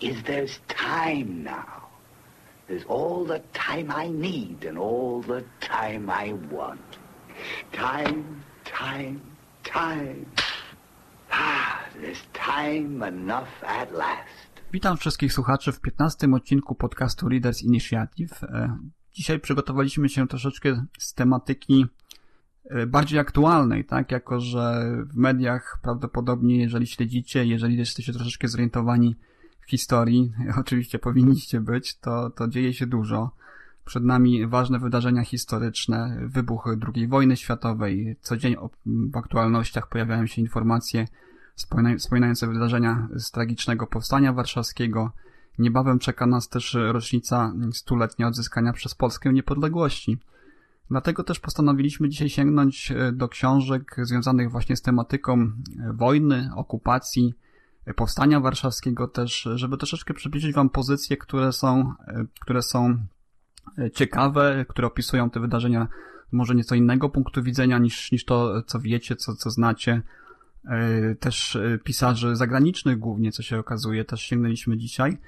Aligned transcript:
is 0.00 0.22
there's 0.22 0.60
time 0.68 1.42
now. 1.44 1.88
There's 2.68 2.84
all 2.88 3.24
the 3.24 3.40
time 3.52 3.90
I 3.90 4.08
need 4.08 4.64
and 4.64 4.78
all 4.78 5.22
the 5.22 5.44
time 5.60 6.10
I 6.10 6.34
want. 6.52 6.98
Time, 7.72 8.42
time, 8.64 9.20
time. 9.64 10.26
Ah, 11.30 11.84
there's 12.00 12.22
time 12.32 13.02
enough 13.08 13.48
at 13.62 13.92
last. 13.92 14.46
Witam 14.72 14.96
wszystkich 14.96 15.32
słuchaczy 15.32 15.72
w 15.72 15.80
15 15.80 16.34
odcinku 16.34 16.74
podcastu 16.74 17.28
Readers 17.28 17.62
Initiative. 17.62 18.42
E, 18.42 18.78
Dzisiaj 19.12 19.40
przygotowaliśmy 19.40 20.08
się 20.08 20.28
troszeczkę 20.28 20.84
z 20.98 21.14
tematyki 21.14 21.86
e, 22.70 22.86
bardziej 22.86 23.18
aktualnej, 23.18 23.84
tak? 23.84 24.12
Jako, 24.12 24.40
że 24.40 24.92
w 25.12 25.16
mediach 25.16 25.78
prawdopodobnie, 25.82 26.56
jeżeli 26.60 26.86
śledzicie, 26.86 27.46
jeżeli 27.46 27.76
jesteście 27.76 28.12
troszeczkę 28.12 28.48
zorientowani 28.48 29.16
w 29.66 29.70
historii, 29.70 30.32
oczywiście 30.60 30.98
powinniście 30.98 31.60
być, 31.60 31.98
to, 31.98 32.30
to 32.30 32.48
dzieje 32.48 32.74
się 32.74 32.86
dużo. 32.86 33.30
Przed 33.84 34.04
nami 34.04 34.46
ważne 34.46 34.78
wydarzenia 34.78 35.24
historyczne, 35.24 36.18
wybuch 36.22 36.68
II 36.94 37.08
wojny 37.08 37.36
światowej. 37.36 38.16
Co 38.20 38.36
dzień 38.36 38.56
w 38.86 39.16
aktualnościach 39.16 39.88
pojawiają 39.88 40.26
się 40.26 40.42
informacje 40.42 41.06
wspominające 41.98 42.46
wydarzenia 42.46 43.08
z 43.14 43.30
tragicznego 43.30 43.86
powstania 43.86 44.32
warszawskiego. 44.32 45.12
Niebawem 45.58 45.98
czeka 45.98 46.26
nas 46.26 46.48
też 46.48 46.76
rocznica 46.92 47.52
stuletnia 47.72 48.28
odzyskania 48.28 48.72
przez 48.72 48.94
Polskę 48.94 49.32
niepodległości. 49.32 50.18
Dlatego 50.90 51.24
też 51.24 51.40
postanowiliśmy 51.40 52.08
dzisiaj 52.08 52.28
sięgnąć 52.28 52.92
e, 52.92 53.12
do 53.12 53.28
książek 53.28 53.96
związanych 54.02 54.50
właśnie 54.50 54.76
z 54.76 54.82
tematyką 54.82 55.40
e, 55.40 55.52
wojny, 55.92 56.50
okupacji, 56.54 57.34
powstania 57.96 58.40
warszawskiego 58.40 59.08
też, 59.08 59.48
żeby 59.54 59.76
troszeczkę 59.76 60.14
przybliżyć 60.14 60.54
Wam 60.54 60.70
pozycje, 60.70 61.16
które 61.16 61.52
są, 61.52 61.92
które 62.40 62.62
są 62.62 62.98
ciekawe, 63.94 64.64
które 64.68 64.86
opisują 64.86 65.30
te 65.30 65.40
wydarzenia 65.40 65.88
może 66.32 66.54
nieco 66.54 66.74
innego 66.74 67.08
punktu 67.08 67.42
widzenia 67.42 67.78
niż, 67.78 68.12
niż 68.12 68.24
to, 68.24 68.62
co 68.62 68.80
wiecie, 68.80 69.16
co, 69.16 69.34
co 69.34 69.50
znacie. 69.50 70.02
Też 71.20 71.58
pisarzy 71.84 72.36
zagranicznych 72.36 72.98
głównie, 72.98 73.32
co 73.32 73.42
się 73.42 73.58
okazuje, 73.58 74.04
też 74.04 74.20
sięgnęliśmy 74.20 74.76
dzisiaj. 74.76 75.18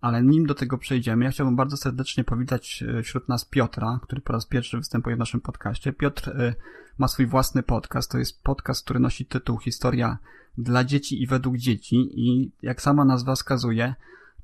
Ale 0.00 0.22
nim 0.22 0.46
do 0.46 0.54
tego 0.54 0.78
przejdziemy, 0.78 1.24
ja 1.24 1.30
chciałbym 1.30 1.56
bardzo 1.56 1.76
serdecznie 1.76 2.24
powitać 2.24 2.84
e, 2.98 3.02
wśród 3.02 3.28
nas 3.28 3.44
Piotra, 3.44 4.00
który 4.02 4.20
po 4.20 4.32
raz 4.32 4.46
pierwszy 4.46 4.78
występuje 4.78 5.16
w 5.16 5.18
naszym 5.18 5.40
podcaście. 5.40 5.92
Piotr 5.92 6.30
e, 6.30 6.54
ma 6.98 7.08
swój 7.08 7.26
własny 7.26 7.62
podcast. 7.62 8.10
To 8.10 8.18
jest 8.18 8.42
podcast, 8.42 8.84
który 8.84 9.00
nosi 9.00 9.26
tytuł 9.26 9.58
Historia 9.58 10.18
dla 10.58 10.84
dzieci 10.84 11.22
i 11.22 11.26
według 11.26 11.56
dzieci. 11.56 12.10
I 12.14 12.50
jak 12.62 12.82
sama 12.82 13.04
nazwa 13.04 13.34
wskazuje, 13.34 13.94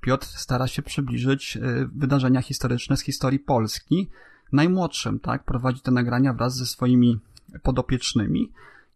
Piotr 0.01 0.27
stara 0.27 0.67
się 0.67 0.83
przybliżyć 0.83 1.57
e, 1.57 1.61
wydarzenia 1.95 2.43
historyczne 2.43 2.97
z 2.97 3.03
historii 3.03 3.39
Polski 3.39 4.11
najmłodszym, 4.53 5.21
tak? 5.21 5.45
Prowadzi 5.45 5.81
te 5.81 5.91
nagrania 5.91 6.33
wraz 6.33 6.57
ze 6.57 6.67
swoimi 6.67 7.19
podopiecznymi. 7.63 8.53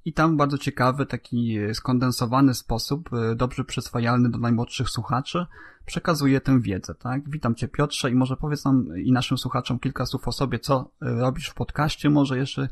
I 0.08 0.12
tam 0.12 0.36
bardzo 0.36 0.58
ciekawy, 0.58 1.06
taki 1.06 1.58
skondensowany 1.72 2.54
sposób, 2.54 3.10
dobrze 3.36 3.64
przyswajalny 3.64 4.30
do 4.30 4.38
najmłodszych 4.38 4.88
słuchaczy, 4.88 5.46
przekazuje 5.86 6.40
tę 6.40 6.60
wiedzę, 6.60 6.94
tak? 6.94 7.30
Witam 7.30 7.54
Cię 7.54 7.68
Piotrze 7.68 8.10
i 8.10 8.14
może 8.14 8.36
powiedz 8.36 8.64
nam 8.64 8.86
i 9.04 9.12
naszym 9.12 9.38
słuchaczom 9.38 9.78
kilka 9.78 10.06
słów 10.06 10.28
o 10.28 10.32
sobie, 10.32 10.58
co 10.58 10.90
e, 11.02 11.10
robisz 11.10 11.48
w 11.48 11.54
podcaście, 11.54 12.10
może 12.10 12.38
jeszcze 12.38 12.68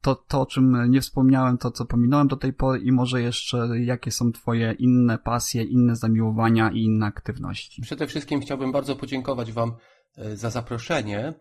to, 0.00 0.14
to 0.14 0.40
o 0.40 0.46
czym 0.46 0.90
nie 0.90 1.00
wspomniałem, 1.00 1.58
to 1.58 1.70
co 1.70 1.84
pominąłem 1.84 2.28
do 2.28 2.36
tej 2.36 2.52
pory 2.52 2.80
i 2.80 2.92
może 2.92 3.22
jeszcze 3.22 3.68
jakie 3.80 4.10
są 4.10 4.32
Twoje 4.32 4.72
inne 4.72 5.18
pasje, 5.18 5.62
inne 5.62 5.96
zamiłowania 5.96 6.70
i 6.70 6.84
inne 6.84 7.06
aktywności. 7.06 7.82
Przede 7.82 8.06
wszystkim 8.06 8.40
chciałbym 8.40 8.72
bardzo 8.72 8.96
podziękować 8.96 9.52
Wam 9.52 9.72
e, 10.16 10.36
za 10.36 10.50
zaproszenie. 10.50 11.34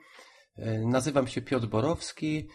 E, 0.59 0.79
nazywam 0.79 1.27
się 1.27 1.41
Piotr 1.41 1.67
Borowski, 1.67 2.47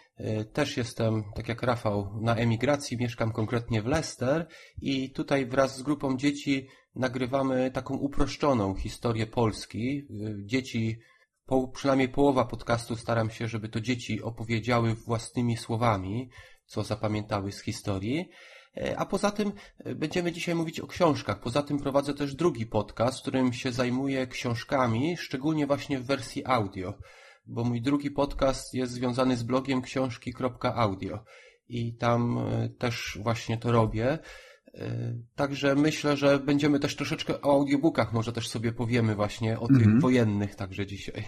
też 0.53 0.77
jestem, 0.77 1.25
tak 1.35 1.49
jak 1.49 1.63
Rafał, 1.63 2.21
na 2.21 2.37
emigracji, 2.37 2.97
mieszkam 2.97 3.33
konkretnie 3.33 3.83
w 3.83 3.87
Leicester 3.87 4.47
i 4.83 5.13
tutaj 5.13 5.47
wraz 5.47 5.77
z 5.77 5.83
grupą 5.83 6.17
dzieci 6.17 6.69
nagrywamy 6.95 7.71
taką 7.71 7.97
uproszczoną 7.97 8.75
historię 8.75 9.27
Polski. 9.27 10.09
Dzieci, 10.45 10.99
po, 11.47 11.69
przynajmniej 11.69 12.09
połowa 12.09 12.45
podcastu 12.45 12.97
staram 12.97 13.31
się, 13.31 13.49
żeby 13.49 13.69
to 13.69 13.81
dzieci 13.81 14.23
opowiedziały 14.23 14.95
własnymi 14.95 15.57
słowami, 15.57 16.31
co 16.67 16.83
zapamiętały 16.83 17.53
z 17.53 17.63
historii. 17.63 18.29
E, 18.77 18.99
a 18.99 19.07
poza 19.07 19.31
tym 19.31 19.53
e, 19.79 19.95
będziemy 19.95 20.33
dzisiaj 20.33 20.55
mówić 20.55 20.81
o 20.81 20.87
książkach. 20.87 21.41
Poza 21.41 21.63
tym 21.63 21.79
prowadzę 21.79 22.15
też 22.15 22.35
drugi 22.35 22.67
podcast, 22.67 23.21
którym 23.21 23.53
się 23.53 23.73
zajmuję 23.73 24.27
książkami, 24.27 25.17
szczególnie 25.17 25.67
właśnie 25.67 25.99
w 25.99 26.07
wersji 26.07 26.43
audio, 26.47 26.95
bo 27.47 27.65
mój 27.65 27.83
drugi 27.83 28.11
podcast 28.11 28.75
jest 28.75 28.93
związany 28.93 29.37
z 29.37 29.43
blogiem 29.43 29.83
książki.audio 29.83 31.25
i 31.69 31.97
tam 31.97 32.39
e, 32.39 32.69
też 32.69 33.19
właśnie 33.23 33.59
to 33.59 33.73
robię. 33.73 34.19
E, 34.75 35.15
także 35.35 35.75
myślę, 35.75 36.17
że 36.17 36.39
będziemy 36.39 36.81
też 36.81 36.97
troszeczkę 36.97 37.41
o 37.41 37.53
audiobookach 37.53 38.13
może 38.13 38.33
też 38.33 38.49
sobie 38.49 38.73
powiemy 38.73 39.15
właśnie 39.15 39.61
o 39.61 39.69
tych 39.69 39.77
mhm. 39.77 40.01
wojennych 40.01 40.55
także 40.55 40.87
dzisiaj. 40.87 41.25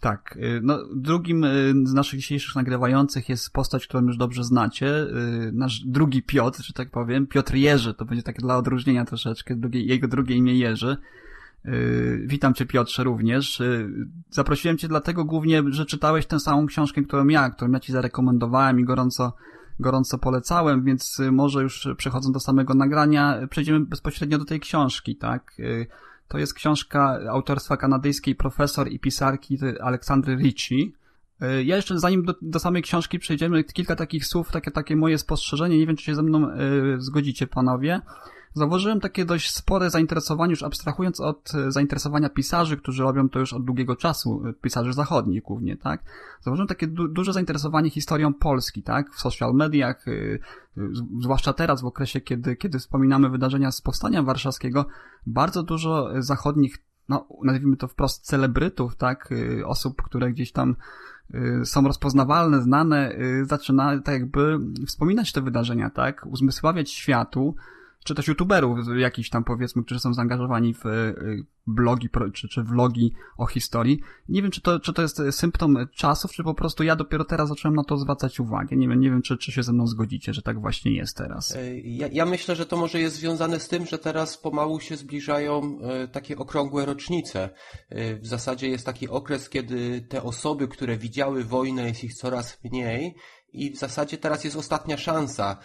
Tak. 0.00 0.38
E, 0.40 0.60
no, 0.62 0.78
drugim 0.96 1.46
z 1.84 1.92
naszych 1.92 2.20
dzisiejszych 2.20 2.56
nagrywających 2.56 3.28
jest 3.28 3.52
postać, 3.52 3.86
którą 3.86 4.06
już 4.06 4.16
dobrze 4.16 4.44
znacie. 4.44 5.06
Nasz 5.52 5.80
drugi 5.86 6.22
Piotr, 6.22 6.62
że 6.62 6.72
tak 6.72 6.90
powiem. 6.90 7.26
Piotr 7.26 7.54
Jerzy. 7.54 7.94
To 7.94 8.04
będzie 8.04 8.22
takie 8.22 8.42
dla 8.42 8.56
odróżnienia 8.56 9.04
troszeczkę. 9.04 9.56
Drugie, 9.56 9.84
jego 9.84 10.08
drugie 10.08 10.36
imię 10.36 10.58
Jerzy. 10.58 10.96
Witam 12.24 12.54
Cię 12.54 12.66
Piotrze 12.66 13.04
również. 13.04 13.62
Zaprosiłem 14.30 14.78
Cię 14.78 14.88
dlatego 14.88 15.24
głównie, 15.24 15.62
że 15.68 15.86
czytałeś 15.86 16.26
tę 16.26 16.40
samą 16.40 16.66
książkę, 16.66 17.02
którą 17.02 17.26
ja, 17.26 17.50
którą 17.50 17.70
ja 17.72 17.80
Ci 17.80 17.92
zarekomendowałem 17.92 18.80
i 18.80 18.84
gorąco 18.84 19.32
gorąco 19.80 20.18
polecałem, 20.18 20.84
więc 20.84 21.20
y, 21.20 21.32
może 21.32 21.62
już 21.62 21.88
przechodząc 21.96 22.34
do 22.34 22.40
samego 22.40 22.74
nagrania, 22.74 23.38
przejdziemy 23.50 23.80
bezpośrednio 23.80 24.38
do 24.38 24.44
tej 24.44 24.60
książki, 24.60 25.16
tak? 25.16 25.52
Y, 25.58 25.86
to 26.28 26.38
jest 26.38 26.54
książka 26.54 27.18
autorstwa 27.30 27.76
kanadyjskiej 27.76 28.34
profesor 28.34 28.88
i 28.88 28.98
pisarki 28.98 29.58
Aleksandry 29.80 30.36
Ricci. 30.36 30.94
Y, 31.42 31.64
ja 31.64 31.76
jeszcze 31.76 31.98
zanim 31.98 32.24
do, 32.24 32.34
do, 32.42 32.58
samej 32.58 32.82
książki 32.82 33.18
przejdziemy, 33.18 33.64
kilka 33.64 33.96
takich 33.96 34.26
słów, 34.26 34.50
takie, 34.50 34.70
takie 34.70 34.96
moje 34.96 35.18
spostrzeżenie, 35.18 35.78
nie 35.78 35.86
wiem 35.86 35.96
czy 35.96 36.04
się 36.04 36.14
ze 36.14 36.22
mną 36.22 36.50
y, 36.50 37.00
zgodzicie 37.00 37.46
panowie 37.46 38.00
zauważyłem 38.54 39.00
takie 39.00 39.24
dość 39.24 39.54
spore 39.54 39.90
zainteresowanie, 39.90 40.50
już 40.50 40.62
abstrahując 40.62 41.20
od 41.20 41.54
e, 41.54 41.72
zainteresowania 41.72 42.28
pisarzy, 42.28 42.76
którzy 42.76 43.02
robią 43.02 43.28
to 43.28 43.38
już 43.38 43.52
od 43.52 43.64
długiego 43.64 43.96
czasu, 43.96 44.42
e, 44.46 44.52
pisarzy 44.52 44.92
zachodnich 44.92 45.42
głównie, 45.42 45.76
tak? 45.76 46.02
Zauważyłem 46.40 46.68
takie 46.68 46.86
du 46.86 47.08
duże 47.08 47.32
zainteresowanie 47.32 47.90
historią 47.90 48.34
Polski, 48.34 48.82
tak? 48.82 49.10
W 49.10 49.20
social 49.20 49.54
mediach, 49.54 50.06
yy, 50.06 50.40
zwłaszcza 51.20 51.52
teraz 51.52 51.82
w 51.82 51.86
okresie, 51.86 52.20
kiedy, 52.20 52.56
kiedy 52.56 52.78
wspominamy 52.78 53.30
wydarzenia 53.30 53.70
z 53.72 53.80
Powstania 53.80 54.22
Warszawskiego, 54.22 54.86
bardzo 55.26 55.62
dużo 55.62 56.08
zachodnich 56.18 56.78
no, 57.08 57.28
nazwijmy 57.44 57.76
to 57.76 57.88
wprost 57.88 58.26
celebrytów, 58.26 58.96
tak, 58.96 59.28
osób, 59.64 60.02
które 60.02 60.32
gdzieś 60.32 60.52
tam 60.52 60.76
są 61.64 61.82
rozpoznawalne, 61.82 62.62
znane, 62.62 63.16
zaczyna 63.42 64.00
tak 64.00 64.14
jakby 64.14 64.58
wspominać 64.86 65.32
te 65.32 65.40
wydarzenia, 65.40 65.90
tak, 65.90 66.26
uzmysławiać 66.26 66.90
światu, 66.90 67.54
czy 68.04 68.14
też 68.14 68.28
youtuberów 68.28 68.78
jakichś 68.96 69.28
tam 69.28 69.44
powiedzmy, 69.44 69.84
którzy 69.84 70.00
są 70.00 70.14
zaangażowani 70.14 70.74
w 70.74 70.86
y, 70.86 71.46
blogi 71.66 72.08
czy, 72.34 72.48
czy 72.48 72.62
vlogi 72.62 73.12
o 73.36 73.46
historii. 73.46 74.00
Nie 74.28 74.42
wiem, 74.42 74.50
czy 74.50 74.60
to, 74.60 74.80
czy 74.80 74.92
to 74.92 75.02
jest 75.02 75.22
symptom 75.30 75.76
czasów, 75.94 76.32
czy 76.32 76.44
po 76.44 76.54
prostu 76.54 76.82
ja 76.82 76.96
dopiero 76.96 77.24
teraz 77.24 77.48
zacząłem 77.48 77.74
na 77.76 77.84
to 77.84 77.96
zwracać 77.96 78.40
uwagę. 78.40 78.76
Nie 78.76 78.88
wiem, 78.88 79.00
nie 79.00 79.10
wiem, 79.10 79.22
czy, 79.22 79.36
czy 79.36 79.52
się 79.52 79.62
ze 79.62 79.72
mną 79.72 79.86
zgodzicie, 79.86 80.34
że 80.34 80.42
tak 80.42 80.60
właśnie 80.60 80.92
jest 80.92 81.16
teraz. 81.16 81.56
E, 81.56 81.78
ja, 81.80 82.08
ja 82.12 82.26
myślę, 82.26 82.56
że 82.56 82.66
to 82.66 82.76
może 82.76 83.00
jest 83.00 83.16
związane 83.16 83.60
z 83.60 83.68
tym, 83.68 83.86
że 83.86 83.98
teraz 83.98 84.38
pomału 84.38 84.80
się 84.80 84.96
zbliżają 84.96 85.78
e, 85.82 86.08
takie 86.08 86.38
okrągłe 86.38 86.86
rocznice. 86.86 87.50
E, 87.88 88.16
w 88.16 88.26
zasadzie 88.26 88.68
jest 88.68 88.86
taki 88.86 89.08
okres, 89.08 89.48
kiedy 89.48 90.06
te 90.08 90.22
osoby, 90.22 90.68
które 90.68 90.96
widziały 90.96 91.44
wojnę, 91.44 91.88
jest 91.88 92.04
ich 92.04 92.14
coraz 92.14 92.58
mniej 92.64 93.14
i 93.52 93.70
w 93.70 93.78
zasadzie 93.78 94.18
teraz 94.18 94.44
jest 94.44 94.56
ostatnia 94.56 94.96
szansa 94.96 95.56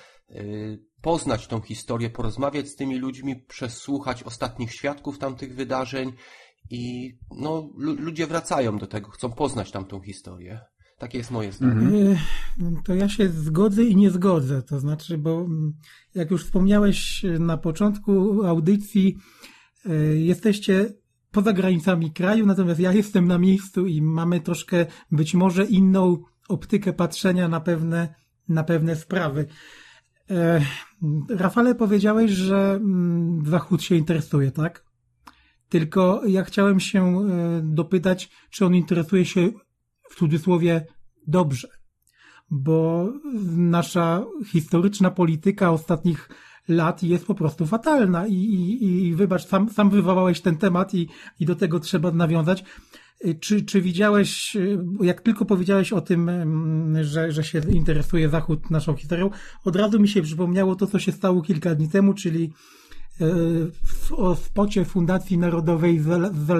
poznać 1.01 1.47
tą 1.47 1.61
historię, 1.61 2.09
porozmawiać 2.09 2.67
z 2.67 2.75
tymi 2.75 2.99
ludźmi, 2.99 3.35
przesłuchać 3.35 4.23
ostatnich 4.23 4.73
świadków 4.73 5.19
tamtych 5.19 5.55
wydarzeń 5.55 6.13
i 6.69 7.13
no, 7.31 7.69
ludzie 7.77 8.27
wracają 8.27 8.77
do 8.77 8.87
tego, 8.87 9.11
chcą 9.11 9.31
poznać 9.31 9.71
tamtą 9.71 10.01
historię. 10.01 10.61
Takie 10.97 11.17
jest 11.17 11.31
moje 11.31 11.51
zdanie. 11.51 11.73
Mhm. 11.73 12.17
To 12.83 12.95
ja 12.95 13.09
się 13.09 13.29
zgodzę 13.29 13.83
i 13.83 13.95
nie 13.95 14.11
zgodzę. 14.11 14.61
To 14.61 14.79
znaczy, 14.79 15.17
bo 15.17 15.41
mm, 15.41 15.73
jak 16.15 16.31
już 16.31 16.45
wspomniałeś 16.45 17.25
na 17.39 17.57
początku 17.57 18.43
audycji, 18.43 19.17
e, 19.85 19.95
jesteście 20.15 20.93
poza 21.31 21.53
granicami 21.53 22.11
kraju, 22.11 22.45
natomiast 22.45 22.79
ja 22.79 22.93
jestem 22.93 23.27
na 23.27 23.37
miejscu 23.37 23.85
i 23.85 24.01
mamy 24.01 24.39
troszkę 24.39 24.85
być 25.11 25.33
może 25.33 25.65
inną 25.65 26.17
optykę 26.49 26.93
patrzenia 26.93 27.47
na 27.47 27.59
pewne, 27.61 28.15
na 28.49 28.63
pewne 28.63 28.95
sprawy. 28.95 29.47
E, 30.31 30.61
Rafale, 31.29 31.75
powiedziałeś, 31.75 32.31
że 32.31 32.57
mm, 32.57 33.45
Zachód 33.45 33.83
się 33.83 33.95
interesuje, 33.95 34.51
tak? 34.51 34.85
Tylko 35.69 36.21
ja 36.27 36.43
chciałem 36.43 36.79
się 36.79 37.03
e, 37.05 37.61
dopytać, 37.63 38.29
czy 38.49 38.65
on 38.65 38.75
interesuje 38.75 39.25
się 39.25 39.49
w 40.09 40.15
cudzysłowie 40.15 40.85
dobrze, 41.27 41.67
bo 42.49 43.09
nasza 43.57 44.25
historyczna 44.45 45.11
polityka 45.11 45.71
ostatnich 45.71 46.29
lat 46.67 47.03
jest 47.03 47.25
po 47.25 47.35
prostu 47.35 47.65
fatalna 47.65 48.27
i, 48.27 48.33
i, 48.33 49.07
i 49.07 49.15
wybacz, 49.15 49.47
sam, 49.47 49.69
sam 49.69 49.89
wywołałeś 49.89 50.41
ten 50.41 50.57
temat 50.57 50.93
i, 50.93 51.07
i 51.39 51.45
do 51.45 51.55
tego 51.55 51.79
trzeba 51.79 52.11
nawiązać. 52.11 52.63
Czy, 53.39 53.61
czy 53.61 53.81
widziałeś, 53.81 54.57
jak 55.01 55.21
tylko 55.21 55.45
powiedziałeś 55.45 55.93
o 55.93 56.01
tym, 56.01 56.29
że, 57.01 57.31
że 57.31 57.43
się 57.43 57.61
interesuje 57.69 58.29
Zachód 58.29 58.71
naszą 58.71 58.95
historią, 58.95 59.29
od 59.65 59.75
razu 59.75 59.99
mi 59.99 60.07
się 60.07 60.21
przypomniało 60.21 60.75
to, 60.75 60.87
co 60.87 60.99
się 60.99 61.11
stało 61.11 61.41
kilka 61.41 61.75
dni 61.75 61.89
temu, 61.89 62.13
czyli 62.13 62.51
w, 63.19 64.13
o 64.13 64.35
spocie 64.35 64.85
Fundacji 64.85 65.37
Narodowej 65.37 65.99
z, 65.99 66.05
z, 66.05 66.57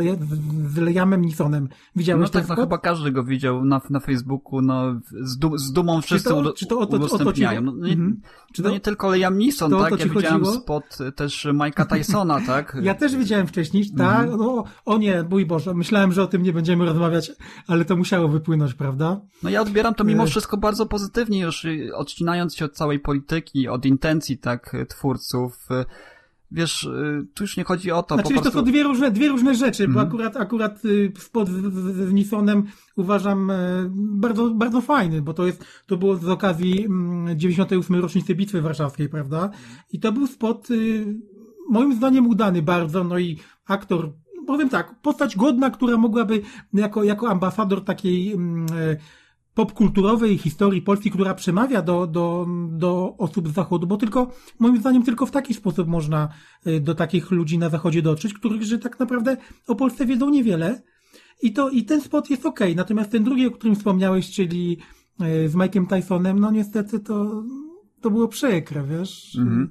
z 0.73 0.77
Liamem 0.77 1.21
Nisonem. 1.21 1.69
Widziałeś 1.95 2.21
no 2.21 2.41
tak, 2.41 2.49
no 2.49 2.55
chyba 2.55 2.77
każdy 2.77 3.11
go 3.11 3.23
widział 3.23 3.65
na, 3.65 3.81
na 3.89 3.99
Facebooku, 3.99 4.61
no 4.61 4.99
z, 5.21 5.37
du, 5.37 5.57
z 5.57 5.71
dumą 5.71 6.01
wszyscy 6.01 6.29
czy 6.29 6.35
to, 6.35 6.53
czy 6.53 6.65
to 6.65 6.79
o 6.79 6.85
to, 6.85 6.95
udostępniają. 6.95 7.61
No, 7.61 7.71
nie, 7.71 7.93
mhm. 7.93 8.21
czy 8.53 8.63
to, 8.63 8.69
nie 8.69 8.79
tylko 8.79 9.15
Liam 9.15 9.37
Neeson, 9.37 9.71
to, 9.71 9.79
tak? 9.79 9.89
To 9.89 9.97
ja 9.97 10.13
widziałem 10.13 10.39
chodziło? 10.39 10.61
spot 10.61 10.97
też 11.15 11.45
Mike'a 11.45 11.85
Tysona, 11.85 12.41
tak? 12.47 12.77
Ja 12.81 12.95
też 12.95 13.15
widziałem 13.15 13.47
wcześniej, 13.47 13.91
tak? 13.97 14.23
Mhm. 14.23 14.39
No, 14.39 14.63
o 14.85 14.97
nie, 14.97 15.25
mój 15.29 15.45
Boże, 15.45 15.73
myślałem, 15.73 16.11
że 16.11 16.23
o 16.23 16.27
tym 16.27 16.43
nie 16.43 16.53
będziemy 16.53 16.85
rozmawiać, 16.85 17.31
ale 17.67 17.85
to 17.85 17.95
musiało 17.95 18.27
wypłynąć, 18.27 18.73
prawda? 18.73 19.21
No 19.43 19.49
ja 19.49 19.61
odbieram 19.61 19.93
to 19.93 20.03
mimo 20.03 20.23
e. 20.23 20.27
wszystko 20.27 20.57
bardzo 20.57 20.85
pozytywnie, 20.85 21.39
już 21.39 21.65
odcinając 21.93 22.55
się 22.55 22.65
od 22.65 22.73
całej 22.73 22.99
polityki, 22.99 23.67
od 23.67 23.85
intencji, 23.85 24.37
tak, 24.37 24.75
twórców, 24.89 25.67
wiesz, 26.51 26.83
y, 26.83 27.27
tu 27.33 27.43
już 27.43 27.57
nie 27.57 27.63
chodzi 27.63 27.91
o 27.91 28.03
to. 28.03 28.15
Znaczy, 28.15 28.33
po 28.33 28.41
prostu... 28.41 28.51
to 28.51 28.59
są 28.59 28.65
dwie 28.65 28.83
różne, 28.83 29.11
dwie 29.11 29.27
różne 29.27 29.55
rzeczy, 29.55 29.83
mm. 29.83 29.93
bo 29.93 30.01
mhm. 30.01 30.07
akurat, 30.07 30.37
akurat 30.37 30.81
spot 31.17 31.49
z, 31.49 31.73
z, 31.73 32.67
uważam 32.95 33.51
e, 33.51 33.55
bardzo, 33.93 34.49
bardzo 34.49 34.81
fajny, 34.81 35.21
bo 35.21 35.33
to 35.33 35.47
jest, 35.47 35.65
to 35.87 35.97
było 35.97 36.15
z 36.15 36.29
okazji 36.29 36.87
98. 37.35 37.95
Mm, 37.95 38.01
rocznicy 38.01 38.35
Bitwy 38.35 38.61
Warszawskiej, 38.61 39.09
prawda? 39.09 39.49
I 39.91 39.99
to 39.99 40.11
był 40.11 40.27
spot, 40.27 40.71
y, 40.71 41.05
moim 41.69 41.93
zdaniem 41.95 42.27
udany 42.27 42.61
bardzo, 42.61 43.03
no 43.03 43.19
i 43.19 43.37
aktor 43.65 44.13
powiem 44.47 44.69
tak, 44.69 45.01
postać 45.01 45.35
godna, 45.35 45.69
która 45.69 45.97
mogłaby 45.97 46.41
jako, 46.73 47.03
jako 47.03 47.29
ambasador 47.29 47.83
takiej 47.83 48.33
mm, 48.33 48.65
e, 48.65 48.97
popkulturowej 49.57 50.37
historii 50.37 50.81
Polski, 50.81 51.11
która 51.11 51.33
przemawia 51.33 51.81
do, 51.81 52.07
do, 52.07 52.47
do 52.69 53.15
osób 53.17 53.49
z 53.49 53.53
Zachodu, 53.53 53.87
bo 53.87 53.97
tylko, 53.97 54.31
moim 54.59 54.77
zdaniem, 54.77 55.03
tylko 55.03 55.25
w 55.25 55.31
taki 55.31 55.53
sposób 55.53 55.87
można 55.87 56.29
y, 56.67 56.79
do 56.79 56.95
takich 56.95 57.31
ludzi 57.31 57.57
na 57.57 57.69
Zachodzie 57.69 58.01
dotrzeć, 58.01 58.33
których, 58.33 58.63
że 58.63 58.79
tak 58.79 58.99
naprawdę 58.99 59.37
o 59.67 59.75
Polsce 59.75 60.05
wiedzą 60.05 60.29
niewiele. 60.29 60.81
I 61.41 61.53
to, 61.53 61.69
i 61.69 61.83
ten 61.83 62.01
spot 62.01 62.29
jest 62.29 62.45
ok. 62.45 62.59
Natomiast 62.75 63.11
ten 63.11 63.23
drugi, 63.23 63.47
o 63.47 63.51
którym 63.51 63.75
wspomniałeś, 63.75 64.31
czyli 64.31 64.77
y, 65.21 65.49
z 65.49 65.55
Mike'em 65.55 65.87
Tysonem, 65.87 66.39
no 66.39 66.51
niestety 66.51 66.99
to, 66.99 67.43
to 68.01 68.11
było 68.11 68.27
przykre, 68.27 68.83
wiesz. 68.83 69.35
Mhm. 69.39 69.69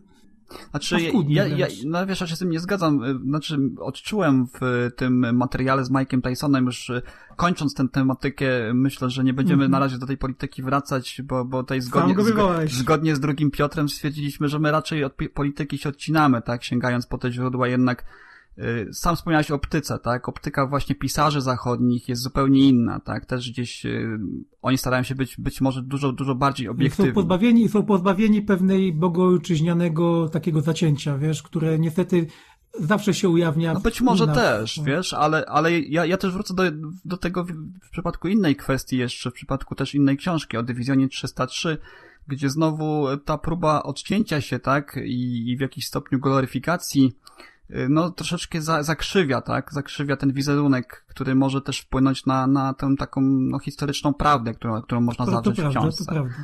Znaczy, 0.70 0.96
ja, 1.28 1.46
ja, 1.46 1.66
no 1.87 2.06
wiesz, 2.06 2.20
ja 2.20 2.26
się 2.26 2.37
z 2.37 2.38
tym 2.38 2.50
nie 2.50 2.60
zgadzam. 2.60 3.20
Znaczy, 3.25 3.58
odczułem 3.81 4.46
w 4.46 4.90
tym 4.96 5.37
materiale 5.37 5.84
z 5.84 5.90
Mike'em 5.90 6.22
Tysonem 6.22 6.66
już 6.66 6.93
kończąc 7.37 7.75
tę 7.75 7.88
tematykę, 7.88 8.75
myślę, 8.75 9.10
że 9.10 9.25
nie 9.25 9.34
będziemy 9.34 9.64
mm 9.64 9.69
-hmm. 9.69 9.72
na 9.72 9.78
razie 9.78 9.98
do 9.98 10.06
tej 10.06 10.16
polityki 10.16 10.62
wracać, 10.62 11.22
bo, 11.25 11.44
bo 11.44 11.62
tej 11.62 11.81
zgodnie, 11.81 12.14
zgodnie 12.66 13.16
z 13.16 13.20
drugim 13.20 13.50
Piotrem 13.50 13.88
stwierdziliśmy, 13.88 14.48
że 14.48 14.58
my 14.58 14.70
raczej 14.70 15.04
od 15.04 15.12
polityki 15.34 15.78
się 15.78 15.88
odcinamy, 15.88 16.43
tak, 16.43 16.64
sięgając 16.64 17.06
po 17.06 17.19
te 17.19 17.32
źródła 17.32 17.69
jednak 17.69 18.04
Y, 18.04 18.36
sam 18.93 19.17
wspomniałeś 19.17 19.50
o 19.50 19.55
optyce, 19.55 19.99
tak? 19.99 20.29
Optyka 20.29 20.67
właśnie 20.67 20.94
pisarzy 20.94 21.41
zachodnich 21.41 22.08
jest 22.08 22.23
zupełnie 22.23 22.61
inna, 22.69 23.00
tak? 23.00 23.26
Też 23.26 23.50
gdzieś 23.50 23.87
y, 23.87 24.19
oni 24.62 24.79
starają 24.79 25.03
się 25.03 25.14
być, 25.14 25.37
być 25.37 25.61
może 25.61 25.82
dużo, 25.82 26.12
dużo 26.12 26.35
bardziej 26.35 26.69
obiektywni. 26.69 27.11
Są 27.11 27.14
pozbawieni, 27.14 27.69
są 27.69 27.82
pozbawieni 27.82 28.43
pewnej 28.43 28.93
bogojczyźnianego 28.93 30.29
takiego 30.29 30.61
zacięcia, 30.61 31.19
wiesz, 31.19 31.43
które 31.43 31.79
niestety 31.79 32.26
zawsze 32.81 33.14
się 33.14 33.29
ujawnia. 33.29 33.75
No 33.75 33.81
być 33.81 34.00
może 34.00 34.26
też, 34.26 34.76
no. 34.76 34.85
wiesz, 34.85 35.12
ale, 35.12 35.47
ale 35.47 35.81
ja, 35.81 36.06
ja 36.06 36.17
też 36.17 36.32
wrócę 36.32 36.55
do, 36.55 36.62
do 37.05 37.17
tego 37.17 37.44
w, 37.44 37.91
przypadku 37.91 38.29
innej 38.29 38.56
kwestii 38.56 38.97
jeszcze, 38.97 39.31
w 39.31 39.35
przypadku 39.35 39.75
też 39.75 39.94
innej 39.94 40.17
książki 40.17 40.56
o 40.56 40.62
Dywizjonie 40.62 41.09
303, 41.09 41.79
gdzie 42.29 42.50
znowu 42.50 43.06
ta 43.25 43.38
próba 43.38 43.82
odcięcia 43.82 44.41
się, 44.41 44.59
tak, 44.59 44.99
i, 45.05 45.50
i 45.50 45.56
w 45.56 45.61
jakiś 45.61 45.87
stopniu 45.87 46.19
gloryfikacji 46.19 47.12
Y, 47.12 47.56
no 47.68 48.10
troszeczkę 48.10 48.62
za, 48.62 48.82
zakrzywia, 48.82 49.40
tak? 49.40 49.72
Zakrzywia 49.72 50.16
ten 50.16 50.32
wizerunek, 50.32 51.04
który 51.08 51.34
może 51.34 51.62
też 51.62 51.80
wpłynąć 51.80 52.26
na, 52.26 52.46
na 52.46 52.74
tę 52.74 52.94
taką 52.98 53.20
no, 53.22 53.58
historyczną 53.58 54.14
prawdę, 54.14 54.54
którą, 54.54 54.82
którą 54.82 55.00
można 55.00 55.24
to, 55.24 55.30
zawrzeć 55.30 55.56
to 55.56 55.62
prawda, 55.62 55.80
w 55.80 55.82
książce. 55.82 56.04
To 56.04 56.12
prawda. 56.12 56.34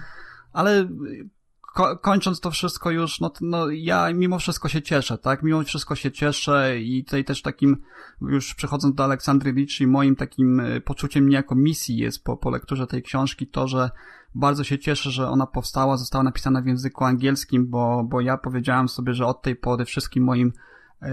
Ale 0.52 0.80
y, 0.80 1.28
ko 1.74 1.96
kończąc 1.96 2.40
to 2.40 2.50
wszystko 2.50 2.90
już, 2.90 3.20
no, 3.20 3.32
no 3.40 3.70
ja 3.70 4.12
mimo 4.12 4.38
wszystko 4.38 4.68
się 4.68 4.82
cieszę, 4.82 5.18
tak? 5.18 5.42
Mimo 5.42 5.62
wszystko 5.62 5.94
się 5.94 6.12
cieszę 6.12 6.80
i 6.80 7.04
tutaj 7.04 7.24
też 7.24 7.42
takim, 7.42 7.76
już 8.20 8.54
przechodząc 8.54 8.94
do 8.94 9.04
Aleksandry 9.04 9.52
Liczy, 9.52 9.86
moim 9.86 10.16
takim 10.16 10.60
y, 10.60 10.80
poczuciem 10.80 11.28
niejako 11.28 11.54
misji 11.54 11.96
jest 11.96 12.24
po, 12.24 12.36
po 12.36 12.50
lekturze 12.50 12.86
tej 12.86 13.02
książki 13.02 13.46
to, 13.46 13.68
że 13.68 13.90
bardzo 14.34 14.64
się 14.64 14.78
cieszę, 14.78 15.10
że 15.10 15.28
ona 15.28 15.46
powstała, 15.46 15.96
została 15.96 16.24
napisana 16.24 16.62
w 16.62 16.66
języku 16.66 17.04
angielskim, 17.04 17.66
bo, 17.66 18.04
bo 18.04 18.20
ja 18.20 18.38
powiedziałem 18.38 18.88
sobie, 18.88 19.14
że 19.14 19.26
od 19.26 19.42
tej 19.42 19.56
pory 19.56 19.84
wszystkim 19.84 20.24
moim 20.24 20.52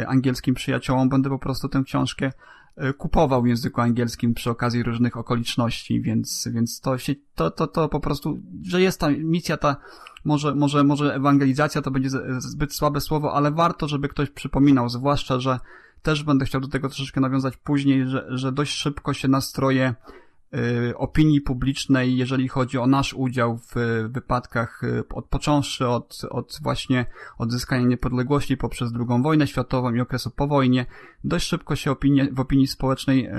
angielskim 0.08 0.56
przyjaciołom, 0.56 1.10
będę 1.10 1.30
po 1.30 1.40
prostu 1.40 1.70
tę 1.70 1.84
książkę 1.86 2.32
e, 2.76 2.94
kupował 2.94 3.44
w 3.44 3.48
języku 3.48 3.82
angielskim 3.82 4.34
przy 4.34 4.50
okazji 4.50 4.84
różnych 4.84 5.18
okoliczności, 5.18 6.02
więc, 6.02 6.48
więc 6.52 6.82
to 6.82 6.98
się, 6.98 7.16
to, 7.36 7.52
to, 7.52 7.68
to 7.68 7.90
po 7.90 8.00
prostu, 8.00 8.40
że 8.64 8.82
jest 8.82 9.00
ta 9.00 9.10
misja 9.10 9.58
ta, 9.58 9.76
może, 10.26 10.56
może, 10.56 10.84
może 10.84 11.16
ewangelizacja 11.16 11.82
to 11.82 11.92
będzie 11.92 12.10
zbyt 12.38 12.74
słabe 12.74 13.02
słowo, 13.02 13.34
ale 13.34 13.52
warto, 13.52 13.88
żeby 13.88 14.10
ktoś 14.10 14.30
przypominał, 14.30 14.90
zwłaszcza, 14.90 15.40
że 15.40 15.60
też 16.02 16.24
będę 16.24 16.46
chciał 16.46 16.62
do 16.62 16.68
tego 16.68 16.90
troszeczkę 16.90 17.22
nawiązać 17.22 17.58
później, 17.58 18.08
że, 18.08 18.26
że 18.30 18.52
dość 18.52 18.74
szybko 18.74 19.14
się 19.14 19.28
nastroje 19.28 19.96
opinii 20.96 21.42
publicznej, 21.42 22.18
jeżeli 22.18 22.48
chodzi 22.48 22.78
o 22.78 22.88
nasz 22.88 23.14
udział 23.14 23.58
w 23.58 23.74
wypadkach, 24.10 24.84
y, 24.84 25.04
od, 25.14 25.26
począwszy 25.26 25.88
od, 25.88 26.22
od 26.30 26.60
właśnie 26.62 27.06
odzyskania 27.38 27.88
niepodległości 27.88 28.58
poprzez 28.58 28.92
II 28.94 29.24
wojnę 29.24 29.48
światową 29.48 29.94
i 29.94 30.02
okresu 30.02 30.32
po 30.32 30.48
wojnie, 30.48 30.86
dość 31.24 31.48
szybko 31.48 31.76
się 31.76 31.92
opinie, 31.92 32.30
w 32.32 32.40
opinii 32.40 32.68
społecznej 32.68 33.28
y, 33.28 33.32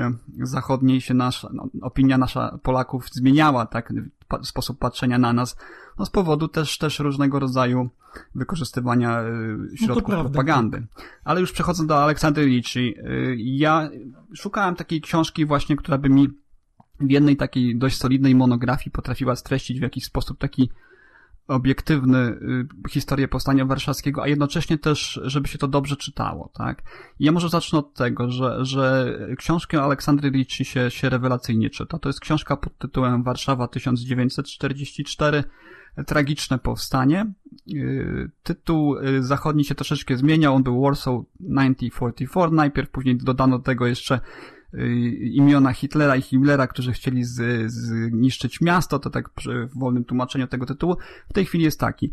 zachodniej 0.43 1.01
się 1.01 1.15
nasza, 1.15 1.49
no, 1.53 1.69
opinia 1.83 2.19
nasza 2.19 2.59
Polaków 2.63 3.09
zmieniała, 3.13 3.67
tak, 3.67 3.93
sposób 4.43 4.79
patrzenia 4.79 5.19
na 5.19 5.33
nas, 5.33 5.57
no 5.99 6.07
z 6.07 6.11
powodu 6.11 6.49
też, 6.49 6.79
też 6.79 6.99
różnego 6.99 7.39
rodzaju 7.39 7.91
wykorzystywania 8.35 9.23
środków 9.75 10.15
no 10.15 10.25
propagandy. 10.25 10.87
Ale 11.25 11.41
już 11.41 11.53
przechodząc 11.53 11.89
do 11.89 12.03
Aleksandry 12.03 12.47
Liczy, 12.47 12.95
ja 13.37 13.91
szukałem 14.35 14.75
takiej 14.75 15.01
książki 15.01 15.47
właśnie, 15.47 15.77
która 15.77 15.99
by 15.99 16.09
mi 16.09 16.29
w 17.01 17.11
jednej 17.11 17.37
takiej 17.37 17.79
dość 17.79 17.97
solidnej 17.97 18.35
monografii 18.35 18.91
potrafiła 18.91 19.37
streścić 19.37 19.79
w 19.79 19.83
jakiś 19.83 20.05
sposób 20.05 20.39
taki 20.39 20.71
obiektywny 21.49 22.19
y, 22.19 22.69
historię 22.91 23.29
powstania 23.29 23.65
warszawskiego, 23.65 24.23
a 24.23 24.29
jednocześnie 24.29 24.79
też, 24.79 25.21
żeby 25.25 25.49
się 25.49 25.59
to 25.59 25.69
dobrze 25.69 25.97
czytało, 25.97 26.51
tak? 26.55 26.83
I 27.19 27.25
ja 27.25 27.33
może 27.33 27.49
zacznę 27.49 27.79
od 27.79 27.95
tego, 27.95 28.31
że, 28.31 28.65
że 28.65 29.19
książkę 29.39 29.83
Aleksandry 29.83 30.31
Ricci 30.31 30.65
się, 30.65 30.91
się 30.91 31.09
rewelacyjnie 31.09 31.71
czyta. 31.71 31.99
To 31.99 32.09
jest 32.09 32.21
książka 32.21 32.57
pod 32.57 32.79
tytułem 32.79 33.23
Warszawa 33.23 33.69
1944 33.69 35.45
Tragiczne 36.07 36.59
powstanie. 36.59 37.33
Y, 37.75 38.31
tytuł 38.43 38.99
y, 38.99 39.23
zachodni 39.23 39.65
się 39.65 39.75
troszeczkę 39.75 40.17
zmieniał, 40.17 40.55
on 40.55 40.63
był 40.63 40.83
Warsaw 40.83 41.15
1944 41.39 42.53
najpierw, 42.53 42.91
później 42.91 43.17
dodano 43.17 43.59
do 43.59 43.65
tego 43.65 43.87
jeszcze 43.87 44.21
imiona 45.21 45.73
Hitlera 45.73 46.17
i 46.17 46.23
Himmlera, 46.23 46.67
którzy 46.67 46.93
chcieli 46.93 47.25
zniszczyć 47.67 48.61
miasto, 48.61 48.99
to 48.99 49.11
tak 49.11 49.31
w 49.47 49.79
wolnym 49.79 50.05
tłumaczeniu 50.05 50.47
tego 50.47 50.67
tytułu, 50.67 50.97
w 51.29 51.33
tej 51.33 51.45
chwili 51.45 51.65
jest 51.65 51.81
taki. 51.81 52.11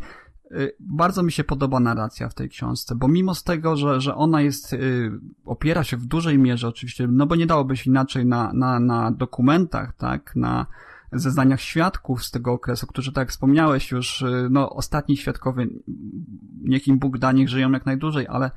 y, 0.52 0.72
bardzo 0.80 1.22
mi 1.22 1.32
się 1.32 1.44
podoba 1.44 1.80
narracja 1.80 2.28
w 2.28 2.34
tej 2.34 2.48
książce, 2.48 2.94
bo 2.94 3.08
mimo 3.08 3.34
z 3.34 3.44
tego, 3.44 3.76
że, 3.76 4.00
że 4.00 4.14
ona 4.14 4.40
jest, 4.40 4.72
y, 4.72 5.10
opiera 5.44 5.84
się 5.84 5.96
w 5.96 6.06
dużej 6.06 6.38
mierze 6.38 6.68
oczywiście, 6.68 7.06
no 7.06 7.26
bo 7.26 7.36
nie 7.36 7.46
dałoby 7.46 7.76
się 7.76 7.90
inaczej 7.90 8.26
na, 8.26 8.52
na, 8.52 8.80
na 8.80 9.10
dokumentach, 9.10 9.96
tak, 9.96 10.36
na 10.36 10.66
zeznaniach 11.12 11.60
świadków 11.60 12.24
z 12.24 12.30
tego 12.30 12.52
okresu, 12.52 12.86
którzy, 12.86 13.12
tak 13.12 13.22
jak 13.22 13.30
wspomniałeś 13.30 13.90
już, 13.90 14.22
y, 14.22 14.48
no 14.50 14.70
ostatni 14.70 15.16
świadkowie, 15.16 15.66
niech 16.62 16.88
im 16.88 16.98
Bóg 16.98 17.18
da, 17.18 17.32
niech 17.32 17.48
żyją 17.48 17.70
jak 17.70 17.86
najdłużej, 17.86 18.26
ale 18.26 18.50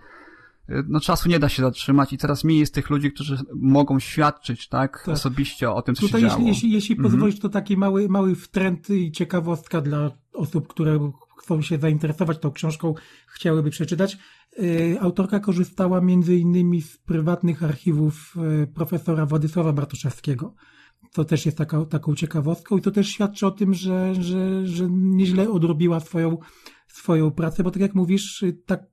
no 0.87 0.99
czasu 0.99 1.29
nie 1.29 1.39
da 1.39 1.49
się 1.49 1.61
zatrzymać 1.61 2.13
i 2.13 2.17
coraz 2.17 2.43
mniej 2.43 2.59
jest 2.59 2.73
tych 2.73 2.89
ludzi, 2.89 3.11
którzy 3.11 3.37
mogą 3.55 3.99
świadczyć, 3.99 4.67
tak, 4.67 5.03
tak. 5.05 5.13
osobiście 5.13 5.71
o 5.71 5.81
tym, 5.81 5.95
co 5.95 6.01
Tutaj 6.01 6.21
się 6.21 6.27
jeśli, 6.27 6.39
działo. 6.39 6.49
Jeśli, 6.49 6.71
jeśli 6.71 6.95
mhm. 6.95 7.11
pozwolisz, 7.11 7.39
to 7.39 7.49
taki 7.49 7.77
mały, 7.77 8.09
mały 8.09 8.35
wtręt 8.35 8.89
i 8.89 9.11
ciekawostka 9.11 9.81
dla 9.81 10.11
osób, 10.33 10.67
które 10.67 11.11
chcą 11.41 11.61
się 11.61 11.77
zainteresować 11.77 12.39
tą 12.39 12.51
książką, 12.51 12.93
chciałyby 13.27 13.69
przeczytać. 13.69 14.17
Y, 14.59 14.97
autorka 15.01 15.39
korzystała 15.39 16.01
między 16.01 16.35
innymi 16.35 16.81
z 16.81 16.97
prywatnych 16.97 17.63
archiwów 17.63 18.35
y, 18.63 18.67
profesora 18.67 19.25
Władysława 19.25 19.73
Bartoszewskiego. 19.73 20.55
To 21.13 21.25
też 21.25 21.45
jest 21.45 21.57
taka, 21.57 21.85
taką 21.85 22.15
ciekawostką 22.15 22.77
i 22.77 22.81
to 22.81 22.91
też 22.91 23.09
świadczy 23.09 23.47
o 23.47 23.51
tym, 23.51 23.73
że, 23.73 24.15
że, 24.15 24.67
że 24.67 24.87
nieźle 24.89 25.49
odrobiła 25.49 25.99
swoją, 25.99 26.37
swoją 26.87 27.31
pracę, 27.31 27.63
bo 27.63 27.71
tak 27.71 27.81
jak 27.81 27.95
mówisz, 27.95 28.43
y, 28.43 28.53
tak 28.65 28.91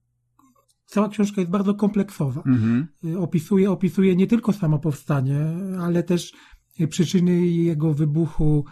cała 0.88 1.09
książka 1.09 1.40
jest 1.40 1.50
bardzo 1.50 1.75
kompleksowa. 1.75 2.42
Mhm. 2.47 2.88
Opisuje, 3.18 3.71
opisuje 3.71 4.16
nie 4.16 4.26
tylko 4.26 4.52
samo 4.52 4.78
powstanie, 4.78 5.40
ale 5.80 6.02
też 6.02 6.33
przyczyny 6.88 7.47
jego 7.47 7.95
wybuchu, 7.95 8.64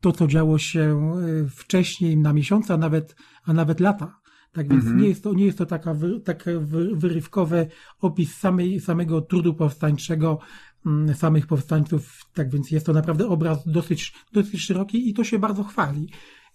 to, 0.00 0.12
co 0.12 0.26
działo 0.26 0.58
się 0.58 1.12
wcześniej 1.50 2.16
na 2.16 2.32
miesiące, 2.32 2.74
a 2.74 2.76
nawet, 2.76 3.16
a 3.44 3.52
nawet 3.52 3.80
lata. 3.80 4.20
Tak 4.52 4.68
więc 4.68 4.82
mhm. 4.82 5.02
nie 5.02 5.08
jest 5.08 5.22
to, 5.22 5.34
nie 5.34 5.44
jest 5.44 5.58
to 5.58 5.66
taka, 5.66 5.96
taki 6.24 6.50
wyrywkowy 6.94 7.66
opis 8.00 8.34
samej, 8.34 8.80
samego 8.80 9.20
trudu 9.20 9.54
powstańczego, 9.54 10.38
mm, 10.86 11.14
samych 11.14 11.46
powstańców. 11.46 12.20
Tak 12.34 12.50
więc 12.50 12.70
jest 12.70 12.86
to 12.86 12.92
naprawdę 12.92 13.28
obraz 13.28 13.58
dosyć, 13.66 14.14
dosyć 14.32 14.60
szeroki 14.60 15.08
i 15.08 15.14
to 15.14 15.24
się 15.24 15.38
bardzo 15.38 15.64
chwali. 15.64 16.08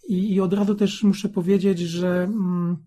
I, 0.10 0.34
i 0.34 0.42
od 0.42 0.54
razu 0.54 0.76
też 0.76 1.04
muszę 1.04 1.30
powiedzieć, 1.30 1.80
że 1.80 2.24
mm, 2.24 2.78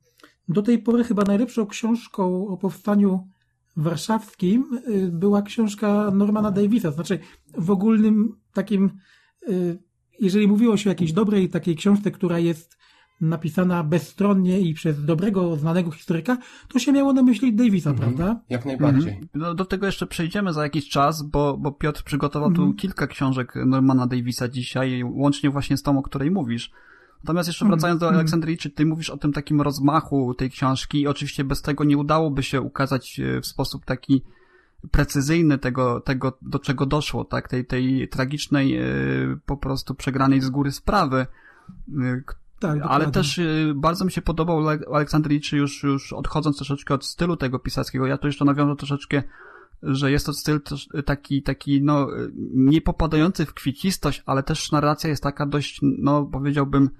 do 0.48 0.62
tej 0.62 0.78
pory 0.78 1.04
chyba 1.04 1.22
najlepszą 1.22 1.66
książką 1.66 2.46
o 2.48 2.56
powstaniu 2.56 3.28
warszawskim 3.76 4.80
y, 4.88 5.10
była 5.12 5.42
książka 5.42 6.10
Normana 6.10 6.50
Davisa. 6.50 6.90
Znaczy 6.90 7.18
w 7.58 7.70
ogólnym 7.70 8.36
takim, 8.52 8.90
y, 9.48 9.78
jeżeli 10.20 10.48
mówiło 10.48 10.76
się 10.76 10.90
o 10.90 10.92
jakiejś 10.92 11.12
dobrej 11.12 11.48
takiej 11.48 11.76
książce, 11.76 12.10
która 12.10 12.38
jest 12.38 12.82
napisana 13.20 13.84
bezstronnie 13.84 14.60
i 14.60 14.74
przez 14.74 15.04
dobrego, 15.04 15.56
znanego 15.56 15.90
historyka, 15.90 16.38
to 16.68 16.78
się 16.78 16.92
miało 16.92 17.12
na 17.12 17.22
myśli 17.22 17.54
Davisa, 17.54 17.90
mhm. 17.90 18.14
prawda? 18.14 18.40
Jak 18.50 18.66
najbardziej. 18.66 19.12
Mhm. 19.12 19.28
No, 19.34 19.54
do 19.54 19.64
tego 19.64 19.86
jeszcze 19.86 20.06
przejdziemy 20.06 20.52
za 20.52 20.62
jakiś 20.62 20.88
czas, 20.88 21.22
bo, 21.22 21.56
bo 21.56 21.72
Piotr 21.72 22.02
przygotował 22.02 22.48
mhm. 22.48 22.68
tu 22.68 22.76
kilka 22.76 23.06
książek 23.06 23.54
Normana 23.66 24.06
Davisa 24.06 24.48
dzisiaj, 24.48 25.04
łącznie 25.04 25.50
właśnie 25.50 25.76
z 25.76 25.82
tą, 25.82 25.98
o 25.98 26.02
której 26.02 26.30
mówisz. 26.30 26.70
Natomiast 27.24 27.48
jeszcze 27.48 27.64
mhm. 27.64 27.78
wracając 27.78 28.00
do 28.00 28.06
mhm. 28.06 28.18
Aleksandrii, 28.18 28.58
czy 28.58 28.70
ty 28.70 28.86
mówisz 28.86 29.10
o 29.10 29.16
tym 29.16 29.32
takim 29.32 29.60
rozmachu 29.60 30.34
tej 30.34 30.50
książki? 30.50 31.00
I 31.00 31.06
oczywiście 31.06 31.44
bez 31.44 31.62
tego 31.62 31.84
nie 31.84 31.98
udałoby 31.98 32.42
się 32.42 32.60
ukazać 32.60 33.20
e, 33.20 33.40
w 33.40 33.46
sposób 33.46 33.84
taki 33.84 34.22
precyzyjny 34.90 35.58
tego, 35.58 36.00
tego 36.00 36.38
do 36.42 36.58
czego 36.58 36.86
doszło, 36.86 37.24
tak, 37.24 37.48
tej, 37.48 37.66
tej 37.66 38.08
tragicznej 38.08 38.76
e, 38.76 38.84
po 39.46 39.56
prostu 39.56 39.94
przegranej 39.94 40.40
z 40.40 40.50
góry 40.50 40.72
sprawy, 40.72 41.26
e, 42.02 42.22
tak, 42.60 42.78
ale 42.82 43.10
też 43.10 43.40
bardzo 43.74 44.04
mi 44.04 44.12
się 44.12 44.22
podobał 44.22 44.68
Aleksandrii, 44.68 45.40
już, 45.52 45.82
już 45.82 46.12
odchodząc 46.12 46.56
troszeczkę 46.56 46.94
od 46.94 47.04
stylu 47.04 47.36
tego 47.36 47.58
pisarskiego, 47.58 48.06
ja 48.06 48.18
tu 48.18 48.26
jeszcze 48.26 48.44
nawiążę 48.44 48.76
troszeczkę 48.76 49.22
że 49.82 50.10
jest 50.10 50.26
to 50.26 50.32
styl 50.32 50.60
taki, 51.04 51.42
taki, 51.42 51.82
no, 51.82 52.08
nie 52.54 52.80
popadający 52.80 53.46
w 53.46 53.54
kwiecistość, 53.54 54.22
ale 54.26 54.42
też 54.42 54.72
narracja 54.72 55.10
jest 55.10 55.22
taka 55.22 55.46
dość, 55.46 55.80
no, 55.82 56.24
powiedziałbym, 56.24 56.90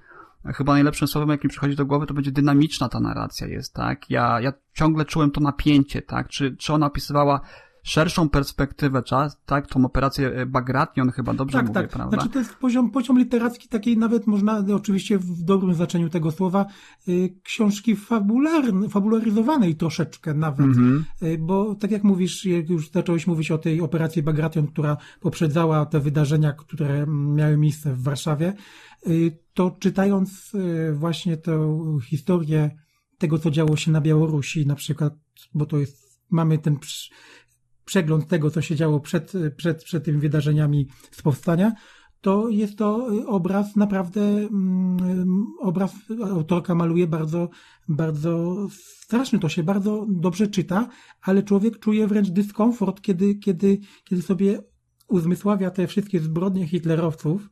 chyba 0.47 0.73
najlepszym 0.73 1.09
słowem, 1.09 1.31
jakim 1.31 1.51
przychodzi 1.51 1.77
do 1.77 1.87
głowy, 1.87 2.07
to 2.07 2.15
będzie 2.15 2.33
dynamiczna 2.33 2.89
ta 2.89 3.01
narracja 3.01 3.47
jest, 3.47 3.75
tak? 3.75 4.11
Ja, 4.11 4.41
ja 4.41 4.53
ciągle 4.75 5.05
czułem 5.05 5.31
to 5.31 5.41
napięcie, 5.41 6.03
tak? 6.03 6.29
Czy, 6.29 6.57
czy 6.57 6.73
ona 6.73 6.87
opisywała 6.87 7.41
szerszą 7.83 8.29
perspektywę 8.29 9.03
czas, 9.03 9.41
tak? 9.47 9.67
Tą 9.67 9.85
operację 9.85 10.29
e, 10.29 10.47
Bagration 10.47 11.11
chyba 11.11 11.35
dobrze 11.35 11.59
tak, 11.59 11.67
mówię, 11.69 11.81
tak. 11.81 11.91
prawda? 11.91 12.17
Znaczy 12.17 12.33
to 12.33 12.39
jest 12.39 12.55
poziom, 12.55 12.91
poziom 12.91 13.19
literacki 13.19 13.69
takiej 13.69 13.99
nawet 13.99 14.27
można, 14.27 14.65
oczywiście 14.75 15.19
w 15.19 15.43
dobrym 15.43 15.75
znaczeniu 15.75 16.09
tego 16.09 16.31
słowa, 16.31 16.67
y, 17.09 17.35
książki 17.43 17.97
fabularne, 17.97 18.89
fabularyzowanej 18.89 19.75
troszeczkę 19.75 20.35
nawet, 20.35 20.67
mm-hmm. 20.67 21.03
y, 21.23 21.39
bo 21.39 21.75
tak 21.75 21.91
jak 21.91 22.05
mówisz, 22.05 22.45
jak 22.45 22.71
już 22.71 22.91
zacząłeś 22.91 23.27
mówić 23.27 23.51
o 23.51 23.59
tej 23.59 23.81
operacji 23.81 24.23
Bagration, 24.23 24.67
która 24.67 24.97
poprzedzała 25.21 25.87
te 25.87 26.01
wydarzenia, 26.01 26.53
które 26.53 27.07
miały 27.09 27.57
miejsce 27.57 27.95
w 27.95 28.03
Warszawie, 28.03 28.55
y, 29.07 29.39
to 29.55 29.77
czytając 29.81 30.53
właśnie 30.93 31.37
tę 31.37 31.79
historię 32.05 32.71
tego, 33.19 33.39
co 33.39 33.51
działo 33.51 33.77
się 33.77 33.91
na 33.91 34.01
Białorusi, 34.01 34.67
na 34.67 34.75
przykład, 34.75 35.15
bo 35.55 35.67
to 35.67 35.79
jest, 35.79 36.23
mamy 36.31 36.59
ten 36.59 36.77
przegląd 37.85 38.29
tego, 38.29 38.51
co 38.51 38.63
się 38.63 38.77
działo 38.77 39.01
przed, 39.01 39.33
przed, 39.57 39.85
przed 39.85 40.05
tymi 40.05 40.19
wydarzeniami 40.19 40.87
z 41.11 41.23
powstania, 41.23 41.73
to 42.23 42.49
jest 42.49 42.79
to 42.79 43.09
obraz 43.27 43.77
naprawdę, 43.77 44.21
mm, 44.21 45.47
obraz 45.61 45.95
autorka 46.25 46.75
maluje 46.75 47.07
bardzo, 47.07 47.49
bardzo 47.89 48.67
straszny, 48.71 49.39
to 49.39 49.49
się 49.49 49.63
bardzo 49.63 50.07
dobrze 50.09 50.49
czyta, 50.49 50.89
ale 51.23 51.43
człowiek 51.43 51.79
czuje 51.79 52.07
wręcz 52.07 52.29
dyskomfort, 52.31 53.01
kiedy, 53.01 53.35
kiedy, 53.35 53.79
kiedy 54.05 54.23
sobie 54.23 54.63
uzmysławia 55.09 55.71
te 55.71 55.87
wszystkie 55.87 56.21
zbrodnie 56.21 56.69
hitlerowców, 56.69 57.49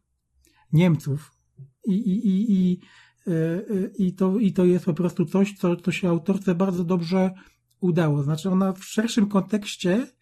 Niemców 0.72 1.32
i, 1.86 1.92
i, 1.92 2.28
i, 2.28 2.52
i, 2.52 2.80
e, 3.26 3.32
e, 3.32 3.90
i, 3.98 4.14
to, 4.14 4.38
i 4.38 4.52
to 4.52 4.64
jest 4.64 4.84
po 4.84 4.94
prostu 4.94 5.24
coś, 5.24 5.52
co, 5.52 5.76
co 5.76 5.92
się 5.92 6.08
autorce 6.08 6.54
bardzo 6.54 6.84
dobrze 6.84 7.30
udało. 7.80 8.22
Znaczy 8.22 8.50
ona 8.50 8.72
w 8.72 8.84
szerszym 8.84 9.28
kontekście 9.28 10.06
Y, 10.06 10.19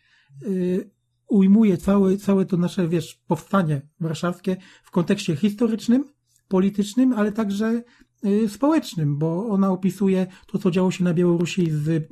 ujmuje 1.28 1.76
całe, 1.76 2.16
całe 2.16 2.46
to 2.46 2.56
nasze, 2.56 2.88
wiesz, 2.88 3.20
powstanie 3.26 3.82
warszawskie 4.00 4.56
w 4.84 4.90
kontekście 4.90 5.36
historycznym, 5.36 6.04
politycznym, 6.48 7.12
ale 7.12 7.32
także 7.32 7.82
y, 8.24 8.48
społecznym, 8.48 9.18
bo 9.18 9.46
ona 9.48 9.70
opisuje 9.70 10.26
to, 10.46 10.58
co 10.58 10.70
działo 10.70 10.90
się 10.90 11.04
na 11.04 11.14
Białorusi 11.14 11.70
z, 11.70 11.88
y, 11.88 12.08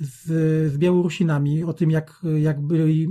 z, 0.00 0.22
z 0.72 0.78
Białorusinami, 0.78 1.64
o 1.64 1.72
tym, 1.72 1.90
jak, 1.90 2.22
jak 2.40 2.66
byli 2.66 3.08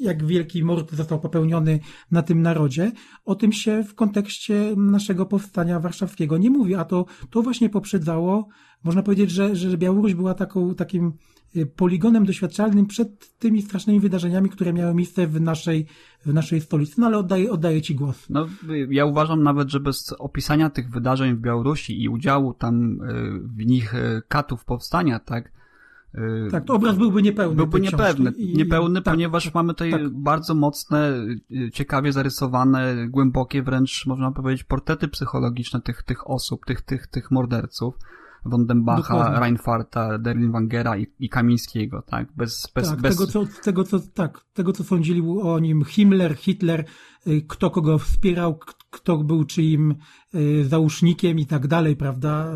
jak 0.00 0.24
wielki 0.24 0.64
mord 0.64 0.92
został 0.92 1.20
popełniony 1.20 1.80
na 2.10 2.22
tym 2.22 2.42
narodzie, 2.42 2.92
o 3.24 3.34
tym 3.34 3.52
się 3.52 3.84
w 3.84 3.94
kontekście 3.94 4.74
naszego 4.76 5.26
powstania 5.26 5.80
warszawskiego 5.80 6.38
nie 6.38 6.50
mówi, 6.50 6.74
a 6.74 6.84
to, 6.84 7.06
to 7.30 7.42
właśnie 7.42 7.70
poprzedzało, 7.70 8.48
można 8.84 9.02
powiedzieć, 9.02 9.30
że, 9.30 9.56
że 9.56 9.78
Białoruś 9.78 10.14
była 10.14 10.34
taką, 10.34 10.74
takim 10.74 11.12
Y, 11.12 11.35
poligonem 11.76 12.24
doświadczalnym 12.24 12.86
przed 12.86 13.38
tymi 13.38 13.62
strasznymi 13.62 14.00
wydarzeniami, 14.00 14.48
które 14.48 14.72
miały 14.72 14.94
miejsce 14.94 15.26
w 15.26 15.40
naszej, 15.40 15.86
w 16.26 16.34
naszej 16.34 16.60
stolicy. 16.60 17.00
No 17.00 17.06
ale 17.06 17.18
oddaję, 17.18 17.50
oddaję 17.50 17.82
Ci 17.82 17.94
głos. 17.94 18.26
No, 18.30 18.46
ja 18.90 19.04
uważam 19.04 19.42
nawet, 19.42 19.68
że 19.68 19.80
bez 19.80 20.14
opisania 20.18 20.70
tych 20.70 20.90
wydarzeń 20.90 21.34
w 21.34 21.40
Białorusi 21.40 22.02
i 22.02 22.08
udziału 22.08 22.54
tam 22.54 22.92
y, 22.92 22.96
w 23.56 23.66
nich 23.66 23.94
y, 23.94 24.22
katów 24.28 24.64
powstania, 24.64 25.18
tak, 25.18 25.56
tak, 26.50 26.64
to 26.64 26.74
obraz 26.74 26.96
byłby 26.96 27.22
niepełny. 27.22 27.56
Byłby 27.56 27.80
niepewny, 27.80 28.30
i... 28.30 28.56
niepełny, 28.56 29.02
tak, 29.02 29.14
ponieważ 29.14 29.44
tak, 29.44 29.54
mamy 29.54 29.74
tutaj 29.74 29.90
tak. 29.90 30.08
bardzo 30.08 30.54
mocne, 30.54 31.12
ciekawie 31.72 32.12
zarysowane, 32.12 33.08
głębokie 33.08 33.62
wręcz, 33.62 34.06
można 34.06 34.32
powiedzieć, 34.32 34.64
portrety 34.64 35.08
psychologiczne 35.08 35.80
tych, 35.80 36.02
tych 36.02 36.30
osób, 36.30 36.66
tych, 36.66 36.82
tych, 36.82 37.06
tych 37.06 37.30
morderców. 37.30 37.94
Wondenbacha, 38.46 39.14
Dokładnie. 39.14 39.40
Reinfarta, 39.40 40.18
Derlingwangera 40.18 40.96
i, 40.96 41.06
i 41.18 41.28
Kamińskiego, 41.28 42.02
tak? 42.02 42.28
Bez, 42.36 42.72
bez, 42.74 42.88
tak, 42.88 43.00
bez... 43.00 43.16
Tego, 43.16 43.26
co, 43.26 43.44
tego, 43.62 43.84
co, 43.84 44.00
tak, 44.00 44.44
tego, 44.52 44.72
co 44.72 44.84
sądzili 44.84 45.22
o 45.42 45.58
nim 45.58 45.84
Himmler, 45.84 46.34
Hitler, 46.36 46.84
y, 47.26 47.42
kto 47.48 47.70
kogo 47.70 47.98
wspierał, 47.98 48.58
kto 48.90 49.18
był 49.18 49.44
czyim 49.44 49.94
y, 50.34 50.64
załóżnikiem 50.64 51.38
i 51.38 51.46
tak 51.46 51.66
dalej, 51.66 51.96
prawda? 51.96 52.52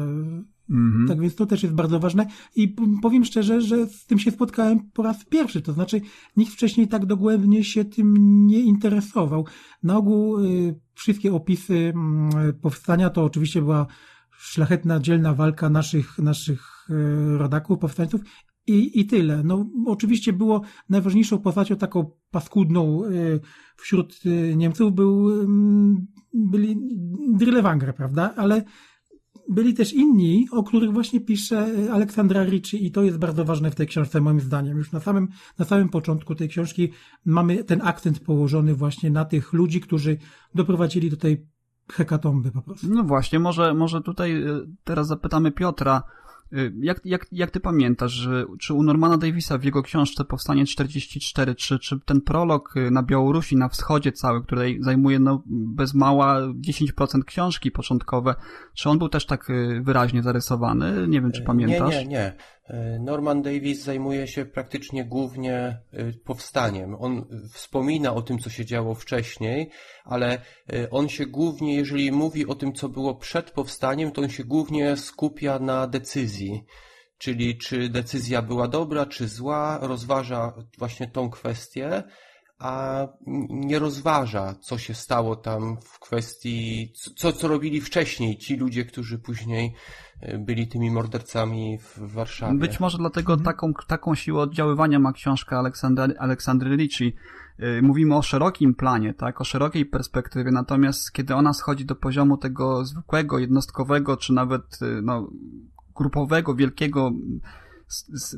Mhm. 0.70 1.08
Tak 1.08 1.20
więc 1.20 1.34
to 1.34 1.46
też 1.46 1.62
jest 1.62 1.74
bardzo 1.74 2.00
ważne 2.00 2.26
i 2.56 2.74
powiem 3.02 3.24
szczerze, 3.24 3.60
że 3.60 3.86
z 3.86 4.06
tym 4.06 4.18
się 4.18 4.30
spotkałem 4.30 4.90
po 4.92 5.02
raz 5.02 5.24
pierwszy, 5.24 5.62
to 5.62 5.72
znaczy 5.72 6.00
nikt 6.36 6.52
wcześniej 6.52 6.88
tak 6.88 7.06
dogłębnie 7.06 7.64
się 7.64 7.84
tym 7.84 8.14
nie 8.46 8.60
interesował. 8.60 9.46
Na 9.82 9.96
ogół 9.96 10.44
y, 10.44 10.80
wszystkie 10.94 11.32
opisy 11.32 11.92
mm, 11.94 12.30
powstania 12.62 13.10
to 13.10 13.24
oczywiście 13.24 13.62
była 13.62 13.86
szlachetna, 14.40 15.00
dzielna 15.00 15.34
walka 15.34 15.70
naszych, 15.70 16.18
naszych 16.18 16.86
e, 16.90 17.38
rodaków, 17.38 17.78
powstańców 17.78 18.20
i, 18.66 19.00
i 19.00 19.06
tyle. 19.06 19.42
No, 19.44 19.66
oczywiście 19.86 20.32
było 20.32 20.62
najważniejszą 20.88 21.38
postacią 21.38 21.76
taką 21.76 22.10
paskudną 22.30 23.04
e, 23.04 23.08
wśród 23.76 24.20
e, 24.26 24.56
Niemców 24.56 24.94
był, 24.94 25.28
byli 26.34 26.76
Drillewanger, 27.32 27.94
prawda? 27.94 28.34
Ale 28.36 28.64
byli 29.48 29.74
też 29.74 29.92
inni, 29.92 30.48
o 30.50 30.62
których 30.62 30.92
właśnie 30.92 31.20
pisze 31.20 31.66
Aleksandra 31.92 32.44
Ricci 32.44 32.86
i 32.86 32.90
to 32.90 33.02
jest 33.02 33.18
bardzo 33.18 33.44
ważne 33.44 33.70
w 33.70 33.74
tej 33.74 33.86
książce 33.86 34.20
moim 34.20 34.40
zdaniem. 34.40 34.78
Już 34.78 34.92
na 34.92 35.00
samym, 35.00 35.28
na 35.58 35.64
samym 35.64 35.88
początku 35.88 36.34
tej 36.34 36.48
książki 36.48 36.88
mamy 37.24 37.64
ten 37.64 37.80
akcent 37.82 38.20
położony 38.20 38.74
właśnie 38.74 39.10
na 39.10 39.24
tych 39.24 39.52
ludzi, 39.52 39.80
którzy 39.80 40.18
doprowadzili 40.54 41.10
do 41.10 41.16
tej 41.16 41.46
hekatomby 41.92 42.52
po 42.52 42.62
prostu. 42.62 42.86
No 42.90 43.04
właśnie, 43.04 43.38
może, 43.38 43.74
może 43.74 44.00
tutaj 44.00 44.44
y, 44.44 44.66
teraz 44.84 45.06
zapytamy 45.06 45.52
Piotra, 45.52 46.02
y, 46.52 46.72
jak, 46.80 47.00
jak, 47.04 47.26
jak 47.32 47.50
ty 47.50 47.60
pamiętasz, 47.60 48.28
czy 48.60 48.74
u 48.74 48.82
Normana 48.82 49.18
Davisa 49.18 49.58
w 49.58 49.64
jego 49.64 49.82
książce 49.82 50.24
Powstanie 50.24 50.66
44, 50.66 51.54
czy, 51.54 51.78
czy 51.78 52.00
ten 52.00 52.20
prolog 52.20 52.76
y, 52.76 52.90
na 52.90 53.02
Białorusi, 53.02 53.56
na 53.56 53.68
wschodzie 53.68 54.12
cały, 54.12 54.42
który 54.42 54.76
zajmuje 54.80 55.18
no, 55.18 55.42
bez 55.46 55.94
mała 55.94 56.40
10% 56.40 57.24
książki 57.24 57.70
początkowe, 57.70 58.34
czy 58.74 58.88
on 58.88 58.98
był 58.98 59.08
też 59.08 59.26
tak 59.26 59.48
wyraźnie 59.80 60.22
zarysowany? 60.22 61.08
Nie 61.08 61.20
wiem, 61.20 61.32
czy 61.32 61.42
pamiętasz. 61.42 61.94
Nie, 61.94 62.04
nie, 62.04 62.10
nie. 62.10 62.36
E, 62.70 62.98
Norman 62.98 63.42
Davis 63.42 63.82
zajmuje 63.82 64.26
się 64.26 64.44
praktycznie 64.44 65.04
głównie 65.04 65.56
e, 65.56 66.12
powstaniem. 66.24 66.96
On 67.00 67.26
wspomina 67.52 68.14
o 68.14 68.22
tym, 68.22 68.38
co 68.38 68.50
się 68.50 68.64
działo 68.64 68.94
wcześniej, 68.94 69.70
ale 70.04 70.40
e, 70.72 70.90
on 70.90 71.08
się 71.08 71.26
głównie, 71.26 71.76
jeżeli 71.76 72.12
mówi 72.12 72.46
o 72.46 72.54
tym, 72.54 72.72
co 72.72 72.88
było 72.88 73.14
przed 73.14 73.50
powstaniem, 73.50 74.12
to 74.12 74.22
on 74.22 74.30
się 74.30 74.44
głównie 74.44 74.96
skupia 74.96 75.58
na 75.58 75.86
decyzji. 75.86 76.64
Czyli 77.18 77.58
czy 77.58 77.88
decyzja 77.88 78.42
była 78.42 78.68
dobra, 78.68 79.06
czy 79.06 79.28
zła, 79.28 79.78
rozważa 79.82 80.54
właśnie 80.78 81.06
tą 81.08 81.30
kwestię, 81.30 82.02
a 82.58 83.06
nie 83.50 83.78
rozważa, 83.78 84.54
co 84.62 84.78
się 84.78 84.94
stało 84.94 85.36
tam 85.36 85.76
w 85.84 85.98
kwestii, 85.98 86.92
co, 87.16 87.32
co 87.32 87.48
robili 87.48 87.80
wcześniej 87.80 88.38
ci 88.38 88.56
ludzie, 88.56 88.84
którzy 88.84 89.18
później 89.18 89.74
byli 90.38 90.68
tymi 90.68 90.90
mordercami 90.90 91.78
w 91.78 92.12
Warszawie. 92.12 92.58
Być 92.58 92.80
może 92.80 92.98
dlatego 92.98 93.32
mhm. 93.32 93.44
taką, 93.44 93.72
taką 93.86 94.14
siłę 94.14 94.42
oddziaływania 94.42 94.98
ma 94.98 95.12
książka 95.12 95.58
Aleksandry, 95.58 96.18
Aleksandry 96.18 96.76
Ricci. 96.76 97.16
E, 97.58 97.82
mówimy 97.82 98.16
o 98.16 98.22
szerokim 98.22 98.74
planie, 98.74 99.14
tak, 99.14 99.40
o 99.40 99.44
szerokiej 99.44 99.86
perspektywie, 99.86 100.50
natomiast 100.50 101.12
kiedy 101.12 101.34
ona 101.34 101.52
schodzi 101.52 101.84
do 101.84 101.94
poziomu 101.94 102.36
tego 102.36 102.84
zwykłego, 102.84 103.38
jednostkowego, 103.38 104.16
czy 104.16 104.32
nawet 104.32 104.78
e, 104.82 105.02
no, 105.02 105.30
grupowego, 105.96 106.54
wielkiego 106.54 107.10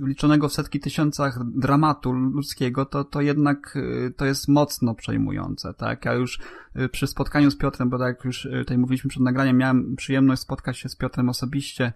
liczonego 0.07 0.49
w 0.49 0.53
setki 0.53 0.81
tysiącach 0.81 1.39
dramatu 1.45 2.13
ludzkiego, 2.13 2.87
to, 2.87 3.05
to 3.05 3.21
jednak 3.21 3.77
y, 3.77 4.13
to 4.17 4.25
jest 4.25 4.49
mocno 4.49 4.95
przejmujące, 4.95 5.75
tak? 5.75 6.05
Ja 6.05 6.13
już 6.13 6.41
y, 6.77 6.89
przy 6.89 7.07
spotkaniu 7.07 7.51
z 7.51 7.57
Piotrem, 7.57 7.91
bo 7.91 7.99
tak 7.99 8.25
już 8.25 8.45
y, 8.45 8.51
tutaj 8.59 8.79
mówiliśmy 8.79 9.11
przed 9.11 9.23
nagraniem, 9.23 9.57
miałem 9.57 9.97
przyjemność 9.97 10.43
spotkać 10.43 10.79
się 10.79 10.89
z 10.89 10.97
Piotrem 10.97 11.29
osobiście, 11.29 11.93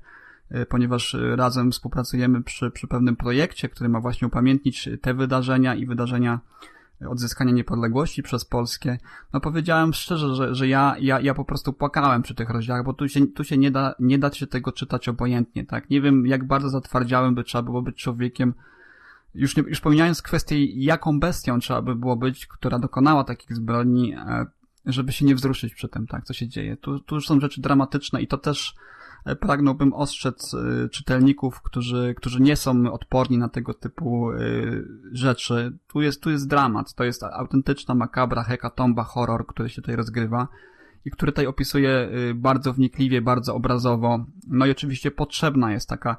ponieważ 0.68 1.16
razem 1.36 1.72
współpracujemy 1.72 2.42
przy, 2.42 2.70
przy 2.70 2.86
pewnym 2.86 3.16
projekcie, 3.16 3.68
który 3.68 3.88
ma 3.88 4.00
właśnie 4.00 4.28
upamiętnić 4.28 4.88
te 5.02 5.14
wydarzenia 5.14 5.74
i 5.74 5.86
wydarzenia 5.86 6.40
odzyskania 7.08 7.52
niepodległości 7.52 8.22
przez 8.22 8.44
Polskę, 8.44 8.98
no 9.32 9.40
powiedziałem 9.40 9.94
szczerze, 9.94 10.34
że, 10.34 10.54
że 10.54 10.68
ja, 10.68 10.96
ja, 11.00 11.20
ja 11.20 11.34
po 11.34 11.44
prostu 11.44 11.72
płakałem 11.72 12.22
przy 12.22 12.34
tych 12.34 12.50
rozdziałach, 12.50 12.84
bo 12.84 12.92
tu 12.92 13.08
się, 13.08 13.26
tu 13.26 13.44
się 13.44 13.58
nie 13.58 13.70
da, 13.70 13.94
nie 13.98 14.18
da 14.18 14.32
się 14.32 14.46
tego 14.46 14.72
czytać 14.72 15.08
obojętnie, 15.08 15.66
tak? 15.66 15.90
Nie 15.90 16.00
wiem, 16.00 16.26
jak 16.26 16.46
bardzo 16.46 16.68
zatwardziałem 16.68 17.34
by 17.34 17.44
trzeba 17.44 17.62
było 17.62 17.82
być 17.82 17.96
człowiekiem, 17.96 18.54
już, 19.34 19.56
nie, 19.56 19.62
już 19.62 19.80
pomijając 19.80 20.22
kwestię, 20.22 20.64
jaką 20.64 21.20
bestią 21.20 21.58
trzeba 21.58 21.82
by 21.82 21.94
było 21.94 22.16
być, 22.16 22.46
która 22.46 22.78
dokonała 22.78 23.24
takich 23.24 23.54
zbrodni, 23.54 24.14
e, 24.14 24.46
żeby 24.86 25.12
się 25.12 25.24
nie 25.24 25.34
wzruszyć 25.34 25.74
przy 25.74 25.88
tym, 25.88 26.06
tak, 26.06 26.24
co 26.24 26.34
się 26.34 26.48
dzieje. 26.48 26.76
Tu, 26.76 27.00
tu 27.00 27.14
już 27.14 27.26
są 27.26 27.40
rzeczy 27.40 27.60
dramatyczne 27.60 28.22
i 28.22 28.26
to 28.26 28.38
też 28.38 28.74
pragnąłbym 29.34 29.92
ostrzec 29.92 30.54
y, 30.54 30.88
czytelników, 30.88 31.62
którzy, 31.62 32.14
którzy 32.16 32.42
nie 32.42 32.56
są 32.56 32.92
odporni 32.92 33.38
na 33.38 33.48
tego 33.48 33.74
typu 33.74 34.30
y, 34.32 34.88
rzeczy. 35.12 35.78
Tu 35.88 36.02
jest, 36.02 36.22
tu 36.22 36.30
jest 36.30 36.48
dramat, 36.48 36.94
to 36.94 37.04
jest 37.04 37.22
autentyczna 37.22 37.94
makabra, 37.94 38.42
hekatomba, 38.42 39.04
horror, 39.04 39.46
który 39.46 39.68
się 39.68 39.82
tutaj 39.82 39.96
rozgrywa 39.96 40.48
i 41.04 41.10
który 41.10 41.32
tutaj 41.32 41.46
opisuje 41.46 42.08
y, 42.30 42.34
bardzo 42.34 42.72
wnikliwie, 42.72 43.22
bardzo 43.22 43.54
obrazowo. 43.54 44.24
No 44.46 44.66
i 44.66 44.70
oczywiście 44.70 45.10
potrzebna 45.10 45.72
jest 45.72 45.88
taka, 45.88 46.16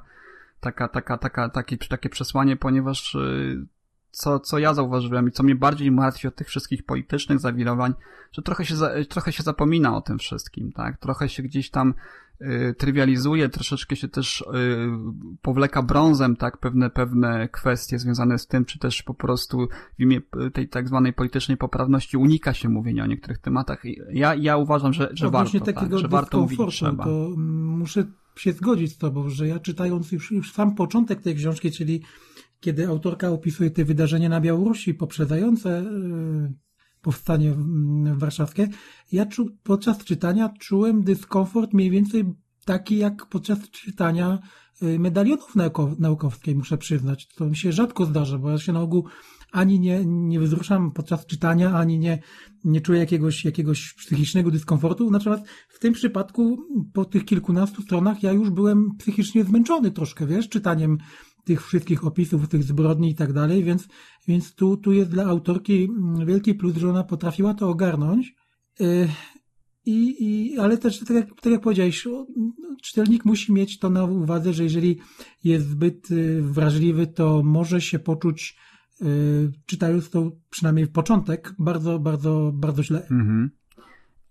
taka, 0.60 0.88
taka, 0.88 1.18
taka, 1.18 1.48
takie, 1.48 1.78
takie 1.78 2.08
przesłanie, 2.08 2.56
ponieważ 2.56 3.16
co, 4.10 4.40
co 4.40 4.58
ja 4.58 4.74
zauważyłem 4.74 5.28
i 5.28 5.32
co 5.32 5.42
mnie 5.42 5.54
bardziej 5.54 5.90
martwi 5.90 6.28
od 6.28 6.34
tych 6.34 6.48
wszystkich 6.48 6.84
politycznych 6.84 7.38
zawirowań, 7.38 7.94
że 8.32 8.42
trochę 8.42 8.64
się, 8.64 8.74
trochę 9.08 9.32
się 9.32 9.42
zapomina 9.42 9.96
o 9.96 10.00
tym 10.00 10.18
wszystkim, 10.18 10.72
tak? 10.72 10.96
Trochę 10.96 11.28
się 11.28 11.42
gdzieś 11.42 11.70
tam 11.70 11.94
trywializuje, 12.78 13.48
troszeczkę 13.48 13.96
się 13.96 14.08
też 14.08 14.40
y, 14.40 14.44
powleka 15.42 15.82
brązem, 15.82 16.36
tak? 16.36 16.58
Pewne, 16.58 16.90
pewne 16.90 17.48
kwestie 17.48 17.98
związane 17.98 18.38
z 18.38 18.46
tym, 18.46 18.64
czy 18.64 18.78
też 18.78 19.02
po 19.02 19.14
prostu 19.14 19.68
w 19.98 20.02
imię 20.02 20.20
tej 20.52 20.68
tak 20.68 20.88
zwanej 20.88 21.12
politycznej 21.12 21.56
poprawności 21.56 22.16
unika 22.16 22.54
się 22.54 22.68
mówienia 22.68 23.04
o 23.04 23.06
niektórych 23.06 23.38
tematach. 23.38 23.82
Ja, 24.12 24.34
ja 24.34 24.56
uważam, 24.56 24.92
że, 24.92 25.10
że 25.12 25.24
no 25.24 25.30
warto, 25.30 25.60
tak, 25.60 25.98
że 25.98 26.08
warto 26.08 26.40
mówić 26.40 26.60
trzeba. 26.70 27.04
To 27.04 27.34
muszę 27.36 28.04
się 28.36 28.52
zgodzić 28.52 28.92
z 28.92 28.98
tobą, 28.98 29.28
że 29.28 29.48
ja 29.48 29.58
czytając 29.58 30.12
już, 30.12 30.30
już 30.30 30.52
sam 30.52 30.74
początek 30.74 31.22
tej 31.22 31.34
książki, 31.34 31.70
czyli 31.70 32.02
kiedy 32.60 32.88
autorka 32.88 33.30
opisuje 33.30 33.70
te 33.70 33.84
wydarzenia 33.84 34.28
na 34.28 34.40
Białorusi 34.40 34.94
poprzedzające 34.94 35.78
e, 35.78 36.52
powstanie 37.08 37.54
warszawskie, 38.14 38.68
ja 39.12 39.26
czu, 39.26 39.46
podczas 39.62 39.98
czytania 40.04 40.50
czułem 40.60 41.02
dyskomfort 41.02 41.72
mniej 41.72 41.90
więcej 41.90 42.24
taki 42.64 42.98
jak 42.98 43.26
podczas 43.26 43.70
czytania 43.70 44.38
e, 44.82 44.98
medalionów 44.98 45.56
naukowskiej, 45.98 46.54
muszę 46.54 46.78
przyznać. 46.78 47.28
To 47.28 47.46
mi 47.46 47.56
się 47.56 47.72
rzadko 47.72 48.06
zdarza, 48.06 48.38
bo 48.38 48.50
ja 48.50 48.58
się 48.58 48.72
na 48.72 48.80
ogół 48.80 49.08
ani 49.52 49.80
nie, 49.80 50.04
nie 50.06 50.40
wzruszam 50.40 50.92
podczas 50.92 51.26
czytania, 51.26 51.74
ani 51.74 51.98
nie, 51.98 52.18
nie 52.64 52.80
czuję 52.80 53.00
jakiegoś, 53.00 53.44
jakiegoś 53.44 53.94
psychicznego 53.94 54.50
dyskomfortu. 54.50 55.10
Natomiast 55.10 55.44
w 55.68 55.78
tym 55.78 55.92
przypadku, 55.92 56.58
po 56.92 57.04
tych 57.04 57.24
kilkunastu 57.24 57.82
stronach, 57.82 58.22
ja 58.22 58.32
już 58.32 58.50
byłem 58.50 58.96
psychicznie 58.98 59.44
zmęczony 59.44 59.90
troszkę, 59.90 60.26
wiesz, 60.26 60.48
czytaniem 60.48 60.98
tych 61.48 61.66
wszystkich 61.66 62.06
opisów, 62.06 62.48
tych 62.48 62.62
zbrodni 62.62 63.10
i 63.10 63.14
tak 63.14 63.32
dalej, 63.32 63.64
więc, 63.64 63.88
więc 64.28 64.54
tu, 64.54 64.76
tu 64.76 64.92
jest 64.92 65.10
dla 65.10 65.24
autorki 65.24 65.88
wielki 66.26 66.54
plus, 66.54 66.76
że 66.76 66.90
ona 66.90 67.04
potrafiła 67.04 67.54
to 67.54 67.68
ogarnąć. 67.68 68.34
Y, 68.80 69.08
I, 69.86 70.16
i, 70.20 70.58
ale 70.58 70.78
też, 70.78 70.98
tak 70.98 71.10
jak, 71.10 71.40
tak 71.40 71.52
jak 71.52 71.60
powiedziałeś, 71.60 72.06
czytelnik 72.82 73.24
musi 73.24 73.52
mieć 73.52 73.78
to 73.78 73.90
na 73.90 74.04
uwadze, 74.04 74.52
że 74.52 74.62
jeżeli 74.62 74.98
jest 75.44 75.68
zbyt 75.68 76.10
y, 76.10 76.42
wrażliwy, 76.42 77.06
to 77.06 77.42
może 77.44 77.80
się 77.80 77.98
poczuć, 77.98 78.56
y, 79.02 79.52
czytając 79.66 80.10
to 80.10 80.32
przynajmniej 80.50 80.86
w 80.86 80.92
początek, 80.92 81.54
bardzo, 81.58 81.98
bardzo, 81.98 82.52
bardzo 82.54 82.82
źle. 82.82 83.02
Mhm. 83.02 83.50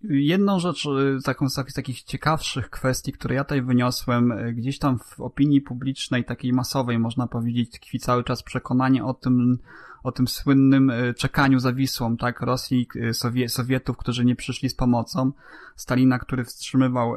Jedną 0.10 0.60
rzecz, 0.60 0.86
y, 0.86 1.24
taką 1.24 1.50
z 1.50 1.74
takich 1.76 2.04
ciekawszych 2.04 2.70
kwestii, 2.70 3.12
które 3.12 3.36
ja 3.36 3.44
tutaj 3.44 3.62
wyniosłem, 3.62 4.32
y, 4.32 4.54
gdzieś 4.54 4.80
tam 4.80 5.00
w 5.00 5.22
opinii 5.22 5.62
publicznej, 5.62 6.26
takiej 6.26 6.54
masowej, 6.54 7.00
można 7.00 7.28
powiedzieć, 7.28 7.72
tkwi 7.72 8.00
cały 8.00 8.24
czas 8.24 8.44
przekonanie 8.44 9.06
o 9.06 9.14
tym, 9.14 9.60
o 10.04 10.12
tym 10.12 10.28
słynnym 10.28 10.90
y, 10.90 11.14
czekaniu 11.14 11.60
za 11.60 11.74
Wisłą, 11.74 12.18
tak, 12.18 12.42
Rosji, 12.42 12.88
Sowie 13.12 13.50
Sowietów, 13.50 13.98
którzy 13.98 14.26
nie 14.26 14.36
przyszli 14.36 14.70
z 14.70 14.76
pomocą, 14.76 15.32
Stalina, 15.76 16.20
który 16.20 16.44
wstrzymywał 16.44 17.16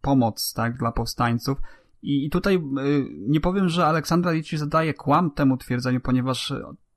pomoc, 0.00 0.52
tak, 0.52 0.76
dla 0.76 0.92
powstańców. 0.92 1.58
I, 2.02 2.30
tutaj 2.30 2.62
nie 3.28 3.40
powiem, 3.40 3.68
że 3.68 3.86
Aleksandra 3.86 4.32
Lici 4.32 4.58
zadaje 4.58 4.94
kłam 4.94 5.30
temu 5.30 5.56
twierdzeniu, 5.56 6.00
ponieważ 6.00 6.54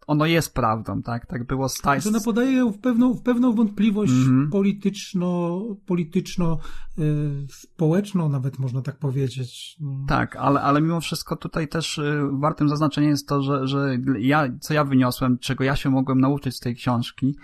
ono 0.08 0.26
jest 0.26 0.54
prawdą, 0.54 1.02
tak? 1.02 1.26
Tak 1.26 1.48
było 1.48 1.70
z 1.70 1.74
Tyson. 1.74 2.16
Ona 2.16 2.24
podaje 2.24 2.72
w 2.72 2.80
pewną, 2.80 3.14
w 3.14 3.22
pewną 3.22 3.54
wątpliwość 3.54 4.14
mm 4.14 4.48
-hmm. 4.48 4.52
polityczno, 4.52 5.62
polityczno 5.86 6.60
y, 7.00 7.48
społeczną, 7.50 8.30
nawet 8.30 8.60
można 8.60 8.82
tak 8.82 8.98
powiedzieć. 8.98 9.78
Tak, 10.08 10.36
ale, 10.36 10.62
ale 10.62 10.82
mimo 10.82 11.02
wszystko 11.02 11.36
tutaj 11.36 11.68
też 11.68 11.98
y, 11.98 12.30
wartym 12.32 12.70
zaznaczenia 12.70 13.10
jest 13.10 13.28
to, 13.28 13.42
że, 13.42 13.68
że 13.68 13.98
ja, 14.20 14.48
co 14.60 14.74
ja 14.74 14.84
wyniosłem, 14.84 15.38
czego 15.38 15.64
ja 15.64 15.76
się 15.76 15.90
mogłem 15.90 16.20
nauczyć 16.20 16.56
z 16.56 16.60
tej 16.60 16.76
książki, 16.76 17.36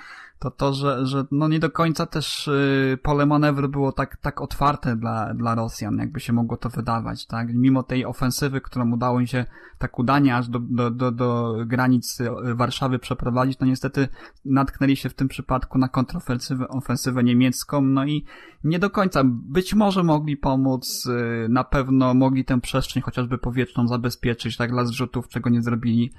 to 0.42 0.52
to, 0.52 0.74
że, 0.74 1.06
że 1.06 1.26
no 1.32 1.48
nie 1.48 1.60
do 1.60 1.72
końca 1.72 2.06
też 2.06 2.48
y, 2.48 2.98
pole 3.04 3.26
manewru 3.26 3.70
było 3.70 3.92
tak, 3.92 4.18
tak 4.18 4.42
otwarte 4.42 4.96
dla, 4.96 5.34
dla 5.34 5.56
Rosjan, 5.56 5.98
jakby 5.98 6.20
się 6.20 6.34
mogło 6.34 6.58
to 6.58 6.70
wydawać, 6.70 7.26
tak? 7.26 7.54
Mimo 7.54 7.84
tej 7.84 8.06
ofensywy, 8.06 8.62
którą 8.62 8.92
udało 8.92 9.20
im 9.20 9.28
się 9.28 9.46
tak 9.78 10.00
udanie 10.00 10.36
aż 10.36 10.50
do, 10.50 10.60
do, 10.60 10.92
do, 10.92 11.12
do 11.12 11.56
granic 11.66 12.22
y, 12.22 12.56
Warszawy 12.56 13.00
przeprowadzić, 13.00 13.58
to 13.58 13.66
niestety 13.66 14.08
natknęli 14.46 14.96
się 14.96 15.10
w 15.10 15.14
tym 15.14 15.28
przypadku 15.28 15.78
na 15.78 15.88
kontrofensywę 15.88 16.68
ofensywę 16.68 17.24
niemiecką, 17.24 17.82
no 17.82 18.06
i 18.06 18.26
nie 18.64 18.80
do 18.80 18.90
końca, 18.90 19.22
być 19.26 19.74
może 19.74 20.04
mogli 20.04 20.38
pomóc, 20.38 21.06
y, 21.46 21.50
na 21.50 21.64
pewno 21.64 22.14
mogli 22.14 22.46
tę 22.46 22.62
przestrzeń 22.62 23.04
chociażby 23.04 23.38
powietrzną 23.38 23.88
zabezpieczyć, 23.88 24.58
tak, 24.58 24.72
dla 24.72 24.86
zrzutów, 24.86 25.28
czego 25.28 25.50
nie 25.50 25.62
zrobili, 25.62 26.12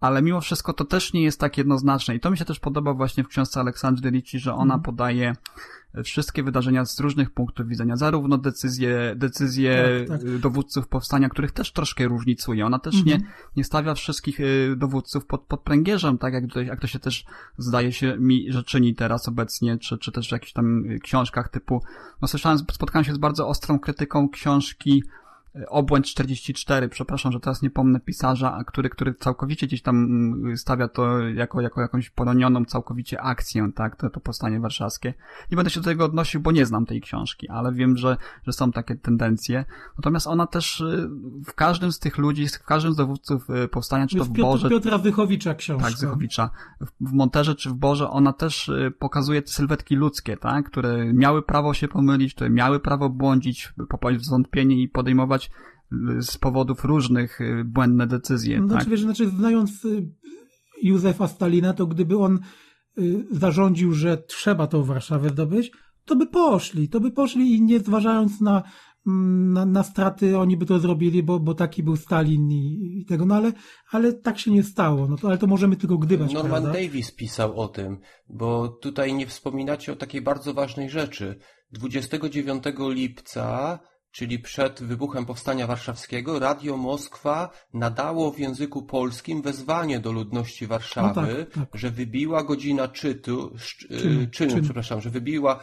ale 0.00 0.22
mimo 0.22 0.40
wszystko 0.40 0.72
to 0.72 0.84
też 0.84 1.12
nie 1.12 1.22
jest 1.22 1.40
tak 1.40 1.58
jednoznaczne 1.58 2.14
i 2.14 2.20
to 2.20 2.30
mi 2.30 2.38
się 2.38 2.44
też 2.44 2.60
podoba 2.60 2.94
właśnie 2.94 3.24
w 3.24 3.28
książce 3.28 3.60
Aleksandry 3.60 4.10
Ricci, 4.10 4.38
że 4.38 4.52
ona 4.54 4.74
Mhm. 4.74 4.82
podaje 4.82 5.32
wszystkie 6.04 6.42
wydarzenia 6.42 6.84
z 6.84 7.00
różnych 7.00 7.30
punktów 7.30 7.68
widzenia, 7.68 7.96
zarówno 7.96 8.38
decyzje, 8.38 9.12
decyzje 9.16 9.84
Tak, 10.08 10.18
tak. 10.20 10.28
y, 10.28 10.38
dowódców 10.38 10.88
powstania, 10.88 11.28
których 11.28 11.52
też 11.52 11.72
troszkę 11.72 12.08
różnicuje. 12.08 12.66
Ona 12.66 12.78
też 12.78 13.04
nie, 13.04 13.14
Mhm. 13.14 13.32
nie 13.56 13.64
stawia 13.64 13.94
wszystkich 13.94 14.40
y, 14.40 14.74
dowódców 14.76 15.26
pod, 15.26 15.42
pod 15.42 15.60
pręgierzem, 15.60 16.18
tak 16.18 16.34
jak 16.34 16.44
to, 16.52 16.60
jak 16.60 16.80
to 16.80 16.86
się 16.86 16.98
też 16.98 17.24
zdaje 17.58 17.92
się 17.92 18.16
mi, 18.18 18.52
że 18.52 18.64
czyni 18.64 18.94
teraz 18.94 19.28
obecnie, 19.28 19.78
czy, 19.78 19.98
czy 19.98 20.12
też 20.12 20.28
w 20.28 20.32
jakichś 20.32 20.52
tam 20.52 20.84
książkach 21.02 21.48
typu, 21.48 21.82
no 22.22 22.28
słyszałem, 22.28 22.58
spotkałem 22.58 23.04
się 23.04 23.14
z 23.14 23.18
bardzo 23.18 23.48
ostrą 23.48 23.78
krytyką 23.78 24.28
książki 24.28 25.02
Obłęd 25.68 26.06
44, 26.06 26.88
przepraszam, 26.88 27.32
że 27.32 27.40
teraz 27.40 27.62
nie 27.62 27.70
pomnę 27.70 28.00
pisarza, 28.00 28.54
a 28.54 28.64
który, 28.64 28.90
który 28.90 29.14
całkowicie 29.14 29.66
gdzieś 29.66 29.82
tam 29.82 29.96
mm, 29.96 30.56
stawia 30.56 30.88
to 30.88 31.18
jako, 31.18 31.60
jako 31.60 31.80
jakąś 31.80 32.10
poronioną 32.10 32.64
całkowicie 32.64 33.20
akcję, 33.20 33.70
tak, 33.74 33.96
to, 33.96 34.10
to 34.10 34.20
powstanie 34.20 34.60
warszawskie. 34.60 35.14
Nie 35.50 35.56
będę 35.56 35.70
się 35.70 35.80
do 35.80 35.84
tego 35.84 36.04
odnosił, 36.04 36.40
bo 36.40 36.52
nie 36.52 36.66
znam 36.66 36.86
tej 36.86 37.00
książki, 37.00 37.48
ale 37.48 37.72
wiem, 37.72 37.96
że, 37.96 38.16
że 38.46 38.52
są 38.52 38.72
takie 38.72 38.94
tendencje. 38.96 39.64
Natomiast 39.98 40.26
ona 40.26 40.46
też 40.46 40.80
y, 40.80 41.08
w 41.46 41.54
każdym 41.54 41.92
z 41.92 41.98
tych 41.98 42.18
ludzi, 42.18 42.48
w 42.48 42.64
każdym 42.64 42.92
z 42.92 42.96
dowódców 42.96 43.50
y, 43.50 43.68
powstania, 43.68 44.06
czy 44.06 44.16
to 44.16 44.24
w 44.24 44.32
Piotr, 44.32 44.40
Borze, 44.40 44.68
Piotra 44.68 44.98
Zychowicza 44.98 45.54
książka. 45.54 45.88
tak, 45.88 45.98
Zychowicza, 45.98 46.50
w, 47.00 47.12
Monterze 47.12 47.54
czy 47.54 47.70
w 47.70 47.74
Borze, 47.74 48.10
ona 48.10 48.32
też 48.32 48.68
y, 48.68 48.92
pokazuje 48.98 49.42
te 49.42 49.48
sylwetki 49.48 49.96
ludzkie, 49.96 50.36
tak, 50.36 50.70
które 50.70 51.12
miały 51.12 51.42
prawo 51.42 51.74
się 51.74 51.88
pomylić, 51.88 52.34
które 52.34 52.50
miały 52.50 52.80
prawo 52.80 53.08
błądzić, 53.08 53.72
popaść 53.88 54.18
w 54.18 54.24
zwątpienie 54.24 54.82
i 54.82 54.88
podejmować 54.88 55.45
y, 55.92 56.22
z 56.22 56.38
powodów 56.38 56.84
różnych 56.84 57.40
y, 57.40 57.64
błędne 57.64 58.06
decyzje, 58.06 58.60
No, 58.60 58.68
tak. 58.68 58.72
Znaczy, 58.72 58.90
wiesz, 58.90 59.00
znaczy, 59.00 59.28
znając 59.28 59.84
y, 59.84 60.08
Józefa 60.82 61.28
Stalina, 61.28 61.72
to 61.72 61.86
gdyby 61.86 62.18
on 62.18 62.38
zarządził, 63.30 63.92
że 63.92 64.16
trzeba 64.16 64.66
tą 64.66 64.84
Warszawę 64.84 65.28
zdobyć, 65.28 65.72
to 66.06 66.16
by 66.16 66.26
poszli, 66.26 66.88
to 66.88 67.00
by 67.00 67.10
poszli 67.10 67.54
i 67.54 67.62
nie 67.62 67.80
zważając 67.80 68.40
na, 68.40 68.62
mm, 69.06 69.52
na, 69.52 69.66
na 69.66 69.82
straty, 69.82 70.38
oni 70.38 70.56
by 70.56 70.66
to 70.66 70.78
zrobili, 70.78 71.22
bo, 71.22 71.40
bo 71.40 71.54
taki 71.54 71.82
był 71.82 71.96
Stalin 71.96 72.50
i, 72.50 72.98
i 73.00 73.04
tego, 73.04 73.26
no 73.26 73.34
ale, 73.34 73.52
ale 73.90 74.12
tak 74.12 74.38
się 74.38 74.50
nie 74.50 74.62
stało, 74.62 75.08
no 75.08 75.16
to, 75.16 75.28
ale 75.28 75.38
to 75.38 75.46
możemy 75.46 75.76
tylko 75.76 75.98
gdybać, 75.98 76.32
Norman 76.32 76.62
prawda? 76.62 76.80
Davis 76.80 77.12
pisał 77.12 77.60
o 77.60 77.68
tym, 77.68 77.98
bo 78.28 78.68
tutaj 78.68 79.14
nie 79.14 79.26
wspominacie 79.26 79.92
o 79.92 79.96
takiej 79.96 80.22
bardzo 80.22 80.54
ważnej 80.54 80.90
rzeczy. 80.90 81.38
29 81.72 82.64
lipca, 82.78 83.78
czyli 84.16 84.38
przed 84.38 84.82
wybuchem 84.82 85.26
Powstania 85.26 85.66
Warszawskiego, 85.66 86.38
Radio 86.38 86.76
Moskwa 86.76 87.50
nadało 87.74 88.32
w 88.32 88.38
języku 88.38 88.82
polskim 88.82 89.42
wezwanie 89.42 89.98
do 90.00 90.12
ludności 90.12 90.66
Warszawy, 90.66 91.20
No 91.38 91.44
tak, 91.44 91.70
tak. 91.70 91.80
że 91.80 91.90
wybiła 91.90 92.44
godzina 92.44 92.88
czytu, 92.88 93.52
sz, 93.54 93.76
Czynu, 93.88 94.00
czynu, 94.00 94.26
czynu, 94.30 94.50
czynu. 94.50 94.62
przepraszam, 94.62 95.00
że 95.00 95.10
wybiła 95.10 95.60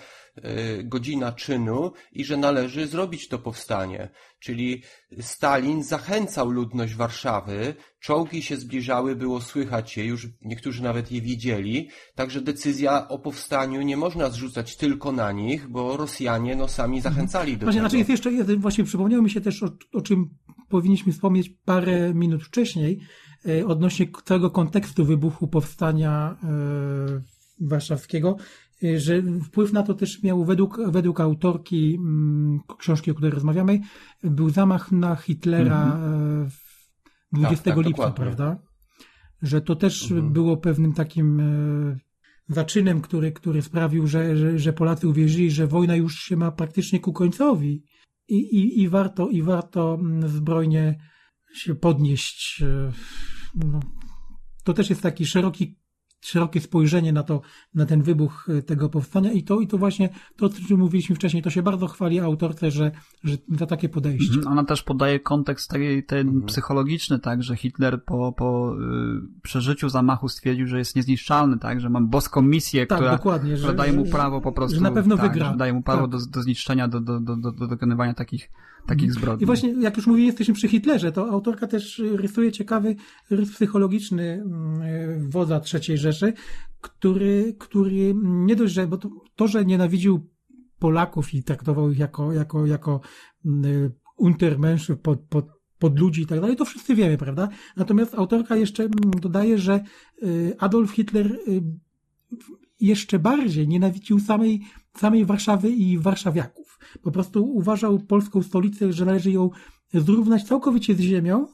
godzina 0.83 1.31
czynu 1.31 1.91
i 2.11 2.25
że 2.25 2.37
należy 2.37 2.87
zrobić 2.87 3.27
to 3.27 3.39
powstanie. 3.39 4.09
Czyli 4.39 4.83
Stalin 5.19 5.83
zachęcał 5.83 6.49
ludność 6.49 6.95
Warszawy, 6.95 7.75
czołgi 7.99 8.41
się 8.41 8.57
zbliżały, 8.57 9.15
było 9.15 9.41
słychać 9.41 9.97
je, 9.97 10.05
już 10.05 10.27
niektórzy 10.41 10.83
nawet 10.83 11.11
je 11.11 11.21
widzieli, 11.21 11.89
także 12.15 12.41
decyzja 12.41 13.07
o 13.07 13.19
powstaniu 13.19 13.81
nie 13.81 13.97
można 13.97 14.29
zrzucać 14.29 14.77
tylko 14.77 15.11
na 15.11 15.31
nich, 15.31 15.67
bo 15.69 15.97
Rosjanie 15.97 16.55
no 16.55 16.67
sami 16.67 17.01
zachęcali 17.01 17.57
do 17.57 17.65
Właśnie, 17.65 17.79
tego. 17.79 17.89
znaczy 17.89 17.97
jest 17.97 18.09
jeszcze, 18.09 18.31
jeden- 18.31 18.59
właśnie 18.59 18.83
przypomniało 18.83 19.23
mi 19.23 19.29
się 19.29 19.41
też, 19.41 19.63
o, 19.63 19.69
o 19.93 20.01
czym 20.01 20.29
powinniśmy 20.69 21.13
wspomnieć 21.13 21.49
parę 21.65 22.13
minut 22.13 22.43
wcześniej, 22.43 22.99
e, 23.47 23.65
odnośnie 23.67 24.07
całego 24.25 24.51
kontekstu 24.51 25.05
wybuchu 25.05 25.47
powstania 25.47 26.37
e, 26.43 27.21
warszawskiego, 27.59 28.35
że 28.97 29.21
wpływ 29.43 29.73
na 29.73 29.83
to 29.83 29.93
też 29.93 30.23
miał 30.23 30.45
według, 30.45 30.79
według 30.87 31.19
autorki 31.19 31.95
mm, 31.99 32.59
książki, 32.77 33.11
o 33.11 33.13
której 33.13 33.31
rozmawiamy, 33.31 33.79
był 34.23 34.49
zamach 34.49 34.91
na 34.91 35.15
Hitlera 35.15 35.95
e, 35.97 36.49
w 36.49 37.37
20 37.37 37.63
tak, 37.63 37.77
lipca, 37.77 37.89
dokładnie. 37.89 38.15
prawda? 38.15 38.59
Że 39.41 39.61
to 39.61 39.75
też 39.75 40.11
Mhm. 40.11 40.33
było 40.33 40.57
pewnym 40.57 40.93
takim 40.93 41.39
e, 41.39 41.97
zaczynem, 42.49 43.01
który, 43.01 43.31
który 43.31 43.61
sprawił, 43.61 44.07
że, 44.07 44.37
że, 44.37 44.59
że 44.59 44.73
Polacy 44.73 45.07
uwierzyli, 45.07 45.51
że 45.51 45.67
wojna 45.67 45.95
już 45.95 46.15
się 46.19 46.35
ma 46.37 46.51
praktycznie 46.51 46.99
ku 46.99 47.13
końcowi 47.13 47.83
i, 48.27 48.35
i, 48.35 48.81
i, 48.81 48.89
warto, 48.89 49.29
i 49.29 49.41
warto 49.41 49.97
mm, 49.99 50.29
zbrojnie 50.29 50.97
się 51.55 51.75
podnieść. 51.75 52.61
e, 52.61 52.91
No, 53.55 53.79
to 54.63 54.73
też 54.73 54.89
jest 54.89 55.01
taki 55.01 55.25
szeroki, 55.25 55.77
szerokie 56.23 56.61
spojrzenie 56.61 57.13
na 57.13 57.23
to, 57.23 57.41
na 57.75 57.85
ten 57.85 58.01
wybuch 58.03 58.47
e, 58.49 58.61
tego 58.61 58.89
powstania 58.89 59.31
i 59.31 59.43
to, 59.43 59.59
i 59.59 59.67
to 59.67 59.77
właśnie 59.77 60.09
to, 60.35 60.45
o 60.45 60.49
czym 60.67 60.79
mówiliśmy 60.79 61.15
wcześniej, 61.15 61.43
to 61.43 61.49
się 61.49 61.63
bardzo 61.63 61.87
chwali 61.87 62.19
autorce, 62.19 62.71
że, 62.71 62.91
że 63.23 63.37
za 63.57 63.65
takie 63.65 63.89
podejście. 63.89 64.35
Mhm, 64.35 64.51
Ona 64.51 64.63
też 64.63 64.83
podaje 64.83 65.19
kontekst 65.19 65.69
taki, 65.69 66.03
ten 66.03 66.41
psychologiczny, 66.41 67.19
tak, 67.19 67.43
że 67.43 67.55
Hitler 67.55 68.03
po, 68.03 68.31
po 68.31 68.75
y, 68.75 69.41
przeżyciu 69.41 69.89
zamachu 69.89 70.29
stwierdził, 70.29 70.67
że 70.67 70.77
jest 70.77 70.95
niezniszczalny, 70.95 71.59
tak, 71.59 71.81
że 71.81 71.89
mam 71.89 72.07
boską 72.09 72.41
misję, 72.41 72.87
Tak, 72.87 72.97
która, 72.97 73.11
dokładnie, 73.17 73.53
która 73.55 73.71
że- 73.71 73.77
daje 73.77 73.93
mu 73.93 74.05
prawo 74.05 74.41
po 74.41 74.51
prostu, 74.51 74.75
że 74.75 74.81
na 74.81 74.91
pewno 74.91 75.17
tak, 75.17 75.31
wygra. 75.31 75.51
Że 75.51 75.57
daje 75.57 75.73
mu 75.73 75.81
prawo 75.83 76.01
Tak. 76.01 76.11
do, 76.11 76.17
do 76.25 76.41
zniszczenia, 76.41 76.87
do, 76.87 76.99
do, 77.01 77.19
do, 77.19 77.35
do, 77.35 77.51
do 77.51 77.67
dokonywania 77.67 78.13
takich, 78.13 78.49
takich 78.87 79.13
zbrodni. 79.13 79.43
I 79.43 79.45
właśnie, 79.45 79.73
jak 79.79 79.97
już 79.97 80.07
mówię, 80.07 80.25
jesteśmy 80.25 80.53
przy 80.53 80.67
Hitlerze, 80.67 81.11
to 81.11 81.29
autorka 81.29 81.67
też 81.67 82.01
rysuje 82.11 82.51
ciekawy 82.51 82.95
rys 83.29 83.51
psychologiczny 83.51 84.23
mm, 84.23 85.29
wodza 85.29 85.61
III 85.73 85.97
Rzeszy, 85.97 86.33
który, 86.81 87.55
który 87.59 88.13
nie 88.23 88.55
dość, 88.55 88.73
że, 88.73 88.87
bo 88.87 88.97
to, 88.97 89.09
to 89.35 89.47
że 89.47 89.65
nienawidził 89.65 90.29
Polaków 90.79 91.33
i 91.33 91.43
traktował 91.43 91.91
ich 91.91 91.99
jako, 91.99 92.33
jako, 92.33 92.65
jako 92.65 93.01
mm, 93.45 93.91
untermenszy 94.17 94.95
pod, 94.95 95.19
pod, 95.19 95.47
pod 95.79 95.99
ludzi 95.99 96.21
i 96.21 96.25
tak 96.25 96.41
dalej, 96.41 96.55
to 96.55 96.65
wszyscy 96.65 96.95
wiemy, 96.95 97.17
prawda? 97.17 97.49
Natomiast 97.77 98.15
autorka 98.15 98.55
jeszcze 98.55 98.83
mm, 98.83 99.11
dodaje, 99.21 99.57
że 99.57 99.83
y, 100.23 100.55
Adolf 100.59 100.91
Hitler 100.91 101.31
y, 101.47 101.61
jeszcze 102.79 103.19
bardziej 103.19 103.67
nienawidził 103.67 104.19
samej, 104.19 104.61
samej 104.97 105.25
Warszawy 105.25 105.69
i 105.69 105.97
warszawiaków. 105.97 106.79
Po 107.01 107.11
prostu 107.11 107.45
uważał 107.45 107.99
polską 107.99 108.43
stolicę, 108.43 108.93
że 108.93 109.05
należy 109.05 109.31
ją 109.31 109.49
zrównać 109.93 110.43
całkowicie 110.43 110.95
z 110.95 110.99
ziemią 110.99 111.47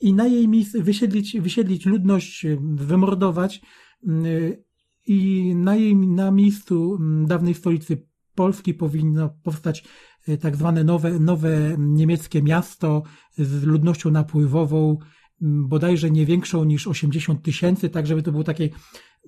i 0.00 0.14
na 0.14 0.26
jej 0.26 0.48
miejsce 0.48 0.82
wysiedlić, 0.82 1.40
wysiedlić 1.40 1.86
ludność, 1.86 2.46
wymordować 2.74 3.62
y, 4.08 4.64
i 5.06 5.52
na 5.54 5.76
jej 5.76 5.96
na 5.96 6.30
miejscu 6.30 6.96
mm, 7.00 7.26
dawnej 7.26 7.54
stolicy 7.54 8.06
Polski 8.34 8.74
powinno 8.74 9.28
powstać 9.42 9.84
y, 10.28 10.38
tak 10.38 10.56
zwane 10.56 10.84
nowe, 10.84 11.18
nowe 11.18 11.76
niemieckie 11.78 12.42
miasto 12.42 13.02
z 13.38 13.62
ludnością 13.62 14.10
napływową, 14.10 14.98
m, 15.42 15.68
bodajże 15.68 16.10
nie 16.10 16.26
większą 16.26 16.64
niż 16.64 16.86
80 16.86 17.42
tysięcy, 17.42 17.88
tak 17.88 18.06
żeby 18.06 18.22
to 18.22 18.32
było 18.32 18.44
takie 18.44 18.68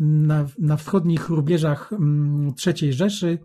na, 0.01 0.47
na 0.59 0.77
wschodnich 0.77 1.29
rubieżach 1.29 1.93
mm, 1.93 2.55
III 2.67 2.93
Rzeszy, 2.93 3.39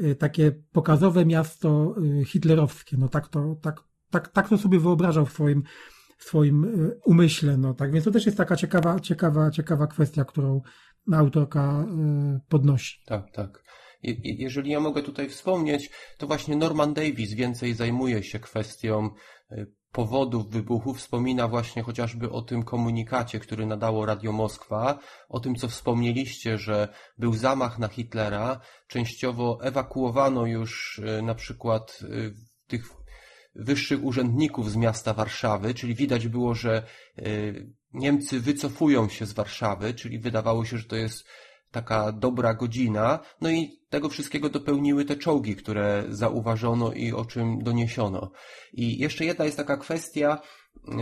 y, 0.00 0.14
takie 0.14 0.52
pokazowe 0.72 1.26
miasto 1.26 1.94
y, 2.20 2.24
hitlerowskie. 2.24 2.96
No 2.96 3.08
tak 3.08 3.28
to, 3.28 3.56
tak, 3.62 3.80
tak, 4.10 4.28
tak 4.28 4.48
to 4.48 4.58
sobie 4.58 4.78
wyobrażał 4.80 5.26
w 5.26 5.32
swoim, 5.32 5.62
w 6.18 6.24
swoim 6.24 6.64
y, 6.64 6.98
umyśle. 7.04 7.56
No 7.56 7.74
tak 7.74 7.92
więc 7.92 8.04
to 8.04 8.10
też 8.10 8.26
jest 8.26 8.38
taka 8.38 8.56
ciekawa, 8.56 9.00
ciekawa, 9.00 9.50
ciekawa 9.50 9.86
kwestia, 9.86 10.24
którą 10.24 10.62
autorka 11.12 11.86
podnosi. 12.48 12.98
Tak, 13.06 13.30
tak. 13.32 13.64
Je- 14.02 14.12
je- 14.14 14.34
Jeżeli 14.34 14.70
ja 14.70 14.80
mogę 14.80 15.02
tutaj 15.02 15.28
wspomnieć, 15.28 15.90
to 16.18 16.26
właśnie 16.26 16.56
Norman 16.56 16.94
Davis 16.94 17.34
więcej 17.34 17.74
zajmuje 17.74 18.22
się 18.22 18.38
kwestią 18.38 19.10
powodów 19.92 20.50
wybuchu. 20.50 20.94
Wspomina 20.94 21.48
właśnie 21.48 21.82
chociażby 21.82 22.30
o 22.30 22.42
tym 22.42 22.62
komunikacie, 22.62 23.40
który 23.40 23.66
nadało 23.66 24.06
Radio 24.06 24.32
Moskwa, 24.32 24.98
o 25.28 25.40
tym, 25.40 25.54
co 25.54 25.68
wspomnieliście, 25.68 26.58
że 26.58 26.88
był 27.18 27.34
zamach 27.34 27.78
na 27.78 27.88
Hitlera. 27.88 28.60
Częściowo 28.86 29.58
ewakuowano 29.62 30.46
już 30.46 31.00
e, 31.04 31.22
na 31.22 31.34
przykład 31.34 31.98
e, 32.02 32.06
tych 32.66 32.84
wyższych 33.54 34.04
urzędników 34.04 34.70
z 34.70 34.76
miasta 34.76 35.14
Warszawy, 35.14 35.74
czyli 35.74 35.94
widać 35.94 36.28
było, 36.28 36.54
że 36.54 36.82
e, 37.18 37.22
Niemcy 37.92 38.40
wycofują 38.40 39.08
się 39.08 39.26
z 39.26 39.32
Warszawy, 39.32 39.94
czyli 39.94 40.18
wydawało 40.18 40.64
się, 40.64 40.78
że 40.78 40.84
to 40.84 40.96
jest 40.96 41.24
taka 41.70 42.12
dobra 42.12 42.54
godzina. 42.54 43.18
No 43.40 43.50
i 43.50 43.80
tego 43.90 44.08
wszystkiego 44.08 44.48
dopełniły 44.48 45.04
te 45.04 45.16
czołgi, 45.16 45.56
które 45.56 46.04
zauważono 46.08 46.92
i 46.92 47.12
o 47.12 47.24
czym 47.24 47.62
doniesiono. 47.62 48.30
I 48.72 48.98
jeszcze 48.98 49.24
jedna 49.24 49.44
jest 49.44 49.56
taka 49.56 49.76
kwestia, 49.76 50.40
yy, 50.88 50.94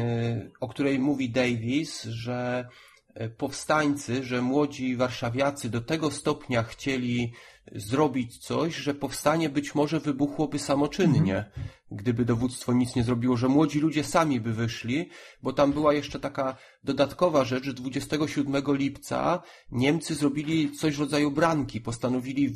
o 0.61 0.68
której 0.68 0.98
mówi 0.98 1.31
Davis, 1.31 2.02
że 2.02 2.68
yy, 3.16 3.31
powstańcy, 3.31 4.24
że 4.24 4.42
młodzi 4.42 4.96
warszawiacy 4.96 5.70
do 5.70 5.81
tego 5.81 6.11
stopnia 6.11 6.62
chcieli 6.62 7.33
zrobić 7.72 8.38
coś, 8.38 8.76
że 8.76 8.94
powstanie 8.94 9.48
być 9.48 9.74
może 9.74 10.00
wybuchłoby 10.00 10.59
samoczynnie, 10.59 11.50
gdyby 11.90 12.24
dowództwo 12.24 12.72
nic 12.72 12.96
nie 12.96 13.04
zrobiło, 13.04 13.37
że 13.37 13.48
młodzi 13.48 13.81
ludzie 13.81 14.04
sami 14.04 14.40
by 14.40 14.52
wyszli, 14.52 15.09
bo 15.42 15.52
tam 15.52 15.72
była 15.72 15.94
jeszcze 15.94 16.20
taka 16.20 16.57
dodatkowa 16.85 17.44
rzecz, 17.44 17.64
że 17.64 17.72
27 17.72 18.62
lipca 18.68 19.42
Niemcy 19.70 20.14
zrobili 20.14 20.72
coś 20.72 20.96
w 20.96 21.00
rodzaju 21.00 21.31
branki, 21.31 21.81
postanowili 21.81 22.54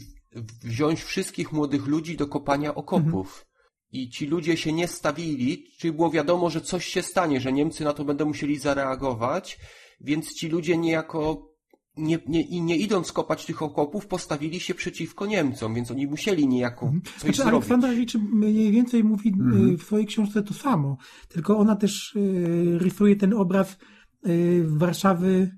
wziąć 0.64 1.02
wszystkich 1.02 1.52
młodych 1.52 1.86
ludzi 1.86 2.16
do 2.16 2.26
kopania 2.26 2.74
okopów. 2.74 3.46
I 3.92 4.10
ci 4.10 4.26
ludzie 4.26 4.56
się 4.56 4.72
nie 4.72 4.88
stawili, 4.88 5.66
czyli 5.78 5.92
było 5.92 6.10
wiadomo, 6.10 6.50
że 6.50 6.60
coś 6.60 6.86
się 6.86 7.02
stanie, 7.02 7.40
że 7.40 7.52
Niemcy 7.52 7.84
na 7.84 7.92
to 7.92 8.04
będą 8.04 8.24
musieli 8.24 8.58
zareagować, 8.58 9.58
więc 10.00 10.34
ci 10.34 10.48
ludzie 10.48 10.76
niejako 10.76 11.51
nie, 11.96 12.18
nie, 12.26 12.40
i 12.40 12.62
nie 12.62 12.76
idąc 12.76 13.12
kopać 13.12 13.46
tych 13.46 13.62
okopów, 13.62 14.06
postawili 14.06 14.60
się 14.60 14.74
przeciwko 14.74 15.26
Niemcom, 15.26 15.74
więc 15.74 15.90
oni 15.90 16.06
musieli 16.06 16.48
niejako 16.48 16.92
coś 17.04 17.20
Znaczy, 17.20 17.36
zrobić. 17.36 17.54
Aleksandra 17.54 17.92
Ricci 17.92 18.18
mniej 18.18 18.72
więcej 18.72 19.04
mówi 19.04 19.34
y, 19.72 19.76
w 19.76 19.82
swojej 19.82 20.06
książce 20.06 20.42
to 20.42 20.54
samo, 20.54 20.96
tylko 21.28 21.58
ona 21.58 21.76
też 21.76 22.16
y, 22.16 22.78
rysuje 22.78 23.16
ten 23.16 23.32
obraz 23.34 23.78
y, 24.26 24.64
Warszawy 24.66 25.50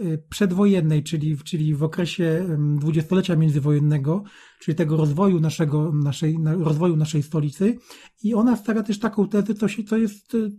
y, 0.00 0.22
przedwojennej, 0.28 1.02
czyli, 1.02 1.38
czyli 1.38 1.74
w 1.74 1.82
okresie 1.82 2.56
dwudziestolecia 2.78 3.36
międzywojennego, 3.36 4.22
czyli 4.60 4.74
tego 4.74 4.96
rozwoju 4.96 5.40
naszego, 5.40 5.92
naszej, 5.92 6.38
na, 6.38 6.54
rozwoju 6.54 6.96
naszej 6.96 7.22
stolicy. 7.22 7.78
I 8.22 8.34
ona 8.34 8.56
stawia 8.56 8.82
też 8.82 8.98
taką 8.98 9.28
tezę, 9.28 9.54
co, 9.54 9.68
się, 9.68 9.84
co 9.84 9.96
jest, 9.96 10.34
y, 10.34 10.50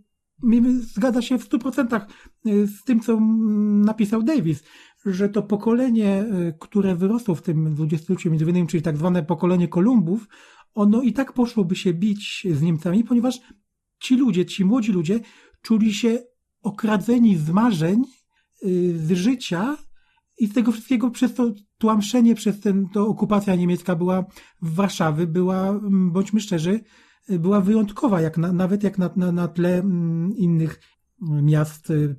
zgadza 0.79 1.21
się 1.21 1.37
w 1.37 1.43
stu 1.43 1.59
procentach 1.59 2.07
y, 2.47 2.67
z 2.67 2.83
tym, 2.83 2.99
co 2.99 3.13
mm, 3.13 3.81
napisał 3.81 4.23
Davis, 4.23 4.63
że 5.05 5.29
to 5.29 5.43
pokolenie, 5.43 6.25
y, 6.49 6.53
które 6.59 6.95
wyrosło 6.95 7.35
w 7.35 7.41
tym 7.41 7.75
dwudziestoleciu 7.75 8.29
międzywojennym, 8.29 8.67
czyli 8.67 8.83
tak 8.83 8.97
zwane 8.97 9.23
pokolenie 9.23 9.67
Kolumbów, 9.67 10.27
ono 10.73 11.01
i 11.01 11.13
tak 11.13 11.33
poszłoby 11.33 11.75
się 11.75 11.93
bić 11.93 12.47
z 12.51 12.61
Niemcami, 12.61 13.03
ponieważ 13.03 13.39
ci 13.99 14.15
ludzie, 14.15 14.45
ci 14.45 14.65
młodzi 14.65 14.91
ludzie 14.91 15.19
czuli 15.61 15.93
się 15.93 16.19
okradzeni 16.61 17.37
z 17.37 17.49
marzeń, 17.49 18.03
y, 18.65 18.99
z 18.99 19.11
życia 19.11 19.77
i 20.39 20.47
z 20.47 20.53
tego 20.53 20.71
wszystkiego 20.71 21.11
przez 21.11 21.33
to 21.33 21.53
tłamszenie, 21.77 22.35
przez 22.35 22.59
ten, 22.59 22.89
to 22.93 23.07
okupacja 23.07 23.55
niemiecka 23.55 23.95
była 23.95 24.25
w 24.61 24.75
Warszawy, 24.75 25.27
była, 25.27 25.69
mm, 25.69 26.11
bądźmy 26.11 26.39
szczerzy, 26.39 26.79
była 27.29 27.61
wyjątkowa, 27.61 28.21
jak 28.21 28.37
na, 28.37 28.53
nawet 28.53 28.83
jak 28.83 28.97
na, 28.97 29.09
na, 29.15 29.31
na 29.31 29.47
tle 29.47 29.79
mm, 29.79 30.37
innych 30.37 30.79
miast 31.21 31.89
y, 31.89 32.15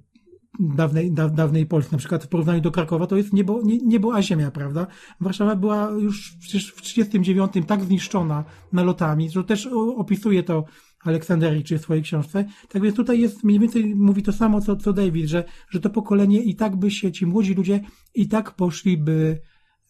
dawnej, 0.59 1.12
da, 1.12 1.29
dawnej 1.29 1.66
Polski. 1.66 1.92
Na 1.92 1.99
przykład 1.99 2.25
w 2.25 2.29
porównaniu 2.29 2.61
do 2.61 2.71
Krakowa 2.71 3.07
to 3.07 3.16
jest 3.16 3.33
niebo, 3.33 3.62
nie, 3.62 3.79
niebo 3.79 4.14
a 4.14 4.23
ziemia, 4.23 4.51
prawda? 4.51 4.87
Warszawa 5.21 5.57
była 5.57 5.90
już 5.90 6.37
przecież 6.40 6.68
w 6.68 6.83
1939 6.83 7.68
tak 7.68 7.85
zniszczona 7.85 8.44
nalotami, 8.73 9.31
że 9.31 9.44
też 9.44 9.68
opisuje 9.97 10.42
to 10.42 10.64
Aleksander 11.05 11.55
Ricci 11.55 11.79
w 11.79 11.83
swojej 11.83 12.03
książce. 12.03 12.44
Tak 12.68 12.83
więc 12.83 12.97
tutaj 12.97 13.21
jest 13.21 13.44
mniej 13.44 13.59
więcej 13.61 13.94
mówi 13.94 14.23
to 14.23 14.33
samo, 14.33 14.61
co, 14.61 14.77
co 14.77 14.92
David, 14.92 15.29
że, 15.29 15.44
że 15.71 15.81
to 15.81 15.90
pokolenie 15.90 16.42
i 16.42 16.57
tak 16.57 16.77
by 16.77 16.90
się, 16.90 17.12
ci 17.12 17.27
młodzi 17.27 17.55
ludzie 17.55 17.81
i 18.14 18.29
tak 18.29 18.55
poszliby 18.55 19.40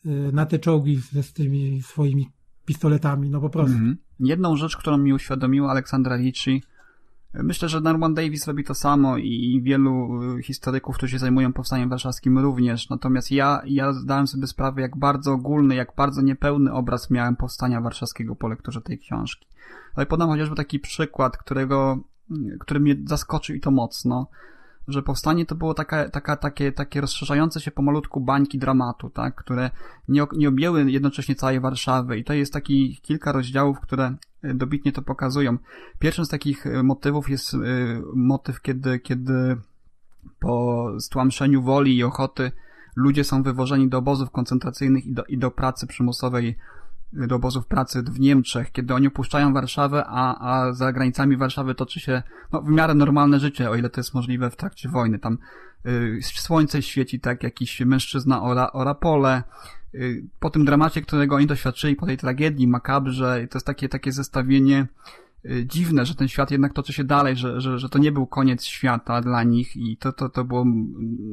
y, 0.07 0.11
na 0.33 0.47
te 0.47 0.59
czołgi 0.59 0.97
ze 0.97 1.23
z 1.23 1.33
tymi 1.33 1.83
swoimi 1.83 2.27
pistoletami, 2.65 3.31
no 3.31 3.41
po 3.41 3.51
prostu. 3.51 3.77
Mhm. 3.77 3.97
Jedną 4.21 4.57
rzecz, 4.57 4.77
którą 4.77 4.99
mi 4.99 5.13
uświadomiła 5.13 5.71
Aleksandra 5.71 6.17
Ricci, 6.17 6.63
myślę, 7.35 7.69
że 7.69 7.81
Norman 7.81 8.15
Davis 8.15 8.47
robi 8.47 8.65
to 8.65 8.75
samo 8.75 9.17
i 9.17 9.61
wielu 9.65 10.23
y, 10.39 10.43
historyków, 10.43 10.97
którzy 10.97 11.13
się 11.13 11.19
zajmują 11.19 11.53
powstaniem 11.53 11.89
warszawskim 11.89 12.39
również. 12.39 12.91
Natomiast 12.91 13.33
ja, 13.33 13.63
ja 13.67 13.93
zdałem 13.93 14.27
sobie 14.27 14.47
sprawę, 14.47 14.81
jak 14.81 14.97
bardzo 14.97 15.33
ogólny, 15.33 15.75
jak 15.75 15.93
bardzo 15.97 16.23
niepełny 16.23 16.73
obraz 16.73 17.11
miałem 17.11 17.37
powstania 17.37 17.81
warszawskiego 17.81 18.37
po 18.37 18.49
lekturze 18.49 18.81
tej 18.81 18.99
książki. 18.99 19.47
Ale 19.95 20.07
podam 20.07 20.29
chociażby 20.29 20.57
taki 20.57 20.81
przykład, 20.81 21.37
którego, 21.37 21.99
który 22.61 22.81
mnie 22.81 22.97
zaskoczył 23.05 23.57
i 23.57 23.61
to 23.61 23.71
mocno 23.71 24.29
że 24.89 25.03
powstanie 25.03 25.47
to 25.47 25.55
było 25.55 25.75
taka, 25.75 26.09
taka, 26.09 26.37
takie, 26.37 26.73
takie 26.73 27.01
rozszerzające 27.01 27.61
się 27.61 27.71
pomalutku 27.71 28.21
bańki 28.21 28.59
dramatu, 28.59 29.11
tak, 29.11 29.35
które 29.35 29.71
nie, 30.09 30.27
nie 30.37 30.49
objęły 30.49 30.91
jednocześnie 30.91 31.35
całej 31.35 31.61
Warszawy 31.61 32.19
i 32.19 32.25
to 32.25 32.33
jest 32.33 32.53
taki 32.53 33.01
kilka 33.03 33.33
rozdziałów, 33.33 33.81
które 33.81 34.15
y, 34.45 34.55
dobitnie 34.55 34.93
to 34.93 35.03
pokazują. 35.03 35.59
Pierwszym 35.99 36.25
z 36.25 36.29
takich 36.29 36.67
y, 36.67 36.83
motywów 36.83 37.31
jest 37.31 37.55
y, 37.55 37.59
motyw, 38.15 38.63
kiedy, 38.63 38.99
kiedy 38.99 39.57
po 40.41 40.87
stłamszeniu 40.99 41.63
woli 41.63 41.97
i 41.97 42.05
ochoty 42.05 42.53
ludzie 42.97 43.25
są 43.25 43.43
wywożeni 43.43 43.89
do 43.89 43.99
obozów 43.99 44.31
koncentracyjnych 44.31 45.07
i 45.07 45.13
do, 45.13 45.25
i 45.25 45.39
do 45.39 45.51
pracy 45.51 45.87
przymusowej 45.87 46.57
do 47.13 47.37
obozów 47.37 47.67
pracy 47.67 48.03
w 48.03 48.21
Niemczech, 48.21 48.73
kiedy 48.73 48.95
oni 48.95 49.07
opuszczają 49.07 49.53
Warszawę, 49.53 50.05
a, 50.07 50.51
a 50.51 50.73
za 50.73 50.93
granicami 50.93 51.37
Warszawy 51.37 51.75
toczy 51.75 52.01
się 52.01 52.23
no, 52.53 52.63
w 52.63 52.69
miarę 52.69 52.95
normalne 52.95 53.41
życie, 53.41 53.71
o 53.71 53.75
ile 53.75 53.91
to 53.91 54.01
jest 54.01 54.15
możliwe 54.15 54.51
w 54.51 54.57
trakcie 54.57 54.89
wojny. 54.89 55.19
Tam 55.19 55.39
y, 55.87 56.19
słońce 56.23 56.83
świeci 56.83 57.21
tak, 57.21 57.43
jakiś 57.43 57.81
mężczyzna 57.81 58.43
ora, 58.43 58.73
ora 58.73 58.95
pole. 58.95 59.43
Y, 59.95 60.25
po 60.41 60.51
tym 60.51 60.65
dramacie, 60.65 61.03
którego 61.03 61.37
oni 61.37 61.47
doświadczyli, 61.47 61.97
po 61.97 62.07
tej 62.07 62.17
tragedii, 62.17 62.69
makabrze, 62.69 63.47
to 63.51 63.59
jest 63.59 63.67
takie, 63.67 63.89
takie 63.89 64.13
zestawienie 64.13 64.87
y, 65.45 65.67
dziwne, 65.67 66.07
że 66.07 66.15
ten 66.15 66.29
świat 66.29 66.51
jednak 66.51 66.73
toczy 66.73 66.93
się 66.93 67.05
dalej, 67.05 67.37
że, 67.37 67.61
że, 67.61 67.79
że 67.79 67.89
to 67.89 67.99
nie 67.99 68.13
był 68.13 68.27
koniec 68.27 68.65
świata 68.65 69.21
dla 69.21 69.43
nich 69.43 69.77
i 69.77 69.97
to, 69.97 70.13
to, 70.13 70.29
to 70.29 70.45
było 70.45 70.65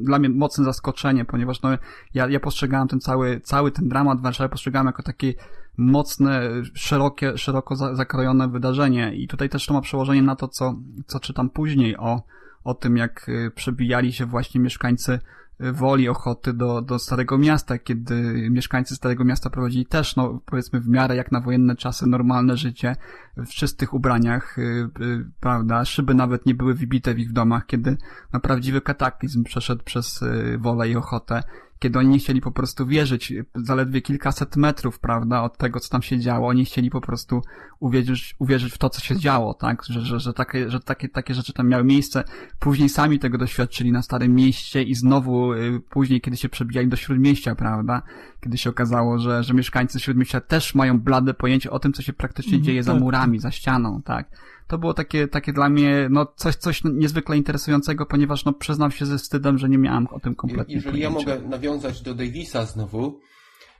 dla 0.02 0.18
mnie 0.18 0.28
mocne 0.28 0.64
zaskoczenie, 0.64 1.24
ponieważ 1.24 1.62
no, 1.62 1.68
ja, 2.14 2.28
ja 2.28 2.40
postrzegałem 2.40 2.88
ten 2.88 3.00
cały, 3.00 3.40
cały 3.40 3.72
ten 3.72 3.88
dramat 3.88 4.20
Warszawy 4.20 4.48
postrzegałem 4.48 4.86
jako 4.86 5.02
takie 5.02 5.34
mocne, 5.76 6.40
szerokie, 6.74 7.38
szeroko 7.38 7.76
za- 7.76 7.94
zakrojone 7.94 8.48
wydarzenie. 8.48 9.14
I 9.14 9.28
tutaj 9.28 9.48
też 9.48 9.66
to 9.66 9.74
ma 9.74 9.80
przełożenie 9.80 10.22
na 10.22 10.36
to, 10.36 10.48
co, 10.48 10.74
co 11.06 11.20
czytam 11.20 11.50
później 11.50 11.96
o, 11.96 12.22
o 12.64 12.74
tym, 12.74 12.96
jak 12.96 13.28
y, 13.28 13.50
przebijali 13.54 14.12
się 14.12 14.26
właśnie 14.26 14.60
mieszkańcy 14.60 15.18
y, 15.60 15.72
woli 15.72 16.08
ochoty 16.08 16.52
do, 16.52 16.82
do 16.82 16.98
Starego 16.98 17.38
Miasta, 17.38 17.78
kiedy 17.78 18.48
mieszkańcy 18.50 18.96
Starego 18.96 19.24
Miasta 19.24 19.50
prowadzili 19.50 19.86
też, 19.86 20.16
no 20.16 20.40
powiedzmy 20.46 20.80
w 20.80 20.88
miarę 20.88 21.16
jak 21.16 21.32
na 21.32 21.40
wojenne 21.40 21.76
czasy, 21.76 22.06
normalne 22.06 22.56
życie, 22.56 22.96
w 23.36 23.48
czystych 23.48 23.94
ubraniach, 23.94 24.58
y, 24.58 24.62
y, 25.00 25.30
prawda, 25.40 25.84
szyby 25.84 26.14
nawet 26.14 26.46
nie 26.46 26.54
były 26.54 26.74
wybite 26.74 27.14
w 27.14 27.18
ich 27.18 27.32
domach, 27.32 27.66
kiedy 27.66 27.96
no, 28.32 28.40
prawdziwy 28.40 28.80
kataklizm 28.80 29.44
przeszedł 29.44 29.84
przez 29.84 30.22
y, 30.22 30.58
wolę 30.58 30.88
i 30.88 30.96
ochotę, 30.96 31.42
kiedy 31.78 31.98
oni 31.98 32.08
nie 32.08 32.18
chcieli 32.18 32.40
po 32.40 32.52
prostu 32.52 32.86
wierzyć, 32.86 33.32
zaledwie 33.54 34.02
kilkaset 34.02 34.56
metrów, 34.56 34.98
prawda, 34.98 35.42
od 35.42 35.58
tego, 35.58 35.80
co 35.80 35.88
tam 35.88 36.02
się 36.02 36.18
działo, 36.18 36.48
oni 36.48 36.64
chcieli 36.64 36.90
po 36.90 37.00
prostu 37.00 37.42
uwierzyć, 37.80 38.34
uwierzyć 38.38 38.72
w 38.72 38.78
to, 38.78 38.90
co 38.90 39.00
się 39.00 39.16
działo, 39.16 39.54
tak, 39.54 39.84
że, 39.84 40.00
że, 40.00 40.20
że, 40.20 40.32
takie, 40.32 40.70
że 40.70 40.80
takie, 40.80 41.08
takie 41.08 41.34
rzeczy 41.34 41.52
tam 41.52 41.68
miały 41.68 41.84
miejsce. 41.84 42.24
Później 42.58 42.88
sami 42.88 43.18
tego 43.18 43.38
doświadczyli 43.38 43.92
na 43.92 44.02
Starym 44.02 44.34
Mieście 44.34 44.82
i 44.82 44.94
znowu 44.94 45.52
y, 45.52 45.80
później, 45.90 46.20
kiedy 46.20 46.36
się 46.36 46.48
przebijali 46.48 46.88
do 46.88 46.96
Śródmieścia, 46.96 47.54
prawda, 47.54 48.02
kiedy 48.40 48.58
się 48.58 48.70
okazało, 48.70 49.18
że, 49.18 49.42
że 49.42 49.54
mieszkańcy 49.54 50.00
Śródmieścia 50.00 50.40
też 50.40 50.74
mają 50.74 51.00
blade 51.00 51.34
pojęcie 51.34 51.70
o 51.70 51.78
tym, 51.78 51.92
co 51.92 52.02
się 52.02 52.12
praktycznie 52.12 52.52
Mhm, 52.52 52.64
dzieje 52.64 52.82
za 52.82 52.92
tak, 52.92 53.00
murami, 53.00 53.38
za 53.38 53.50
ścianą, 53.50 54.02
tak. 54.02 54.30
To 54.68 54.78
było 54.78 54.94
takie, 54.94 55.28
takie 55.28 55.52
dla 55.52 55.68
mnie, 55.68 56.08
no, 56.10 56.26
coś, 56.36 56.56
coś 56.56 56.84
niezwykle 56.84 57.36
interesującego, 57.36 58.06
ponieważ, 58.06 58.44
no, 58.44 58.52
przyznam 58.52 58.90
się 58.90 59.06
ze 59.06 59.18
wstydem, 59.18 59.58
że 59.58 59.68
nie 59.68 59.78
miałem 59.78 60.06
o 60.06 60.20
tym 60.20 60.34
kompletnie 60.34 60.74
Jeżeli 60.74 61.00
ja 61.00 61.10
pojęcia. 61.10 61.34
mogę 61.34 61.48
nawiązać 61.48 62.02
do 62.02 62.14
Davisa 62.14 62.66
znowu, 62.66 63.20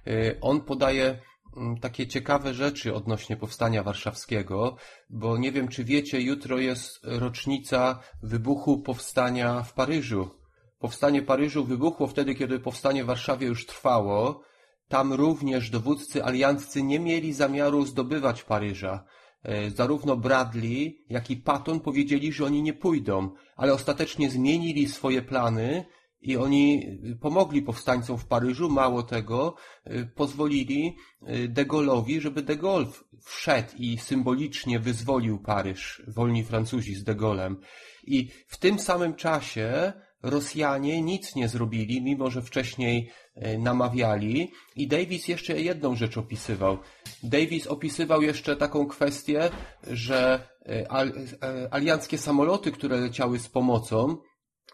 y, 0.06 0.38
on 0.40 0.60
podaje 0.60 1.18
mm, 1.56 1.76
takie 1.76 2.06
ciekawe 2.06 2.54
rzeczy 2.54 2.94
odnośnie 2.94 3.36
powstania 3.36 3.82
warszawskiego, 3.82 4.76
bo 5.10 5.38
nie 5.38 5.52
wiem, 5.52 5.68
czy 5.68 5.84
wiecie, 5.84 6.20
jutro 6.20 6.58
jest 6.58 7.00
rocznica 7.02 7.98
wybuchu 8.22 8.82
powstania 8.82 9.62
w 9.62 9.72
Paryżu. 9.72 10.30
Powstanie 10.78 11.22
Paryżu 11.22 11.64
wybuchło 11.64 12.06
wtedy, 12.06 12.34
kiedy 12.34 12.58
powstanie 12.60 13.04
w 13.04 13.06
Warszawie 13.06 13.46
już 13.46 13.66
trwało. 13.66 14.42
Tam 14.88 15.12
również 15.12 15.70
dowódcy 15.70 16.24
alianccy 16.24 16.82
nie 16.82 17.00
mieli 17.00 17.32
zamiaru 17.32 17.86
zdobywać 17.86 18.42
Paryża. 18.42 19.04
E, 19.42 19.70
Zarówno 19.70 20.16
Bradley, 20.16 21.04
jak 21.08 21.30
i 21.30 21.36
Patton 21.36 21.80
powiedzieli, 21.80 22.32
że 22.32 22.44
oni 22.44 22.62
nie 22.62 22.72
pójdą, 22.72 23.30
ale 23.56 23.72
ostatecznie 23.72 24.30
zmienili 24.30 24.88
swoje 24.88 25.22
plany 25.22 25.84
i 26.20 26.36
oni 26.36 26.86
pomogli 27.20 27.62
powstańcom 27.62 28.18
w 28.18 28.26
Paryżu. 28.26 28.68
Mało 28.68 29.02
tego, 29.02 29.54
y, 29.86 30.10
pozwolili 30.14 30.96
y, 31.28 31.48
De 31.48 31.66
Gaulle'owi, 31.66 32.20
żeby 32.20 32.42
De 32.42 32.56
Gaulle 32.56 32.86
wszedł 33.24 33.68
i 33.78 33.98
symbolicznie 33.98 34.80
wyzwolił 34.80 35.38
Paryż, 35.38 36.02
wolni 36.08 36.44
Francuzi 36.44 36.94
z 36.94 37.04
De 37.04 37.14
Gaulle'em. 37.14 37.56
I 38.04 38.28
w 38.46 38.58
tym 38.58 38.78
samym 38.78 39.14
czasie 39.14 39.92
Rosjanie 40.22 41.02
nic 41.02 41.34
nie 41.34 41.48
zrobili, 41.48 42.02
mimo 42.02 42.30
że 42.30 42.42
wcześniej 42.42 43.10
e, 43.34 43.58
namawiali. 43.58 44.52
I 44.76 44.88
Davis 44.88 45.28
jeszcze 45.28 45.60
jedną 45.60 45.96
rzecz 45.96 46.18
opisywał. 46.18 46.78
Davis 47.22 47.66
opisywał 47.66 48.22
jeszcze 48.22 48.56
taką 48.56 48.86
kwestię, 48.86 49.50
że 49.90 50.48
e, 50.68 50.92
al, 50.92 51.12
e, 51.42 51.68
alianckie 51.74 52.18
samoloty, 52.18 52.72
które 52.72 52.96
leciały 53.00 53.38
z 53.38 53.48
pomocą, 53.48 54.16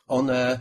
one 0.06 0.60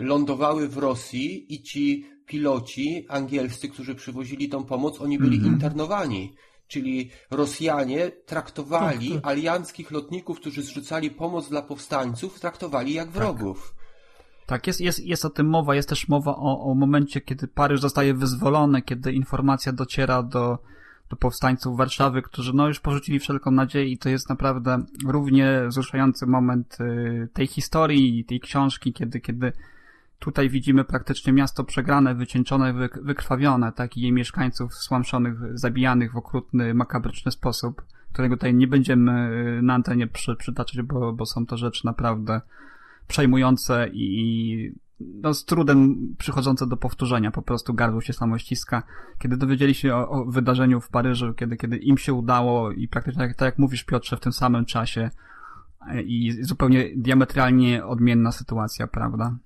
lądowały 0.00 0.68
w 0.68 0.76
Rosji 0.76 1.54
i 1.54 1.62
ci 1.62 2.06
piloci 2.26 3.06
angielscy, 3.08 3.68
którzy 3.68 3.94
przywozili 3.94 4.48
tą 4.48 4.64
pomoc, 4.64 5.00
oni 5.00 5.18
byli 5.18 5.36
Mhm. 5.36 5.54
internowani. 5.54 6.34
Czyli 6.68 7.10
Rosjanie 7.30 8.10
traktowali 8.26 9.08
Tak, 9.10 9.22
tak. 9.22 9.30
alianckich 9.32 9.90
lotników, 9.90 10.40
którzy 10.40 10.62
zrzucali 10.62 11.10
pomoc 11.10 11.48
dla 11.48 11.62
powstańców, 11.62 12.40
traktowali 12.40 12.94
jak 12.94 13.10
wrogów. 13.10 13.74
Tak, 14.46 14.66
jest, 14.66 14.80
jest, 14.80 15.04
jest 15.04 15.24
o 15.24 15.30
tym 15.30 15.46
mowa, 15.46 15.74
jest 15.74 15.88
też 15.88 16.08
mowa 16.08 16.36
o, 16.36 16.70
o 16.70 16.74
momencie, 16.74 17.20
kiedy 17.20 17.48
Paryż 17.48 17.80
zostaje 17.80 18.14
wyzwolony, 18.14 18.82
kiedy 18.82 19.12
informacja 19.12 19.72
dociera 19.72 20.22
do, 20.22 20.58
do 21.10 21.16
powstańców 21.16 21.76
Warszawy, 21.76 22.22
którzy 22.22 22.52
no 22.54 22.68
już 22.68 22.80
porzucili 22.80 23.18
wszelką 23.18 23.50
nadzieję 23.50 23.86
i 23.86 23.98
to 23.98 24.08
jest 24.08 24.28
naprawdę 24.28 24.84
równie 25.06 25.62
wzruszający 25.68 26.26
moment 26.26 26.76
y, 26.80 27.28
tej 27.32 27.46
historii 27.46 28.24
tej 28.24 28.40
książki, 28.40 28.92
kiedy, 28.92 29.20
kiedy 29.20 29.52
tutaj 30.18 30.50
widzimy 30.50 30.84
praktycznie 30.84 31.32
miasto 31.32 31.64
przegrane, 31.64 32.14
wycieńczone, 32.14 32.74
wyk- 32.74 33.02
wykrwawione, 33.02 33.72
tak, 33.72 33.96
i 33.96 34.00
jej 34.00 34.12
mieszkańców 34.12 34.74
stłamszonych, 34.74 35.58
zabijanych 35.58 36.12
w 36.12 36.16
okrutny, 36.16 36.74
makabryczny 36.74 37.32
sposób, 37.32 37.82
którego 38.12 38.36
tutaj 38.36 38.54
nie 38.54 38.66
będziemy 38.66 39.30
y, 39.58 39.62
na 39.62 39.74
antenie 39.74 40.06
przy, 40.06 40.36
przytaczać, 40.36 40.82
bo, 40.82 41.12
bo 41.12 41.26
są 41.26 41.46
to 41.46 41.56
rzeczy 41.56 41.86
naprawdę 41.86 42.40
przejmujące 43.08 43.88
i 43.92 44.72
no, 45.00 45.34
z 45.34 45.44
trudem 45.44 45.96
przychodzące 46.18 46.66
do 46.66 46.76
powtórzenia. 46.76 47.30
Po 47.30 47.42
prostu 47.42 47.74
gardło 47.74 48.00
się 48.00 48.12
samo 48.12 48.38
ściska. 48.38 48.82
Kiedy 49.18 49.36
dowiedzieli 49.36 49.74
się 49.74 49.94
o, 49.94 50.08
o 50.08 50.24
wydarzeniu 50.24 50.80
w 50.80 50.88
Paryżu, 50.88 51.34
kiedy, 51.34 51.56
kiedy 51.56 51.76
im 51.76 51.98
się 51.98 52.12
udało 52.12 52.72
i 52.72 52.88
praktycznie 52.88 53.28
tak, 53.28 53.36
tak 53.36 53.46
jak 53.46 53.58
mówisz 53.58 53.84
Piotrze, 53.84 54.16
w 54.16 54.20
tym 54.20 54.32
samym 54.32 54.64
czasie 54.64 55.10
e, 55.90 56.02
i 56.02 56.44
zupełnie 56.44 56.90
diametralnie 56.96 57.84
odmienna 57.84 58.32
sytuacja, 58.32 58.86
prawda? 58.86 59.36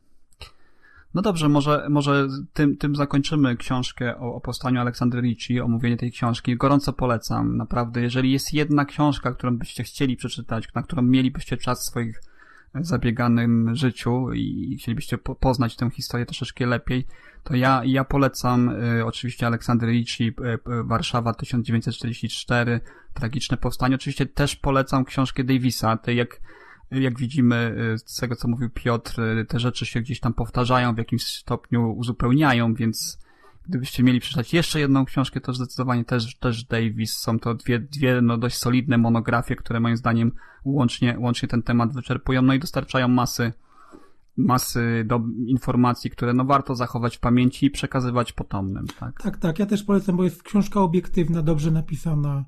No 1.14 1.22
dobrze, 1.22 1.48
może, 1.48 1.86
może 1.90 2.28
tym, 2.52 2.76
tym 2.76 2.96
zakończymy 2.96 3.56
książkę 3.56 4.18
o, 4.18 4.34
o 4.34 4.40
powstaniu 4.40 4.80
Aleksandry 4.80 5.20
Ricci, 5.20 5.60
omówienie 5.60 5.96
tej 5.96 6.12
książki. 6.12 6.56
Gorąco 6.56 6.92
polecam, 6.92 7.56
naprawdę. 7.56 8.02
Jeżeli 8.02 8.32
jest 8.32 8.54
jedna 8.54 8.84
książka, 8.84 9.32
którą 9.32 9.58
byście 9.58 9.84
chcieli 9.84 10.16
przeczytać, 10.16 10.68
na 10.74 10.82
którą 10.82 11.02
mielibyście 11.02 11.56
czas 11.56 11.84
swoich 11.84 12.20
zabieganym 12.74 13.74
życiu 13.74 14.32
i 14.32 14.76
chcielibyście 14.80 15.18
po, 15.18 15.34
poznać 15.34 15.76
tę 15.76 15.90
historię 15.90 16.26
troszeczkę 16.26 16.66
lepiej, 16.66 17.06
to 17.44 17.56
ja, 17.56 17.82
ja 17.84 18.04
polecam 18.04 18.68
y, 18.68 19.06
oczywiście 19.06 19.46
Aleksandry 19.46 19.92
Ricci, 19.92 20.24
y, 20.24 20.30
y, 20.52 20.84
Warszawa 20.84 21.34
1944, 21.34 22.80
Tragiczne 23.14 23.56
Powstanie. 23.56 23.94
Oczywiście 23.94 24.26
też 24.26 24.56
polecam 24.56 25.04
książkę 25.04 25.44
Davisa, 25.44 25.96
tej 25.96 26.16
jak 26.16 26.40
jak 26.90 27.18
widzimy 27.18 27.76
z 28.06 28.16
tego, 28.16 28.36
co 28.36 28.48
mówił 28.48 28.70
Piotr, 28.70 29.20
te 29.48 29.60
rzeczy 29.60 29.86
się 29.86 30.00
gdzieś 30.00 30.20
tam 30.20 30.34
powtarzają, 30.34 30.94
w 30.94 30.98
jakimś 30.98 31.22
stopniu 31.22 31.92
uzupełniają, 31.92 32.74
więc 32.74 33.18
gdybyście 33.68 34.02
mieli 34.02 34.20
przeczytać 34.20 34.54
jeszcze 34.54 34.80
jedną 34.80 35.04
książkę, 35.04 35.40
to 35.40 35.52
zdecydowanie 35.52 36.04
też, 36.04 36.36
też 36.36 36.64
Davis. 36.64 37.16
Są 37.16 37.38
to 37.38 37.54
dwie, 37.54 37.78
dwie 37.78 38.20
no, 38.22 38.38
dość 38.38 38.56
solidne 38.56 38.98
monografie, 38.98 39.56
które 39.56 39.80
moim 39.80 39.96
zdaniem 39.96 40.32
łącznie, 40.64 41.16
łącznie 41.18 41.48
ten 41.48 41.62
temat 41.62 41.94
wyczerpują, 41.94 42.42
no 42.42 42.54
i 42.54 42.58
dostarczają 42.58 43.08
masy, 43.08 43.52
masy 44.36 45.04
do 45.06 45.20
informacji, 45.46 46.10
które 46.10 46.32
no 46.32 46.44
warto 46.44 46.74
zachować 46.74 47.16
w 47.16 47.20
pamięci 47.20 47.66
i 47.66 47.70
przekazywać 47.70 48.32
potomnym, 48.32 48.86
tak? 49.00 49.22
Tak, 49.22 49.36
tak, 49.36 49.58
ja 49.58 49.66
też 49.66 49.82
polecam, 49.82 50.16
bo 50.16 50.24
jest 50.24 50.42
książka 50.42 50.80
obiektywna, 50.80 51.42
dobrze 51.42 51.70
napisana. 51.70 52.44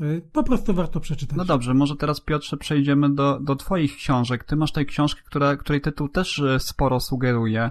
Y, 0.00 0.22
Po 0.32 0.42
prostu 0.42 0.74
warto 0.74 1.00
przeczytać. 1.00 1.36
No 1.36 1.44
dobrze, 1.44 1.74
może 1.74 1.96
teraz 1.96 2.20
Piotrze 2.20 2.56
przejdziemy 2.56 3.14
do, 3.14 3.40
do 3.40 3.56
twoich 3.56 3.96
książek. 3.96 4.44
Ty 4.44 4.56
masz 4.56 4.70
tutaj 4.70 4.86
książkę, 4.86 5.22
która, 5.26 5.56
której 5.56 5.80
tytuł 5.80 6.08
też 6.08 6.38
e, 6.38 6.60
sporo 6.60 7.00
sugeruje. 7.00 7.70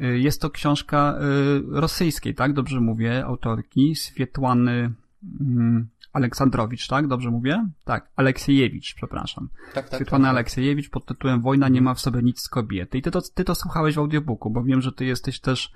Y, 0.00 0.18
Jest 0.18 0.42
to 0.42 0.50
książka 0.50 1.18
y, 1.18 1.80
rosyjskiej, 1.80 2.34
tak? 2.34 2.52
Dobrze 2.52 2.80
mówię, 2.80 3.24
autorki, 3.24 3.94
Swietłany 3.94 4.92
mm, 5.40 5.88
Aleksandrowicz, 6.12 6.88
tak? 6.88 7.06
Dobrze 7.06 7.30
mówię? 7.30 7.66
Tak, 7.84 8.10
Aleksiejewicz, 8.16 8.94
przepraszam. 8.94 9.48
Tak, 9.74 9.88
tak. 9.88 9.98
Swietłana 9.98 10.24
tak. 10.24 10.34
Aleksiejewicz 10.34 10.90
pod 10.90 11.06
tytułem 11.06 11.40
Wojna 11.40 11.68
nie 11.68 11.82
ma 11.82 11.94
w 11.94 12.00
sobie 12.00 12.22
nic 12.22 12.40
z 12.40 12.48
kobiety. 12.48 12.98
I 12.98 13.02
ty 13.02 13.10
to, 13.10 13.20
ty 13.34 13.44
to 13.44 13.54
słuchałeś 13.54 13.94
w 13.94 13.98
audiobooku, 13.98 14.50
bo 14.50 14.62
wiem, 14.62 14.80
że 14.80 14.92
ty 14.92 15.04
jesteś 15.04 15.40
też, 15.40 15.72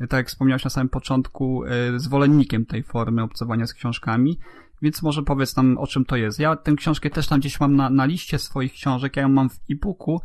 y, 0.00 0.08
tak 0.08 0.18
jak 0.18 0.28
wspomniałeś 0.28 0.64
na 0.64 0.70
samym 0.70 0.88
początku, 0.88 1.62
zwolennikiem 1.96 2.66
tej 2.66 2.82
formy 2.82 3.22
obcowania 3.22 3.66
z 3.66 3.74
książkami. 3.74 4.38
Więc 4.82 5.02
może 5.02 5.22
powiedz 5.22 5.56
nam, 5.56 5.78
o 5.78 5.86
czym 5.86 6.04
to 6.04 6.16
jest. 6.16 6.38
Ja 6.38 6.56
tę 6.56 6.72
książkę 6.72 7.10
też 7.10 7.28
tam 7.28 7.40
gdzieś 7.40 7.60
mam 7.60 7.76
na, 7.76 7.90
na 7.90 8.04
liście 8.04 8.38
swoich 8.38 8.72
książek, 8.72 9.16
ja 9.16 9.22
ją 9.22 9.28
mam 9.28 9.50
w 9.50 9.60
e-booku 9.70 10.20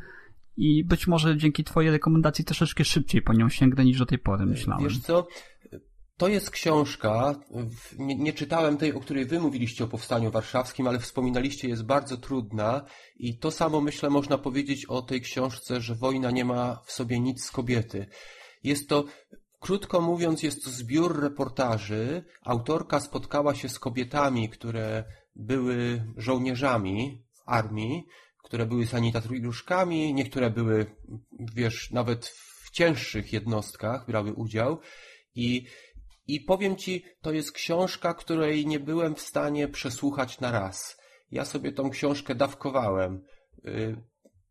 i 0.57 0.83
być 0.83 1.07
może 1.07 1.37
dzięki 1.37 1.63
twojej 1.63 1.91
rekomendacji 1.91 2.45
troszeczkę 2.45 2.85
szybciej 2.85 3.21
po 3.21 3.33
nią 3.33 3.49
sięgnę 3.49 3.85
niż 3.85 3.99
do 3.99 4.05
tej 4.05 4.19
pory 4.19 4.45
myślałem. 4.45 4.83
Wiesz 4.83 4.99
co, 4.99 5.27
to 6.17 6.27
jest 6.27 6.51
książka, 6.51 7.35
nie, 7.97 8.15
nie 8.15 8.33
czytałem 8.33 8.77
tej, 8.77 8.93
o 8.93 8.99
której 8.99 9.25
wy 9.25 9.39
mówiliście 9.39 9.83
o 9.83 9.87
Powstaniu 9.87 10.31
Warszawskim, 10.31 10.87
ale 10.87 10.99
wspominaliście, 10.99 11.67
jest 11.67 11.85
bardzo 11.85 12.17
trudna 12.17 12.85
i 13.15 13.37
to 13.37 13.51
samo 13.51 13.81
myślę 13.81 14.09
można 14.09 14.37
powiedzieć 14.37 14.85
o 14.85 15.01
tej 15.01 15.21
książce, 15.21 15.81
że 15.81 15.95
wojna 15.95 16.31
nie 16.31 16.45
ma 16.45 16.81
w 16.85 16.91
sobie 16.91 17.19
nic 17.19 17.43
z 17.43 17.51
kobiety. 17.51 18.07
Jest 18.63 18.89
to, 18.89 19.05
krótko 19.59 20.01
mówiąc, 20.01 20.43
jest 20.43 20.63
to 20.63 20.69
zbiór 20.69 21.21
reportaży. 21.21 22.23
Autorka 22.41 22.99
spotkała 22.99 23.55
się 23.55 23.69
z 23.69 23.79
kobietami, 23.79 24.49
które 24.49 25.03
były 25.35 26.05
żołnierzami 26.17 27.23
w 27.33 27.41
armii, 27.45 28.05
które 28.53 28.65
były 28.65 28.87
sanitariuszkami, 28.87 30.13
niektóre 30.13 30.49
były, 30.49 30.85
wiesz, 31.55 31.91
nawet 31.91 32.25
w 32.27 32.71
cięższych 32.71 33.33
jednostkach 33.33 34.05
brały 34.05 34.33
udział 34.33 34.79
i 35.35 35.65
i 36.27 36.41
powiem 36.41 36.75
ci, 36.75 37.03
to 37.21 37.31
jest 37.31 37.51
książka, 37.51 38.13
której 38.13 38.67
nie 38.67 38.79
byłem 38.79 39.15
w 39.15 39.21
stanie 39.21 39.67
przesłuchać 39.67 40.39
na 40.39 40.51
raz. 40.51 40.97
Ja 41.31 41.45
sobie 41.45 41.71
tą 41.71 41.89
książkę 41.89 42.35
dawkowałem. 42.35 43.23
Y, 43.67 43.95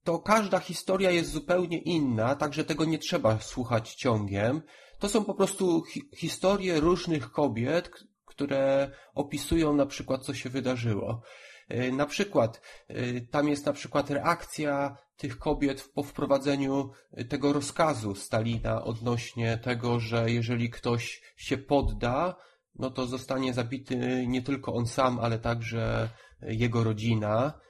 To 0.05 0.19
każda 0.19 0.59
historia 0.59 1.11
jest 1.11 1.31
zupełnie 1.31 1.79
inna, 1.79 2.35
także 2.35 2.65
tego 2.65 2.85
nie 2.85 2.99
trzeba 2.99 3.39
słuchać 3.39 3.95
ciągiem. 3.95 4.63
To 4.99 5.09
są 5.09 5.25
po 5.25 5.35
prostu 5.35 5.85
hi 5.85 6.01
historie 6.17 6.81
różnych 6.81 7.31
kobiet, 7.31 7.91
które 8.27 8.91
opisują 9.15 9.75
na 9.77 9.87
przykład, 9.87 10.25
co 10.25 10.35
się 10.35 10.51
wydarzyło. 10.51 11.23
Y, 11.73 11.93
Na 11.93 12.07
przykład, 12.07 12.61
y, 12.91 13.29
tam 13.31 13.49
jest 13.49 13.67
na 13.67 13.73
przykład 13.73 14.11
reakcja 14.11 14.97
tych 15.17 15.39
kobiet 15.39 15.91
po 15.95 16.03
wprowadzeniu 16.03 16.91
y, 17.19 17.25
tego 17.25 17.53
rozkazu 17.53 18.15
Stalina 18.15 18.85
odnośnie 18.85 19.59
tego, 19.59 20.01
że 20.01 20.31
jeżeli 20.31 20.71
ktoś 20.71 21.23
się 21.37 21.59
podda, 21.59 22.37
no 22.75 22.91
to 22.91 23.07
zostanie 23.07 23.55
zabity 23.55 24.25
nie 24.27 24.43
tylko 24.43 24.75
on 24.75 24.87
sam, 24.87 25.19
ale 25.19 25.39
także 25.39 26.09
jego 26.43 26.85
rodzina. 26.85 27.61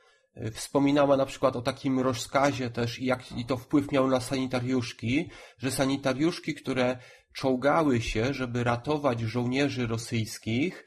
Wspominała 0.52 1.16
na 1.16 1.26
przykład 1.26 1.56
o 1.56 1.62
takim 1.62 2.00
rozkazie 2.00 2.70
też 2.70 2.98
i 2.98 3.04
jak 3.04 3.32
i 3.32 3.46
to 3.46 3.56
wpływ 3.56 3.92
miał 3.92 4.08
na 4.08 4.20
sanitariuszki, 4.20 5.30
że 5.58 5.70
sanitariuszki, 5.70 6.54
które 6.54 6.98
czołgały 7.32 8.00
się, 8.00 8.34
żeby 8.34 8.64
ratować 8.64 9.20
żołnierzy 9.20 9.86
rosyjskich, 9.86 10.84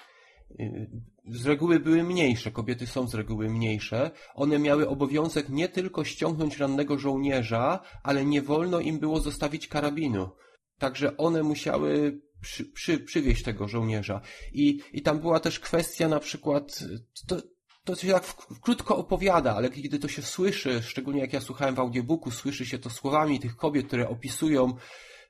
z 1.28 1.46
reguły 1.46 1.80
były 1.80 2.04
mniejsze, 2.04 2.52
kobiety 2.52 2.88
są 2.88 3.08
z 3.08 3.16
reguły 3.16 3.50
mniejsze, 3.50 4.12
one 4.34 4.60
miały 4.60 4.90
obowiązek 4.90 5.50
nie 5.50 5.70
tylko 5.70 6.04
ściągnąć 6.04 6.58
rannego 6.58 7.00
żołnierza, 7.00 7.80
ale 8.04 8.26
nie 8.26 8.42
wolno 8.42 8.80
im 8.80 9.00
było 9.00 9.20
zostawić 9.20 9.68
karabinu. 9.68 10.30
Także 10.78 11.18
one 11.18 11.44
musiały 11.44 12.22
przy, 12.42 12.66
przy, 12.66 13.00
przywieźć 13.00 13.44
tego 13.44 13.68
żołnierza. 13.68 14.22
I, 14.54 14.80
I 14.94 15.02
tam 15.02 15.20
była 15.20 15.40
też 15.40 15.60
kwestia 15.60 16.08
na 16.08 16.20
przykład, 16.20 16.80
to, 17.28 17.42
to 17.84 17.96
się 17.96 18.12
tak 18.12 18.24
w, 18.26 18.60
krótko 18.60 18.98
opowiada, 18.98 19.56
ale 19.56 19.70
kiedy 19.70 20.00
to 20.00 20.08
się 20.08 20.22
słyszy, 20.22 20.82
szczególnie 20.84 21.22
jak 21.22 21.34
ja 21.34 21.42
słuchałem 21.42 21.76
w 21.76 21.80
audiobooku, 21.80 22.32
słyszy 22.32 22.66
się 22.66 22.80
to 22.80 22.90
słowami 22.90 23.40
tych 23.40 23.56
kobiet, 23.56 23.88
które 23.88 24.10
opisują 24.10 24.74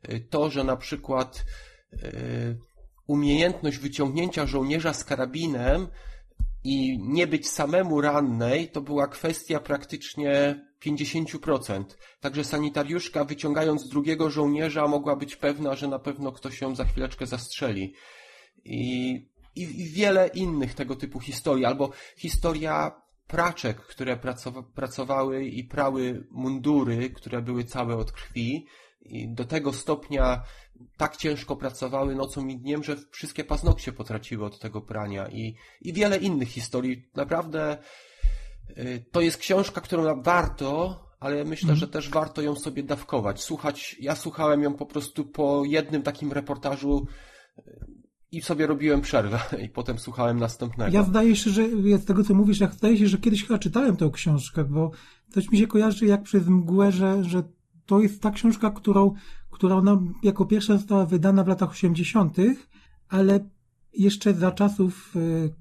y, 0.09 0.27
to, 0.29 0.49
że 0.49 0.63
na 0.63 0.77
przykład 0.77 1.45
y, 1.93 2.57
umiejętność 3.07 3.77
wyciągnięcia 3.77 4.45
żołnierza 4.45 4.93
z 4.93 5.03
karabinem 5.03 5.87
i 6.63 6.99
nie 7.01 7.27
być 7.27 7.49
samemu 7.49 8.01
rannej, 8.01 8.69
to 8.69 8.81
była 8.81 9.07
kwestia 9.07 9.59
praktycznie 9.59 10.61
50%. 10.85 11.83
Także 12.19 12.43
sanitariuszka 12.43 13.23
wyciągając 13.23 13.89
drugiego 13.89 14.29
żołnierza 14.29 14.87
mogła 14.87 15.15
być 15.15 15.35
pewna, 15.35 15.75
że 15.75 15.87
na 15.87 15.99
pewno 15.99 16.31
ktoś 16.31 16.61
ją 16.61 16.75
za 16.75 16.85
chwileczkę 16.85 17.27
zastrzeli. 17.27 17.93
I, 18.65 19.11
i, 19.55 19.61
i 19.61 19.89
wiele 19.89 20.27
innych 20.27 20.73
tego 20.73 20.95
typu 20.95 21.19
historii, 21.19 21.65
albo 21.65 21.91
historia 22.17 23.01
praczek, 23.27 23.77
które 23.77 24.17
pracowa 24.17 24.63
pracowały 24.63 25.45
i 25.45 25.63
prały 25.63 26.27
mundury, 26.31 27.09
które 27.09 27.41
były 27.41 27.63
całe 27.63 27.95
od 27.95 28.11
krwi. 28.11 28.65
I 29.05 29.29
do 29.29 29.45
tego 29.45 29.73
stopnia 29.73 30.43
tak 30.97 31.17
ciężko 31.17 31.55
pracowały 31.55 32.15
nocą 32.15 32.47
i 32.47 32.57
dniem, 32.57 32.83
że 32.83 32.95
wszystkie 33.11 33.43
paznokcie 33.43 33.91
potraciły 33.91 34.45
od 34.45 34.59
tego 34.59 34.81
prania 34.81 35.27
i, 35.27 35.55
i 35.81 35.93
wiele 35.93 36.17
innych 36.17 36.49
historii. 36.49 37.09
Naprawdę 37.15 37.77
y, 38.69 39.05
to 39.11 39.21
jest 39.21 39.37
książka, 39.37 39.81
którą 39.81 40.23
warto 40.23 41.05
ale 41.19 41.45
myślę, 41.45 41.75
że 41.75 41.87
też 41.87 42.09
warto 42.09 42.41
ją 42.41 42.55
sobie 42.55 42.83
dawkować. 42.83 43.43
Słuchać, 43.43 43.95
ja 43.99 44.15
słuchałem 44.15 44.63
ją 44.63 44.73
po 44.73 44.85
prostu 44.85 45.25
po 45.25 45.63
jednym 45.65 46.01
takim 46.01 46.31
reportażu 46.31 47.07
i 48.31 48.41
sobie 48.41 48.67
robiłem 48.67 49.01
przerwę 49.01 49.39
i 49.65 49.69
potem 49.69 49.99
słuchałem 49.99 50.39
następnego. 50.39 50.91
Ja 50.91 51.03
zdaje 51.03 51.35
się, 51.35 51.49
że 51.49 51.67
z 51.97 52.05
tego 52.05 52.23
co 52.23 52.33
mówisz, 52.33 52.59
ja 52.59 52.67
zdaje 52.71 52.97
się, 52.97 53.07
że 53.07 53.17
kiedyś 53.17 53.45
chyba 53.47 53.59
czytałem 53.59 53.97
tę 53.97 54.09
książkę, 54.13 54.63
bo 54.63 54.91
coś 55.29 55.49
mi 55.49 55.57
się 55.57 55.67
kojarzy 55.67 56.05
jak 56.05 56.23
przez 56.23 56.47
mgłę, 56.47 56.91
że, 56.91 57.23
że 57.23 57.43
to 57.85 57.99
jest 57.99 58.21
ta 58.21 58.31
książka, 58.31 58.71
którą, 58.71 59.13
która 59.51 59.75
ona 59.75 60.01
jako 60.23 60.45
pierwsza 60.45 60.77
została 60.77 61.05
wydana 61.05 61.43
w 61.43 61.47
latach 61.47 61.71
80., 61.71 62.37
ale 63.09 63.49
jeszcze 63.93 64.33
za 64.33 64.51
czasów 64.51 65.15
y, 65.15 65.53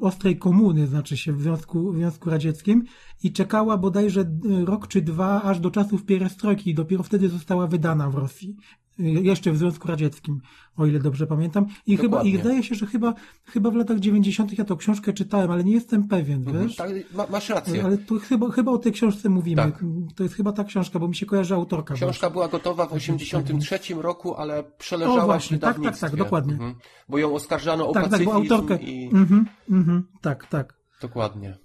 ostrej 0.00 0.38
komuny, 0.38 0.86
znaczy 0.86 1.16
się 1.16 1.32
w 1.32 1.42
Związku, 1.42 1.92
w 1.92 1.96
Związku 1.96 2.30
Radzieckim 2.30 2.84
i 3.22 3.32
czekała 3.32 3.78
bodajże 3.78 4.20
y, 4.20 4.64
rok 4.64 4.88
czy 4.88 5.02
dwa 5.02 5.42
aż 5.42 5.60
do 5.60 5.70
czasów 5.70 6.04
pierestrojki 6.04 6.70
i 6.70 6.74
dopiero 6.74 7.02
wtedy 7.02 7.28
została 7.28 7.66
wydana 7.66 8.10
w 8.10 8.14
Rosji. 8.14 8.56
Y, 9.02 9.22
jeszcze 9.22 9.52
w 9.52 9.56
Związku 9.56 9.88
Radzieckim, 9.88 10.40
o 10.76 10.86
ile 10.86 10.98
dobrze 10.98 11.26
pamiętam. 11.26 11.66
I 11.86 11.96
chyba, 11.96 12.22
i 12.22 12.38
zdaje 12.38 12.62
się, 12.62 12.74
że 12.74 12.86
chyba, 12.86 13.14
chyba 13.44 13.70
w 13.70 13.74
latach 13.74 13.98
90. 13.98 14.58
ja 14.58 14.64
tą 14.64 14.76
książkę 14.76 15.12
czytałem, 15.12 15.50
ale 15.50 15.64
nie 15.64 15.72
jestem 15.72 16.08
pewien, 16.08 16.38
mhm, 16.38 16.66
wiesz? 16.66 16.76
Tak, 16.76 16.90
ma, 17.14 17.26
masz 17.30 17.48
rację. 17.48 17.84
Ale 17.84 17.98
tu 17.98 18.20
chyba, 18.20 18.50
chyba 18.50 18.72
o 18.72 18.78
tej 18.78 18.92
książce 18.92 19.28
mówimy. 19.28 19.62
Tak. 19.62 19.84
To 20.16 20.22
jest 20.22 20.34
chyba 20.34 20.52
ta 20.52 20.64
książka, 20.64 20.98
bo 20.98 21.08
mi 21.08 21.14
się 21.14 21.26
kojarzy 21.26 21.54
autorka. 21.54 21.94
Książka 21.94 22.30
była 22.30 22.48
gotowa 22.48 22.86
w 22.86 22.92
83 22.92 23.78
roku, 23.94 24.34
ale 24.34 24.64
przeleżała 24.78 25.22
o, 25.22 25.26
właśnie, 25.26 25.58
tak, 25.58 25.80
tak, 25.82 25.98
tak, 25.98 26.16
dokładnie. 26.16 26.52
Mhm. 26.52 26.74
Bo 27.08 27.18
ją 27.18 27.34
oskarżano 27.34 27.88
o 27.88 27.92
tak, 27.92 28.04
pacyfizm 28.04 28.30
tak, 28.30 28.48
bo 28.48 28.54
autorkę... 28.54 28.76
i... 28.82 29.04
Mhm, 29.06 29.46
mhm, 29.70 30.06
tak, 30.20 30.46
tak. 30.46 30.74
Dokładnie 31.02 31.61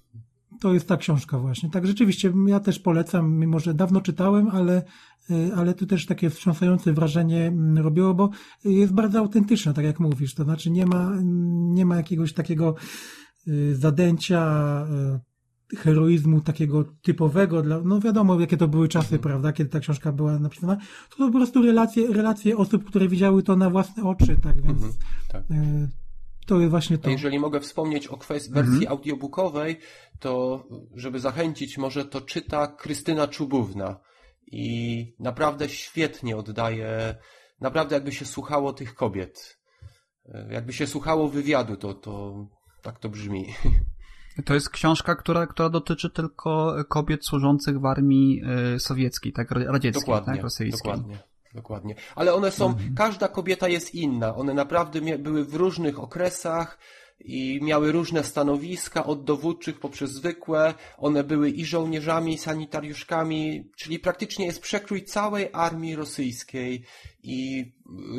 to 0.59 0.73
jest 0.73 0.87
ta 0.87 0.97
książka 0.97 1.39
właśnie. 1.39 1.69
Tak, 1.69 1.87
rzeczywiście, 1.87 2.33
ja 2.47 2.59
też 2.59 2.79
polecam, 2.79 3.31
mimo 3.31 3.59
że 3.59 3.73
dawno 3.73 4.01
czytałem, 4.01 4.47
ale, 4.47 4.83
y, 5.31 5.51
ale 5.55 5.73
tu 5.73 5.85
też 5.85 6.05
takie 6.05 6.29
wstrząsające 6.29 6.93
wrażenie 6.93 7.47
mm, 7.47 7.77
robiło, 7.77 8.13
bo 8.13 8.29
jest 8.65 8.93
bardzo 8.93 9.19
autentyczna, 9.19 9.73
tak 9.73 9.85
jak 9.85 9.99
mówisz. 9.99 10.33
To 10.33 10.43
znaczy 10.43 10.71
nie 10.71 10.85
ma, 10.85 11.11
nie 11.73 11.85
ma 11.85 11.95
jakiegoś 11.95 12.33
takiego 12.33 12.75
y, 13.47 13.75
zadęcia, 13.75 14.85
y, 15.73 15.77
heroizmu 15.77 16.41
takiego 16.41 16.85
typowego 17.01 17.61
dla, 17.61 17.79
no 17.81 17.99
wiadomo, 17.99 18.39
jakie 18.39 18.57
to 18.57 18.67
były 18.67 18.87
czasy, 18.87 19.19
prawda, 19.19 19.53
kiedy 19.53 19.69
ta 19.69 19.79
książka 19.79 20.11
była 20.11 20.39
napisana. 20.39 20.75
To, 21.09 21.17
to 21.17 21.25
po 21.25 21.37
prostu 21.37 21.61
relacje, 21.61 22.13
relacje 22.13 22.57
osób, 22.57 22.83
które 22.83 23.07
widziały 23.07 23.43
to 23.43 23.55
na 23.55 23.69
własne 23.69 24.03
oczy, 24.03 24.37
tak 24.43 24.61
więc, 24.61 24.83
mhm, 24.83 24.93
tak. 25.31 25.43
To 26.47 26.59
jest 26.59 26.71
właśnie 26.71 26.97
to. 26.97 27.09
A 27.09 27.11
jeżeli 27.11 27.39
mogę 27.39 27.59
wspomnieć 27.59 28.07
o 28.07 28.17
kwestii 28.17 28.53
wersji 28.53 28.73
mhm. 28.73 28.91
audiobookowej, 28.91 29.79
to 30.19 30.63
żeby 30.95 31.19
zachęcić, 31.19 31.77
może 31.77 32.05
to 32.05 32.21
czyta 32.21 32.67
Krystyna 32.67 33.27
Czubówna 33.27 33.99
i 34.51 35.15
naprawdę 35.19 35.69
świetnie 35.69 36.37
oddaje, 36.37 37.15
naprawdę 37.61 37.95
jakby 37.95 38.11
się 38.11 38.25
słuchało 38.25 38.73
tych 38.73 38.95
kobiet. 38.95 39.59
Jakby 40.49 40.73
się 40.73 40.87
słuchało 40.87 41.29
wywiadu, 41.29 41.75
to, 41.77 41.93
to 41.93 42.45
tak 42.81 42.99
to 42.99 43.09
brzmi. 43.09 43.45
To 44.45 44.53
jest 44.53 44.69
książka, 44.69 45.15
która, 45.15 45.47
która 45.47 45.69
dotyczy 45.69 46.09
tylko 46.09 46.75
kobiet 46.89 47.25
służących 47.25 47.79
w 47.79 47.85
armii 47.85 48.41
e, 48.75 48.79
sowieckiej, 48.79 49.33
tak, 49.33 49.51
radzieckiej, 49.51 50.01
dokładnie, 50.01 50.33
tak, 50.33 50.43
rosyjskiej. 50.43 50.91
Dokładnie. 50.93 51.17
Dokładnie. 51.57 51.95
Ale 52.15 52.33
one 52.33 52.51
są, 52.51 52.65
mhm. 52.65 52.95
każda 52.95 53.27
kobieta 53.27 53.67
jest 53.67 53.95
inna. 53.95 54.35
One 54.35 54.53
naprawdę 54.53 55.01
były 55.17 55.45
w 55.45 55.55
różnych 55.55 55.99
okresach 55.99 56.77
i 57.19 57.59
miały 57.63 57.91
różne 57.91 58.23
stanowiska, 58.23 59.05
od 59.05 59.23
dowódczych 59.23 59.79
poprzez 59.79 60.11
zwykłe. 60.11 60.73
One 60.97 61.23
były 61.23 61.49
i 61.49 61.65
żołnierzami, 61.65 62.33
i 62.33 62.37
sanitariuszkami, 62.37 63.71
czyli 63.75 63.99
praktycznie 63.99 64.45
jest 64.45 64.61
przekrój 64.61 65.03
całej 65.03 65.49
armii 65.53 65.95
rosyjskiej 65.95 66.83
i 67.23 67.71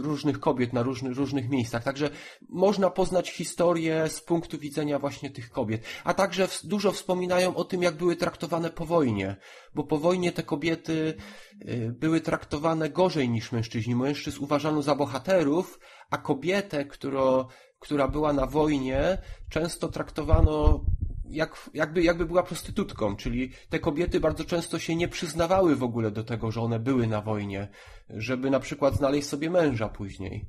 różnych 0.03 0.40
kobiet 0.40 0.72
na 0.72 0.82
różnych, 0.82 1.16
różnych 1.16 1.49
miejscach. 1.49 1.84
Także 1.84 2.11
można 2.49 2.90
poznać 2.90 3.30
historię 3.30 4.09
z 4.09 4.20
punktu 4.20 4.59
widzenia 4.59 4.99
właśnie 4.99 5.30
tych 5.30 5.51
kobiet. 5.51 5.82
A 6.05 6.14
także 6.14 6.49
dużo 6.64 6.92
wspominają 6.92 7.57
o 7.57 7.64
tym, 7.64 7.82
jak 7.82 7.96
były 7.96 8.16
traktowane 8.16 8.70
po 8.70 8.86
wojnie, 8.86 9.36
bo 9.74 9.84
po 9.84 9.99
wojnie 9.99 10.32
te 10.32 10.42
kobiety 10.42 11.14
y, 11.68 11.94
były 11.99 12.20
traktowane 12.20 12.90
gorzej 12.90 13.28
niż 13.28 13.53
mężczyźni. 13.53 13.94
Mężczyzn 13.94 14.44
uważano 14.44 14.82
za 14.82 14.94
bohaterów, 14.94 15.78
a 16.11 16.18
kobietę, 16.18 16.84
która, 16.84 17.46
która 17.79 18.09
była 18.09 18.33
na 18.33 18.47
wojnie, 18.47 19.18
często 19.49 19.89
traktowano 19.89 20.81
jak, 21.31 21.70
jakby, 21.74 22.03
jakby 22.03 22.26
była 22.26 22.43
prostytutką, 22.43 23.16
czyli 23.16 23.51
te 23.68 23.79
kobiety 23.79 24.20
bardzo 24.20 24.45
często 24.45 24.79
się 24.79 24.97
nie 24.97 25.09
przyznawały 25.09 25.76
w 25.76 25.83
ogóle 25.83 26.11
do 26.11 26.24
tego, 26.24 26.51
że 26.51 26.61
one 26.61 26.79
były 26.81 27.07
na 27.07 27.20
wojnie, 27.20 27.68
żeby 28.11 28.51
na 28.51 28.61
przykład 28.61 28.95
znaleźć 28.95 29.29
sobie 29.29 29.51
męża 29.51 29.89
później. 29.89 30.47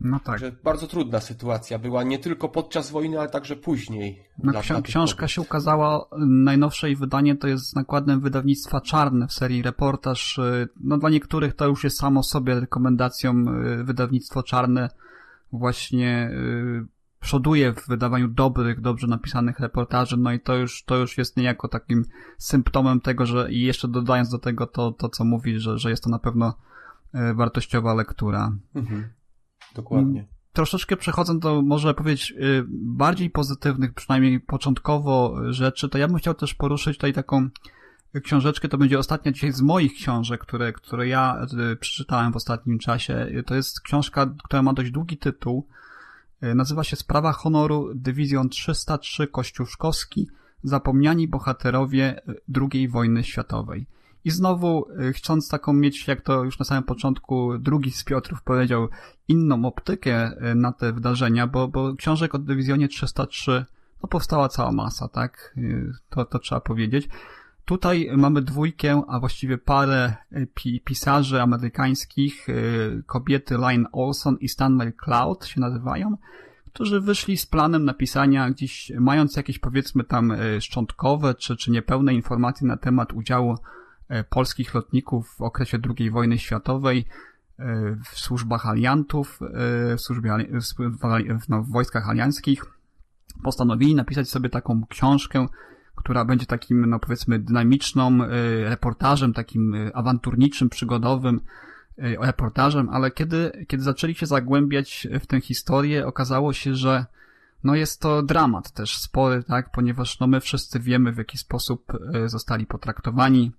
No 0.00 0.20
tak. 0.20 0.38
Że 0.38 0.52
bardzo 0.64 0.86
trudna 0.86 1.20
sytuacja 1.20 1.78
była 1.78 2.02
nie 2.02 2.18
tylko 2.18 2.48
podczas 2.48 2.90
wojny, 2.90 3.18
ale 3.18 3.28
także 3.28 3.56
później. 3.56 4.22
No, 4.38 4.52
dla, 4.52 4.60
ksi 4.60 4.82
książka 4.82 5.16
kobiet. 5.16 5.30
się 5.30 5.40
ukazała, 5.40 6.08
najnowsze 6.28 6.86
jej 6.86 6.96
wydanie 6.96 7.36
to 7.36 7.48
jest 7.48 7.76
nakładem 7.76 8.20
wydawnictwa 8.20 8.80
Czarne 8.80 9.26
w 9.28 9.32
serii 9.32 9.62
reportaż. 9.62 10.40
No 10.80 10.98
dla 10.98 11.10
niektórych 11.10 11.54
to 11.54 11.66
już 11.66 11.84
jest 11.84 11.98
samo 11.98 12.22
sobie 12.22 12.60
rekomendacją 12.60 13.44
y, 13.80 13.84
wydawnictwo 13.84 14.42
Czarne 14.42 14.88
właśnie 15.56 16.30
y, 16.32 16.86
przoduje 17.20 17.72
w 17.72 17.88
wydawaniu 17.88 18.28
dobrych, 18.28 18.80
dobrze 18.80 19.06
napisanych 19.06 19.60
reportaży, 19.60 20.16
no 20.16 20.32
i 20.32 20.40
to 20.40 20.54
już, 20.54 20.84
to 20.84 20.96
już 20.96 21.18
jest 21.18 21.36
niejako 21.36 21.68
takim 21.68 22.04
symptomem 22.38 23.00
tego, 23.00 23.26
że 23.26 23.52
i 23.52 23.60
jeszcze 23.60 23.88
dodając 23.88 24.30
do 24.30 24.38
tego 24.38 24.66
to, 24.66 24.92
to 24.92 25.08
co 25.08 25.24
mówi, 25.24 25.58
że, 25.60 25.78
że 25.78 25.90
jest 25.90 26.04
to 26.04 26.10
na 26.10 26.18
pewno 26.18 26.54
e, 27.14 27.34
wartościowa 27.34 27.94
lektura. 27.94 28.52
Mhm. 28.74 29.08
Dokładnie. 29.74 30.26
Troszeczkę 30.52 30.96
przechodząc 30.96 31.42
do, 31.42 31.62
może 31.62 31.94
powiedzieć, 31.94 32.32
e, 32.32 32.64
bardziej 32.72 33.30
pozytywnych, 33.30 33.94
przynajmniej 33.94 34.40
początkowo 34.40 35.36
rzeczy, 35.52 35.88
to 35.88 35.98
ja 35.98 36.08
bym 36.08 36.16
chciał 36.16 36.34
też 36.34 36.54
poruszyć 36.54 36.96
tutaj 36.96 37.12
taką 37.12 37.48
książeczkę, 38.22 38.68
to 38.68 38.78
będzie 38.78 38.98
ostatnia 38.98 39.32
dzisiaj 39.32 39.52
z 39.52 39.60
moich 39.60 39.94
książek, 39.94 40.40
które, 40.40 40.72
które 40.72 41.08
ja 41.08 41.46
e, 41.72 41.76
przeczytałem 41.76 42.32
w 42.32 42.36
ostatnim 42.36 42.78
czasie. 42.78 43.26
To 43.46 43.54
jest 43.54 43.80
książka, 43.80 44.34
która 44.44 44.62
ma 44.62 44.72
dość 44.72 44.90
długi 44.90 45.18
tytuł, 45.18 45.66
E, 46.40 46.54
nazywa 46.54 46.84
się 46.84 46.96
Sprawa 46.96 47.32
Honoru 47.32 47.90
Dywizjon 47.94 48.48
303 48.48 49.26
Kościuszkowski 49.26 50.28
Zapomniani 50.62 51.28
bohaterowie 51.28 52.20
II 52.72 52.88
wojny 52.88 53.24
światowej. 53.24 53.86
I 54.24 54.30
znowu, 54.30 54.86
chcąc 55.12 55.48
taką 55.48 55.72
mieć, 55.72 56.08
jak 56.08 56.20
to 56.20 56.44
już 56.44 56.58
na 56.58 56.64
samym 56.64 56.84
początku 56.84 57.58
drugi 57.58 57.90
z 57.90 58.04
Piotrów 58.04 58.42
powiedział, 58.42 58.88
inną 59.28 59.64
optykę 59.64 60.30
na 60.54 60.72
te 60.72 60.92
wydarzenia, 60.92 61.46
bo, 61.46 61.68
bo 61.68 61.94
książek 61.94 62.34
o 62.34 62.38
dywizjonie 62.38 62.88
303 62.88 63.64
no 64.02 64.08
powstała 64.08 64.48
cała 64.48 64.72
masa, 64.72 65.08
tak? 65.08 65.54
To, 66.10 66.24
to 66.24 66.38
trzeba 66.38 66.60
powiedzieć. 66.60 67.08
Tutaj 67.66 68.10
mamy 68.16 68.42
dwójkę, 68.42 69.02
a 69.08 69.20
właściwie 69.20 69.58
parę 69.58 70.14
e, 70.32 70.46
pi 70.46 70.80
pisarzy 70.80 71.42
amerykańskich, 71.42 72.48
e, 72.48 72.52
kobiety 73.06 73.58
Lynn 73.58 73.86
Olson 73.92 74.36
i 74.40 74.48
Stanley 74.48 74.92
Cloud 74.92 75.46
się 75.46 75.60
nazywają, 75.60 76.16
którzy 76.72 77.00
wyszli 77.00 77.36
z 77.36 77.46
planem 77.46 77.84
napisania 77.84 78.50
gdzieś, 78.50 78.92
mając 79.00 79.36
jakieś 79.36 79.58
powiedzmy 79.58 80.04
tam 80.04 80.32
e, 80.32 80.60
szczątkowe 80.60 81.34
czy, 81.34 81.56
czy 81.56 81.70
niepełne 81.70 82.14
informacje 82.14 82.66
na 82.66 82.76
temat 82.76 83.12
udziału 83.12 83.58
polskich 84.30 84.74
lotników 84.74 85.34
w 85.38 85.42
okresie 85.42 85.78
II 85.98 86.10
wojny 86.10 86.38
światowej 86.38 87.04
w 88.04 88.18
służbach 88.18 88.66
aliantów, 88.66 89.40
w, 89.96 90.00
służbie, 90.00 90.36
w, 91.40 91.48
no, 91.48 91.62
w 91.62 91.70
wojskach 91.70 92.08
alianckich, 92.08 92.64
postanowili 93.42 93.94
napisać 93.94 94.28
sobie 94.28 94.48
taką 94.48 94.86
książkę, 94.88 95.46
która 96.06 96.24
będzie 96.24 96.46
takim, 96.46 96.90
no 96.90 96.98
powiedzmy, 96.98 97.38
dynamiczną 97.38 98.24
y, 98.24 98.28
reportażem, 98.68 99.32
takim 99.32 99.74
y, 99.74 99.94
awanturniczym, 99.94 100.68
przygodowym 100.68 101.40
y, 101.98 102.16
reportażem, 102.20 102.88
ale 102.88 103.10
kiedy, 103.10 103.64
kiedy 103.68 103.82
zaczęli 103.82 104.14
się 104.14 104.26
zagłębiać 104.26 105.08
w 105.20 105.26
tę 105.26 105.40
historię, 105.40 106.06
okazało 106.06 106.52
się, 106.52 106.74
że 106.74 107.06
no 107.64 107.74
jest 107.74 108.00
to 108.00 108.22
dramat 108.22 108.70
też 108.70 108.98
spory, 108.98 109.42
tak, 109.42 109.72
ponieważ 109.72 110.20
no 110.20 110.26
my 110.26 110.40
wszyscy 110.40 110.80
wiemy, 110.80 111.12
w 111.12 111.18
jaki 111.18 111.38
sposób 111.38 111.92
zostali 112.26 112.66
potraktowani 112.66 113.52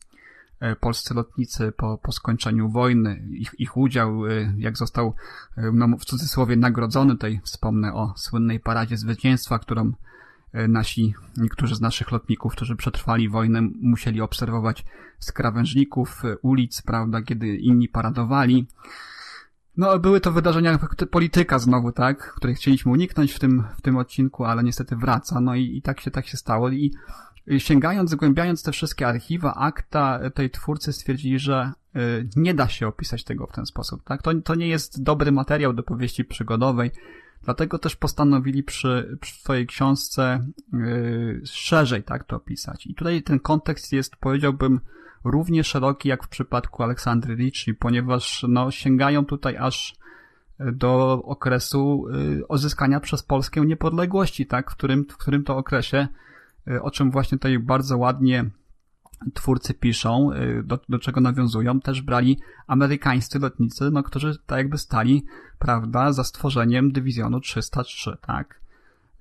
polscy 0.80 1.14
lotnicy 1.14 1.72
po, 1.72 1.98
po 1.98 2.12
skończeniu 2.12 2.70
wojny, 2.70 3.24
ich, 3.32 3.56
ich 3.58 3.78
udział, 3.78 4.22
jak 4.58 4.78
został, 4.78 5.14
no 5.74 5.88
w 5.98 6.06
cudzysłowie, 6.06 6.56
nagrodzony, 6.56 7.14
tutaj 7.14 7.42
wspomnę 7.44 7.94
o 7.94 8.14
słynnej 8.18 8.60
paradzie 8.60 8.98
zwycięstwa, 8.98 9.60
którą 9.60 9.94
nasi, 10.54 11.14
niektórzy 11.38 11.76
z 11.76 11.82
naszych 11.82 12.12
lotników, 12.12 12.56
którzy 12.56 12.76
przetrwali 12.76 13.30
wojnę, 13.30 13.62
musieli 13.82 14.22
obserwować 14.22 14.86
z 15.20 15.32
krawężników 15.32 16.26
e, 16.26 16.38
ulic, 16.38 16.82
prawda, 16.82 17.22
kiedy 17.22 17.56
inni 17.56 17.90
paradowali. 17.90 18.68
No, 19.78 20.00
były 20.00 20.22
to 20.22 20.32
wydarzenia 20.32 20.80
polityka 21.12 21.60
znowu, 21.60 21.92
tak, 21.92 22.34
której 22.34 22.56
chcieliśmy 22.56 22.92
uniknąć 22.92 23.34
w 23.34 23.40
tym, 23.40 23.64
w 23.78 23.82
tym 23.82 23.98
odcinku, 23.98 24.46
ale 24.46 24.64
niestety 24.64 24.96
wraca. 24.96 25.42
No 25.42 25.56
i, 25.56 25.78
i 25.78 25.82
tak 25.82 26.00
się, 26.00 26.12
tak 26.12 26.28
się 26.28 26.38
stało. 26.38 26.70
I 26.70 26.94
sięgając, 27.58 28.10
zgłębiając 28.10 28.64
te 28.64 28.72
wszystkie 28.72 29.08
archiwa, 29.08 29.56
akta 29.56 30.20
tej 30.30 30.50
twórcy 30.50 30.94
stwierdzili, 30.94 31.40
że 31.40 31.72
nie 32.36 32.54
da 32.54 32.68
się 32.68 32.88
opisać 32.88 33.24
tego 33.24 33.48
w 33.48 33.52
ten 33.52 33.66
sposób, 33.66 34.04
tak? 34.04 34.22
To, 34.22 34.32
to 34.42 34.56
nie 34.56 34.68
jest 34.68 35.04
dobry 35.04 35.32
materiał 35.32 35.74
do 35.74 35.84
powieści 35.84 36.26
przygodowej, 36.26 36.92
dlatego 37.44 37.80
też 37.80 37.96
postanowili 37.96 38.64
przy, 38.64 39.18
przy 39.22 39.40
swojej 39.40 39.68
książce 39.68 40.46
yy, 40.74 41.42
szerzej, 41.46 42.04
tak, 42.04 42.24
to 42.24 42.36
opisać. 42.36 42.88
I 42.88 42.96
tutaj 42.96 43.24
ten 43.24 43.40
kontekst 43.40 43.94
jest, 43.94 44.16
powiedziałbym, 44.16 44.80
równie 45.24 45.64
szeroki 45.64 46.10
jak 46.10 46.24
w 46.24 46.28
przypadku 46.28 46.84
Aleksandry 46.84 47.36
Ricci, 47.36 47.74
ponieważ, 47.74 48.46
no, 48.50 48.72
sięgają 48.72 49.26
tutaj 49.26 49.58
aż 49.58 49.96
do 50.60 51.22
okresu 51.24 52.06
y, 52.40 52.48
odzyskania 52.48 53.00
przez 53.00 53.24
Polskę 53.24 53.62
niepodległości, 53.62 54.46
tak, 54.46 54.72
w 54.72 54.76
którym, 54.76 55.06
w 55.10 55.18
którym 55.18 55.44
to 55.44 55.58
okresie 55.58 56.08
Y, 56.72 56.82
o 56.82 56.92
czym 56.92 57.12
właśnie 57.12 57.38
tutaj 57.38 57.60
bardzo 57.60 57.98
ładnie 57.98 58.46
twórcy 59.34 59.74
piszą, 59.74 60.32
y, 60.34 60.64
do, 60.64 60.80
do 60.90 61.00
czego 61.00 61.22
nawiązują, 61.22 61.80
też 61.80 62.02
brali 62.02 62.40
amerykańscy 62.68 63.40
lotnicy, 63.40 63.92
no, 63.92 64.04
którzy 64.04 64.38
tak 64.46 64.58
jakby 64.58 64.78
stali, 64.78 65.26
prawda, 65.60 66.14
za 66.14 66.24
stworzeniem 66.24 66.92
dywizjonu 66.92 67.40
303, 67.40 68.18
tak, 68.22 68.62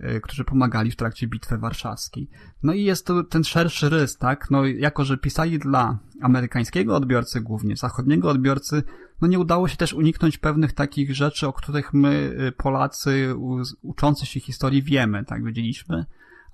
y, 0.00 0.20
którzy 0.20 0.44
pomagali 0.44 0.90
w 0.90 0.96
trakcie 0.96 1.26
bitwy 1.26 1.58
warszawskiej. 1.58 2.28
No 2.62 2.72
i 2.72 2.82
jest 2.82 3.06
tu 3.06 3.24
ten 3.24 3.44
szerszy 3.44 3.88
rys, 3.88 4.16
tak, 4.16 4.50
no 4.50 4.66
jako, 4.66 5.04
że 5.04 5.18
pisali 5.18 5.58
dla 5.58 5.98
amerykańskiego 6.22 6.96
odbiorcy 6.96 7.40
głównie, 7.40 7.76
zachodniego 7.76 8.30
odbiorcy, 8.30 8.82
no 9.20 9.28
nie 9.28 9.38
udało 9.38 9.68
się 9.68 9.76
też 9.76 9.92
uniknąć 9.92 10.38
pewnych 10.38 10.72
takich 10.72 11.14
rzeczy, 11.14 11.46
o 11.46 11.52
których 11.52 11.94
my, 11.94 12.36
Polacy, 12.56 13.34
uczący 13.82 14.26
się 14.26 14.40
historii 14.40 14.82
wiemy, 14.82 15.24
tak, 15.24 15.44
wiedzieliśmy, 15.44 16.06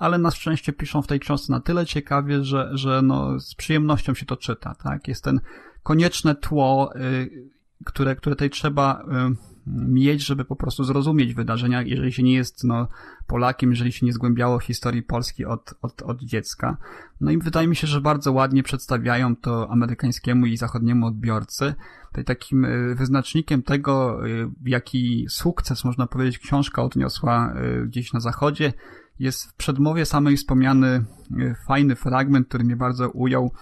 ale 0.02 0.18
na 0.18 0.30
szczęście 0.30 0.72
piszą 0.72 1.02
w 1.02 1.06
tej 1.06 1.20
książce 1.20 1.52
na 1.52 1.60
tyle 1.60 1.86
ciekawie, 1.86 2.44
że, 2.44 2.70
że 2.72 3.02
no, 3.02 3.40
z 3.40 3.54
przyjemnością 3.54 4.14
się 4.14 4.26
to 4.26 4.36
czyta, 4.36 4.74
tak? 4.74 5.08
Jest 5.08 5.24
ten 5.24 5.40
konieczne 5.82 6.34
tło, 6.34 6.96
y, 6.96 7.50
które, 7.84 8.16
które 8.16 8.36
tutaj 8.36 8.50
trzeba 8.50 9.02
y, 9.02 9.51
mieć, 9.66 10.26
żeby 10.26 10.44
po 10.44 10.56
prostu 10.56 10.84
zrozumieć 10.84 11.34
wydarzenia, 11.34 11.82
jeżeli 11.82 12.12
się 12.12 12.22
nie 12.22 12.34
jest 12.34 12.64
no, 12.64 12.88
Polakiem, 13.26 13.70
jeżeli 13.70 13.92
się 13.92 14.06
nie 14.06 14.12
zgłębiało 14.12 14.58
historii 14.58 15.02
Polski 15.02 15.44
od, 15.44 15.74
od, 15.82 16.02
od 16.02 16.22
dziecka. 16.22 16.76
No 17.20 17.30
i 17.30 17.38
wydaje 17.38 17.68
mi 17.68 17.76
się, 17.76 17.86
że 17.86 18.00
bardzo 18.00 18.32
ładnie 18.32 18.62
przedstawiają 18.62 19.36
to 19.36 19.70
amerykańskiemu 19.70 20.46
i 20.46 20.56
zachodniemu 20.56 21.06
odbiorcy. 21.06 21.74
Tutaj 22.08 22.24
takim 22.24 22.64
y, 22.64 22.94
wyznacznikiem 22.94 23.62
tego, 23.62 24.20
jaki 24.64 25.26
sukces, 25.28 25.84
można 25.84 26.06
powiedzieć, 26.06 26.38
książka 26.38 26.82
odniosła 26.82 27.54
gdzieś 27.86 28.12
na 28.12 28.20
zachodzie, 28.20 28.72
jest 29.18 29.50
w 29.50 29.54
przedmowie 29.54 30.06
samej 30.06 30.36
wspomniany 30.36 31.04
fajny 31.66 31.96
fragment, 31.96 32.48
który 32.48 32.64
mnie 32.64 32.76
bardzo 32.76 33.10
ujął, 33.10 33.52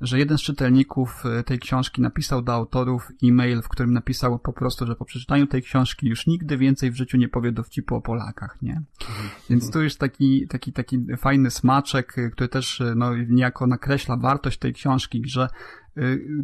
że 0.00 0.18
jeden 0.18 0.38
z 0.38 0.42
czytelników 0.42 1.24
e, 1.26 1.42
tej 1.42 1.58
książki 1.58 2.02
napisał 2.02 2.42
do 2.42 2.52
autorów 2.52 3.12
e-mail, 3.24 3.62
w 3.62 3.68
którym 3.68 3.92
napisał 3.92 4.38
po 4.38 4.52
prostu, 4.52 4.86
że 4.86 4.96
po 4.96 5.04
przeczytaniu 5.04 5.46
tej 5.46 5.62
książki 5.62 6.08
już 6.08 6.26
nigdy 6.26 6.56
więcej 6.56 6.90
w 6.90 6.96
życiu 6.96 7.16
nie 7.16 7.28
powie 7.28 7.52
dowcipu 7.52 7.94
o 7.94 8.00
Polakach, 8.00 8.62
nie? 8.62 8.82
Mhm. 9.00 9.28
Więc 9.50 9.70
tu 9.70 9.82
jest 9.82 9.98
taki, 9.98 10.48
taki, 10.48 10.72
taki 10.72 11.06
fajny 11.16 11.50
smaczek, 11.50 12.18
e, 12.18 12.30
który 12.30 12.48
też 12.48 12.82
no, 12.96 13.16
niejako 13.16 13.66
nakreśla 13.66 14.16
wartość 14.16 14.58
tej 14.58 14.74
książki, 14.74 15.22
że 15.26 15.48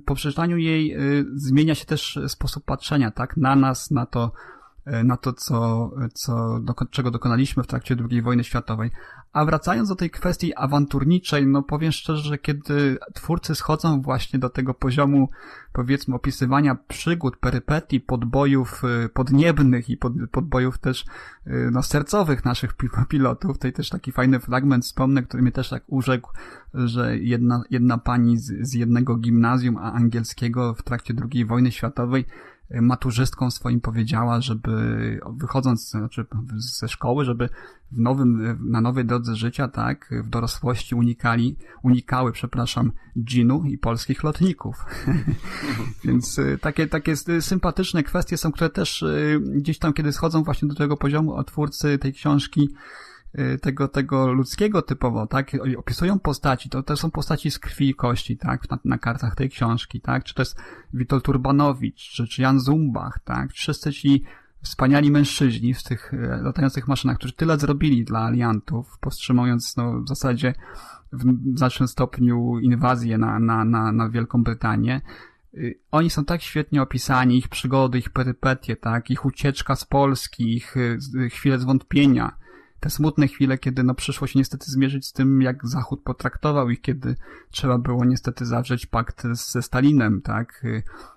po 0.04 0.14
przeczytaniu 0.14 0.56
jej 0.56 0.96
zmienia 1.34 1.74
się 1.74 1.84
też 1.84 2.18
sposób 2.28 2.64
patrzenia, 2.64 3.10
tak? 3.10 3.36
Na 3.36 3.56
nas, 3.56 3.90
na 3.90 4.06
to, 4.06 4.32
E, 4.63 4.63
na 4.86 5.16
to, 5.16 5.32
co, 5.32 5.90
co, 6.14 6.60
do, 6.60 6.74
czego 6.90 7.10
dokonaliśmy 7.10 7.62
w 7.62 7.66
trakcie 7.66 7.96
II 8.10 8.22
wojny 8.22 8.44
światowej. 8.44 8.90
A 9.32 9.44
wracając 9.44 9.88
do 9.88 9.96
tej 9.96 10.10
kwestii 10.10 10.54
awanturniczej, 10.54 11.46
no 11.46 11.62
powiem 11.62 11.92
szczerze, 11.92 12.22
że 12.22 12.38
kiedy 12.38 12.98
twórcy 13.14 13.54
schodzą 13.54 14.02
właśnie 14.02 14.38
do 14.38 14.50
tego 14.50 14.74
poziomu, 14.74 15.28
powiedzmy, 15.72 16.14
opisywania 16.14 16.74
przygód, 16.88 17.36
perypetii, 17.36 18.00
podbojów 18.00 18.82
e, 18.84 19.08
podniebnych 19.08 19.90
i 19.90 19.96
pod, 19.96 20.12
podbojów 20.30 20.78
też 20.78 21.04
e, 21.46 21.70
no, 21.70 21.82
sercowych 21.82 22.44
naszych 22.44 22.74
pilotów, 23.08 23.52
tutaj 23.56 23.72
też 23.72 23.88
taki 23.88 24.12
fajny 24.12 24.40
fragment 24.40 24.84
wspomnę, 24.84 25.22
który 25.22 25.42
mnie 25.42 25.52
też 25.52 25.68
tak 25.68 25.82
urzekł, 25.86 26.30
że 26.74 27.18
jedna, 27.18 27.62
jedna 27.70 27.98
pani 27.98 28.38
z, 28.38 28.68
z 28.68 28.74
jednego 28.74 29.16
gimnazjum 29.16 29.76
angielskiego 29.76 30.74
w 30.74 30.82
trakcie 30.82 31.14
II 31.32 31.44
wojny 31.44 31.72
światowej 31.72 32.24
maturzystką 32.70 33.50
swoim 33.50 33.80
powiedziała, 33.80 34.40
żeby 34.40 35.20
wychodząc 35.36 35.90
znaczy 35.90 36.26
ze 36.56 36.88
szkoły, 36.88 37.24
żeby 37.24 37.48
w 37.92 37.98
nowym, 37.98 38.58
na 38.70 38.80
nowej 38.80 39.04
drodze 39.04 39.36
życia, 39.36 39.68
tak, 39.68 40.14
w 40.24 40.28
dorosłości 40.28 40.94
unikali, 40.94 41.56
unikały, 41.82 42.32
przepraszam, 42.32 42.92
dżinu 43.18 43.64
i 43.64 43.78
polskich 43.78 44.22
lotników. 44.22 44.84
Więc 46.04 46.38
y, 46.38 46.58
takie, 46.60 46.86
takie 46.86 47.16
sympatyczne 47.40 48.02
kwestie 48.02 48.36
są, 48.36 48.52
które 48.52 48.70
też 48.70 49.02
y, 49.02 49.40
gdzieś 49.54 49.78
tam, 49.78 49.92
kiedy 49.92 50.12
schodzą 50.12 50.42
właśnie 50.42 50.68
do 50.68 50.74
tego 50.74 50.96
poziomu 50.96 51.44
twórcy 51.44 51.98
tej 51.98 52.12
książki, 52.12 52.68
Y, 52.70 53.03
tego, 53.62 53.88
tego 53.88 54.32
ludzkiego 54.32 54.82
typowo, 54.82 55.26
tak, 55.26 55.50
opisują 55.78 56.18
postaci, 56.18 56.70
to, 56.70 56.82
to 56.82 56.96
są 56.96 57.10
postaci 57.10 57.50
z 57.50 57.58
krwi 57.58 57.88
i 57.88 57.94
kości, 57.94 58.36
tak, 58.36 58.70
na, 58.70 58.78
na 58.84 58.98
kartach 58.98 59.34
tej 59.34 59.50
książki, 59.50 60.00
tak, 60.00 60.24
czy 60.24 60.34
to 60.34 60.42
jest 60.42 60.56
Witold 60.94 61.24
Turbanowicz, 61.24 62.10
czy, 62.10 62.26
czy 62.26 62.42
Jan 62.42 62.60
Zumbach, 62.60 63.18
tak, 63.24 63.52
wszyscy 63.52 63.92
ci 63.92 64.24
wspaniali 64.62 65.10
mężczyźni 65.10 65.74
w 65.74 65.82
tych 65.82 66.14
e, 66.14 66.42
latających 66.42 66.88
maszynach, 66.88 67.16
którzy 67.16 67.32
tyle 67.32 67.58
zrobili 67.58 68.04
dla 68.04 68.24
aliantów, 68.24 68.98
powstrzymując, 68.98 69.76
no, 69.76 70.00
w 70.00 70.08
zasadzie 70.08 70.54
w 71.12 71.58
znacznym 71.58 71.88
stopniu 71.88 72.58
inwazję 72.58 73.18
na, 73.18 73.38
na, 73.38 73.64
na, 73.64 73.92
na 73.92 74.08
Wielką 74.08 74.42
Brytanię, 74.42 75.00
y, 75.54 75.78
oni 75.90 76.10
są 76.10 76.24
tak 76.24 76.42
świetnie 76.42 76.82
opisani, 76.82 77.38
ich 77.38 77.48
przygody, 77.48 77.98
ich 77.98 78.10
perypetie, 78.10 78.76
tak, 78.76 79.10
ich 79.10 79.24
ucieczka 79.24 79.76
z 79.76 79.84
Polski, 79.84 80.56
ich 80.56 80.76
y, 80.76 80.98
chwile 81.30 81.58
zwątpienia, 81.58 82.36
te 82.80 82.90
smutne 82.90 83.28
chwile, 83.28 83.58
kiedy 83.58 83.82
no 83.82 83.94
przyszło 83.94 84.26
się 84.26 84.38
niestety 84.38 84.70
zmierzyć 84.70 85.06
z 85.06 85.12
tym, 85.12 85.42
jak 85.42 85.66
Zachód 85.66 86.02
potraktował 86.02 86.70
ich, 86.70 86.80
kiedy 86.80 87.16
trzeba 87.50 87.78
było 87.78 88.04
niestety 88.04 88.46
zawrzeć 88.46 88.86
pakt 88.86 89.22
ze 89.32 89.62
Stalinem, 89.62 90.20
tak? 90.22 90.66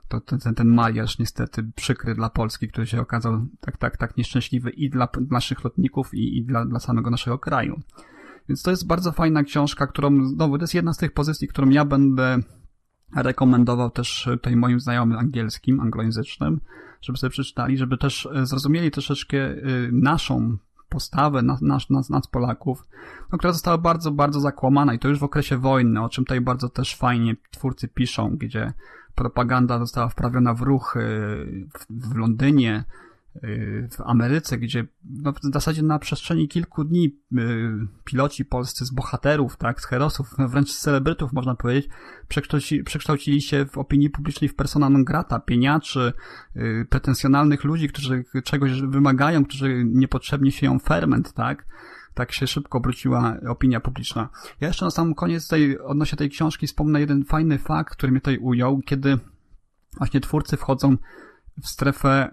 To 0.07 0.21
ten, 0.21 0.55
ten 0.55 0.67
mariaż 0.67 1.19
niestety 1.19 1.71
przykry 1.75 2.15
dla 2.15 2.29
Polski, 2.29 2.67
który 2.67 2.87
się 2.87 3.01
okazał 3.01 3.45
tak, 3.59 3.77
tak, 3.77 3.97
tak 3.97 4.17
nieszczęśliwy 4.17 4.69
i 4.69 4.89
dla 4.89 5.07
naszych 5.29 5.63
lotników, 5.63 6.13
i, 6.13 6.37
i 6.37 6.45
dla, 6.45 6.65
dla 6.65 6.79
samego 6.79 7.09
naszego 7.09 7.39
kraju. 7.39 7.81
Więc 8.49 8.61
to 8.61 8.71
jest 8.71 8.87
bardzo 8.87 9.11
fajna 9.11 9.43
książka, 9.43 9.87
którą, 9.87 10.25
znowu, 10.25 10.57
to 10.57 10.63
jest 10.63 10.73
jedna 10.73 10.93
z 10.93 10.97
tych 10.97 11.13
pozycji, 11.13 11.47
którą 11.47 11.69
ja 11.69 11.85
będę 11.85 12.39
rekomendował 13.15 13.89
też 13.89 14.29
tutaj 14.31 14.55
moim 14.55 14.79
znajomym 14.79 15.17
angielskim, 15.17 15.79
anglojęzycznym, 15.79 16.61
żeby 17.01 17.17
sobie 17.17 17.31
przeczytali, 17.31 17.77
żeby 17.77 17.97
też 17.97 18.27
zrozumieli 18.43 18.91
troszeczkę 18.91 19.37
y, 19.37 19.89
naszą 19.91 20.57
postawę 20.89 21.41
nas, 21.41 21.61
nas, 21.61 21.89
nas, 21.89 22.09
nas 22.09 22.27
Polaków, 22.27 22.87
no, 23.31 23.37
która 23.37 23.53
została 23.53 23.77
bardzo, 23.77 24.11
bardzo 24.11 24.39
zakłamana 24.39 24.93
i 24.93 24.99
to 24.99 25.07
już 25.07 25.19
w 25.19 25.23
okresie 25.23 25.57
wojny, 25.57 26.03
o 26.03 26.09
czym 26.09 26.25
tutaj 26.25 26.41
bardzo 26.41 26.69
też 26.69 26.95
fajnie 26.95 27.35
twórcy 27.51 27.87
piszą, 27.87 28.29
gdzie 28.37 28.73
propaganda 29.15 29.79
została 29.79 30.09
wprawiona 30.09 30.53
w 30.53 30.61
ruch 30.61 30.95
y, 30.95 30.99
w, 31.73 32.09
w 32.09 32.15
Londynie, 32.15 32.83
w 33.91 34.01
Ameryce, 34.05 34.57
gdzie 34.57 34.87
no, 35.03 35.33
w 35.33 35.39
zasadzie 35.53 35.83
na 35.83 35.99
przestrzeni 35.99 36.47
kilku 36.47 36.83
dni 36.83 37.05
y, 37.05 37.37
piloci 38.05 38.45
polscy 38.45 38.85
z 38.85 38.91
bohaterów, 38.91 39.57
tak, 39.57 39.81
z 39.81 39.85
herosów, 39.85 40.33
wręcz 40.37 40.71
z 40.71 40.79
celebrytów 40.79 41.33
można 41.33 41.55
powiedzieć, 41.55 41.89
przekształci, 42.27 42.83
przekształcili 42.83 43.41
się 43.41 43.65
w 43.65 43.77
opinii 43.77 44.09
publicznej 44.09 44.49
w 44.49 44.55
persona 44.55 44.89
non 44.89 45.03
grata, 45.03 45.39
pieniaczy, 45.39 46.13
yy, 46.55 46.85
pretensjonalnych 46.89 47.63
ludzi, 47.63 47.87
którzy 47.89 48.25
czegoś 48.43 48.81
wymagają, 48.81 49.45
którzy 49.45 49.83
niepotrzebnie 49.85 50.51
sieją 50.51 50.79
ferment, 50.79 51.33
tak? 51.33 51.65
Tak 52.13 52.31
się 52.31 52.47
szybko 52.47 52.77
obróciła 52.77 53.37
opinia 53.49 53.79
publiczna. 53.79 54.29
Ja 54.61 54.67
jeszcze 54.67 54.85
na 54.85 54.91
sam 54.91 55.15
koniec 55.15 55.47
tej, 55.47 55.79
odnośnie 55.79 56.17
tej 56.17 56.29
książki 56.29 56.67
wspomnę 56.67 56.99
jeden 56.99 57.25
fajny 57.25 57.57
fakt, 57.57 57.95
który 57.95 58.11
mnie 58.11 58.21
tutaj 58.21 58.37
ujął, 58.37 58.81
kiedy 58.85 59.19
właśnie 59.97 60.19
twórcy 60.19 60.57
wchodzą 60.57 60.97
w 61.61 61.67
strefę 61.67 62.29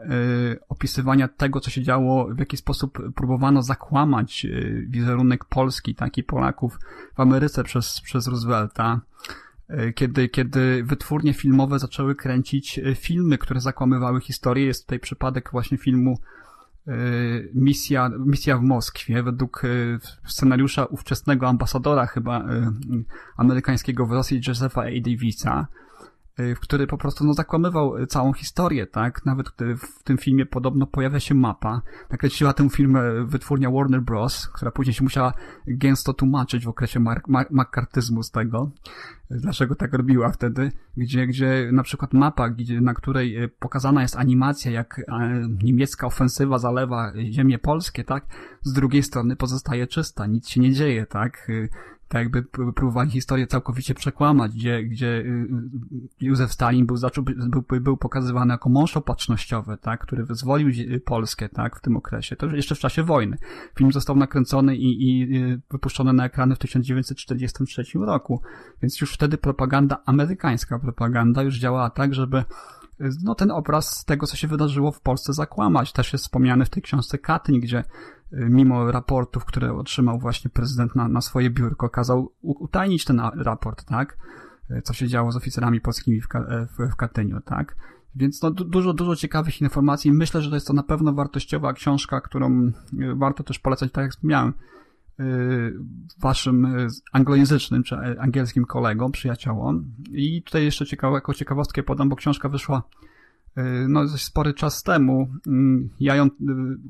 y, 0.53 0.59
opisywania 0.69 1.29
tego, 1.29 1.61
co 1.61 1.71
się 1.71 1.83
działo, 1.83 2.35
w 2.35 2.39
jaki 2.39 2.57
sposób 2.57 2.99
próbowano 3.15 3.63
zakłamać 3.63 4.45
y, 4.45 4.87
wizerunek 4.89 5.45
Polski, 5.45 5.95
tak 5.95 6.19
i 6.19 6.23
Polaków 6.23 6.79
w 7.17 7.21
Ameryce 7.21 7.65
przez, 7.65 8.01
przez 8.01 8.27
Roosevelta. 8.27 9.01
Y, 9.71 9.93
kiedy, 9.93 10.29
kiedy 10.29 10.85
wytwórnie 10.85 11.35
filmowe 11.35 11.79
zaczęły 11.79 12.15
kręcić 12.15 12.81
filmy, 12.95 13.39
które 13.39 13.61
zakłamywały 13.61 14.21
historię. 14.21 14.67
Jest 14.67 14.85
tutaj 14.85 15.01
przypadek 15.01 15.49
właśnie 15.53 15.79
filmu 15.79 16.19
Misja, 17.55 18.11
Misja 18.19 18.59
w 18.59 18.63
Moskwie, 18.63 19.23
według 19.23 19.63
scenariusza 20.27 20.85
ówczesnego 20.85 21.49
ambasadora 21.49 22.07
chyba 22.07 22.45
amerykańskiego 23.37 24.07
w 24.07 24.13
Rosji, 24.13 24.41
Josepha 24.49 24.83
A. 24.83 25.01
Davisa 25.01 25.67
w 26.39 26.61
który 26.61 26.87
po 26.87 26.99
prostu 26.99 27.25
no, 27.25 27.35
zakłamywał 27.35 28.07
całą 28.07 28.33
historię, 28.33 28.87
tak? 28.87 29.27
Nawet 29.27 29.47
w 29.79 30.03
tym 30.03 30.19
filmie 30.19 30.47
podobno 30.47 30.87
pojawia 30.87 31.21
się 31.21 31.35
mapa. 31.35 31.83
Nakręciła 32.11 32.53
ten 32.53 32.71
film 32.71 32.99
wytwórnia 33.27 33.71
Warner 33.71 34.03
Bros., 34.03 34.49
która 34.49 34.71
później 34.71 34.95
się 34.95 35.05
musiała 35.05 35.33
gęsto 35.67 36.13
tłumaczyć 36.13 36.65
w 36.65 36.69
okresie 36.69 37.05
makartyzmu 37.51 38.23
z 38.23 38.31
tego, 38.31 38.71
dlaczego 39.31 39.75
tak 39.75 39.93
robiła 39.93 40.33
wtedy, 40.33 40.73
gdzie, 40.97 41.27
gdzie 41.27 41.71
na 41.73 41.83
przykład 41.83 42.13
mapa, 42.13 42.49
gdzie, 42.49 42.81
na 42.81 42.95
której 42.95 43.49
pokazana 43.59 44.03
jest 44.03 44.17
animacja, 44.17 44.71
jak 44.71 45.01
niemiecka 45.63 46.07
ofensywa 46.07 46.59
zalewa 46.59 47.13
ziemię 47.31 47.59
polskie, 47.59 48.05
tak? 48.05 48.27
Z 48.63 48.73
drugiej 48.73 49.03
strony 49.03 49.37
pozostaje 49.37 49.87
czysta, 49.87 50.27
nic 50.27 50.49
się 50.49 50.61
nie 50.61 50.73
dzieje, 50.73 51.07
tak? 51.07 51.49
Tak 52.15 52.23
jakby 52.23 52.43
próbowali 52.73 53.11
historię 53.11 53.47
całkowicie 53.47 53.95
przekłamać, 53.95 54.53
gdzie, 54.53 54.83
gdzie 54.83 55.07
y, 55.07 55.23
y, 55.23 55.47
Józef 56.21 56.53
Stalin 56.53 56.87
był, 56.87 56.97
zaczął, 56.97 57.25
był, 57.25 57.81
był 57.81 57.97
pokazywany 57.97 58.53
jako 58.55 58.69
mąż 58.69 58.97
opatrznościowy, 58.97 59.79
tak, 59.81 60.01
który 60.01 60.25
wyzwolił 60.25 61.01
Polskę, 61.05 61.49
tak, 61.49 61.77
w 61.77 61.81
tym 61.81 61.97
okresie. 61.97 62.37
To 62.37 62.47
jeszcze 62.47 62.75
w 62.75 62.79
czasie 62.79 63.03
wojny. 63.03 63.39
Film 63.79 63.93
został 63.93 64.17
nakręcony 64.17 64.77
i, 64.77 65.09
i 65.09 65.37
y, 65.37 65.61
wypuszczony 65.71 66.13
na 66.13 66.25
ekrany 66.25 66.55
w 66.55 66.59
1943 66.59 67.83
roku, 67.95 68.43
więc 68.83 69.01
już 69.01 69.15
wtedy 69.15 69.39
propaganda, 69.39 70.03
amerykańska 70.07 70.79
propaganda 70.79 71.43
już 71.43 71.59
działała 71.59 71.91
tak, 71.91 72.15
żeby 72.15 72.45
no, 73.23 73.35
ten 73.35 73.51
obraz 73.51 74.05
tego, 74.05 74.27
co 74.27 74.37
się 74.37 74.49
wydarzyło 74.49 74.93
w 74.93 75.01
Polsce 75.01 75.33
zakłamać. 75.33 75.93
Też 75.93 76.13
jest 76.13 76.25
wspomniany 76.25 76.65
w 76.65 76.71
tej 76.71 76.83
książce 76.83 77.19
Katyń, 77.19 77.61
gdzie 77.61 77.85
mimo 78.37 78.93
raportów, 78.93 79.45
które 79.45 79.73
otrzymał 79.73 80.19
właśnie 80.19 80.51
prezydent 80.51 80.97
na, 80.97 81.09
na 81.09 81.21
swoje 81.21 81.51
biurko, 81.51 81.89
kazał 81.89 82.33
utajnić 82.43 83.05
ten 83.05 83.21
raport, 83.37 83.85
tak? 83.85 84.19
Co 84.85 84.93
się 84.93 85.09
działo 85.09 85.33
z 85.33 85.37
oficerami 85.37 85.81
polskimi 85.81 86.21
w, 86.21 86.27
w, 86.79 86.93
w 86.93 86.97
Katyniu, 86.97 87.41
tak? 87.41 87.77
Więc 88.15 88.43
no, 88.43 88.51
dużo, 88.51 88.93
dużo 88.93 89.17
ciekawych 89.17 89.61
informacji. 89.61 90.13
Myślę, 90.13 90.43
że 90.43 90.49
to 90.49 90.57
jest 90.57 90.67
to 90.67 90.73
na 90.73 90.83
pewno 90.83 91.13
wartościowa 91.13 91.73
książka, 91.73 92.21
którą 92.21 92.53
y, 92.53 92.73
warto 93.15 93.45
też 93.45 93.59
polecać, 93.59 93.93
tak 93.93 94.03
jak 94.03 94.13
wspomniałem, 94.13 94.53
waszym 96.21 96.77
anglojęzycznym 97.13 97.83
czy 97.83 97.97
angielskim 98.21 98.65
kolegom, 98.65 99.13
przyjaciołom. 99.13 99.85
I 100.11 100.43
tutaj 100.43 100.65
jeszcze 100.65 100.87
ciekawe, 100.87 101.15
jako 101.15 101.35
ciekawostkę 101.35 101.83
podam, 101.83 102.09
bo 102.09 102.17
książka 102.17 102.49
wyszła 102.49 102.83
no, 103.89 104.07
dość 104.07 104.25
spory 104.25 104.55
czas 104.55 104.83
temu. 104.83 105.29
Mm, 105.47 105.91
ja 106.01 106.15
ją 106.15 106.27
y, 106.27 106.31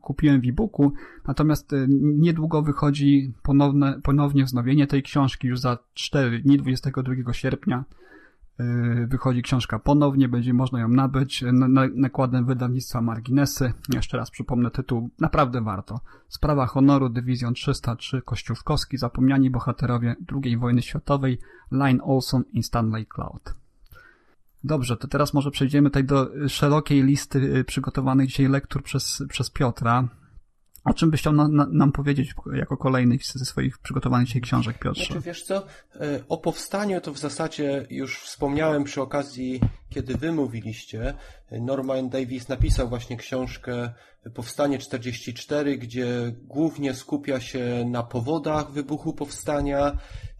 kupiłem 0.00 0.40
w 0.40 0.44
e-booku, 0.48 0.92
natomiast 1.26 1.72
y, 1.72 1.86
niedługo 2.00 2.62
wychodzi 2.62 3.32
ponowne, 3.42 4.00
ponownie 4.02 4.44
wznowienie 4.44 4.86
tej 4.86 5.02
książki, 5.02 5.48
już 5.48 5.60
za 5.60 5.78
4 5.94 6.40
dni, 6.40 6.58
22 6.58 7.32
sierpnia. 7.32 7.84
Wychodzi 9.06 9.42
książka 9.42 9.78
ponownie, 9.78 10.28
będzie 10.28 10.54
można 10.54 10.80
ją 10.80 10.88
nabyć 10.88 11.44
nakładem 11.94 12.46
wydawnictwa 12.46 13.00
Marginesy. 13.00 13.72
Jeszcze 13.94 14.16
raz 14.16 14.30
przypomnę 14.30 14.70
tytuł, 14.70 15.10
naprawdę 15.20 15.60
warto. 15.60 16.00
Sprawa 16.28 16.66
honoru, 16.66 17.08
Dywizjon 17.08 17.54
303, 17.54 18.22
Kościuszkowski, 18.22 18.96
zapomniani 18.96 19.50
bohaterowie 19.50 20.16
II 20.44 20.56
wojny 20.56 20.82
światowej, 20.82 21.38
Line 21.72 22.00
Olson 22.02 22.44
i 22.52 22.62
Stanley 22.62 23.06
Cloud. 23.06 23.63
Dobrze, 24.64 24.96
to 24.96 25.08
teraz 25.08 25.34
może 25.34 25.50
przejdziemy 25.50 25.90
tutaj 25.90 26.04
do 26.04 26.30
szerokiej 26.48 27.02
listy 27.02 27.38
y, 27.38 27.64
przygotowanych 27.64 28.26
dzisiaj 28.26 28.48
lektur 28.48 28.82
przez, 28.82 29.22
przez 29.28 29.50
Piotra. 29.50 30.08
O 30.84 30.94
czym 30.94 31.10
byś 31.10 31.20
chciał 31.20 31.32
na, 31.32 31.48
na, 31.48 31.66
nam 31.72 31.92
powiedzieć 31.92 32.34
jako 32.54 32.76
kolejny 32.76 33.18
ze 33.34 33.44
swoich 33.44 33.78
przygotowanych 33.78 34.26
dzisiaj 34.26 34.42
książek, 34.42 34.78
Piotrze? 34.78 35.04
Znaczy, 35.04 35.20
wiesz 35.20 35.42
co, 35.42 35.56
e, 35.56 36.20
o 36.28 36.38
powstaniu 36.38 37.00
to 37.00 37.12
w 37.12 37.18
zasadzie 37.18 37.86
już 37.90 38.20
wspomniałem 38.20 38.84
przy 38.84 39.02
okazji, 39.02 39.60
kiedy 39.88 40.16
wy 40.16 40.32
mówiliście. 40.32 41.14
Norman 41.50 42.08
Davis 42.08 42.48
napisał 42.48 42.88
właśnie 42.88 43.16
książkę 43.16 43.90
Powstanie 44.34 44.78
44, 44.78 45.78
gdzie 45.78 46.32
głównie 46.42 46.94
skupia 46.94 47.40
się 47.40 47.84
na 47.90 48.02
powodach 48.02 48.70
wybuchu 48.72 49.12
powstania, 49.12 49.98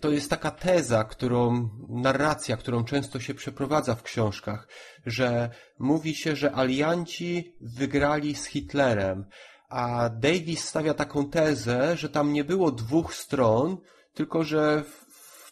to 0.00 0.10
jest 0.10 0.30
taka 0.30 0.50
teza, 0.50 1.04
którą, 1.04 1.68
narracja, 1.88 2.56
którą 2.56 2.84
często 2.84 3.20
się 3.20 3.34
przeprowadza 3.34 3.94
w 3.94 4.02
książkach, 4.02 4.68
że 5.06 5.50
mówi 5.78 6.14
się, 6.14 6.36
że 6.36 6.52
alianci 6.52 7.56
wygrali 7.60 8.34
z 8.34 8.46
Hitlerem, 8.46 9.24
a 9.68 10.08
Davis 10.08 10.64
stawia 10.64 10.94
taką 10.94 11.30
tezę, 11.30 11.96
że 11.96 12.08
tam 12.08 12.32
nie 12.32 12.44
było 12.44 12.72
dwóch 12.72 13.14
stron, 13.14 13.76
tylko 14.14 14.44
że 14.44 14.84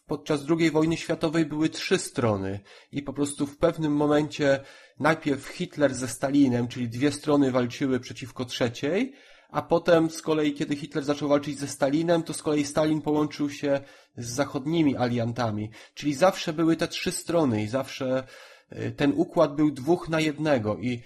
podczas 0.06 0.40
II 0.58 0.70
wojny 0.70 0.96
światowej 0.96 1.46
były 1.46 1.68
trzy 1.68 1.98
strony. 1.98 2.60
I 2.92 3.02
po 3.02 3.12
prostu 3.12 3.46
w 3.46 3.58
pewnym 3.58 3.92
momencie 3.92 4.60
najpierw 5.00 5.46
Hitler 5.46 5.94
ze 5.94 6.08
Stalinem, 6.08 6.68
czyli 6.68 6.88
dwie 6.88 7.12
strony 7.12 7.50
walczyły 7.50 8.00
przeciwko 8.00 8.44
trzeciej, 8.44 9.12
a 9.52 9.62
potem 9.62 10.10
z 10.10 10.22
kolei, 10.22 10.54
kiedy 10.54 10.76
Hitler 10.76 11.04
zaczął 11.04 11.28
walczyć 11.28 11.58
ze 11.58 11.68
Stalinem, 11.68 12.22
to 12.22 12.34
z 12.34 12.42
kolei 12.42 12.64
Stalin 12.64 13.00
połączył 13.00 13.50
się 13.50 13.80
z 14.16 14.30
zachodnimi 14.30 14.96
aliantami. 14.96 15.70
Czyli 15.94 16.14
zawsze 16.14 16.52
były 16.52 16.76
te 16.76 16.88
trzy 16.88 17.12
strony 17.12 17.62
i 17.62 17.68
zawsze 17.68 18.26
y, 18.72 18.92
ten 18.92 19.12
układ 19.16 19.54
był 19.56 19.70
dwóch 19.70 20.08
na 20.08 20.20
jednego 20.20 20.76
i 20.76 21.02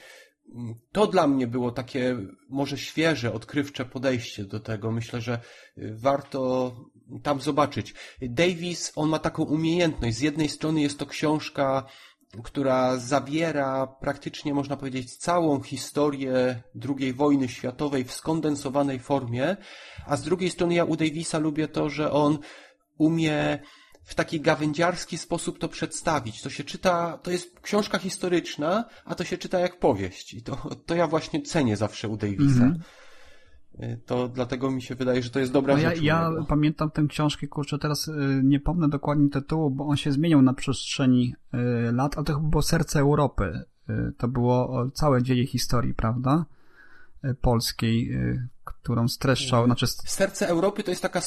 mm, 0.55 0.75
to 0.93 1.07
dla 1.07 1.27
mnie 1.27 1.47
było 1.47 1.71
takie 1.71 2.17
może 2.49 2.79
świeże, 2.79 3.33
odkrywcze 3.33 3.85
podejście 3.85 4.45
do 4.45 4.61
tego. 4.61 4.93
Myślę, 4.93 5.21
że 5.21 5.41
y, 5.79 5.95
warto 5.97 6.73
tam 7.23 7.41
zobaczyć. 7.41 7.95
Davis, 8.23 8.93
on 8.97 9.09
ma 9.09 9.19
taką 9.19 9.43
umiejętność. 9.43 10.17
Z 10.17 10.21
jednej 10.21 10.49
strony 10.49 10.81
jest 10.81 10.99
to 10.99 11.07
książka 11.07 11.87
która 12.43 12.97
zawiera 12.97 13.87
praktycznie, 13.87 14.55
można 14.55 14.77
powiedzieć, 14.77 15.17
całą 15.17 15.63
historię 15.63 16.63
II 16.99 17.13
wojny 17.13 17.49
światowej 17.49 18.05
w 18.05 18.13
skondensowanej 18.13 18.99
formie, 18.99 19.57
a 20.07 20.17
z 20.17 20.23
drugiej 20.23 20.51
strony 20.51 20.75
ja 20.75 20.85
u 20.85 20.97
Davisa 20.97 21.39
lubię 21.39 21.69
to, 21.69 21.91
że 21.91 22.13
on 22.13 22.39
umie 22.99 23.59
w 24.05 24.15
taki 24.15 24.41
gawędziarski 24.41 25.19
sposób 25.19 25.59
to 25.59 25.69
przedstawić. 25.69 26.43
To 26.43 26.51
się 26.51 26.65
czyta, 26.65 27.19
to 27.23 27.31
jest 27.31 27.61
książka 27.61 27.99
historyczna, 27.99 28.85
a 29.05 29.15
to 29.15 29.25
się 29.25 29.39
czyta 29.39 29.61
jak 29.61 29.79
powieść. 29.79 30.35
I 30.35 30.43
to, 30.43 30.57
to 30.87 30.95
ja 30.95 31.07
właśnie 31.07 31.43
cenię 31.43 31.77
zawsze 31.77 32.09
u 32.09 32.17
Davisa. 32.17 32.65
Mm 32.65 32.75
-hmm. 32.75 33.06
To 34.07 34.29
dlatego 34.29 34.71
mi 34.71 34.83
się 34.83 34.95
wydaje, 34.95 35.23
że 35.23 35.31
to 35.31 35.41
jest 35.41 35.53
dobra 35.53 35.75
no 35.75 35.81
rzecz. 35.81 36.03
Ja, 36.03 36.31
ja 36.37 36.45
pamiętam 36.49 36.91
tę 36.91 37.05
książkę, 37.09 37.47
kurczę, 37.47 37.79
teraz 37.79 38.09
y, 38.09 38.41
nie 38.45 38.61
pomnę 38.61 38.89
dokładnie 38.89 39.31
tytułu, 39.31 39.71
bo 39.71 39.87
on 39.87 39.97
się 39.97 40.13
zmieniał 40.13 40.43
na 40.43 40.55
przestrzeni 40.55 41.35
y, 41.55 41.93
lat, 41.93 42.17
ale 42.17 42.25
to 42.25 42.35
chyba 42.35 42.49
było 42.49 42.63
Serce 42.63 43.01
Europy. 43.01 43.65
Y, 43.91 44.13
to 44.19 44.29
było 44.29 44.91
całe 44.95 45.23
dzieje 45.23 45.47
historii, 45.47 45.95
prawda? 45.95 46.45
Polskiej, 47.41 48.19
którą 48.65 49.09
streszczał, 49.09 49.65
znaczy... 49.67 49.87
Serce 49.87 50.49
Europy 50.49 50.83
to 50.83 50.91
jest 50.91 51.03
taka 51.03 51.21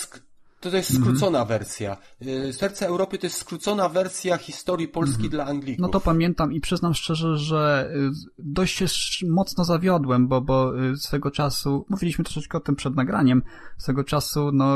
to, 0.60 0.72
to 0.72 0.78
jest 0.78 0.92
mhm. 0.92 1.06
skrócona 1.06 1.46
wersja. 1.46 1.98
Y, 2.22 2.54
Serce 2.54 2.88
Europy 2.88 3.18
to 3.18 3.26
jest 3.26 3.38
skrócona 3.38 3.90
wersja 3.90 4.38
historii 4.38 4.88
Polski 4.88 5.24
mhm. 5.24 5.32
dla 5.32 5.46
Anglików. 5.46 5.82
No 5.82 5.90
to 5.90 6.00
pamiętam 6.00 6.54
i 6.54 6.62
przyznam 6.62 6.94
szczerze, 6.94 7.38
że 7.38 7.92
y, 7.96 8.12
dość 8.40 8.76
się 8.76 8.86
mocno 9.30 9.64
zawiodłem, 9.64 10.28
bo, 10.28 10.42
bo 10.42 10.84
y, 10.86 10.98
swego 10.98 11.32
czasu, 11.32 11.86
mówiliśmy 11.90 12.24
troszeczkę 12.24 12.58
o 12.58 12.62
tym 12.62 12.76
przed 12.76 12.96
nagraniem, 12.96 13.42
swego 13.78 14.04
czasu 14.04 14.52
no, 14.54 14.76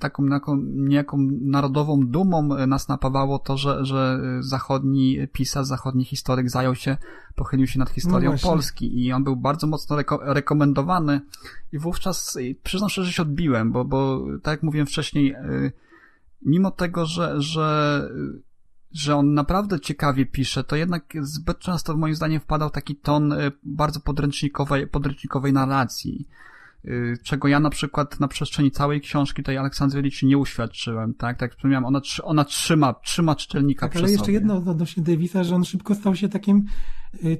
taką, 0.00 0.28
taką 0.28 0.56
niejaką 0.64 1.16
narodową 1.40 2.00
dumą 2.06 2.48
nas 2.66 2.88
napawało 2.88 3.38
to, 3.38 3.56
że, 3.56 3.84
że 3.84 4.20
zachodni 4.40 5.18
pisarz, 5.32 5.66
zachodni 5.66 6.04
historyk 6.04 6.50
zajął 6.50 6.74
się, 6.74 6.96
pochylił 7.38 7.66
się 7.66 7.78
nad 7.78 7.90
historią 7.90 8.32
no 8.32 8.38
Polski 8.38 9.04
i 9.04 9.12
on 9.12 9.24
był 9.24 9.36
bardzo 9.36 9.66
mocno 9.66 9.96
reko 9.96 10.20
rekomendowany 10.22 11.20
i 11.72 11.78
wówczas 11.78 12.38
przyznam 12.62 12.90
szczerze, 12.90 13.06
że 13.06 13.12
się 13.12 13.22
odbiłem, 13.22 13.72
bo, 13.72 13.84
bo 13.84 14.24
tak 14.42 14.52
jak 14.52 14.62
mówiłem 14.62 14.86
wcześniej, 14.86 15.17
y, 15.26 15.72
mimo 16.42 16.70
tego, 16.70 17.06
że, 17.06 17.42
że, 17.42 18.02
że 18.90 19.16
on 19.16 19.34
naprawdę 19.34 19.80
ciekawie 19.80 20.26
pisze, 20.26 20.64
to 20.64 20.76
jednak 20.76 21.04
zbyt 21.20 21.58
często 21.58 21.96
moim 21.96 22.14
zdaniem 22.14 22.40
wpadał 22.40 22.70
taki 22.70 22.96
ton 22.96 23.32
y, 23.32 23.52
bardzo 23.62 24.00
podręcznikowej, 24.00 24.86
podręcznikowej 24.86 25.52
narracji. 25.52 26.28
y, 26.84 27.16
czego 27.24 27.48
ja 27.48 27.60
na 27.60 27.70
przykład 27.70 28.20
na 28.20 28.28
przestrzeni 28.28 28.70
całej 28.70 29.00
książki 29.00 29.42
tej 29.42 29.58
Aleksandry 29.58 30.10
nie 30.22 30.38
uświadczyłem, 30.38 31.14
tak? 31.14 31.36
Tak 31.36 31.42
jak 31.42 31.52
wspomniałem, 31.52 31.84
ona, 31.84 32.00
ona 32.22 32.44
trzyma, 32.44 32.94
trzyma 32.94 33.34
czytelnika 33.34 33.80
tak, 33.80 33.90
przy 33.90 33.98
ale 33.98 34.10
jeszcze 34.10 34.24
sobie. 34.26 34.34
jedno 34.34 34.56
odnośnie 34.56 35.02
Davisa, 35.02 35.44
że 35.44 35.54
on 35.54 35.64
szybko 35.64 35.94
stał 35.94 36.14
się 36.16 36.28
takim 36.28 36.64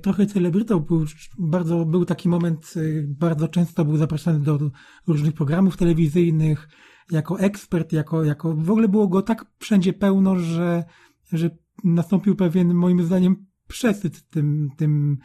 trochę 0.03 0.27
celebrytą. 0.27 0.81
Był, 0.81 1.05
bardzo, 1.39 1.85
był 1.85 2.05
taki 2.05 2.29
moment, 2.29 2.75
bardzo 3.07 3.49
często 3.49 3.85
był 3.85 3.97
zapraszany 3.97 4.41
do 4.41 4.59
różnych 5.07 5.35
programów 5.35 5.77
telewizyjnych, 5.77 6.69
jako 7.11 7.41
ekspert, 7.41 7.93
jako, 7.93 8.25
jako, 8.25 8.55
w 8.55 8.71
ogóle 8.71 8.89
było 8.89 9.09
go 9.09 9.23
tak 9.23 9.45
wszędzie 9.59 9.93
pełno, 9.93 10.37
że, 10.37 10.85
że 11.33 11.51
nastąpił 11.85 12.37
pewien, 12.37 12.75
moim 12.75 13.03
zdaniem, 13.03 13.47
przesyt 13.69 14.31
tym, 14.31 14.71
tym 14.77 15.19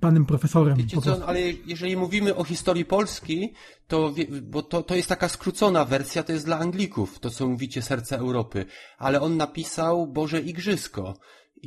panem 0.00 0.26
profesorem. 0.26 0.76
Wiecie 0.76 1.00
co, 1.00 1.26
ale 1.26 1.40
jeżeli 1.66 1.96
mówimy 1.96 2.36
o 2.36 2.44
historii 2.44 2.84
Polski, 2.84 3.52
to, 3.86 4.14
bo 4.42 4.62
to, 4.62 4.82
to 4.82 4.94
jest 4.94 5.08
taka 5.08 5.28
skrócona 5.28 5.84
wersja, 5.84 6.22
to 6.22 6.32
jest 6.32 6.44
dla 6.44 6.58
Anglików, 6.58 7.18
to 7.18 7.30
co 7.30 7.48
mówicie 7.48 7.82
Serce 7.82 8.18
Europy, 8.18 8.64
ale 8.98 9.20
on 9.20 9.36
napisał 9.36 10.06
Boże 10.06 10.40
Igrzysko. 10.40 11.14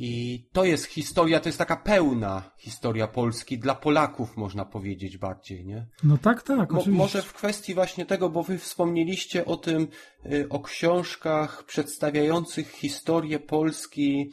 I 0.00 0.44
to 0.52 0.64
jest 0.64 0.86
historia, 0.86 1.40
to 1.40 1.48
jest 1.48 1.58
taka 1.58 1.76
pełna 1.76 2.50
historia 2.58 3.08
Polski 3.08 3.58
dla 3.58 3.74
Polaków, 3.74 4.36
można 4.36 4.64
powiedzieć 4.64 5.18
bardziej, 5.18 5.66
nie? 5.66 5.86
No 6.04 6.18
tak, 6.18 6.42
tak, 6.42 6.70
Mo, 6.70 6.78
oczywiście. 6.78 6.90
Może 6.90 7.22
w 7.22 7.32
kwestii 7.32 7.74
właśnie 7.74 8.06
tego, 8.06 8.30
bo 8.30 8.42
wy 8.42 8.58
wspomnieliście 8.58 9.44
o 9.44 9.56
tym, 9.56 9.88
y, 10.32 10.48
o 10.48 10.60
książkach 10.60 11.64
przedstawiających 11.64 12.70
historię 12.70 13.38
Polski 13.38 14.30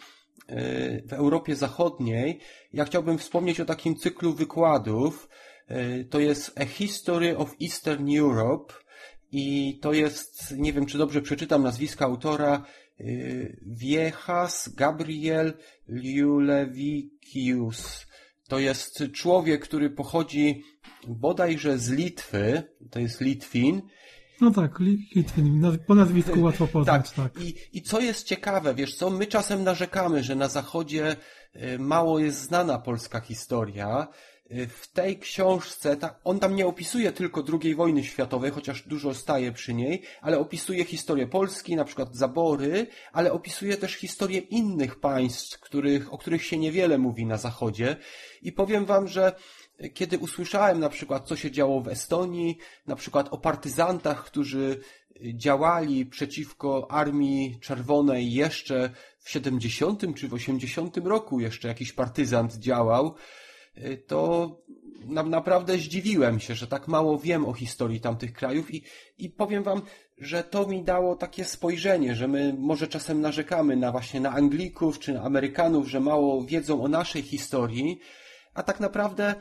y, 0.50 1.04
w 1.08 1.14
Europie 1.14 1.56
Zachodniej. 1.56 2.40
Ja 2.74 2.86
chciałbym 2.86 3.18
wspomnieć 3.18 3.60
o 3.60 3.66
takim 3.66 3.96
cyklu 3.96 4.34
wykładów. 4.34 5.30
Y, 5.72 6.08
to 6.10 6.20
jest 6.20 6.60
A 6.60 6.66
History 6.66 7.38
of 7.38 7.56
Eastern 7.62 8.18
Europe 8.18 8.74
i 9.32 9.80
to 9.82 9.94
jest, 9.94 10.58
nie 10.58 10.74
wiem 10.74 10.86
czy 10.86 10.98
dobrze 10.98 11.22
przeczytam 11.22 11.64
nazwiska 11.64 12.06
autora, 12.06 12.66
Viejas 13.62 14.70
Gabriel 14.76 15.54
Liulevicius. 15.88 18.06
To 18.48 18.60
jest 18.60 19.04
człowiek, 19.14 19.64
który 19.64 19.90
pochodzi 19.90 20.64
bodajże 21.08 21.78
z 21.78 21.90
Litwy, 21.90 22.64
to 22.92 23.00
jest 23.00 23.22
Litwin. 23.22 23.82
No 24.42 24.52
tak, 24.52 24.80
Litwin, 25.16 25.78
po 25.88 25.96
nazwisku 25.96 26.42
łatwo 26.42 26.68
poznać, 26.68 27.12
tak. 27.12 27.34
tak. 27.34 27.44
I, 27.44 27.56
I 27.74 27.82
co 27.82 28.00
jest 28.00 28.28
ciekawe, 28.28 28.76
wiesz 28.76 28.96
co, 28.96 29.10
my 29.10 29.28
czasem 29.28 29.64
narzekamy, 29.64 30.24
że 30.24 30.36
na 30.36 30.48
Zachodzie 30.48 31.16
mało 31.80 32.20
jest 32.20 32.42
znana 32.42 32.80
polska 32.80 33.20
historia, 33.20 34.08
w 34.50 34.88
tej 34.88 35.20
książce, 35.20 35.98
ta, 35.98 36.20
on 36.24 36.40
tam 36.40 36.56
nie 36.56 36.68
opisuje 36.68 37.12
tylko 37.12 37.44
II 37.64 37.76
wojny 37.76 38.04
światowej, 38.04 38.52
chociaż 38.52 38.82
dużo 38.88 39.14
staje 39.14 39.52
przy 39.52 39.74
niej, 39.74 40.02
ale 40.22 40.40
opisuje 40.40 40.86
historię 40.86 41.28
Polski, 41.28 41.76
na 41.76 41.86
przykład 41.86 42.16
zabory, 42.16 42.88
ale 43.14 43.32
opisuje 43.32 43.78
też 43.78 43.94
historię 43.94 44.40
innych 44.40 45.00
państw, 45.00 45.60
których, 45.60 46.14
o 46.14 46.18
których 46.18 46.46
się 46.46 46.58
niewiele 46.58 46.98
mówi 46.98 47.26
na 47.26 47.38
Zachodzie. 47.38 47.96
I 48.42 48.52
powiem 48.52 48.86
wam, 48.86 49.08
że 49.08 49.36
kiedy 49.94 50.18
usłyszałem 50.18 50.80
na 50.80 50.90
przykład, 50.90 51.28
co 51.28 51.36
się 51.36 51.52
działo 51.52 51.82
w 51.82 51.88
Estonii, 51.88 52.58
na 52.88 52.96
przykład 52.96 53.28
o 53.32 53.38
partyzantach, 53.38 54.26
którzy 54.26 54.80
działali 55.34 56.06
przeciwko 56.06 56.92
Armii 56.92 57.60
Czerwonej 57.62 58.34
jeszcze 58.34 58.90
w 59.20 59.30
70 59.30 60.16
czy 60.16 60.28
w 60.28 60.34
80 60.34 60.98
roku 60.98 61.40
jeszcze 61.40 61.68
jakiś 61.68 61.94
partyzant 61.94 62.56
działał, 62.56 63.16
to 64.08 64.50
na, 65.06 65.24
naprawdę 65.24 65.78
zdziwiłem 65.78 66.40
się, 66.40 66.56
że 66.56 66.68
tak 66.68 66.88
mało 66.88 67.20
wiem 67.20 67.46
o 67.46 67.54
historii 67.54 68.02
tamtych 68.02 68.34
krajów 68.34 68.74
i, 68.74 68.84
i 69.18 69.30
powiem 69.30 69.64
wam, 69.64 69.82
że 70.18 70.44
to 70.44 70.68
mi 70.68 70.84
dało 70.84 71.16
takie 71.16 71.46
spojrzenie, 71.46 72.16
że 72.16 72.28
my 72.28 72.56
może 72.60 72.88
czasem 72.88 73.22
narzekamy 73.22 73.76
na 73.76 73.92
właśnie 73.92 74.20
na 74.20 74.32
Anglików 74.32 75.00
czy 75.00 75.14
na 75.14 75.22
Amerykanów, 75.22 75.88
że 75.88 76.00
mało 76.00 76.46
wiedzą 76.46 76.84
o 76.84 76.88
naszej 76.88 77.22
historii, 77.22 78.00
a 78.54 78.64
tak 78.64 78.80
naprawdę 78.80 79.36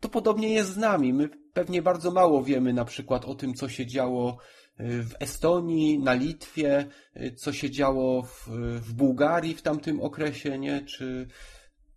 to 0.00 0.08
podobnie 0.08 0.48
jest 0.54 0.72
z 0.72 0.76
nami. 0.76 1.12
My 1.12 1.28
pewnie 1.52 1.82
bardzo 1.82 2.10
mało 2.10 2.44
wiemy 2.44 2.72
na 2.72 2.84
przykład 2.84 3.24
o 3.24 3.34
tym, 3.34 3.54
co 3.54 3.68
się 3.68 3.86
działo 3.86 4.38
w 4.78 5.10
Estonii, 5.20 5.98
na 5.98 6.14
Litwie, 6.14 6.86
co 7.36 7.52
się 7.52 7.70
działo 7.70 8.22
w, 8.22 8.48
w 8.80 8.92
Bułgarii 8.94 9.54
w 9.54 9.62
tamtym 9.62 10.00
okresie, 10.00 10.58
nie? 10.58 10.80
Czy, 10.80 11.28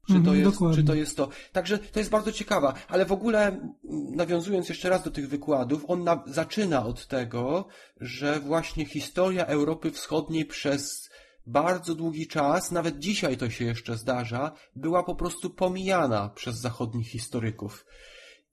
czy 0.07 0.21
to, 0.21 0.33
jest, 0.33 0.57
czy 0.75 0.83
to 0.83 0.95
jest 0.95 1.17
to? 1.17 1.29
Także 1.51 1.79
to 1.79 1.99
jest 1.99 2.11
bardzo 2.11 2.31
ciekawa, 2.31 2.73
ale 2.87 3.05
w 3.05 3.11
ogóle 3.11 3.69
nawiązując 4.15 4.69
jeszcze 4.69 4.89
raz 4.89 5.03
do 5.03 5.11
tych 5.11 5.29
wykładów, 5.29 5.85
on 5.87 6.03
na, 6.03 6.23
zaczyna 6.27 6.85
od 6.85 7.07
tego, 7.07 7.67
że 8.01 8.39
właśnie 8.39 8.85
historia 8.85 9.45
Europy 9.45 9.91
Wschodniej 9.91 10.45
przez 10.45 11.09
bardzo 11.45 11.95
długi 11.95 12.27
czas, 12.27 12.71
nawet 12.71 12.99
dzisiaj 12.99 13.37
to 13.37 13.49
się 13.49 13.65
jeszcze 13.65 13.97
zdarza, 13.97 14.51
była 14.75 15.03
po 15.03 15.15
prostu 15.15 15.49
pomijana 15.49 16.29
przez 16.29 16.55
zachodnich 16.55 17.07
historyków. 17.07 17.85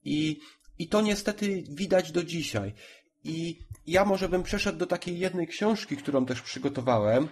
I, 0.03 0.39
i 0.79 0.87
to 0.87 1.01
niestety 1.01 1.63
widać 1.69 2.11
do 2.11 2.23
dzisiaj. 2.23 2.73
I 3.23 3.59
ja 3.87 4.05
może 4.05 4.29
bym 4.29 4.43
przeszedł 4.43 4.77
do 4.77 4.87
takiej 4.87 5.19
jednej 5.19 5.47
książki, 5.47 5.97
którą 5.97 6.25
też 6.25 6.41
przygotowałem. 6.41 7.27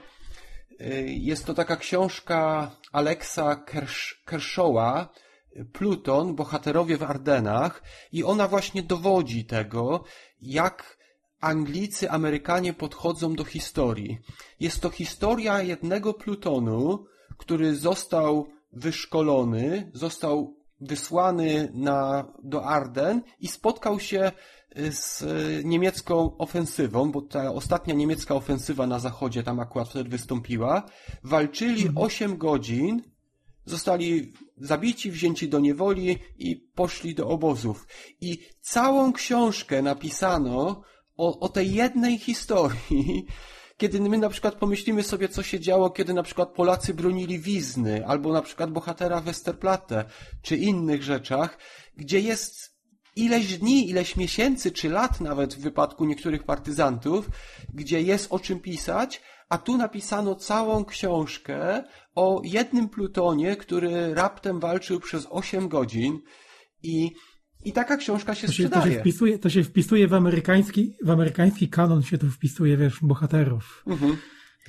Jest 1.06 1.46
to 1.46 1.54
taka 1.54 1.76
książka 1.76 2.72
Alexa 2.92 3.64
Kershawa, 4.26 5.10
Pluton, 5.74 6.36
bohaterowie 6.36 6.98
w 6.98 7.04
Ardenach 7.04 7.84
i 8.12 8.24
ona 8.24 8.48
właśnie 8.48 8.84
dowodzi 8.84 9.46
tego, 9.46 10.04
jak 10.42 10.98
Anglicy, 11.42 12.12
Amerykanie 12.12 12.74
podchodzą 12.74 13.34
do 13.34 13.44
historii. 13.44 14.20
Jest 14.60 14.82
to 14.82 14.90
historia 14.90 15.62
jednego 15.62 16.14
Plutonu, 16.14 17.06
który 17.38 17.76
został 17.76 18.50
wyszkolony, 18.72 19.92
został 19.94 20.56
wysłany 20.82 21.72
na, 21.74 22.34
do 22.44 22.66
Arden 22.66 23.22
i 23.40 23.48
spotkał 23.48 24.00
się 24.00 24.32
z 24.76 25.24
niemiecką 25.66 26.38
ofensywą, 26.38 27.12
bo 27.12 27.22
ta 27.22 27.54
ostatnia 27.54 27.94
niemiecka 27.94 28.36
ofensywa 28.36 28.88
na 28.88 29.00
zachodzie 29.00 29.44
tam 29.44 29.60
akurat 29.60 29.90
wtedy 29.90 30.10
wystąpiła. 30.10 30.84
Walczyli 31.24 31.90
8 31.96 32.38
godzin, 32.38 33.02
zostali 33.66 34.34
zabici, 34.58 35.12
wzięci 35.12 35.50
do 35.50 35.60
niewoli 35.60 36.18
i 36.38 36.56
poszli 36.56 37.16
do 37.16 37.28
obozów. 37.28 37.88
I 38.22 38.40
całą 38.62 39.14
książkę 39.14 39.82
napisano 39.82 40.82
o, 41.18 41.40
o 41.40 41.50
tej 41.50 41.74
jednej 41.74 42.18
historii, 42.18 43.26
kiedy 43.78 44.00
my 44.00 44.18
na 44.18 44.30
przykład 44.30 44.56
pomyślimy 44.56 45.04
sobie, 45.04 45.30
co 45.30 45.44
się 45.44 45.60
działo, 45.60 45.90
kiedy 45.90 46.14
na 46.14 46.24
przykład 46.24 46.50
Polacy 46.50 46.94
bronili 46.94 47.40
Wizny, 47.40 48.08
albo 48.08 48.34
na 48.34 48.42
przykład 48.42 48.72
bohatera 48.72 49.22
Westerplatte, 49.22 50.06
czy 50.42 50.58
innych 50.58 51.04
rzeczach, 51.04 51.58
gdzie 51.98 52.20
jest 52.20 52.69
ileś 53.20 53.58
dni, 53.58 53.90
ileś 53.90 54.16
miesięcy, 54.16 54.72
czy 54.72 54.90
lat 54.90 55.22
nawet 55.22 55.56
w 55.56 55.60
wypadku 55.60 56.06
niektórych 56.06 56.44
partyzantów, 56.44 57.30
gdzie 57.74 58.02
jest 58.02 58.28
o 58.30 58.40
czym 58.40 58.60
pisać, 58.60 59.22
a 59.50 59.58
tu 59.58 59.78
napisano 59.78 60.36
całą 60.36 60.86
książkę 60.86 61.84
o 62.16 62.42
jednym 62.44 62.90
plutonie, 62.90 63.56
który 63.56 64.14
raptem 64.14 64.60
walczył 64.60 65.00
przez 65.00 65.28
8 65.30 65.68
godzin 65.68 66.20
i 66.84 67.12
i 67.66 67.74
taka 67.74 67.98
książka 67.98 68.36
się, 68.36 68.48
to 68.48 68.54
się 68.54 68.64
sprzedaje. 68.64 68.92
To 68.92 68.98
się, 68.98 69.00
wpisuje, 69.00 69.40
to 69.40 69.50
się 69.50 69.64
wpisuje 69.64 70.08
w 70.08 70.14
amerykański, 70.14 70.96
w 71.04 71.10
amerykański 71.10 71.70
kanon 71.70 72.04
się 72.04 72.18
to 72.18 72.28
wpisuje, 72.28 72.78
wiesz, 72.78 73.00
bohaterów. 73.02 73.84
Mhm. 73.88 74.18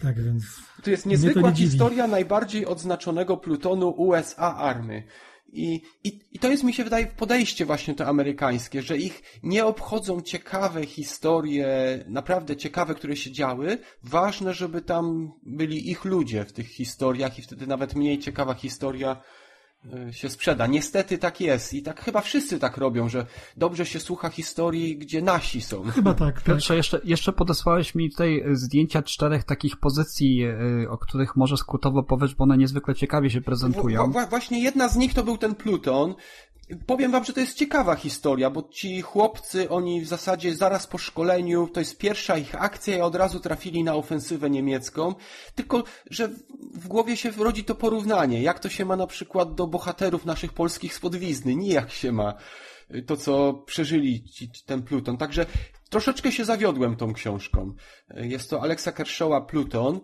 Tak 0.03 0.25
więc. 0.25 0.45
To 0.83 0.91
jest 0.91 1.07
niezwykła 1.07 1.43
to 1.43 1.51
nie 1.51 1.57
historia 1.57 2.07
najbardziej 2.07 2.67
odznaczonego 2.67 3.37
plutonu 3.37 3.89
USA 3.89 4.57
Army. 4.57 5.03
I, 5.53 5.83
i, 6.05 6.21
I 6.33 6.39
to 6.39 6.51
jest, 6.51 6.65
mi 6.65 6.73
się 6.73 6.85
wydaje, 6.85 7.07
podejście 7.07 7.67
właśnie 7.67 7.95
to 7.95 8.07
amerykańskie, 8.07 8.83
że 8.83 8.99
ich 8.99 9.23
nie 9.43 9.67
obchodzą 9.67 10.21
ciekawe 10.21 10.87
historie, 10.87 11.69
naprawdę 12.09 12.57
ciekawe, 12.57 12.95
które 12.95 13.17
się 13.17 13.33
działy. 13.33 13.79
Ważne, 14.03 14.55
żeby 14.55 14.83
tam 14.83 15.33
byli 15.43 15.91
ich 15.91 16.05
ludzie 16.05 16.45
w 16.45 16.53
tych 16.53 16.69
historiach 16.69 17.39
i 17.39 17.43
wtedy 17.43 17.67
nawet 17.67 17.95
mniej 17.95 18.19
ciekawa 18.19 18.55
historia 18.55 19.23
się 20.11 20.29
sprzeda. 20.29 20.67
Niestety 20.67 21.19
tak 21.19 21.41
jest 21.41 21.75
i 21.75 21.83
tak 21.83 22.01
chyba 22.01 22.21
wszyscy 22.21 22.59
tak 22.59 22.77
robią, 22.77 23.09
że 23.09 23.27
dobrze 23.57 23.87
się 23.87 24.01
słucha 24.01 24.31
historii, 24.31 24.99
gdzie 24.99 25.23
nasi 25.23 25.61
są. 25.61 25.83
Chyba 25.83 26.15
tak. 26.15 26.35
tak. 26.35 26.45
Piotrze, 26.45 26.77
jeszcze, 26.77 27.01
jeszcze 27.05 27.33
podesłałeś 27.33 27.95
mi 27.95 28.11
tutaj 28.11 28.45
zdjęcia 28.53 29.03
czterech 29.03 29.45
takich 29.45 29.77
pozycji, 29.77 30.45
o 30.91 30.99
których 30.99 31.37
może 31.37 31.57
skrótowo 31.57 32.03
powiesz, 32.03 32.35
bo 32.35 32.45
one 32.45 32.59
niezwykle 32.59 32.95
ciekawie 32.95 33.31
się 33.31 33.41
prezentują. 33.41 34.13
W, 34.13 34.31
właśnie 34.31 34.63
jedna 34.63 34.89
z 34.89 34.97
nich 34.97 35.15
to 35.15 35.25
był 35.25 35.39
ten 35.39 35.55
Pluton. 35.55 36.15
Powiem 36.87 37.13
wam, 37.13 37.25
że 37.25 37.33
to 37.33 37.41
jest 37.41 37.57
ciekawa 37.57 37.95
historia, 37.95 38.51
bo 38.51 38.63
ci 38.63 39.03
chłopcy, 39.03 39.71
oni 39.71 40.01
w 40.01 40.09
zasadzie 40.09 40.55
zaraz 40.55 40.87
po 40.87 40.99
szkoleniu, 40.99 41.69
to 41.69 41.81
jest 41.81 41.99
pierwsza 41.99 42.37
ich 42.37 42.63
akcja 42.63 42.97
i 42.97 43.01
od 43.01 43.15
razu 43.15 43.41
trafili 43.41 43.85
na 43.85 43.95
ofensywę 43.95 44.51
niemiecką, 44.51 45.15
tylko, 45.55 45.85
że 46.11 46.29
w 46.75 46.89
głowie 46.89 47.17
się 47.17 47.31
rodzi 47.31 47.65
to 47.65 47.75
porównanie, 47.75 48.43
jak 48.43 48.59
to 48.59 48.69
się 48.69 48.85
ma 48.85 48.97
na 48.97 49.07
przykład 49.07 49.55
do 49.55 49.67
bohaterów 49.67 50.25
naszych 50.25 50.53
polskich 50.53 50.95
spodwizny, 50.95 51.57
nijak 51.57 51.91
się 51.91 52.13
ma 52.13 52.35
to, 53.07 53.17
co 53.17 53.55
przeżyli 53.55 54.25
ci, 54.25 54.51
ten 54.67 54.83
Pluton. 54.83 55.17
Także 55.17 55.47
troszeczkę 55.91 56.33
się 56.33 56.45
zawiodłem 56.45 56.97
tą 56.97 57.13
książką. 57.13 57.75
Jest 58.15 58.51
to 58.51 58.63
Alexa 58.63 58.93
Kershawa 58.93 59.41
Pluton. 59.41 60.01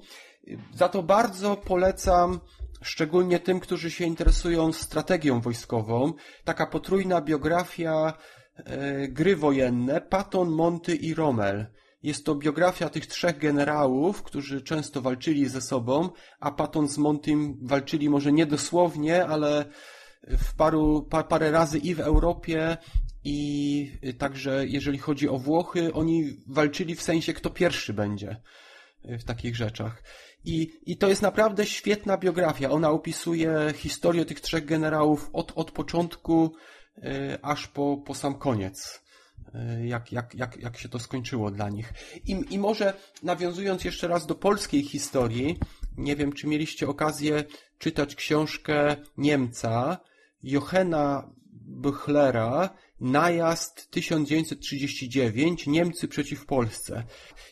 Za 0.75 0.89
to 0.89 1.03
bardzo 1.03 1.57
polecam 1.57 2.41
szczególnie 2.83 3.41
tym, 3.41 3.61
którzy 3.61 3.91
się 3.91 4.05
interesują 4.05 4.73
strategią 4.73 5.41
wojskową. 5.41 6.13
Taka 6.45 6.67
potrójna 6.67 7.21
biografia 7.21 8.13
e, 8.57 9.09
gry 9.09 9.37
wojenne 9.37 10.01
Patton, 10.01 10.49
Monty 10.49 10.97
i 10.97 11.15
Rommel. 11.15 11.67
Jest 12.03 12.25
to 12.25 12.35
biografia 12.35 12.89
tych 12.89 13.07
trzech 13.07 13.39
generałów, 13.39 14.23
którzy 14.23 14.63
często 14.63 15.03
walczyli 15.03 15.49
ze 15.49 15.61
sobą, 15.61 16.09
a 16.41 16.51
Patton 16.51 16.89
z 16.89 16.99
Montym 16.99 17.59
walczyli 17.63 18.09
może 18.09 18.33
nie 18.33 18.47
dosłownie, 18.47 19.27
ale 19.27 19.65
w 20.23 20.55
paru, 20.55 21.07
pa, 21.11 21.25
parę 21.25 21.51
razy 21.51 21.79
i 21.79 21.95
w 21.95 22.01
Europie, 22.01 22.77
i 23.25 23.93
także 24.19 24.67
jeżeli 24.67 24.99
chodzi 24.99 25.29
o 25.29 25.39
Włochy, 25.39 25.93
oni 25.93 26.25
walczyli 26.47 26.95
w 26.95 27.03
sensie, 27.03 27.33
kto 27.33 27.51
pierwszy 27.51 27.93
będzie 27.95 28.37
w 29.05 29.25
takich 29.25 29.57
rzeczach. 29.57 30.03
I, 30.47 30.71
I 30.87 30.97
to 30.97 31.09
jest 31.09 31.23
naprawdę 31.23 31.67
świetna 31.67 32.17
biografia. 32.17 32.71
Ona 32.71 32.91
opisuje 32.91 33.73
historię 33.75 34.25
tych 34.25 34.41
trzech 34.41 34.65
generałów 34.65 35.31
od, 35.33 35.53
od 35.55 35.71
początku 35.71 36.55
y, 36.99 37.03
aż 37.43 37.67
po, 37.69 37.97
po 37.97 38.15
sam 38.15 38.39
koniec. 38.39 39.03
Y, 39.55 39.87
jak, 39.87 40.13
jak, 40.13 40.35
jak, 40.35 40.57
jak 40.57 40.79
się 40.79 40.89
to 40.89 40.99
skończyło 40.99 41.51
dla 41.51 41.69
nich. 41.69 41.93
I, 42.25 42.45
I 42.51 42.59
może 42.59 42.95
nawiązując 43.23 43.85
jeszcze 43.85 44.09
raz 44.09 44.27
do 44.27 44.35
polskiej 44.35 44.83
historii, 44.83 45.59
nie 45.97 46.17
wiem, 46.17 46.33
czy 46.33 46.47
mieliście 46.47 46.89
okazję 46.89 47.45
czytać 47.79 48.15
książkę 48.15 48.97
Niemca, 49.17 49.99
Johanna 50.43 51.31
Buchlera, 51.53 52.71
Najazd 53.01 53.91
1939 53.91 55.67
Niemcy 55.67 56.09
przeciw 56.09 56.47
Polsce. 56.47 57.05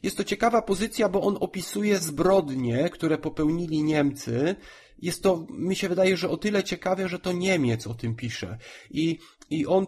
Jest 0.02 0.16
to 0.16 0.24
ciekawa 0.24 0.62
pozycja, 0.62 1.08
bo 1.08 1.22
on 1.22 1.36
opisuje 1.40 1.98
zbrodnie, 1.98 2.90
które 2.90 3.18
popełnili 3.18 3.82
Niemcy. 3.82 4.56
Jest 4.98 5.22
to, 5.22 5.46
mi 5.50 5.76
się 5.76 5.88
wydaje, 5.88 6.16
że 6.16 6.30
o 6.30 6.36
tyle 6.36 6.64
ciekawe, 6.64 7.08
że 7.08 7.18
to 7.18 7.32
Niemiec 7.32 7.86
o 7.86 7.94
tym 7.94 8.14
pisze. 8.16 8.58
I, 8.90 9.18
i 9.50 9.66
on 9.66 9.86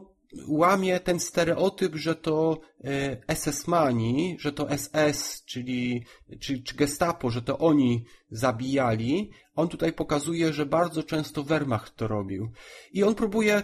łamie 0.49 1.01
ten 1.01 1.21
stereotyp, 1.21 1.97
że 1.97 2.15
to 2.15 2.61
e, 2.85 3.35
SS-mani, 3.35 4.37
że 4.41 4.53
to 4.53 4.69
SS, 4.79 5.45
czyli 5.45 6.05
czy, 6.41 6.63
czy 6.63 6.77
Gestapo, 6.77 7.31
że 7.31 7.43
to 7.43 7.59
oni 7.59 8.05
zabijali. 8.31 9.31
On 9.55 9.69
tutaj 9.69 9.93
pokazuje, 9.93 10.53
że 10.53 10.67
bardzo 10.67 11.03
często 11.03 11.43
Wehrmacht 11.43 11.97
to 11.97 12.09
robił. 12.09 12.51
I 12.93 13.05
on 13.05 13.15
próbuje 13.15 13.63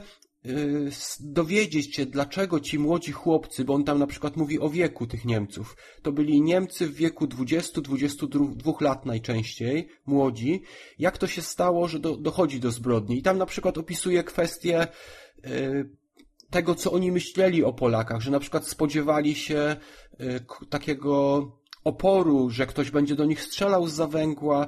dowiedzieć 1.21 1.95
się, 1.95 2.07
dlaczego 2.07 2.61
ci 2.61 2.79
młodzi 2.79 3.13
chłopcy, 3.13 3.65
bo 3.65 3.75
on 3.75 3.85
tam 3.85 3.99
na 3.99 4.07
przykład 4.07 4.37
mówi 4.37 4.61
o 4.61 4.71
wieku 4.71 5.07
tych 5.07 5.25
Niemców, 5.25 5.77
to 6.03 6.13
byli 6.13 6.43
Niemcy 6.43 6.87
w 6.87 6.95
wieku 6.95 7.27
20-22 7.27 8.81
lat 8.81 9.07
najczęściej, 9.07 9.89
młodzi, 10.07 10.63
jak 10.99 11.19
to 11.19 11.27
się 11.27 11.43
stało, 11.43 11.89
że 11.89 11.99
do, 11.99 12.17
dochodzi 12.17 12.61
do 12.61 12.71
zbrodni. 12.71 13.19
I 13.19 13.23
tam 13.23 13.39
na 13.39 13.47
przykład 13.47 13.79
opisuje 13.79 14.25
kwestię 14.25 14.87
y, 15.47 15.91
tego, 16.51 16.75
co 16.75 16.93
oni 16.93 17.13
myśleli 17.13 17.65
o 17.65 17.73
Polakach, 17.73 18.21
że 18.21 18.31
na 18.31 18.41
przykład 18.41 18.69
spodziewali 18.69 19.35
się 19.35 19.77
y, 20.21 20.67
takiego 20.71 21.47
oporu, 21.85 22.51
że 22.51 22.67
ktoś 22.67 22.91
będzie 22.91 23.15
do 23.15 23.25
nich 23.25 23.43
strzelał 23.43 23.87
z 23.87 23.93
zawęgła, 23.93 24.67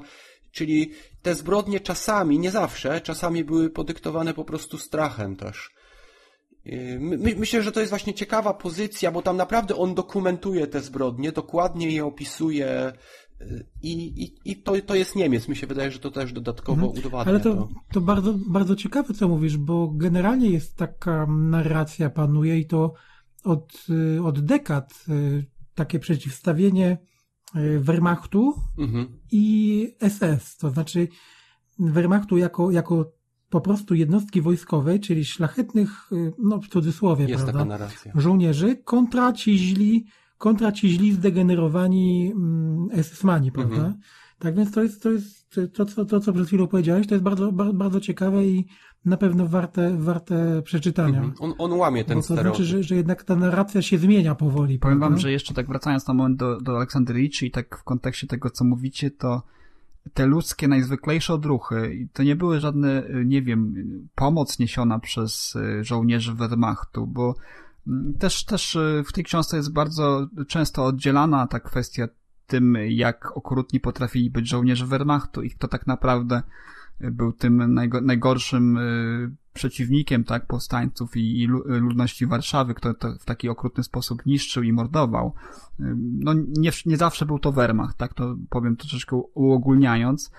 Czyli 0.55 0.91
te 1.21 1.35
zbrodnie 1.35 1.79
czasami, 1.79 2.39
nie 2.39 2.51
zawsze, 2.51 3.01
czasami 3.01 3.43
były 3.43 3.69
podyktowane 3.69 4.33
po 4.33 4.45
prostu 4.45 4.77
strachem 4.77 5.35
też. 5.35 5.69
Yy, 6.65 6.99
my, 6.99 7.35
myślę, 7.37 7.63
że 7.63 7.71
to 7.71 7.79
jest 7.79 7.89
właśnie 7.89 8.13
ciekawa 8.13 8.53
pozycja, 8.53 9.11
bo 9.11 9.21
tam 9.21 9.37
naprawdę 9.37 9.75
on 9.75 9.95
dokumentuje 9.95 10.67
te 10.67 10.81
zbrodnie, 10.81 11.31
dokładnie 11.31 11.91
je 11.91 12.05
opisuje 12.05 12.93
yy, 13.39 13.65
i, 13.81 14.23
i, 14.23 14.51
i 14.51 14.61
to, 14.61 14.73
to 14.85 14.95
jest 14.95 15.15
Niemiec. 15.15 15.47
Mi 15.47 15.55
się 15.55 15.67
wydaje, 15.67 15.91
że 15.91 15.99
to 15.99 16.11
też 16.11 16.33
dodatkowo 16.33 16.85
mhm. 16.85 16.99
udowadnia. 16.99 17.33
Ale 17.33 17.39
to, 17.39 17.69
to 17.93 18.01
bardzo, 18.01 18.33
bardzo 18.47 18.75
ciekawe, 18.75 19.13
co 19.13 19.27
mówisz, 19.27 19.57
bo 19.57 19.87
generalnie 19.87 20.49
jest 20.49 20.75
taka 20.75 21.25
narracja 21.29 22.09
panuje 22.09 22.59
i 22.59 22.65
to 22.65 22.93
od, 23.43 23.89
yy, 23.89 24.23
od 24.23 24.45
dekad 24.45 24.93
takie 25.75 25.99
przeciwstawienie 25.99 26.97
Wehrmachtu 27.79 28.53
mhm. 28.77 29.19
i 29.31 29.95
SS, 30.09 30.57
to 30.57 30.69
znaczy 30.69 31.07
Wehrmachtu 31.79 32.37
jako, 32.37 32.71
jako 32.71 33.11
po 33.49 33.61
prostu 33.61 33.95
jednostki 33.95 34.41
wojskowej, 34.41 34.99
czyli 34.99 35.25
szlachetnych, 35.25 36.09
e, 36.11 36.31
no 36.39 36.61
w 36.61 36.67
cudzysłowie, 36.67 37.25
Jest 37.25 37.45
prawda, 37.45 37.87
żołnierzy, 38.15 38.75
kontra 38.75 39.33
ci 39.33 39.57
źli, 39.57 40.05
kontra 40.37 40.71
ci 40.71 40.89
źli 40.89 41.13
zdegenerowani 41.13 42.31
mm, 42.35 42.89
SS-mani, 43.03 43.51
prawda? 43.51 43.75
Mhm. 43.75 43.99
Tak 44.39 44.55
więc 44.55 44.71
to 44.71 44.83
jest, 44.83 45.03
to 45.03 45.11
jest 45.11 45.55
to, 45.73 45.85
co, 45.85 46.05
to, 46.05 46.19
co 46.19 46.33
przed 46.33 46.47
chwilą 46.47 46.67
powiedziałeś, 46.67 47.07
to 47.07 47.15
jest 47.15 47.23
bardzo, 47.23 47.51
bardzo, 47.51 47.73
bardzo 47.73 47.99
ciekawe 47.99 48.45
i 48.45 48.67
na 49.05 49.17
pewno 49.17 49.47
warte, 49.47 49.97
warte 49.97 50.61
przeczytania. 50.61 51.17
Mhm. 51.17 51.33
On, 51.39 51.53
on 51.57 51.73
łamie 51.73 52.03
ten 52.03 52.17
Bo 52.17 52.27
to 52.27 52.35
znaczy, 52.35 52.65
że, 52.65 52.83
że 52.83 52.95
jednak 52.95 53.23
ta 53.23 53.35
narracja 53.35 53.81
się 53.81 53.97
zmienia 53.97 54.35
powoli. 54.35 54.79
Powiem 54.79 54.99
prawda? 54.99 55.15
wam, 55.15 55.19
że 55.19 55.31
jeszcze 55.31 55.53
tak 55.53 55.67
wracając 55.67 56.07
na 56.07 56.13
moment 56.13 56.39
do, 56.39 56.61
do 56.61 56.77
Aleksandryjczy 56.77 57.45
i 57.45 57.51
tak 57.51 57.77
w 57.77 57.83
kontekście 57.83 58.27
tego, 58.27 58.49
co 58.49 58.65
mówicie, 58.65 59.11
to 59.11 59.43
te 60.13 60.25
ludzkie, 60.25 60.67
najzwyklejsze 60.67 61.33
odruchy, 61.33 62.07
to 62.13 62.23
nie 62.23 62.35
były 62.35 62.59
żadne, 62.59 63.03
nie 63.25 63.41
wiem, 63.41 63.73
pomoc 64.15 64.59
niesiona 64.59 64.99
przez 64.99 65.55
e, 65.55 65.83
żołnierzy 65.83 66.33
Wehrmachtu, 66.33 67.07
bo 67.07 67.35
mm, 67.87 68.13
też, 68.13 68.45
też 68.45 68.75
e, 68.75 69.03
w 69.07 69.13
tej 69.13 69.23
książce 69.23 69.57
jest 69.57 69.73
bardzo 69.73 70.27
często 70.47 70.85
oddzielana 70.85 71.47
ta 71.47 71.59
kwestia 71.59 72.07
tym, 72.47 72.77
jak 72.87 73.37
okrutni 73.37 73.79
potrafili 73.79 74.29
być 74.29 74.49
żołnierze 74.49 74.85
Wehrmachtu 74.85 75.41
i 75.41 75.49
kto 75.49 75.67
tak 75.67 75.87
naprawdę 75.87 76.41
był 76.99 77.33
tym 77.33 77.79
najgorszym 78.01 78.77
y, 78.77 79.31
przeciwnikiem 79.53 80.23
tak, 80.23 80.45
powstańców 80.45 81.17
i, 81.17 81.41
i 81.41 81.47
ludności 81.67 82.25
Warszawy, 82.25 82.73
kto 82.73 82.93
to 82.93 83.15
w 83.19 83.25
taki 83.25 83.49
okrutny 83.49 83.83
sposób 83.83 84.25
niszczył 84.25 84.63
i 84.63 84.73
mordował. 84.73 85.33
Y, 85.79 85.83
no 85.97 86.33
nie, 86.33 86.71
nie 86.85 86.97
zawsze 86.97 87.25
był 87.25 87.39
to 87.39 87.51
Wehrmacht, 87.51 87.97
tak 87.97 88.13
to 88.13 88.35
powiem 88.49 88.75
troszeczkę 88.75 89.15
uogólniając. 89.15 90.31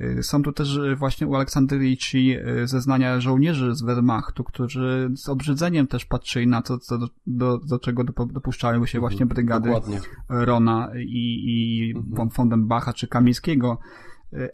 Y, 0.00 0.22
są 0.22 0.42
tu 0.42 0.52
też 0.52 0.80
właśnie 0.96 1.26
u 1.26 1.34
Aleksandryjczy 1.34 2.44
zeznania 2.64 3.20
żołnierzy 3.20 3.74
z 3.74 3.82
Wehrmachtu, 3.82 4.44
którzy 4.44 5.10
z 5.16 5.28
obrzydzeniem 5.28 5.86
też 5.86 6.04
patrzyli 6.04 6.46
na 6.46 6.62
to, 6.62 6.78
co 6.78 6.98
do, 6.98 7.08
do, 7.26 7.58
do 7.58 7.78
czego 7.78 8.04
dopuszczały 8.04 8.86
się 8.86 9.00
właśnie 9.00 9.22
mhm, 9.22 9.28
brygady 9.28 9.68
Dokładnie. 9.68 10.00
Rona 10.28 10.90
i, 10.96 11.42
i 11.46 11.92
mhm. 11.96 12.14
von 12.14 12.30
Fondenbacha 12.30 12.92
czy 12.92 13.08
Kamińskiego 13.08 13.78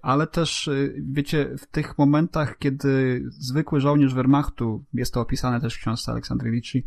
ale 0.02 0.26
też, 0.26 0.68
e, 0.68 0.72
wiecie, 0.98 1.56
w 1.58 1.66
tych 1.66 1.98
momentach, 1.98 2.58
kiedy 2.58 3.24
zwykły 3.28 3.80
żołnierz 3.80 4.14
Wehrmachtu, 4.14 4.84
jest 4.94 5.14
to 5.14 5.20
opisane 5.20 5.60
też 5.60 5.74
w 5.74 5.78
książce 5.78 6.12
Aleksandrowiczi, 6.12 6.84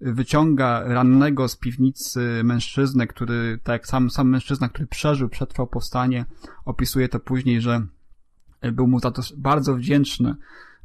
wyciąga 0.00 0.82
rannego 0.84 1.48
z 1.48 1.56
piwnicy 1.56 2.40
mężczyznę, 2.44 3.06
który, 3.06 3.58
tak 3.64 3.72
jak 3.72 3.86
sam, 3.86 4.10
sam 4.10 4.28
mężczyzna, 4.28 4.68
który 4.68 4.86
przeżył, 4.86 5.28
przetrwał 5.28 5.66
powstanie, 5.66 6.24
opisuje 6.64 7.08
to 7.08 7.20
później, 7.20 7.60
że 7.60 7.86
był 8.72 8.88
mu 8.88 9.00
za 9.00 9.10
to 9.10 9.22
bardzo 9.36 9.74
wdzięczny, 9.74 10.34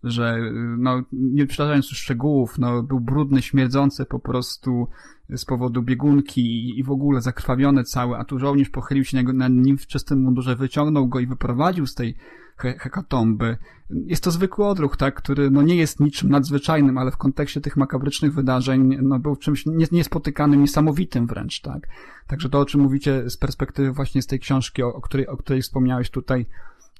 że 0.03 0.37
no, 0.77 1.03
nie 1.11 1.45
przytaczając 1.45 1.89
już 1.89 1.99
szczegółów, 1.99 2.57
no, 2.57 2.83
był 2.83 2.99
brudny, 2.99 3.41
śmierdzący 3.41 4.05
po 4.05 4.19
prostu 4.19 4.87
z 5.29 5.45
powodu 5.45 5.81
biegunki 5.81 6.79
i 6.79 6.83
w 6.83 6.91
ogóle 6.91 7.21
zakrwawiony 7.21 7.83
cały, 7.83 8.17
a 8.17 8.23
tu 8.23 8.39
żołnierz 8.39 8.69
pochylił 8.69 9.03
się 9.03 9.23
na 9.23 9.47
nim 9.47 9.77
w 9.77 9.87
czystym 9.87 10.21
mundurze, 10.21 10.55
wyciągnął 10.55 11.07
go 11.07 11.19
i 11.19 11.27
wyprowadził 11.27 11.87
z 11.87 11.95
tej 11.95 12.15
he 12.57 12.73
hekatomby. 12.79 13.57
Jest 13.89 14.23
to 14.23 14.31
zwykły 14.31 14.65
odruch, 14.65 14.97
tak, 14.97 15.15
który 15.15 15.51
no 15.51 15.61
nie 15.61 15.75
jest 15.75 15.99
niczym 15.99 16.29
nadzwyczajnym, 16.29 16.97
ale 16.97 17.11
w 17.11 17.17
kontekście 17.17 17.61
tych 17.61 17.77
makabrycznych 17.77 18.33
wydarzeń 18.33 18.97
no 19.01 19.19
był 19.19 19.35
czymś 19.35 19.65
niespotykanym, 19.91 20.61
niesamowitym 20.61 21.27
wręcz, 21.27 21.61
tak. 21.61 21.87
Także 22.27 22.49
to, 22.49 22.59
o 22.59 22.65
czym 22.65 22.81
mówicie 22.81 23.29
z 23.29 23.37
perspektywy 23.37 23.91
właśnie 23.91 24.21
z 24.21 24.27
tej 24.27 24.39
książki, 24.39 24.83
o, 24.83 24.93
o 24.93 25.01
której, 25.01 25.27
o 25.27 25.37
której 25.37 25.61
wspomniałeś 25.61 26.09
tutaj, 26.09 26.45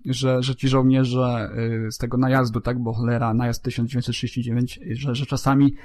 że, 0.06 0.44
że 0.44 0.56
ci 0.56 0.68
żołnierze 0.68 1.50
y, 1.88 1.92
z 1.92 1.98
tego 1.98 2.18
najazdu, 2.18 2.62
tak, 2.62 2.80
bo 2.80 2.94
cholera, 2.94 3.34
najazd 3.34 3.64
1939, 3.64 4.80
że, 4.92 5.16
że 5.16 5.26
czasami 5.26 5.76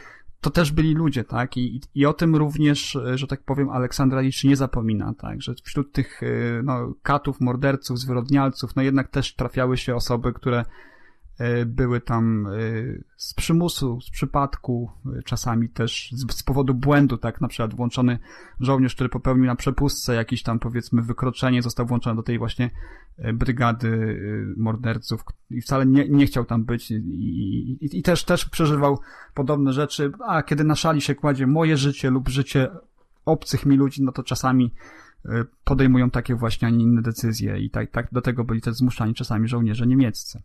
to 0.40 0.50
też 0.50 0.72
byli 0.72 0.94
ludzie, 0.94 1.24
tak, 1.24 1.56
I, 1.56 1.80
i 1.94 2.06
o 2.06 2.12
tym 2.12 2.36
również, 2.36 2.94
y, 2.94 3.18
że 3.18 3.26
tak 3.26 3.42
powiem, 3.42 3.70
Aleksandra 3.70 4.20
Liczy 4.20 4.48
nie 4.48 4.56
zapomina, 4.56 5.14
tak, 5.18 5.42
że 5.42 5.54
wśród 5.64 5.92
tych, 5.92 6.22
y, 6.22 6.60
no, 6.64 6.94
katów, 7.02 7.40
morderców, 7.40 7.98
zwyrodnialców, 7.98 8.76
no 8.76 8.82
jednak 8.82 9.08
też 9.08 9.34
trafiały 9.34 9.76
się 9.76 9.94
osoby, 9.94 10.32
które 10.32 10.64
były 11.66 12.00
tam 12.00 12.46
e, 12.46 12.50
z 13.16 13.34
przymusu, 13.34 14.00
z 14.00 14.10
przypadku, 14.10 14.90
e, 15.18 15.22
czasami 15.22 15.68
też 15.68 16.10
z, 16.12 16.42
powodu 16.42 16.74
błędu, 16.74 17.18
tak, 17.18 17.40
na 17.40 17.48
przykład 17.48 17.74
włączony 17.74 18.18
żołnierz, 18.60 18.94
który 18.94 19.08
popełnił 19.08 19.46
na 19.46 19.56
przepustce 19.56 20.14
jakieś 20.14 20.42
tam, 20.42 20.58
powiedzmy, 20.58 21.02
wykroczenie, 21.02 21.62
został 21.62 21.86
włączony 21.86 22.16
do 22.16 22.22
tej 22.22 22.38
właśnie 22.38 22.70
brygady 23.34 24.20
morderców 24.56 25.24
i 25.50 25.60
wcale 25.60 25.86
nie, 25.86 26.08
nie 26.08 26.26
chciał 26.26 26.44
tam 26.44 26.64
być 26.64 26.90
i, 26.90 26.94
i, 26.94 27.98
i 27.98 28.02
też, 28.02 28.24
też 28.24 28.44
przeżywał 28.44 28.98
podobne 29.34 29.72
rzeczy, 29.72 30.12
a 30.26 30.42
kiedy 30.42 30.64
na 30.64 30.74
szali 30.74 31.00
się 31.00 31.14
kładzie 31.14 31.46
moje 31.46 31.76
życie 31.76 32.10
lub 32.10 32.28
życie 32.28 32.68
obcych 33.24 33.66
mi 33.66 33.76
ludzi, 33.76 34.02
no 34.02 34.12
to 34.12 34.22
czasami 34.22 34.74
e, 35.24 35.44
podejmują 35.64 36.10
takie 36.10 36.34
właśnie, 36.34 36.68
a 36.68 36.70
nie 36.70 36.84
inne 36.84 37.02
decyzje 37.02 37.58
i 37.58 37.70
tak, 37.70 37.90
tak 37.90 38.08
do 38.12 38.20
tego 38.20 38.44
byli 38.44 38.60
też 38.60 38.74
zmuszani 38.74 39.14
czasami 39.14 39.48
żołnierze 39.48 39.86
niemieccy. 39.86 40.42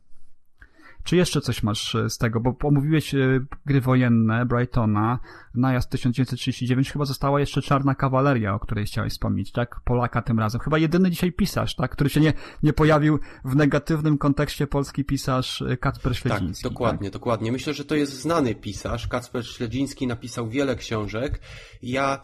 Czy 1.04 1.16
jeszcze 1.16 1.42
coś 1.42 1.64
masz 1.64 1.96
e, 1.96 2.10
z 2.10 2.18
tego? 2.18 2.40
Bo 2.40 2.56
omówiłeś 2.64 3.16
e, 3.16 3.46
gry 3.66 3.82
wojenne 3.82 4.46
Brightona, 4.46 5.20
najazd 5.56 5.90
1939, 5.90 6.92
chyba 6.92 7.06
została 7.06 7.40
jeszcze 7.40 7.62
Czarna 7.62 7.96
Kawaleria, 7.96 8.54
o 8.54 8.60
której 8.60 8.86
chciałeś 8.86 9.14
wspomnieć, 9.14 9.52
tak? 9.52 9.80
Polaka 9.86 10.22
tym 10.22 10.40
razem. 10.40 10.62
Chyba 10.62 10.78
jedyny 10.78 11.12
dzisiaj 11.12 11.32
pisarz, 11.32 11.76
tak? 11.76 11.92
Który 11.92 12.10
się 12.10 12.20
nie, 12.20 12.34
nie 12.64 12.74
pojawił 12.74 13.20
w 13.46 13.56
negatywnym 13.56 14.18
kontekście 14.18 14.68
polski 14.68 15.06
pisarz 15.06 15.62
e, 15.62 15.78
Kacper 15.78 16.18
Śledziński. 16.18 16.64
Tak, 16.64 16.72
dokładnie, 16.72 17.10
tak? 17.10 17.14
dokładnie. 17.14 17.52
Myślę, 17.52 17.74
że 17.74 17.86
to 17.86 17.96
jest 17.96 18.14
znany 18.22 18.56
pisarz. 18.56 19.08
Kacper 19.08 19.46
Śledziński 19.46 20.08
napisał 20.08 20.50
wiele 20.50 20.76
książek. 20.76 21.40
Ja 21.82 22.22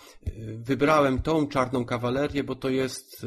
wybrałem 0.58 1.22
tą 1.22 1.48
Czarną 1.48 1.86
Kawalerię, 1.86 2.44
bo 2.44 2.56
to 2.56 2.70
jest 2.70 3.26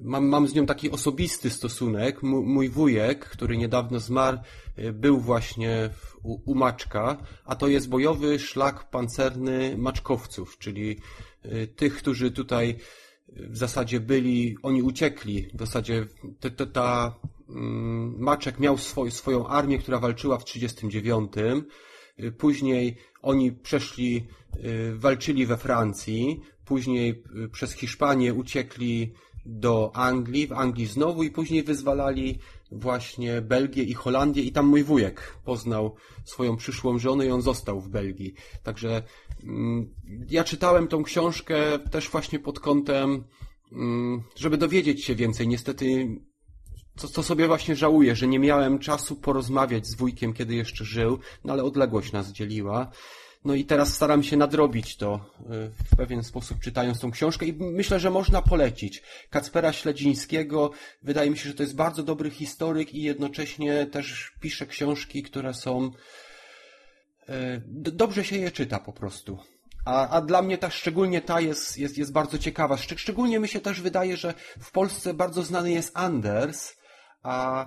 mam, 0.00 0.26
mam 0.26 0.48
z 0.48 0.54
nią 0.54 0.66
taki 0.66 0.90
osobisty 0.90 1.50
stosunek. 1.50 2.22
Mój 2.22 2.68
wujek, 2.68 3.28
który 3.28 3.56
niedawno 3.56 4.00
zmarł, 4.00 4.38
y, 4.78 4.92
był 4.92 5.20
właśnie 5.20 5.90
u, 6.22 6.50
u 6.50 6.54
Maczka, 6.54 7.16
a 7.44 7.56
to 7.56 7.68
jest 7.68 7.88
bojowy 7.88 8.38
szlak 8.38 8.90
pancerny 8.90 9.78
maczkowców, 9.78 10.58
czyli 10.58 10.96
y, 11.44 11.66
tych, 11.66 11.96
którzy 11.96 12.30
tutaj 12.30 12.76
y, 13.28 13.48
w 13.48 13.56
zasadzie 13.56 14.00
byli, 14.00 14.56
oni 14.62 14.82
uciekli. 14.82 15.50
W 15.54 15.58
zasadzie 15.58 16.06
te, 16.40 16.66
ta 16.66 17.14
mm, 17.48 18.14
Maczek 18.18 18.58
miał 18.58 18.78
swoj, 18.78 19.10
swoją 19.10 19.46
armię, 19.46 19.78
która 19.78 19.98
walczyła 19.98 20.38
w 20.38 20.44
1939. 20.44 21.32
Później 22.38 22.96
oni 23.22 23.52
przeszli, 23.52 24.26
walczyli 24.94 25.46
we 25.46 25.56
Francji, 25.56 26.40
później 26.64 27.22
przez 27.52 27.72
Hiszpanię 27.72 28.34
uciekli 28.34 29.12
do 29.46 29.90
Anglii, 29.94 30.46
w 30.46 30.52
Anglii 30.52 30.86
znowu 30.86 31.22
i 31.22 31.30
później 31.30 31.62
wyzwalali 31.62 32.38
właśnie 32.72 33.42
Belgię 33.42 33.82
i 33.82 33.94
Holandię 33.94 34.42
i 34.42 34.52
tam 34.52 34.66
mój 34.66 34.84
wujek 34.84 35.38
poznał 35.44 35.94
swoją 36.24 36.56
przyszłą 36.56 36.98
żonę 36.98 37.26
i 37.26 37.30
on 37.30 37.42
został 37.42 37.80
w 37.80 37.88
Belgii. 37.88 38.34
Także 38.62 39.02
mm, 39.44 39.94
ja 40.30 40.44
czytałem 40.44 40.88
tą 40.88 41.02
książkę 41.02 41.78
też 41.90 42.08
właśnie 42.08 42.38
pod 42.38 42.60
kątem, 42.60 43.24
mm, 43.72 44.22
żeby 44.36 44.56
dowiedzieć 44.56 45.04
się 45.04 45.14
więcej. 45.14 45.48
Niestety 45.48 46.16
co, 46.96 47.08
co 47.08 47.22
sobie 47.22 47.46
właśnie 47.46 47.76
żałuję, 47.76 48.16
że 48.16 48.26
nie 48.26 48.38
miałem 48.38 48.78
czasu 48.78 49.16
porozmawiać 49.16 49.86
z 49.86 49.94
wujkiem, 49.94 50.32
kiedy 50.32 50.54
jeszcze 50.54 50.84
żył, 50.84 51.18
no 51.44 51.52
ale 51.52 51.64
odległość 51.64 52.12
nas 52.12 52.32
dzieliła. 52.32 52.90
No 53.44 53.54
i 53.54 53.64
teraz 53.64 53.94
staram 53.94 54.22
się 54.22 54.36
nadrobić 54.36 54.96
to 54.96 55.14
y, 55.40 55.84
w 55.92 55.96
pewien 55.96 56.24
sposób 56.24 56.60
czytając 56.60 57.00
tą 57.00 57.10
książkę 57.10 57.46
i 57.46 57.52
myślę, 57.52 58.00
że 58.00 58.10
można 58.10 58.42
polecić. 58.42 59.02
Kacpera 59.30 59.72
Śledzińskiego, 59.72 60.70
wydaje 61.02 61.30
mi 61.30 61.38
się, 61.38 61.48
że 61.48 61.54
to 61.54 61.62
jest 61.62 61.76
bardzo 61.76 62.02
dobry 62.02 62.30
historyk 62.30 62.94
i 62.94 63.02
jednocześnie 63.02 63.86
też 63.86 64.32
pisze 64.40 64.66
książki, 64.66 65.22
które 65.22 65.54
są 65.54 65.90
y, 67.28 67.62
dobrze 67.68 68.24
się 68.24 68.36
je 68.36 68.50
czyta 68.50 68.78
po 68.78 68.92
prostu. 68.92 69.38
A, 69.84 70.08
a 70.08 70.20
dla 70.20 70.42
mnie 70.42 70.58
ta, 70.58 70.70
szczególnie 70.70 71.20
ta 71.20 71.40
jest, 71.40 71.78
jest, 71.78 71.98
jest 71.98 72.12
bardzo 72.12 72.38
ciekawa. 72.38 72.76
Szczególnie 72.76 73.38
mi 73.38 73.48
się 73.48 73.60
też 73.60 73.80
wydaje, 73.80 74.16
że 74.16 74.34
w 74.60 74.70
Polsce 74.70 75.14
bardzo 75.14 75.42
znany 75.42 75.70
jest 75.70 75.90
Anders, 75.94 76.76
a 77.22 77.66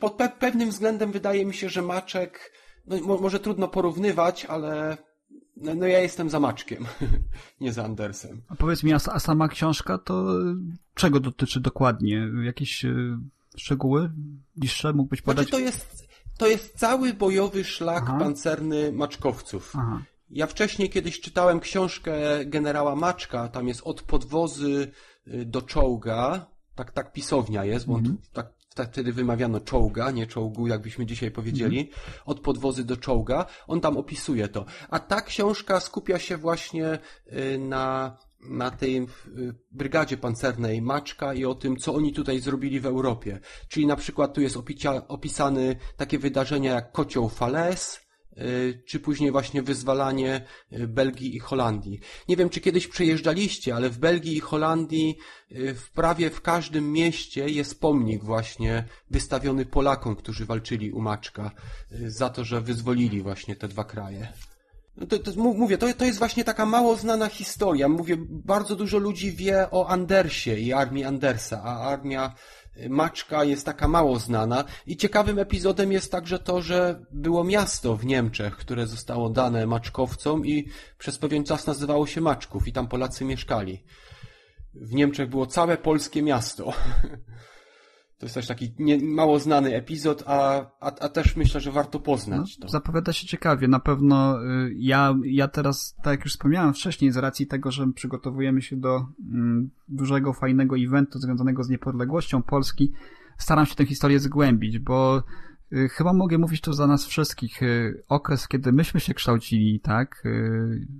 pod 0.00 0.16
pe 0.16 0.28
pewnym 0.28 0.70
względem 0.70 1.12
wydaje 1.12 1.46
mi 1.46 1.54
się, 1.54 1.68
że 1.68 1.82
Maczek 1.82 2.52
no, 2.86 3.18
może 3.18 3.40
trudno 3.40 3.68
porównywać, 3.68 4.44
ale 4.44 4.96
no, 5.56 5.74
no 5.74 5.86
ja 5.86 5.98
jestem 5.98 6.30
za 6.30 6.40
Maczkiem, 6.40 6.86
nie 7.60 7.72
za 7.72 7.84
Andersem. 7.84 8.42
A 8.48 8.56
powiedz 8.56 8.82
mi, 8.82 8.92
a, 8.92 8.98
a 9.12 9.20
sama 9.20 9.48
książka 9.48 9.98
to 9.98 10.26
czego 10.94 11.20
dotyczy 11.20 11.60
dokładnie? 11.60 12.28
Jakieś 12.44 12.84
y, 12.84 13.16
szczegóły 13.56 14.10
bliższe 14.56 14.92
mógłbyś 14.92 15.20
znaczy, 15.20 15.26
podać? 15.26 15.48
Znaczy 15.48 15.62
to 15.62 15.66
jest, 15.66 16.08
to 16.38 16.46
jest 16.46 16.78
cały 16.78 17.14
bojowy 17.14 17.64
szlak 17.64 18.04
Aha. 18.06 18.18
pancerny 18.18 18.92
maczkowców. 18.92 19.72
Aha. 19.76 20.02
Ja 20.30 20.46
wcześniej 20.46 20.90
kiedyś 20.90 21.20
czytałem 21.20 21.60
książkę 21.60 22.14
generała 22.44 22.96
Maczka, 22.96 23.48
tam 23.48 23.68
jest 23.68 23.80
od 23.84 24.02
podwozy 24.02 24.92
y, 25.26 25.44
do 25.44 25.62
czołga, 25.62 26.46
tak, 26.74 26.92
tak 26.92 27.12
pisownia 27.12 27.64
jest, 27.64 27.86
bo 27.86 27.98
mhm. 27.98 28.16
tak 28.32 28.32
tak 28.32 28.61
wtedy 28.74 29.12
wymawiano 29.12 29.60
czołga, 29.60 30.10
nie 30.10 30.26
czołgu, 30.26 30.66
jakbyśmy 30.66 31.06
dzisiaj 31.06 31.30
powiedzieli, 31.30 31.80
mm. 31.80 31.92
od 32.24 32.40
podwozy 32.40 32.84
do 32.84 32.96
czołga. 32.96 33.46
On 33.66 33.80
tam 33.80 33.96
opisuje 33.96 34.48
to. 34.48 34.64
A 34.90 34.98
ta 34.98 35.20
książka 35.20 35.80
skupia 35.80 36.18
się 36.18 36.36
właśnie 36.36 36.98
y, 37.32 37.58
na, 37.58 38.16
na 38.40 38.70
tej 38.70 38.98
y, 38.98 39.06
brygadzie 39.70 40.16
pancernej 40.16 40.82
Maczka 40.82 41.34
i 41.34 41.44
o 41.44 41.54
tym, 41.54 41.76
co 41.76 41.94
oni 41.94 42.12
tutaj 42.12 42.40
zrobili 42.40 42.80
w 42.80 42.86
Europie. 42.86 43.40
Czyli 43.68 43.86
na 43.86 43.96
przykład 43.96 44.34
tu 44.34 44.40
jest 44.40 44.56
opicia, 44.56 45.08
opisany 45.08 45.76
takie 45.96 46.18
wydarzenia 46.18 46.74
jak 46.74 46.92
kocioł 46.92 47.28
Fales, 47.28 48.01
czy 48.86 49.00
później 49.00 49.30
właśnie 49.30 49.62
wyzwalanie 49.62 50.46
y, 50.72 50.88
Belgii 50.88 51.36
i 51.36 51.38
Holandii. 51.38 52.00
Nie 52.28 52.36
wiem, 52.36 52.50
czy 52.50 52.60
kiedyś 52.60 52.88
przejeżdżaliście, 52.88 53.74
ale 53.74 53.90
w 53.90 53.98
Belgii 53.98 54.36
i 54.36 54.40
Holandii 54.40 55.18
y, 55.52 55.74
w 55.74 55.90
prawie 55.90 56.30
w 56.30 56.40
każdym 56.40 56.92
mieście 56.92 57.48
jest 57.48 57.80
pomnik 57.80 58.24
właśnie 58.24 58.84
wystawiony 59.10 59.66
Polakom, 59.66 60.16
którzy 60.16 60.46
walczyli 60.46 60.92
u 60.92 61.00
Maczka 61.00 61.50
za 62.06 62.30
to, 62.30 62.44
że 62.44 62.60
wyzwolili 62.60 63.22
właśnie 63.22 63.56
te 63.56 63.68
dwa 63.68 63.84
kraje. 63.84 64.32
No 64.96 65.06
to, 65.06 65.18
to, 65.18 65.30
mówię, 65.36 65.78
to, 65.78 65.94
to 65.94 66.04
jest 66.04 66.18
właśnie 66.18 66.44
taka 66.44 66.66
mało 66.66 66.96
znana 66.96 67.28
historia. 67.28 67.88
Mówię, 67.88 68.16
bardzo 68.28 68.76
dużo 68.76 68.98
ludzi 68.98 69.32
wie 69.32 69.70
o 69.70 69.88
Andersie 69.88 70.58
i 70.58 70.72
armii 70.72 71.04
Andersa, 71.04 71.62
a 71.64 71.78
armia 71.78 72.34
Maczka 72.88 73.44
jest 73.44 73.66
taka 73.66 73.88
mało 73.88 74.18
znana 74.18 74.64
i 74.86 74.96
ciekawym 74.96 75.38
epizodem 75.38 75.92
jest 75.92 76.12
także 76.12 76.38
to, 76.38 76.62
że 76.62 77.04
było 77.10 77.44
miasto 77.44 77.96
w 77.96 78.04
Niemczech, 78.04 78.56
które 78.56 78.86
zostało 78.86 79.30
dane 79.30 79.66
Maczkowcom 79.66 80.46
i 80.46 80.68
przez 80.98 81.18
pewien 81.18 81.44
czas 81.44 81.66
nazywało 81.66 82.06
się 82.06 82.20
Maczków 82.20 82.68
i 82.68 82.72
tam 82.72 82.88
Polacy 82.88 83.24
mieszkali. 83.24 83.84
W 84.74 84.94
Niemczech 84.94 85.28
było 85.28 85.46
całe 85.46 85.76
polskie 85.76 86.22
miasto. 86.22 86.72
To 88.22 88.26
jest 88.26 88.34
też 88.34 88.46
taki 88.46 88.74
nie, 88.78 88.98
mało 89.04 89.38
znany 89.38 89.76
epizod, 89.76 90.22
a, 90.26 90.66
a, 90.80 90.86
a 90.86 91.08
też 91.08 91.36
myślę, 91.36 91.60
że 91.60 91.72
warto 91.72 92.00
poznać 92.00 92.58
no, 92.58 92.66
to. 92.66 92.72
Zapowiada 92.72 93.12
się 93.12 93.26
ciekawie. 93.26 93.68
Na 93.68 93.80
pewno 93.80 94.44
y, 94.44 94.74
ja, 94.76 95.14
ja 95.24 95.48
teraz, 95.48 95.96
tak 96.02 96.12
jak 96.12 96.24
już 96.24 96.32
wspomniałem 96.32 96.74
wcześniej, 96.74 97.12
z 97.12 97.16
racji 97.16 97.46
tego, 97.46 97.70
że 97.70 97.92
przygotowujemy 97.94 98.62
się 98.62 98.76
do 98.76 99.06
mm, 99.32 99.70
dużego, 99.88 100.32
fajnego 100.32 100.76
eventu 100.78 101.18
związanego 101.18 101.62
z 101.62 101.68
niepodległością 101.68 102.42
Polski, 102.42 102.92
staram 103.38 103.66
się 103.66 103.74
tę 103.74 103.86
historię 103.86 104.20
zgłębić, 104.20 104.78
bo 104.78 105.22
chyba 105.90 106.12
mogę 106.12 106.38
mówić 106.38 106.60
tu 106.60 106.72
za 106.72 106.86
nas 106.86 107.06
wszystkich. 107.06 107.62
Y, 107.62 108.02
okres, 108.08 108.48
kiedy 108.48 108.72
myśmy 108.72 109.00
się 109.00 109.14
kształcili, 109.14 109.80
tak, 109.80 110.22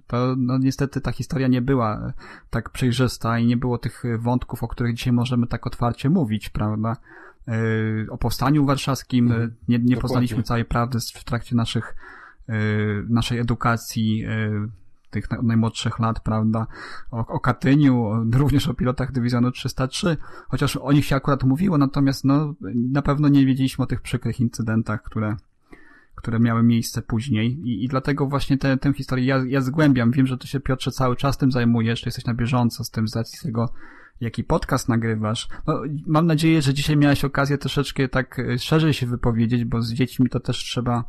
to 0.07 0.35
no 0.39 0.59
niestety 0.59 1.01
ta 1.01 1.13
historia 1.13 1.49
nie 1.49 1.63
była 1.63 2.13
tak 2.51 2.71
przejrzysta 2.71 3.39
i 3.39 3.47
nie 3.47 3.57
było 3.57 3.79
tych 3.79 4.03
wątków, 4.19 4.63
o 4.63 4.69
których 4.69 4.95
dzisiaj 4.95 5.13
możemy 5.13 5.47
tak 5.47 5.67
otwarcie 5.67 6.11
mówić, 6.11 6.49
prawda? 6.49 6.97
o 8.11 8.19
powstaniu 8.19 8.67
warszawskim. 8.67 9.27
Mhm. 9.27 9.55
Nie, 9.69 9.79
nie 9.79 9.97
poznaliśmy 9.97 10.43
całej 10.43 10.65
prawdy 10.65 10.99
w 11.15 11.25
trakcie 11.25 11.57
naszych, 11.57 11.97
naszej 13.09 13.39
edukacji 13.39 14.25
tych 15.13 15.43
najmłodszych 15.43 15.99
lat, 15.99 16.21
prawda, 16.21 16.67
o, 17.11 17.27
o 17.27 17.41
Katyniu, 17.41 18.11
również 18.35 18.69
o 18.69 18.75
pilotach 18.75 19.13
dywizjonu 19.13 19.51
303, 19.51 20.17
chociaż 20.49 20.77
o 20.77 20.93
nich 20.93 21.05
się 21.05 21.17
akurat 21.17 21.45
mówiło, 21.45 21.79
natomiast 21.79 22.25
no, 22.25 22.55
na 22.75 23.03
pewno 23.03 23.29
nie 23.29 23.47
wiedzieliśmy 23.47 23.85
o 23.85 23.87
tych 23.87 24.01
przykrych 24.01 24.41
incydentach, 24.41 25.03
które, 25.03 25.37
które 26.15 26.41
miały 26.41 26.63
miejsce 26.63 27.03
później 27.03 27.61
i, 27.65 27.85
i 27.85 27.89
dlatego 27.89 28.27
właśnie 28.27 28.59
tę, 28.59 28.77
tę 28.77 28.93
historię 28.93 29.27
ja, 29.27 29.43
ja 29.47 29.61
zgłębiam. 29.61 30.11
Wiem, 30.11 30.27
że 30.27 30.39
ty 30.39 30.47
się 30.47 30.61
Piotrze 30.61 30.91
cały 30.91 31.17
czas 31.17 31.39
tym 31.39 31.53
zajmujesz, 31.53 32.07
jesteś 32.07 32.25
na 32.25 32.35
bieżąco 32.35 32.85
z 32.85 32.91
tym 32.91 33.09
z 33.09 33.17
racji 33.17 33.39
tego, 33.43 33.73
jaki 34.21 34.45
podcast 34.45 34.89
nagrywasz. 34.89 35.49
No, 35.67 35.83
mam 36.07 36.27
nadzieję, 36.27 36.63
że 36.63 36.75
dzisiaj 36.75 36.97
miałeś 36.97 37.25
okazję 37.25 37.59
troszeczkę 37.59 38.09
tak 38.09 38.39
e, 38.39 38.59
szerzej 38.59 38.93
się 38.93 39.07
wypowiedzieć, 39.07 39.65
bo 39.65 39.83
z 39.83 39.93
dziećmi 39.93 40.29
to 40.29 40.41
też 40.41 40.57
trzeba 40.57 41.05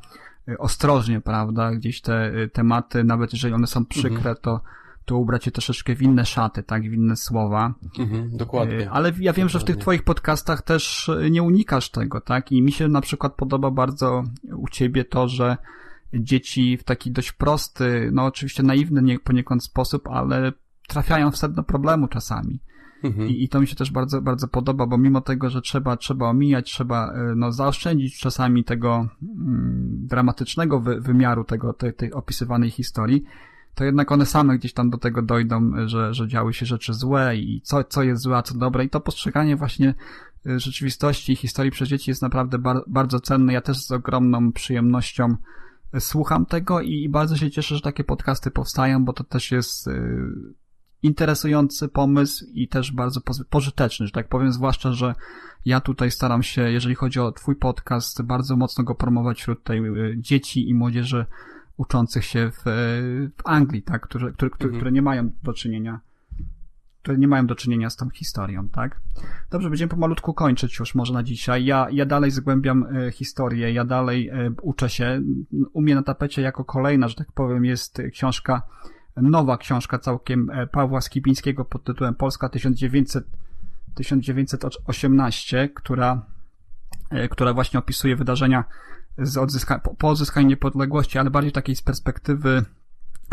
ostrożnie, 0.60 1.22
prawda? 1.22 1.72
Gdzieś 1.72 2.02
te 2.02 2.14
e, 2.14 2.48
tematy, 2.48 3.04
nawet 3.04 3.34
jeżeli 3.34 3.54
one 3.54 3.68
są 3.68 3.86
przykre, 3.86 4.18
mhm. 4.18 4.36
to, 4.42 4.62
to 5.06 5.18
ubrać 5.18 5.44
się 5.44 5.52
troszeczkę 5.52 5.96
w 5.96 6.02
inne 6.02 6.26
szaty, 6.26 6.64
tak, 6.64 6.82
w 6.82 6.94
inne 6.94 7.16
słowa. 7.16 7.74
Mhm, 8.00 8.38
dokładnie. 8.38 8.88
E, 8.88 8.92
Ale 8.92 9.12
ja 9.20 9.34
wiem, 9.34 9.50
że 9.50 9.60
w 9.60 9.64
tych 9.64 9.76
Dokładnie. 9.76 9.82
twoich 9.82 10.04
podcastach 10.04 10.62
też 10.62 11.12
nie 11.32 11.44
unikasz 11.44 11.90
tego, 11.90 12.22
tak? 12.22 12.52
I 12.52 12.62
mi 12.62 12.72
się 12.72 12.88
na 12.88 13.02
przykład 13.02 13.34
podoba 13.34 13.72
bardzo 13.72 14.24
u 14.56 14.68
ciebie 14.68 15.06
to, 15.06 15.28
że 15.28 15.58
dzieci 16.14 16.78
w 16.78 16.84
taki 16.84 17.12
dość 17.12 17.32
prosty, 17.32 18.10
no 18.14 18.26
oczywiście 18.26 18.64
naiwny 18.64 19.02
nie, 19.02 19.20
poniekąd 19.20 19.64
sposób, 19.64 20.08
ale 20.08 20.52
trafiają 20.88 21.32
w 21.32 21.38
sedno 21.38 21.64
problemu 21.64 22.08
czasami. 22.08 22.60
Mhm. 23.04 23.30
I, 23.30 23.44
I 23.44 23.50
to 23.50 23.62
mi 23.62 23.68
się 23.68 23.76
też 23.76 23.92
bardzo, 23.92 24.22
bardzo 24.22 24.48
podoba, 24.48 24.86
bo 24.86 24.98
mimo 24.98 25.22
tego, 25.22 25.50
że 25.50 25.62
trzeba, 25.62 25.98
trzeba 25.98 26.30
omijać, 26.30 26.72
trzeba 26.72 27.14
e, 27.14 27.34
no, 27.36 27.52
zaoszczędzić 27.52 28.20
czasami 28.20 28.64
tego 28.64 29.08
mm, 29.22 30.08
dramatycznego 30.08 30.80
wy, 30.80 31.02
wymiaru 31.02 31.44
tego, 31.44 31.74
tej, 31.74 31.94
tej 31.94 32.14
opisywanej 32.14 32.70
historii, 32.70 33.24
to 33.76 33.84
jednak 33.84 34.12
one 34.12 34.26
same 34.26 34.58
gdzieś 34.58 34.74
tam 34.74 34.90
do 34.90 34.98
tego 34.98 35.22
dojdą, 35.22 35.72
że, 35.86 36.14
że 36.14 36.28
działy 36.28 36.54
się 36.54 36.66
rzeczy 36.66 36.94
złe 36.94 37.38
i 37.38 37.62
co, 37.62 37.84
co 37.84 38.04
jest 38.04 38.22
złe, 38.22 38.38
a 38.38 38.42
co 38.42 38.58
dobre. 38.58 38.86
I 38.86 38.90
to 38.90 39.00
postrzeganie 39.00 39.56
właśnie 39.56 39.94
e, 40.46 40.60
rzeczywistości 40.60 41.34
i 41.34 41.36
historii 41.36 41.72
przez 41.72 41.90
dzieci 41.90 42.12
jest 42.12 42.22
naprawdę 42.22 42.58
bar, 42.58 42.84
bardzo 42.88 43.20
cenne. 43.20 43.54
Ja 43.54 43.62
też 43.62 43.78
z 43.78 43.92
ogromną 43.92 44.52
przyjemnością 44.52 45.36
e, 45.94 46.00
słucham 46.00 46.46
tego 46.46 46.82
i, 46.82 47.10
bardzo 47.10 47.38
się 47.38 47.52
cieszę, 47.52 47.76
że 47.76 47.82
takie 47.82 48.04
podcasty 48.04 48.52
powstają, 48.52 49.06
bo 49.06 49.14
to 49.14 49.24
też 49.24 49.52
jest 49.52 49.88
e, 49.88 49.92
interesujący 51.04 51.88
pomysł 51.88 52.46
i 52.54 52.68
też 52.68 52.92
bardzo 52.92 53.22
pożyteczny, 53.50 54.06
że 54.06 54.12
tak 54.12 54.28
powiem, 54.28 54.52
zwłaszcza, 54.52 54.94
że 54.94 55.16
ja 55.66 55.82
tutaj 55.82 56.12
staram 56.12 56.44
się, 56.44 56.62
jeżeli 56.62 56.96
chodzi 56.96 57.20
o 57.20 57.32
twój 57.32 57.56
podcast, 57.56 58.22
bardzo 58.22 58.56
mocno 58.56 58.84
go 58.84 58.96
promować 58.96 59.40
wśród 59.42 59.64
tej 59.64 59.80
y, 59.80 60.16
dzieci 60.18 60.70
i 60.70 60.76
młodzieży 60.76 61.26
uczących 61.78 62.26
się 62.26 62.52
w, 62.52 62.68
y, 62.68 63.32
w 63.38 63.42
Anglii, 63.46 63.82
tak, 63.82 64.02
które, 64.02 64.32
które, 64.32 64.52
Mhm. 64.54 64.74
które 64.76 64.92
nie 64.92 65.02
mają 65.02 65.30
do 65.44 65.54
czynienia 65.54 66.00
które 67.04 67.18
nie 67.18 67.28
mają 67.28 67.48
do 67.48 67.56
czynienia 67.56 67.90
z 67.90 67.96
tą 67.96 68.10
historią, 68.10 68.70
tak? 68.70 69.02
Dobrze, 69.52 69.70
będziemy 69.70 69.90
pomalutku 69.90 70.34
kończyć 70.34 70.80
już 70.80 70.96
może 70.96 71.14
na 71.14 71.24
dzisiaj. 71.24 71.66
Ja, 71.66 71.88
ja 71.92 72.06
dalej 72.06 72.32
zgłębiam 72.32 72.84
e, 72.84 73.12
historię, 73.12 73.74
ja 73.74 73.86
dalej 73.86 74.30
e, 74.30 74.52
uczę 74.62 74.90
się. 74.90 75.22
U 75.74 75.82
mnie 75.82 75.96
na 75.96 76.04
tapecie 76.04 76.42
jako 76.42 76.66
kolejna, 76.66 77.08
że 77.08 77.16
tak 77.16 77.32
powiem, 77.32 77.66
jest 77.66 78.00
e, 78.00 78.10
książka, 78.10 78.62
nowa 79.16 79.58
książka 79.58 80.00
całkiem 80.00 80.50
e, 80.50 80.68
Pawła 80.68 81.02
Skibińskiego 81.02 81.66
pod 81.66 81.84
tytułem 81.84 82.16
Polska 82.16 82.50
1900, 82.50 83.26
1918, 83.96 85.70
która, 85.76 86.26
e, 87.10 87.30
która 87.30 87.54
właśnie 87.54 87.80
opisuje 87.80 88.16
wydarzenia 88.16 88.64
z 89.18 89.38
odzyska, 89.38 89.80
po 89.98 90.10
odzyskaniu 90.10 90.48
niepodległości, 90.48 91.20
ale 91.20 91.30
bardziej 91.30 91.52
takiej 91.52 91.76
z 91.76 91.82
perspektywy 91.82 92.66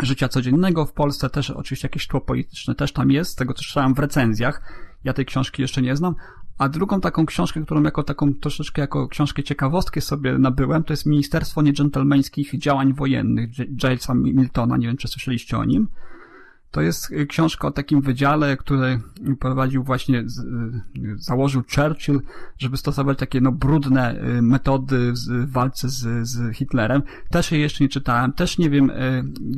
życia 0.01 0.29
codziennego 0.29 0.85
w 0.85 0.93
Polsce, 0.93 1.29
też 1.29 1.49
oczywiście 1.49 1.85
jakieś 1.85 2.07
tło 2.07 2.21
polityczne 2.21 2.75
też 2.75 2.91
tam 2.93 3.11
jest, 3.11 3.31
z 3.31 3.35
tego 3.35 3.53
co 3.53 3.63
czytałem 3.63 3.93
w 3.93 3.99
recenzjach. 3.99 4.61
Ja 5.03 5.13
tej 5.13 5.25
książki 5.25 5.61
jeszcze 5.61 5.81
nie 5.81 5.95
znam. 5.95 6.15
A 6.57 6.69
drugą 6.69 7.01
taką 7.01 7.25
książkę, 7.25 7.61
którą 7.61 7.83
jako 7.83 8.03
taką 8.03 8.33
troszeczkę 8.33 8.81
jako 8.81 9.07
książkę 9.07 9.43
ciekawostkę 9.43 10.01
sobie 10.01 10.37
nabyłem, 10.37 10.83
to 10.83 10.93
jest 10.93 11.05
Ministerstwo 11.05 11.61
Niedżentelmeńskich 11.61 12.59
Działań 12.59 12.93
Wojennych 12.93 13.49
Jalesa 13.83 14.13
Miltona. 14.13 14.77
Nie 14.77 14.87
wiem, 14.87 14.97
czy 14.97 15.07
słyszeliście 15.07 15.57
o 15.57 15.65
nim. 15.65 15.87
To 16.71 16.81
jest 16.81 17.11
y, 17.11 17.25
książka 17.25 17.67
o 17.67 17.71
takim 17.71 18.01
wydziale, 18.01 18.57
który 18.57 19.01
prowadził 19.39 19.83
właśnie, 19.83 20.19
y, 20.19 20.25
założył 21.15 21.63
Churchill, 21.75 22.21
żeby 22.57 22.77
stosować 22.77 23.17
takie 23.17 23.41
no 23.41 23.51
brudne 23.51 24.23
y, 24.23 24.41
metody 24.41 25.13
w 25.13 25.51
walce 25.51 25.89
z, 25.89 26.27
z 26.27 26.55
Hitlerem. 26.55 27.03
Też 27.29 27.51
jej 27.51 27.61
jeszcze 27.61 27.83
nie 27.83 27.89
czytałem, 27.89 28.33
też 28.33 28.57
nie 28.57 28.69
wiem, 28.69 28.91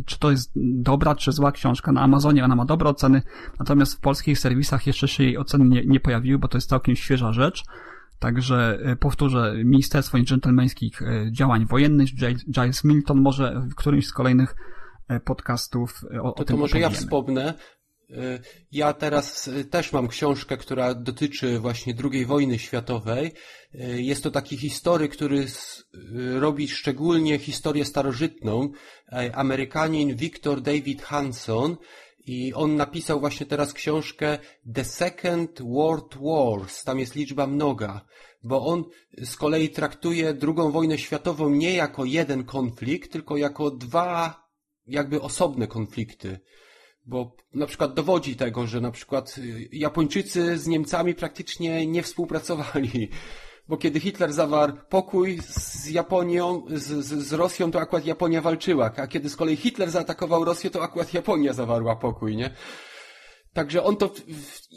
czy 0.06 0.20
to 0.20 0.32
jest 0.32 0.52
dobra, 0.56 1.16
czy 1.16 1.32
zła 1.32 1.52
książka. 1.52 1.92
Na 1.92 2.02
Amazonie 2.02 2.46
ona 2.46 2.56
ma 2.56 2.66
dobre 2.66 2.90
oceny, 2.90 3.22
natomiast 3.60 3.94
w 3.94 4.00
polskich 4.00 4.40
serwisach 4.40 4.88
jeszcze 4.88 5.08
się 5.08 5.24
jej 5.24 5.38
oceny 5.38 5.66
nie, 5.66 5.86
nie 5.86 6.00
pojawiły, 6.00 6.40
bo 6.40 6.48
to 6.48 6.58
jest 6.58 6.70
całkiem 6.70 6.96
świeża 6.96 7.34
rzecz. 7.34 7.64
Także 8.20 8.80
powtórzę, 9.00 9.56
Ministerstwo 9.66 10.20
Dżentelmeńskich 10.20 11.00
Działań 11.32 11.66
Wojennych, 11.66 12.10
Giles- 12.52 12.86
Milton, 12.86 13.22
może 13.22 13.62
w 13.72 13.76
którymś 13.76 14.08
z 14.08 14.14
kolejnych 14.14 14.56
podcastów 15.26 16.04
y, 16.16 16.22
o, 16.22 16.24
o 16.24 16.32
To, 16.32 16.44
tym 16.46 16.56
to 16.56 16.62
może 16.62 16.80
ja 16.80 16.90
wspomnę. 16.90 17.54
Y, 18.10 18.40
Ja 18.72 18.94
teraz 18.94 19.50
też 19.70 19.94
mam 19.94 20.08
książkę, 20.08 20.58
która 20.58 20.94
dotyczy 20.94 21.60
właśnie 21.60 21.94
II 22.12 22.26
wojny 22.26 22.60
światowej. 22.60 23.32
Jest 23.98 24.24
to 24.24 24.32
taki 24.32 24.58
historyk, 24.58 25.12
który 25.12 25.48
robi 26.40 26.68
szczególnie 26.68 27.40
historię 27.40 27.86
starożytną. 27.86 28.72
E, 29.12 29.36
Amerykanin 29.36 30.16
Victor 30.16 30.62
David 30.62 31.02
Hanson. 31.02 31.78
I 32.26 32.54
on 32.54 32.76
napisał 32.76 33.20
właśnie 33.20 33.46
teraz 33.46 33.74
książkę 33.74 34.38
The 34.74 34.86
Second 34.86 35.62
World 35.62 36.18
Wars. 36.22 36.84
Tam 36.84 37.00
jest 37.00 37.16
liczba 37.16 37.48
mnoga. 37.48 38.06
Bo 38.44 38.66
on 38.66 38.84
z 39.24 39.36
kolei 39.36 39.70
traktuje 39.70 40.38
II 40.42 40.72
wojnę 40.72 40.98
światową 40.98 41.50
nie 41.50 41.74
jako 41.74 42.06
jeden 42.06 42.44
konflikt, 42.44 43.12
tylko 43.12 43.38
jako 43.38 43.72
dwa 43.72 44.43
jakby 44.88 45.22
osobne 45.22 45.68
konflikty. 45.68 46.40
Bo 47.06 47.36
na 47.54 47.66
przykład 47.66 47.94
dowodzi 47.94 48.36
tego, 48.36 48.68
że 48.68 48.82
na 48.82 48.92
przykład 48.92 49.38
y, 49.38 49.70
Japończycy 49.72 50.58
z 50.58 50.68
Niemcami 50.68 51.14
praktycznie 51.16 51.88
nie 51.88 52.04
współpracowali. 52.04 53.10
Bo 53.68 53.78
kiedy 53.78 54.00
Hitler 54.00 54.34
zawarł 54.34 54.74
pokój 54.90 55.40
z 55.42 55.90
Japonią, 55.90 56.66
z, 56.70 57.06
z, 57.06 57.28
z 57.28 57.34
Rosją, 57.34 57.72
to 57.72 57.80
akurat 57.80 58.06
Japonia 58.06 58.42
walczyła. 58.42 58.92
A 58.98 59.08
kiedy 59.08 59.30
z 59.30 59.36
kolei 59.36 59.56
Hitler 59.56 59.90
zaatakował 59.90 60.46
Rosję, 60.46 60.70
to 60.70 60.84
akurat 60.84 61.14
Japonia 61.14 61.54
zawarła 61.54 61.96
pokój, 61.96 62.36
nie? 62.36 62.50
Także 63.54 63.84
on 63.84 63.98
to, 63.98 64.12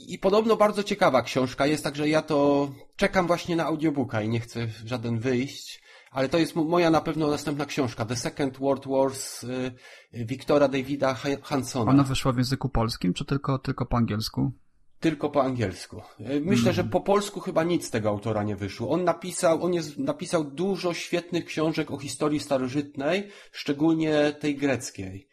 i 0.08 0.18
podobno 0.18 0.56
bardzo 0.56 0.82
ciekawa 0.82 1.22
książka 1.22 1.66
jest, 1.66 1.84
także 1.84 2.08
ja 2.08 2.22
to 2.22 2.68
czekam 2.96 3.26
właśnie 3.26 3.56
na 3.56 3.66
audiobooka 3.66 4.22
i 4.22 4.28
nie 4.28 4.40
chcę 4.40 4.68
żaden 4.84 5.18
wyjść, 5.18 5.82
ale 6.16 6.28
to 6.28 6.38
jest 6.38 6.56
mo- 6.56 6.64
moja 6.64 6.90
na 6.90 7.00
pewno 7.00 7.26
następna 7.30 7.66
książka, 7.66 8.04
The 8.04 8.16
Second 8.16 8.58
World 8.58 8.84
Wars 8.88 9.44
y, 9.44 9.72
y, 10.14 10.24
Wiktora 10.24 10.68
Davida 10.68 11.14
Ha- 11.14 11.28
Hansona. 11.42 11.90
Ona 11.90 12.02
wyszła 12.02 12.32
w 12.32 12.36
języku 12.36 12.68
polskim, 12.68 13.14
czy 13.14 13.24
tylko, 13.24 13.58
tylko 13.58 13.86
po 13.86 13.96
angielsku? 13.96 14.52
Tylko 15.00 15.30
po 15.30 15.42
angielsku. 15.42 16.02
Y, 16.20 16.40
Myślę, 16.44 16.72
że 16.72 16.84
po 16.84 17.00
polsku 17.00 17.40
chyba 17.40 17.64
nic 17.64 17.86
z 17.86 17.90
tego 17.90 18.08
autora 18.08 18.42
nie 18.42 18.56
wyszło. 18.56 18.90
On 18.90 19.04
napisał, 19.04 19.64
on 19.64 19.74
jest, 19.74 19.98
napisał 19.98 20.44
dużo 20.44 20.94
świetnych 20.94 21.44
książek 21.44 21.90
o 21.90 21.98
historii 21.98 22.40
starożytnej, 22.40 23.28
szczególnie 23.52 24.32
tej 24.40 24.56
greckiej. 24.56 25.28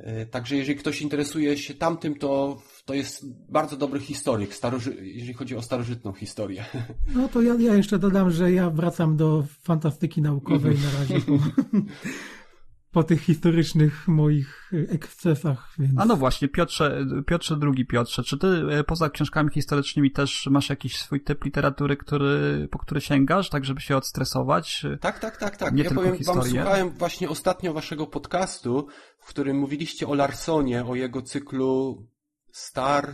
Y, 0.00 0.26
Także 0.26 0.56
jeżeli 0.56 0.78
ktoś 0.78 1.02
interesuje 1.02 1.58
się 1.58 1.74
tamtym, 1.74 2.14
to, 2.14 2.62
to 2.84 2.94
jest 2.94 3.26
bardzo 3.50 3.76
dobry 3.76 4.00
historyk, 4.00 4.50
staroży- 4.54 5.02
jeżeli 5.02 5.34
chodzi 5.34 5.56
o 5.56 5.62
starożytną 5.62 6.12
historię. 6.12 6.64
No 7.14 7.28
to 7.28 7.42
ja, 7.42 7.54
ja 7.54 7.74
jeszcze 7.74 7.98
dodam, 7.98 8.30
że 8.30 8.52
ja 8.52 8.70
wracam 8.70 9.16
do 9.16 9.44
fantastyki 9.62 10.22
naukowej 10.22 10.76
na 10.78 10.98
razie 10.98 11.26
po, 12.92 13.02
tych 13.02 13.20
historycznych 13.20 14.08
moich 14.08 14.72
ekscesach, 14.88 15.74
więc... 15.78 15.92
A 15.98 16.04
no 16.04 16.16
właśnie, 16.16 16.48
Piotrze, 16.48 17.06
Piotrze 17.26 17.56
drugi 17.56 17.86
Piotrze, 17.86 18.22
czy 18.22 18.38
ty 18.38 18.46
e, 18.46 18.84
poza 18.84 19.10
książkami 19.10 19.50
historycznymi 19.50 20.10
też 20.10 20.46
masz 20.50 20.70
jakiś 20.70 20.98
swój 20.98 21.20
typ 21.20 21.44
literatury, 21.44 21.96
który, 21.96 22.68
po 22.70 22.78
który 22.78 23.00
sięgasz, 23.00 23.48
tak 23.48 23.64
żeby 23.64 23.80
się 23.80 23.96
odstresować? 23.96 24.86
Tak, 25.00 25.18
tak, 25.18 25.36
tak, 25.36 25.56
tak. 25.56 25.74
Nie 25.74 25.82
ja 25.82 25.88
tylko 25.88 26.00
powiem 26.02 26.12
wam, 26.12 26.18
historię. 26.18 26.50
słuchałem 26.50 26.90
właśnie 26.90 27.28
ostatnio 27.28 27.72
waszego 27.72 28.06
podcastu, 28.06 28.86
w 29.18 29.28
którym 29.28 29.58
mówiliście 29.58 30.08
o 30.08 30.14
Larsonie, 30.14 30.84
o 30.84 30.94
jego 30.94 31.22
cyklu 31.22 32.02
Star, 32.52 33.12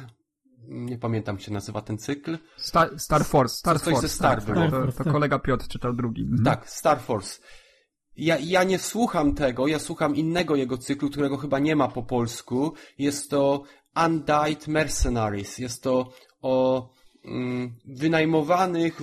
nie 0.68 0.98
pamiętam 0.98 1.36
jak 1.36 1.44
się 1.44 1.52
nazywa 1.52 1.82
ten 1.82 1.98
cykl. 1.98 2.38
Star, 2.56 3.00
Star 3.00 3.24
Force, 3.24 3.54
Star 3.54 3.80
Coś 3.80 3.84
ze 3.84 3.90
Force, 3.90 4.08
Star 4.08 4.36
tak, 4.36 4.44
było. 4.44 4.56
tak, 4.56 4.68
Star 4.68 4.80
to, 4.80 4.86
Force, 4.86 4.98
to 4.98 5.04
tak. 5.04 5.12
kolega 5.12 5.38
Piotr 5.38 5.68
czytał 5.68 5.92
drugi. 5.92 6.22
Mhm. 6.22 6.44
Tak, 6.44 6.70
Star 6.70 7.00
Force. 7.00 7.40
Ja, 8.18 8.38
ja 8.38 8.64
nie 8.64 8.78
słucham 8.78 9.34
tego, 9.34 9.66
ja 9.66 9.78
słucham 9.78 10.16
innego 10.16 10.56
jego 10.56 10.78
cyklu, 10.78 11.10
którego 11.10 11.36
chyba 11.36 11.58
nie 11.58 11.76
ma 11.76 11.88
po 11.88 12.02
polsku. 12.02 12.72
Jest 12.98 13.30
to 13.30 13.62
Undied 14.06 14.68
Mercenaries. 14.68 15.58
Jest 15.58 15.82
to 15.82 16.12
o 16.42 16.88
mm, 17.24 17.72
wynajmowanych, 17.86 19.02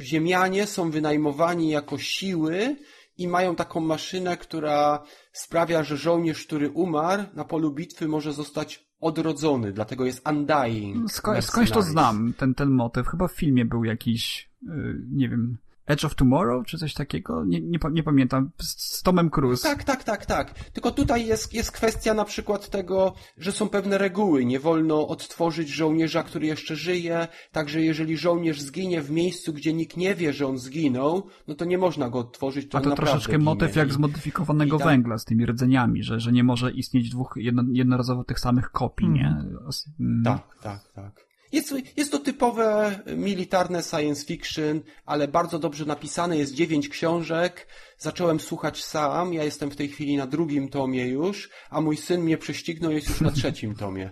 ziemianie 0.00 0.66
są 0.66 0.90
wynajmowani 0.90 1.70
jako 1.70 1.98
siły 1.98 2.76
i 3.18 3.28
mają 3.28 3.56
taką 3.56 3.80
maszynę, 3.80 4.36
która 4.36 5.02
sprawia, 5.32 5.84
że 5.84 5.96
żołnierz, 5.96 6.46
który 6.46 6.70
umarł 6.70 7.22
na 7.34 7.44
polu 7.44 7.72
bitwy 7.72 8.08
może 8.08 8.32
zostać 8.32 8.90
odrodzony, 9.00 9.72
dlatego 9.72 10.06
jest 10.06 10.28
Undying. 10.28 11.10
Sko- 11.10 11.42
skądś 11.42 11.70
to 11.70 11.82
znam, 11.82 12.32
ten, 12.38 12.54
ten 12.54 12.70
motyw. 12.70 13.06
Chyba 13.06 13.28
w 13.28 13.32
filmie 13.32 13.64
był 13.64 13.84
jakiś, 13.84 14.50
y, 14.62 14.68
nie 15.12 15.28
wiem, 15.28 15.58
Edge 15.90 16.04
of 16.04 16.14
Tomorrow, 16.14 16.66
czy 16.66 16.78
coś 16.78 16.94
takiego? 16.94 17.44
Nie, 17.44 17.60
nie, 17.60 17.78
nie 17.92 18.02
pamiętam. 18.02 18.50
Z, 18.58 18.96
z 18.98 19.02
Tomem 19.02 19.30
Cruise. 19.30 19.62
Tak, 19.68 19.84
tak, 19.84 20.04
tak, 20.04 20.26
tak. 20.26 20.54
Tylko 20.72 20.90
tutaj 20.90 21.26
jest, 21.26 21.54
jest 21.54 21.72
kwestia 21.72 22.14
na 22.14 22.24
przykład 22.24 22.68
tego, 22.70 23.14
że 23.38 23.52
są 23.52 23.68
pewne 23.68 23.98
reguły. 23.98 24.44
Nie 24.44 24.60
wolno 24.60 25.08
odtworzyć 25.08 25.68
żołnierza, 25.68 26.22
który 26.22 26.46
jeszcze 26.46 26.76
żyje. 26.76 27.28
Także 27.52 27.80
jeżeli 27.80 28.16
żołnierz 28.16 28.60
zginie 28.60 29.02
w 29.02 29.10
miejscu, 29.10 29.52
gdzie 29.52 29.72
nikt 29.72 29.96
nie 29.96 30.14
wie, 30.14 30.32
że 30.32 30.46
on 30.46 30.58
zginął, 30.58 31.26
no 31.48 31.54
to 31.54 31.64
nie 31.64 31.78
można 31.78 32.08
go 32.10 32.18
odtworzyć. 32.18 32.68
To 32.70 32.78
A 32.78 32.80
to 32.80 32.90
troszeczkę 32.96 33.32
ginie. 33.32 33.44
motyw 33.44 33.76
jak 33.76 33.92
zmodyfikowanego 33.92 34.78
tam- 34.78 34.88
węgla 34.88 35.18
z 35.18 35.24
tymi 35.24 35.46
rdzeniami, 35.46 36.02
że, 36.02 36.20
że 36.20 36.32
nie 36.32 36.44
może 36.44 36.72
istnieć 36.72 37.10
dwóch 37.10 37.34
jedno, 37.36 37.62
jednorazowo 37.72 38.24
tych 38.24 38.40
samych 38.40 38.70
kopii, 38.70 39.08
nie? 39.08 39.36
Os- 39.66 39.86
mm. 40.00 40.22
Tak, 40.24 40.42
tak, 40.62 40.92
tak. 40.94 41.29
Jest, 41.52 41.74
jest 41.96 42.12
to 42.12 42.18
typowe 42.18 43.00
militarne 43.16 43.82
science 43.82 44.26
fiction, 44.26 44.80
ale 45.04 45.28
bardzo 45.28 45.58
dobrze 45.58 45.84
napisane. 45.84 46.38
Jest 46.38 46.54
dziewięć 46.54 46.88
książek. 46.88 47.66
Zacząłem 47.98 48.40
słuchać 48.40 48.84
sam. 48.84 49.34
Ja 49.34 49.44
jestem 49.44 49.70
w 49.70 49.76
tej 49.76 49.88
chwili 49.88 50.16
na 50.16 50.26
drugim 50.26 50.68
tomie 50.68 51.08
już, 51.08 51.50
a 51.70 51.80
mój 51.80 51.96
syn 51.96 52.20
mnie 52.20 52.38
prześcignął, 52.38 52.92
jest 52.92 53.08
już 53.08 53.20
na 53.20 53.30
trzecim 53.30 53.74
tomie. 53.74 54.10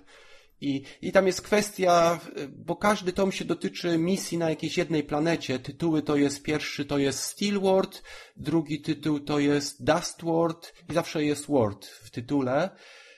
I, 0.61 0.83
I 1.03 1.13
tam 1.13 1.27
jest 1.27 1.43
kwestia, 1.43 2.21
bo 2.57 2.77
każdy 2.77 3.13
tom 3.13 3.33
się 3.33 3.45
dotyczy 3.45 3.99
misji 3.99 4.39
na 4.39 4.51
jakiejś 4.51 4.79
jednej 4.79 5.05
planecie. 5.05 5.59
Tytuły 5.59 6.03
to 6.03 6.17
jest, 6.17 6.43
pierwszy 6.43 6.85
to 6.85 6.99
jest 6.99 7.23
Steelworld, 7.23 8.03
drugi 8.37 8.81
tytuł 8.81 9.21
to 9.21 9.39
jest 9.39 9.85
Dustworld 9.85 10.75
i 10.91 10.95
zawsze 10.95 11.25
jest 11.25 11.47
World 11.47 11.87
w 11.87 12.11
tytule. 12.11 12.71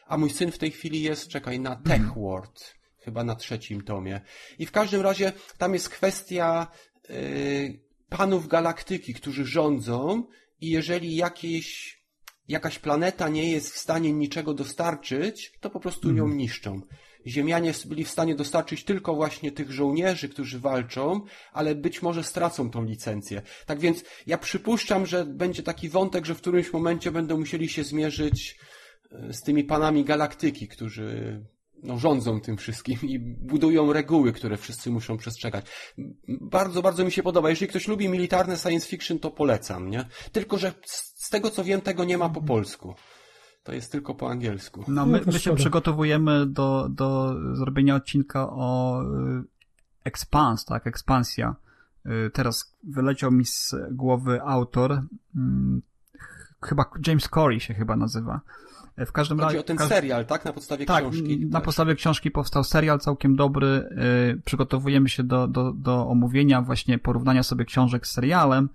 A 0.07 0.19
mój 0.19 0.31
syn 0.31 0.53
w 0.53 0.59
tej 0.59 0.71
chwili 0.71 1.03
jest, 1.03 1.29
czekaj, 1.29 1.61
na 1.61 1.77
Tech 1.77 2.15
World. 2.15 2.80
Chyba 3.01 3.25
na 3.25 3.37
trzecim 3.37 3.83
tomie. 3.83 4.21
I 4.59 4.67
w 4.67 4.73
każdym 4.73 5.01
razie 5.01 5.33
tam 5.59 5.75
jest 5.75 5.89
kwestia 5.89 6.67
yy, 7.09 7.81
panów 8.09 8.49
galaktyki, 8.49 9.15
którzy 9.15 9.45
rządzą 9.45 10.25
i 10.61 10.71
jeżeli 10.71 11.17
jakieś, 11.17 11.99
jakaś 12.49 12.79
planeta 12.79 13.29
nie 13.29 13.51
jest 13.51 13.75
w 13.75 13.79
stanie 13.79 14.13
niczego 14.13 14.55
dostarczyć, 14.55 15.53
to 15.61 15.71
po 15.71 15.81
prostu 15.81 16.17
ją 16.17 16.29
niszczą. 16.29 16.81
Ziemianie 17.27 17.73
byli 17.87 18.05
w 18.05 18.11
stanie 18.11 18.35
dostarczyć 18.35 18.85
tylko 18.85 19.15
właśnie 19.15 19.53
tych 19.53 19.71
żołnierzy, 19.71 20.29
którzy 20.29 20.61
walczą, 20.61 21.21
ale 21.53 21.75
być 21.75 22.03
może 22.03 22.25
stracą 22.25 22.71
tą 22.71 22.85
licencję. 22.85 23.43
Tak 23.67 23.79
więc 23.79 24.05
ja 24.27 24.39
przypuszczam, 24.39 25.07
że 25.07 25.27
będzie 25.27 25.63
taki 25.63 25.89
wątek, 25.89 26.27
że 26.27 26.35
w 26.35 26.41
którymś 26.41 26.73
momencie 26.73 27.11
będą 27.11 27.39
musieli 27.39 27.69
się 27.69 27.85
zmierzyć 27.85 28.59
e, 29.11 29.33
z 29.33 29.43
tymi 29.43 29.65
panami 29.65 30.05
galaktyki, 30.05 30.69
którzy 30.69 31.41
no, 31.83 31.99
rządzą 31.99 32.41
tym 32.41 32.57
wszystkim 32.57 32.99
i 33.03 33.19
budują 33.19 33.93
reguły, 33.93 34.33
które 34.33 34.57
wszyscy 34.57 34.91
muszą 34.91 35.17
przestrzegać. 35.17 35.67
Bardzo, 36.41 36.83
bardzo 36.83 37.05
mi 37.05 37.13
się 37.13 37.23
podoba. 37.23 37.51
Jeżeli 37.51 37.69
ktoś 37.69 37.89
lubi 37.89 38.09
militarne 38.09 38.57
science 38.57 38.89
fiction, 38.89 39.19
to 39.19 39.31
polecam, 39.31 39.91
nie? 39.91 40.05
Tylko, 40.33 40.59
że 40.59 40.73
z 40.87 41.11
z 41.21 41.29
tego 41.31 41.51
co 41.51 41.65
wiem, 41.65 41.81
tego 41.81 42.05
nie 42.05 42.19
ma 42.19 42.29
po 42.29 42.43
polsku. 42.43 42.95
To 43.63 43.73
jest 43.73 43.93
tylko 43.93 44.15
po 44.15 44.31
angielsku. 44.31 44.85
No, 44.89 44.95
No, 44.95 45.07
my, 45.07 45.21
to 45.21 45.31
my 45.33 45.39
się 45.39 45.55
przygotowujemy 45.55 46.47
do, 46.47 46.89
do 46.91 47.35
zrobienia 47.57 47.95
odcinka 47.95 48.47
o 48.51 49.03
y, 49.03 49.43
Expans, 50.05 50.65
tak, 50.65 50.87
ekspansja. 50.87 51.57
Y, 52.07 52.31
Teraz 52.31 52.77
wyleciał 52.85 53.31
mi 53.33 53.45
z 53.45 53.75
głowy 53.91 54.43
autor, 54.43 55.03
mm, 55.37 55.83
ch- 56.19 56.67
chyba 56.69 56.85
James 57.07 57.29
Corey 57.29 57.61
się 57.61 57.75
chyba 57.75 57.97
nazywa. 57.97 58.41
W 59.07 59.13
każdym 59.13 59.39
Chodzi 59.39 59.47
razie... 59.47 59.61
o 59.61 59.63
ten 59.63 59.77
każ- 59.77 59.89
serial, 59.89 60.27
tak? 60.27 60.45
Na 60.45 60.53
podstawie 60.53 60.87
tak, 60.87 61.01
książki. 61.05 61.47
na 61.47 61.53
Tak. 61.59 61.65
podstawie 61.65 61.95
książki 61.95 62.31
powstał 62.31 62.65
serial 62.65 62.99
całkiem 62.99 63.37
dobry. 63.37 63.67
y, 64.37 64.43
Przygotowujemy 64.45 65.09
się 65.09 65.23
do, 65.23 65.49
do, 65.49 65.73
do 65.73 66.07
omówienia, 66.09 66.63
właśnie 66.63 66.99
porównania 66.99 67.43
sobie 67.43 67.65
książek 67.65 68.07
z 68.07 68.11
serialem. 68.13 68.69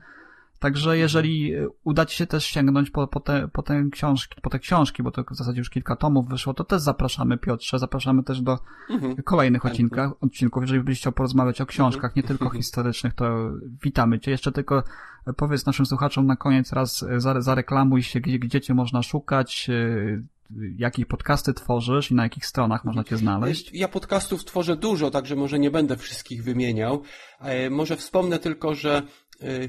Także 0.59 0.97
jeżeli 0.97 1.55
y, 1.55 1.67
uda 1.83 2.05
ci 2.05 2.15
się 2.17 2.27
też 2.27 2.45
sięgnąć 2.45 2.89
po, 2.89 3.07
po, 3.07 3.19
te, 3.19 3.47
po, 3.47 3.63
te 3.63 3.83
książki, 3.91 4.41
po 4.41 4.49
te 4.49 4.59
książki, 4.59 5.03
bo 5.03 5.11
to 5.11 5.23
w 5.31 5.35
zasadzie 5.35 5.59
już 5.59 5.69
kilka 5.69 5.95
tomów 5.95 6.29
wyszło, 6.29 6.53
to 6.53 6.63
też 6.63 6.81
zapraszamy 6.81 7.37
Piotrze, 7.37 7.79
zapraszamy 7.79 8.23
też 8.23 8.41
do 8.41 8.59
Mhm. 8.89 9.15
kolejnych 9.23 9.61
Chętnie. 9.61 9.71
odcinkach, 9.85 10.11
odcinków. 10.21 10.63
Jeżeli 10.63 10.79
byś 10.83 10.99
chciał 10.99 11.13
porozmawiać 11.13 11.61
o 11.61 11.65
książkach, 11.65 12.15
nie 12.15 12.23
tylko 12.23 12.49
historycznych, 12.49 13.13
to 13.13 13.51
witamy 13.83 14.19
cię. 14.19 14.31
Jeszcze 14.31 14.51
tylko 14.51 14.83
e, 15.27 15.33
powiedz 15.33 15.65
naszym 15.65 15.85
słuchaczom 15.85 16.25
na 16.27 16.35
koniec 16.35 16.73
raz, 16.73 17.03
e, 17.03 17.17
zare- 17.19 17.41
zareklamuj 17.41 18.03
się, 18.03 18.19
gdzie, 18.19 18.39
gdzie 18.39 18.61
cię 18.61 18.73
można 18.73 19.01
szukać, 19.03 19.67
e, 19.69 20.35
jakich 20.77 21.05
podcasty 21.07 21.53
tworzysz 21.53 22.11
i 22.11 22.15
na 22.15 22.23
jakich 22.23 22.45
stronach 22.45 22.85
można 22.85 23.03
cię 23.03 23.17
znaleźć. 23.17 23.71
Ja 23.73 23.87
podcastów 23.87 24.45
tworzę 24.45 24.75
dużo, 24.77 25.11
także 25.11 25.35
może 25.35 25.59
nie 25.59 25.71
będę 25.71 25.97
wszystkich 25.97 26.43
wymieniał. 26.43 27.01
E, 27.39 27.69
Może 27.69 27.95
wspomnę 27.95 28.39
tylko, 28.39 28.75
że 28.75 28.97
e, 28.97 29.01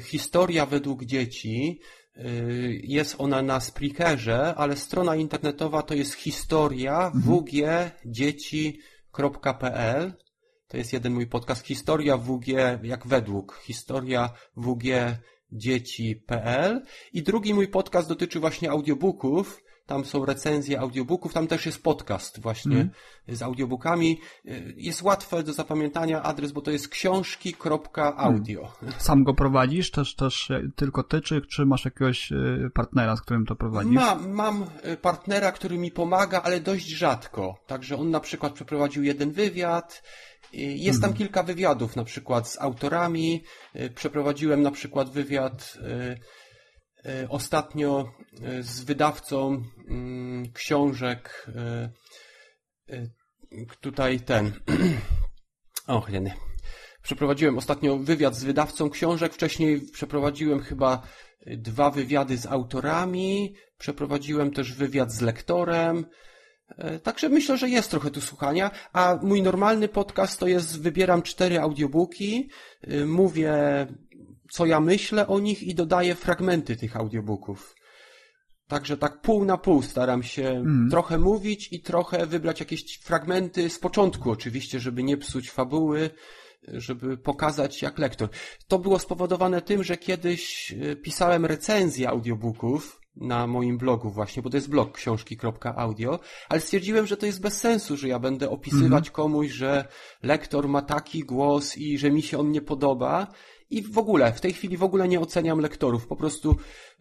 historia 0.01 0.67
według 0.67 1.05
dzieci 1.05 1.81
e, 2.17 2.23
jest 2.71 3.15
ona 3.19 3.43
na 3.43 3.61
Spreakerze, 3.61 4.55
ale 4.55 4.77
strona 4.77 5.17
internetowa 5.17 5.83
to 5.83 5.95
jest 5.95 6.15
historia 6.15 7.13
wgdzieci.pl. 7.15 8.83
To 10.69 10.77
jest 10.77 10.93
jeden 10.93 11.15
mój 11.15 11.27
podcast. 11.27 11.67
Historia 11.67 12.17
WG, 12.17 12.47
jak 12.83 13.07
według. 13.07 13.61
Historia 13.65 14.31
WG 14.57 14.85
dzieci.pl. 15.53 16.83
I 17.13 17.23
drugi 17.23 17.55
mój 17.55 17.69
podcast 17.69 18.09
dotyczy 18.09 18.41
właśnie 18.41 18.71
audiobooków. 18.71 19.63
Tam 19.87 20.05
są 20.05 20.25
recenzje 20.25 20.81
audiobooków, 20.81 21.33
tam 21.33 21.47
też 21.47 21.67
jest 21.67 21.83
podcast 21.83 22.41
właśnie 22.41 22.89
z 23.29 23.43
audiobookami. 23.43 24.21
Y, 24.47 24.75
Jest 24.77 25.03
łatwe 25.03 25.43
do 25.43 25.53
zapamiętania 25.53 26.23
adres, 26.23 26.53
bo 26.53 26.61
to 26.61 26.71
jest 26.71 26.89
książki.audio. 26.89 28.73
Sam 28.99 29.25
go 29.25 29.35
prowadzisz, 29.35 29.91
też, 29.91 30.15
też 30.15 30.51
e, 30.51 30.63
tylko 30.77 31.03
ty, 31.03 31.21
czy, 31.21 31.41
czy 31.41 31.67
masz 31.67 31.85
jakiegoś 31.85 32.33
e, 32.33 32.37
partnera, 32.75 33.17
z 33.17 33.21
którym 33.21 33.47
to 33.47 33.57
prowadzisz? 33.57 33.95
Mam, 33.95 34.31
mam 34.31 34.67
y, 34.93 34.97
partnera, 34.97 35.53
który 35.53 35.79
mi 35.79 35.91
pomaga, 35.91 36.43
ale 36.43 36.61
dość 36.61 36.89
rzadko. 36.89 37.59
Także 37.67 37.97
on 37.97 38.11
na 38.11 38.21
przykład 38.21 38.53
przeprowadził 38.53 39.05
jeden 39.05 39.31
wywiad. 39.31 40.03
Jest 40.53 41.03
tam 41.03 41.15
kilka 41.15 41.43
wywiadów, 41.43 41.97
na 41.97 42.05
przykład 42.05 42.49
z 42.49 42.61
autorami. 42.61 43.43
Przeprowadziłem 43.95 44.63
na 44.63 44.71
przykład 44.71 45.11
wywiad 45.11 45.79
ostatnio 47.29 48.13
y, 48.59 48.63
z 48.63 48.81
wydawcą 48.81 49.63
mm, 49.89 50.53
książek. 50.53 51.47
y, 52.91 53.11
Tutaj 53.81 54.21
ten. 54.21 54.53
Och, 55.87 56.11
jeny. 56.11 56.33
Przeprowadziłem 57.03 57.59
ostatnio 57.59 57.99
wywiad 57.99 58.35
z 58.35 58.45
wydawcą 58.45 58.91
książek. 58.91 59.35
Wcześniej 59.35 59.81
przeprowadziłem 59.81 60.61
chyba 60.61 61.03
dwa 61.47 61.91
wywiady 61.91 62.39
z 62.39 62.47
autorami. 62.47 63.55
Przeprowadziłem 63.79 64.51
też 64.51 64.73
wywiad 64.73 65.13
z 65.13 65.21
lektorem. 65.21 66.07
E, 66.69 66.99
Także 66.99 67.29
myślę, 67.29 67.59
że 67.59 67.69
jest 67.69 67.91
trochę 67.91 68.11
tu 68.11 68.21
słuchania, 68.21 68.71
a 68.93 69.19
mój 69.23 69.43
normalny 69.43 69.89
podcast 69.89 70.41
to 70.41 70.47
jest, 70.47 70.83
wybieram 70.83 71.23
cztery 71.23 71.61
audiobooki, 71.61 72.51
mówię, 73.07 73.55
co 74.51 74.67
ja 74.67 74.81
myślę 74.81 75.27
o 75.27 75.41
nich 75.41 75.63
i 75.63 75.75
dodaję 75.75 76.15
fragmenty 76.15 76.77
tych 76.77 76.97
audiobooków. 76.97 77.75
Także 78.69 78.97
tak 78.97 79.21
pół 79.21 79.45
na 79.45 79.59
pół 79.59 79.83
staram 79.83 80.23
się 80.23 80.65
trochę 80.91 81.19
mówić 81.19 81.73
i 81.73 81.81
trochę 81.81 82.27
wybrać 82.27 82.61
jakieś 82.61 82.99
fragmenty 82.99 83.71
z 83.71 83.79
początku 83.79 84.31
oczywiście, 84.31 84.81
żeby 84.81 85.03
nie 85.03 85.17
psuć 85.17 85.51
fabuły, 85.51 86.11
żeby 86.69 87.19
pokazać 87.19 87.83
jak 87.83 87.99
lektor. 87.99 88.29
To 88.69 88.79
było 88.79 88.99
spowodowane 88.99 89.63
tym, 89.63 89.85
że 89.85 89.97
kiedyś 89.97 90.73
y, 90.73 90.97
pisałem 90.97 91.47
recenzję 91.47 92.09
audiobooków 92.09 93.01
na 93.17 93.47
moim 93.47 93.79
blogu 93.79 94.11
właśnie, 94.11 94.43
bo 94.43 94.51
to 94.51 94.57
jest 94.57 94.71
blog 94.71 94.93
książki.audio, 94.93 96.21
ale 96.49 96.61
stwierdziłem, 96.61 97.07
że 97.07 97.17
to 97.17 97.27
jest 97.27 97.41
bez 97.41 97.61
sensu, 97.61 97.97
że 97.97 98.09
ja 98.09 98.19
będę 98.19 98.51
opisywać 98.51 99.11
komuś, 99.11 99.51
że 99.51 99.89
lektor 100.23 100.69
ma 100.69 100.83
taki 100.83 101.21
głos 101.21 101.79
i 101.79 101.99
że 101.99 102.11
mi 102.11 102.23
się 102.23 102.39
on 102.39 102.51
nie 102.51 102.61
podoba. 102.61 103.27
I 103.71 103.83
w 103.83 103.99
ogóle, 103.99 104.33
w 104.33 104.41
tej 104.41 104.53
chwili 104.53 104.77
w 104.77 104.83
ogóle 104.83 105.09
nie 105.09 105.21
oceniam 105.21 105.59
lektorów. 105.59 106.07
Po 106.07 106.17
prostu 106.17 106.57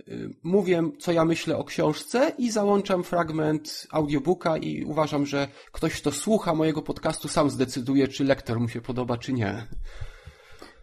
y, 0.07 0.29
mówię, 0.43 0.83
co 0.99 1.11
ja 1.11 1.25
myślę 1.25 1.57
o 1.57 1.63
książce 1.63 2.31
i 2.37 2.51
załączam 2.51 3.03
fragment 3.03 3.87
audiobooka 3.91 4.57
i 4.57 4.83
uważam, 4.83 5.25
że 5.25 5.47
ktoś, 5.71 6.01
kto 6.01 6.11
słucha 6.11 6.53
mojego 6.53 6.81
podcastu, 6.81 7.27
sam 7.27 7.49
zdecyduje, 7.49 8.07
czy 8.07 8.23
lektor 8.23 8.59
mu 8.59 8.69
się 8.69 8.81
podoba, 8.81 9.17
czy 9.17 9.33
nie. 9.33 9.67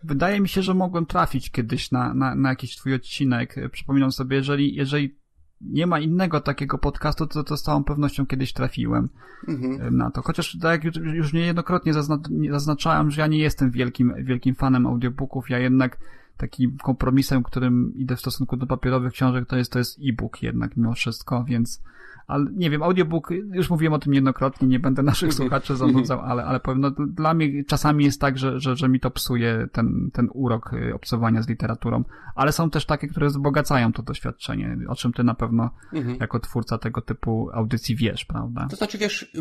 Wydaje 0.04 0.40
mi 0.40 0.48
się, 0.48 0.62
że 0.62 0.74
mogłem 0.74 1.06
trafić 1.06 1.50
kiedyś 1.50 1.90
na, 1.90 2.14
na, 2.14 2.34
na 2.34 2.48
jakiś 2.48 2.76
twój 2.76 2.94
odcinek. 2.94 3.54
Przypominam 3.72 4.12
sobie, 4.12 4.36
jeżeli, 4.36 4.74
jeżeli 4.74 5.21
nie 5.64 5.86
ma 5.86 5.98
innego 6.00 6.40
takiego 6.40 6.78
podcastu, 6.78 7.26
to, 7.26 7.44
to 7.44 7.56
z 7.56 7.62
całą 7.62 7.84
pewnością 7.84 8.26
kiedyś 8.26 8.52
trafiłem 8.52 9.08
Mhm. 9.48 9.96
na 9.96 10.10
to. 10.10 10.22
Chociaż 10.22 10.58
tak 10.60 10.84
jak 10.84 10.96
już, 10.96 11.06
już 11.14 11.32
niejednokrotnie 11.32 11.92
zazna, 11.92 12.18
nie- 12.30 12.52
zaznaczałem, 12.52 13.10
że 13.10 13.20
ja 13.20 13.26
nie 13.26 13.38
jestem 13.38 13.70
wielkim, 13.70 14.14
wielkim 14.24 14.54
fanem 14.54 14.86
audiobooków, 14.86 15.50
ja 15.50 15.58
jednak 15.58 15.98
takim 16.36 16.76
kompromisem, 16.82 17.42
którym 17.42 17.92
idę 17.96 18.16
w 18.16 18.20
stosunku 18.20 18.56
do 18.56 18.66
papierowych 18.66 19.12
książek, 19.12 19.46
to 19.48 19.56
jest 19.56 19.72
to 19.72 19.78
jest 19.78 19.98
e-book 20.08 20.42
jednak 20.42 20.76
mimo 20.76 20.94
wszystko, 20.94 21.44
więc 21.44 21.82
ale 22.26 22.46
nie 22.56 22.70
wiem, 22.70 22.82
audiobook, 22.82 23.30
już 23.52 23.70
mówiłem 23.70 23.92
o 23.92 23.98
tym 23.98 24.12
niejednokrotnie, 24.12 24.68
nie 24.68 24.78
będę 24.78 25.02
naszych 25.02 25.34
słuchaczy 25.34 25.76
zanudzał, 25.76 26.20
ale, 26.20 26.44
ale 26.44 26.60
powiem, 26.60 26.80
no, 26.80 26.90
dla 26.90 27.34
mnie 27.34 27.64
czasami 27.64 28.04
jest 28.04 28.20
tak, 28.20 28.38
że, 28.38 28.60
że, 28.60 28.76
że 28.76 28.88
mi 28.88 29.00
to 29.00 29.10
psuje 29.10 29.68
ten, 29.72 30.10
ten 30.12 30.28
urok 30.34 30.72
y, 30.72 30.94
obcowania 30.94 31.42
z 31.42 31.48
literaturą, 31.48 32.04
ale 32.34 32.52
są 32.52 32.70
też 32.70 32.86
takie, 32.86 33.08
które 33.08 33.26
wzbogacają 33.26 33.92
to 33.92 34.02
doświadczenie, 34.02 34.76
o 34.88 34.94
czym 34.94 35.12
ty 35.12 35.24
na 35.24 35.34
pewno 35.34 35.70
mhm. 35.92 36.16
jako 36.20 36.40
twórca 36.40 36.78
tego 36.78 37.00
typu 37.00 37.50
audycji 37.52 37.96
wiesz, 37.96 38.24
prawda? 38.24 38.66
To 38.70 38.76
znaczy, 38.76 38.98
wiesz, 38.98 39.32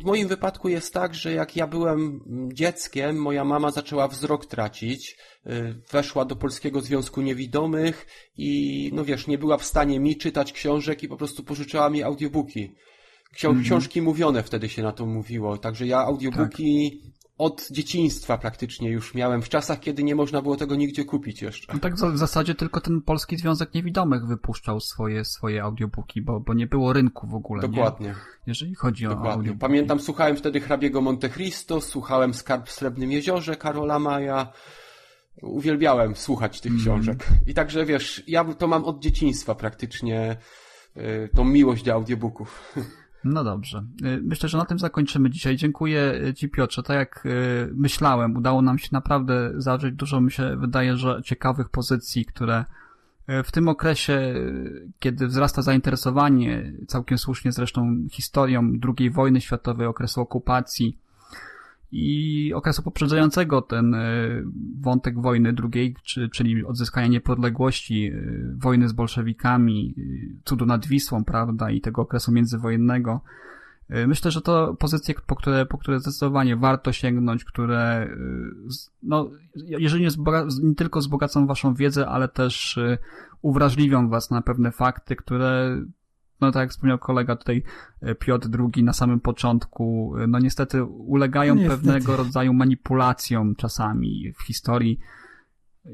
w 0.00 0.04
moim 0.04 0.28
wypadku 0.28 0.68
jest 0.68 0.94
tak, 0.94 1.14
że 1.14 1.32
jak 1.32 1.56
ja 1.56 1.66
byłem 1.66 2.20
dzieckiem, 2.52 3.16
moja 3.16 3.44
mama 3.44 3.70
zaczęła 3.70 4.08
wzrok 4.08 4.46
tracić, 4.46 5.16
y, 5.46 5.82
weszła 5.92 6.24
do 6.24 6.36
Polskiego 6.36 6.80
Związku 6.80 7.22
Niewidomych 7.22 8.06
i, 8.36 8.90
no 8.94 9.04
wiesz, 9.04 9.26
nie 9.26 9.38
była 9.38 9.56
w 9.56 9.64
stanie 9.64 10.00
mi 10.00 10.16
czytać 10.16 10.52
książek 10.52 11.02
i 11.02 11.08
po 11.08 11.16
prostu 11.16 11.44
pożyczyła 11.44 11.90
mi 11.90 12.02
audiobooki. 12.36 12.74
Ksią 13.32 13.50
mm 13.50 13.62
-hmm. 13.62 13.64
Książki 13.64 14.02
mówione 14.02 14.42
wtedy 14.42 14.68
się 14.68 14.82
na 14.82 14.92
to 14.92 15.06
mówiło, 15.06 15.58
także 15.58 15.86
ja 15.86 15.98
audiobooki 15.98 17.00
tak. 17.02 17.12
od 17.38 17.68
dzieciństwa 17.70 18.38
praktycznie 18.38 18.90
już 18.90 19.14
miałem, 19.14 19.42
w 19.42 19.48
czasach, 19.48 19.80
kiedy 19.80 20.02
nie 20.02 20.14
można 20.14 20.42
było 20.42 20.56
tego 20.56 20.76
nigdzie 20.76 21.04
kupić 21.04 21.42
jeszcze. 21.42 21.72
No 21.72 21.78
tak 21.78 21.94
w 21.94 22.18
zasadzie 22.18 22.54
tylko 22.54 22.80
ten 22.80 23.02
Polski 23.02 23.36
Związek 23.36 23.74
Niewidomych 23.74 24.26
wypuszczał 24.26 24.80
swoje, 24.80 25.24
swoje 25.24 25.62
audiobooki, 25.62 26.22
bo, 26.22 26.40
bo 26.40 26.54
nie 26.54 26.66
było 26.66 26.92
rynku 26.92 27.26
w 27.26 27.34
ogóle. 27.34 27.62
Dokładnie. 27.62 28.06
Nie? 28.06 28.14
Jeżeli 28.46 28.74
chodzi 28.74 29.06
o 29.06 29.10
Dokładnie. 29.10 29.32
audiobooki. 29.32 29.60
Pamiętam, 29.60 30.00
słuchałem 30.00 30.36
wtedy 30.36 30.60
hrabiego 30.60 31.00
Monte 31.00 31.28
Cristo, 31.28 31.80
słuchałem 31.80 32.34
Skarb 32.34 32.68
w 32.68 32.72
Srebrnym 32.72 33.12
Jeziorze 33.12 33.56
Karola 33.56 33.98
Maja, 33.98 34.52
uwielbiałem 35.42 36.16
słuchać 36.16 36.60
tych 36.60 36.72
mm. 36.72 36.82
książek. 36.82 37.28
I 37.46 37.54
także 37.54 37.86
wiesz, 37.86 38.22
ja 38.26 38.44
to 38.44 38.68
mam 38.68 38.84
od 38.84 39.02
dzieciństwa 39.02 39.54
praktycznie 39.54 40.36
tą 41.34 41.44
miłość 41.44 41.84
do 41.84 41.92
audiobooków. 41.92 42.74
No 43.24 43.44
dobrze. 43.44 43.84
Y, 44.04 44.20
myślę, 44.22 44.48
że 44.48 44.58
na 44.58 44.64
tym 44.64 44.78
zakończymy 44.78 45.30
dzisiaj. 45.30 45.56
Dziękuję 45.56 46.14
Ci 46.36 46.48
Piotrze. 46.48 46.82
Tak 46.82 46.96
jak 46.96 47.26
y, 47.26 47.70
myślałem, 47.74 48.36
udało 48.36 48.62
nam 48.62 48.78
się 48.78 48.88
naprawdę 48.92 49.52
zawrzeć 49.56 49.94
dużo, 49.94 50.20
mi 50.20 50.32
się 50.32 50.56
wydaje, 50.56 50.96
że 50.96 51.20
ciekawych 51.24 51.68
pozycji, 51.68 52.24
które 52.24 52.64
w 53.44 53.52
tym 53.52 53.68
okresie, 53.68 54.34
kiedy 54.98 55.26
wzrasta 55.26 55.62
zainteresowanie, 55.62 56.72
całkiem 56.86 57.18
słusznie 57.18 57.52
zresztą, 57.52 57.96
historią 58.10 58.72
II 58.98 59.10
wojny 59.10 59.40
światowej, 59.40 59.86
okresu 59.86 60.20
okupacji, 60.20 60.98
i 61.92 62.52
okresu 62.54 62.82
poprzedzającego 62.82 63.62
ten 63.62 63.94
e, 63.94 64.28
wątek 64.80 65.20
wojny 65.20 65.52
drugiej, 65.52 65.96
czyli 66.32 66.64
odzyskania 66.64 67.06
niepodległości, 67.06 68.06
e, 68.06 68.22
wojny 68.56 68.88
z 68.88 68.92
bolszewikami, 68.92 69.94
e, 69.98 70.02
cudu 70.44 70.66
nad 70.66 70.86
Wisłą, 70.86 71.24
prawda, 71.24 71.70
i 71.70 71.80
tego 71.80 72.02
okresu 72.02 72.32
międzywojennego. 72.32 73.20
Myślę, 74.06 74.30
że 74.30 74.40
to 74.40 74.74
pozycje, 74.74 75.14
po 75.26 75.36
które, 75.36 75.66
po 75.66 75.78
które 75.78 76.00
zdecydowanie 76.00 76.56
warto 76.56 76.92
sięgnąć, 76.92 77.44
które, 77.44 78.10
no, 79.02 79.30
jeżeli 79.54 80.04
nie, 80.04 80.10
nie 80.62 80.74
tylko 80.74 81.00
wzbogacą 81.00 81.46
waszą 81.46 81.74
wiedzę, 81.74 82.08
ale 82.08 82.28
też 82.28 82.78
uwrażliwią 83.42 84.08
was 84.08 84.30
na 84.30 84.42
pewne 84.42 84.72
fakty, 84.72 85.16
które 85.16 85.80
no 86.40 86.52
tak 86.52 86.60
jak 86.60 86.70
wspomniał 86.70 86.98
kolega 86.98 87.36
tutaj 87.36 87.62
e, 88.00 88.14
Piotr 88.14 88.48
II 88.74 88.84
na 88.84 88.92
samym 88.92 89.20
początku, 89.20 90.14
e, 90.18 90.26
no 90.26 90.38
niestety 90.38 90.84
ulegają 90.84 91.54
no 91.54 91.60
niestety. 91.60 91.82
pewnego 91.82 92.16
rodzaju 92.16 92.52
manipulacjom 92.52 93.54
czasami 93.54 94.32
w 94.32 94.42
historii 94.42 94.98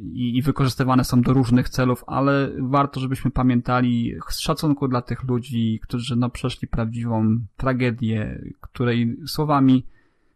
i, 0.01 0.36
i 0.39 0.43
wykorzystywane 0.43 1.05
są 1.05 1.23
do 1.23 1.32
różnych 1.32 1.69
celów, 1.69 2.05
ale 2.06 2.51
warto, 2.60 3.01
żebyśmy 3.01 3.31
pamiętali 3.31 4.14
z 4.31 4.39
szacunku 4.39 4.89
dla 4.89 5.02
tych 5.02 5.23
ludzi, 5.23 5.81
którzy 5.82 6.16
no 6.16 6.31
przeszli 6.31 6.69
prawdziwą 6.69 7.39
tragedię, 7.56 8.40
której 8.60 9.16
słowami, 9.27 9.86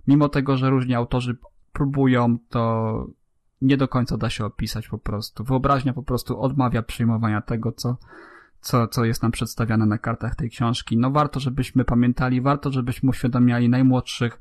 mimo 0.07 0.29
tego, 0.29 0.57
że 0.57 0.71
różni 0.71 0.95
autorzy 0.95 1.37
próbują, 1.73 2.39
to 2.49 3.07
nie 3.63 3.77
do 3.77 3.89
końca 3.89 4.17
da 4.17 4.31
się 4.31 4.45
opisać 4.45 4.89
po 4.89 4.99
prostu. 4.99 5.45
Wyobraźnia 5.45 5.93
po 5.93 6.03
prostu 6.03 6.41
odmawia 6.41 6.83
przyjmowania 6.83 7.41
tego, 7.41 7.73
co, 7.73 7.97
co, 8.67 8.89
co 8.89 9.05
jest 9.05 9.23
nam 9.23 9.33
przedstawiane 9.33 9.87
na 9.87 9.99
kartach 9.99 10.35
tej 10.35 10.51
książki. 10.51 10.97
No 10.97 11.11
warto, 11.11 11.41
żebyśmy 11.41 11.85
pamiętali, 11.85 12.41
warto, 12.41 12.73
żebyśmy 12.73 13.11
uświadamiali 13.11 13.69
najmłodszych, 13.69 14.41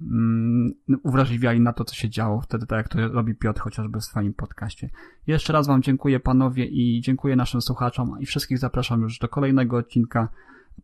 um, 0.00 0.74
uwrażliwiali 1.02 1.60
na 1.60 1.72
to, 1.72 1.84
co 1.84 1.94
się 1.94 2.10
działo 2.10 2.40
wtedy, 2.40 2.66
tak 2.66 2.76
jak 2.76 2.88
to 2.88 3.08
robi 3.08 3.34
Piotr 3.34 3.60
chociażby 3.60 4.00
w 4.00 4.04
swoim 4.04 4.34
podcaście. 4.34 4.90
Jeszcze 5.26 5.52
raz 5.52 5.66
Wam 5.66 5.82
dziękuję 5.82 6.20
panowie 6.20 6.64
i 6.64 7.00
dziękuję 7.00 7.36
naszym 7.36 7.62
słuchaczom 7.62 8.16
i 8.20 8.26
wszystkich 8.26 8.58
zapraszam 8.58 9.02
już 9.02 9.18
do 9.18 9.28
kolejnego 9.28 9.76
odcinka 9.76 10.28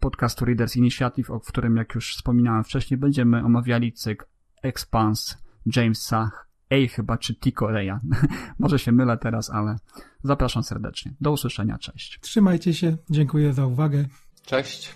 podcastu 0.00 0.44
Readers 0.44 0.76
Initiative, 0.76 1.28
w 1.28 1.48
którym, 1.48 1.76
jak 1.76 1.94
już 1.94 2.16
wspominałem 2.16 2.64
wcześniej, 2.64 2.98
będziemy 2.98 3.44
omawiali 3.44 3.92
cykl 3.92 4.24
Expanse 4.62 5.36
Jamesa 5.76 6.30
Ej 6.70 6.88
chyba, 6.88 7.18
czy 7.18 7.34
Tico 7.34 7.66
Reya. 7.66 7.92
Może 8.58 8.78
się 8.78 8.92
mylę 8.92 9.18
teraz, 9.18 9.50
ale 9.50 9.76
zapraszam 10.24 10.62
serdecznie. 10.62 11.12
Do 11.20 11.32
usłyszenia, 11.32 11.78
cześć. 11.78 12.18
Trzymajcie 12.20 12.74
się, 12.74 12.96
dziękuję 13.10 13.52
za 13.52 13.66
uwagę. 13.66 14.04
Cześć. 14.46 14.94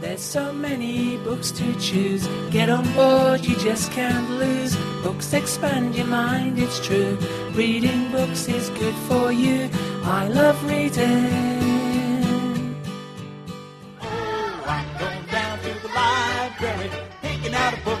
There's 0.00 0.18
so 0.18 0.52
many 0.52 1.18
books 1.24 1.50
to 1.52 1.64
choose. 1.80 2.28
Get 2.50 2.68
on 2.68 2.84
board, 2.94 3.48
you 3.48 3.54
just 3.56 3.90
can't 3.92 4.28
lose. 4.38 4.76
Books 5.02 5.32
expand 5.34 5.96
your 5.96 6.06
mind, 6.06 6.58
it's 6.58 6.78
true. 6.80 7.16
Reading 7.54 8.10
books 8.12 8.46
is 8.48 8.68
good 8.70 8.94
for 9.08 9.32
you. 9.32 9.70
I 10.04 10.28
love 10.28 10.62
reading. 10.68 12.76
Oh, 14.02 14.64
I'm 14.66 14.98
going 14.98 15.26
down 15.32 15.58
to 15.60 15.74
the 15.82 15.88
library, 15.88 16.90
picking 17.22 17.54
out 17.54 17.72
a 17.72 17.76
book, 17.84 18.00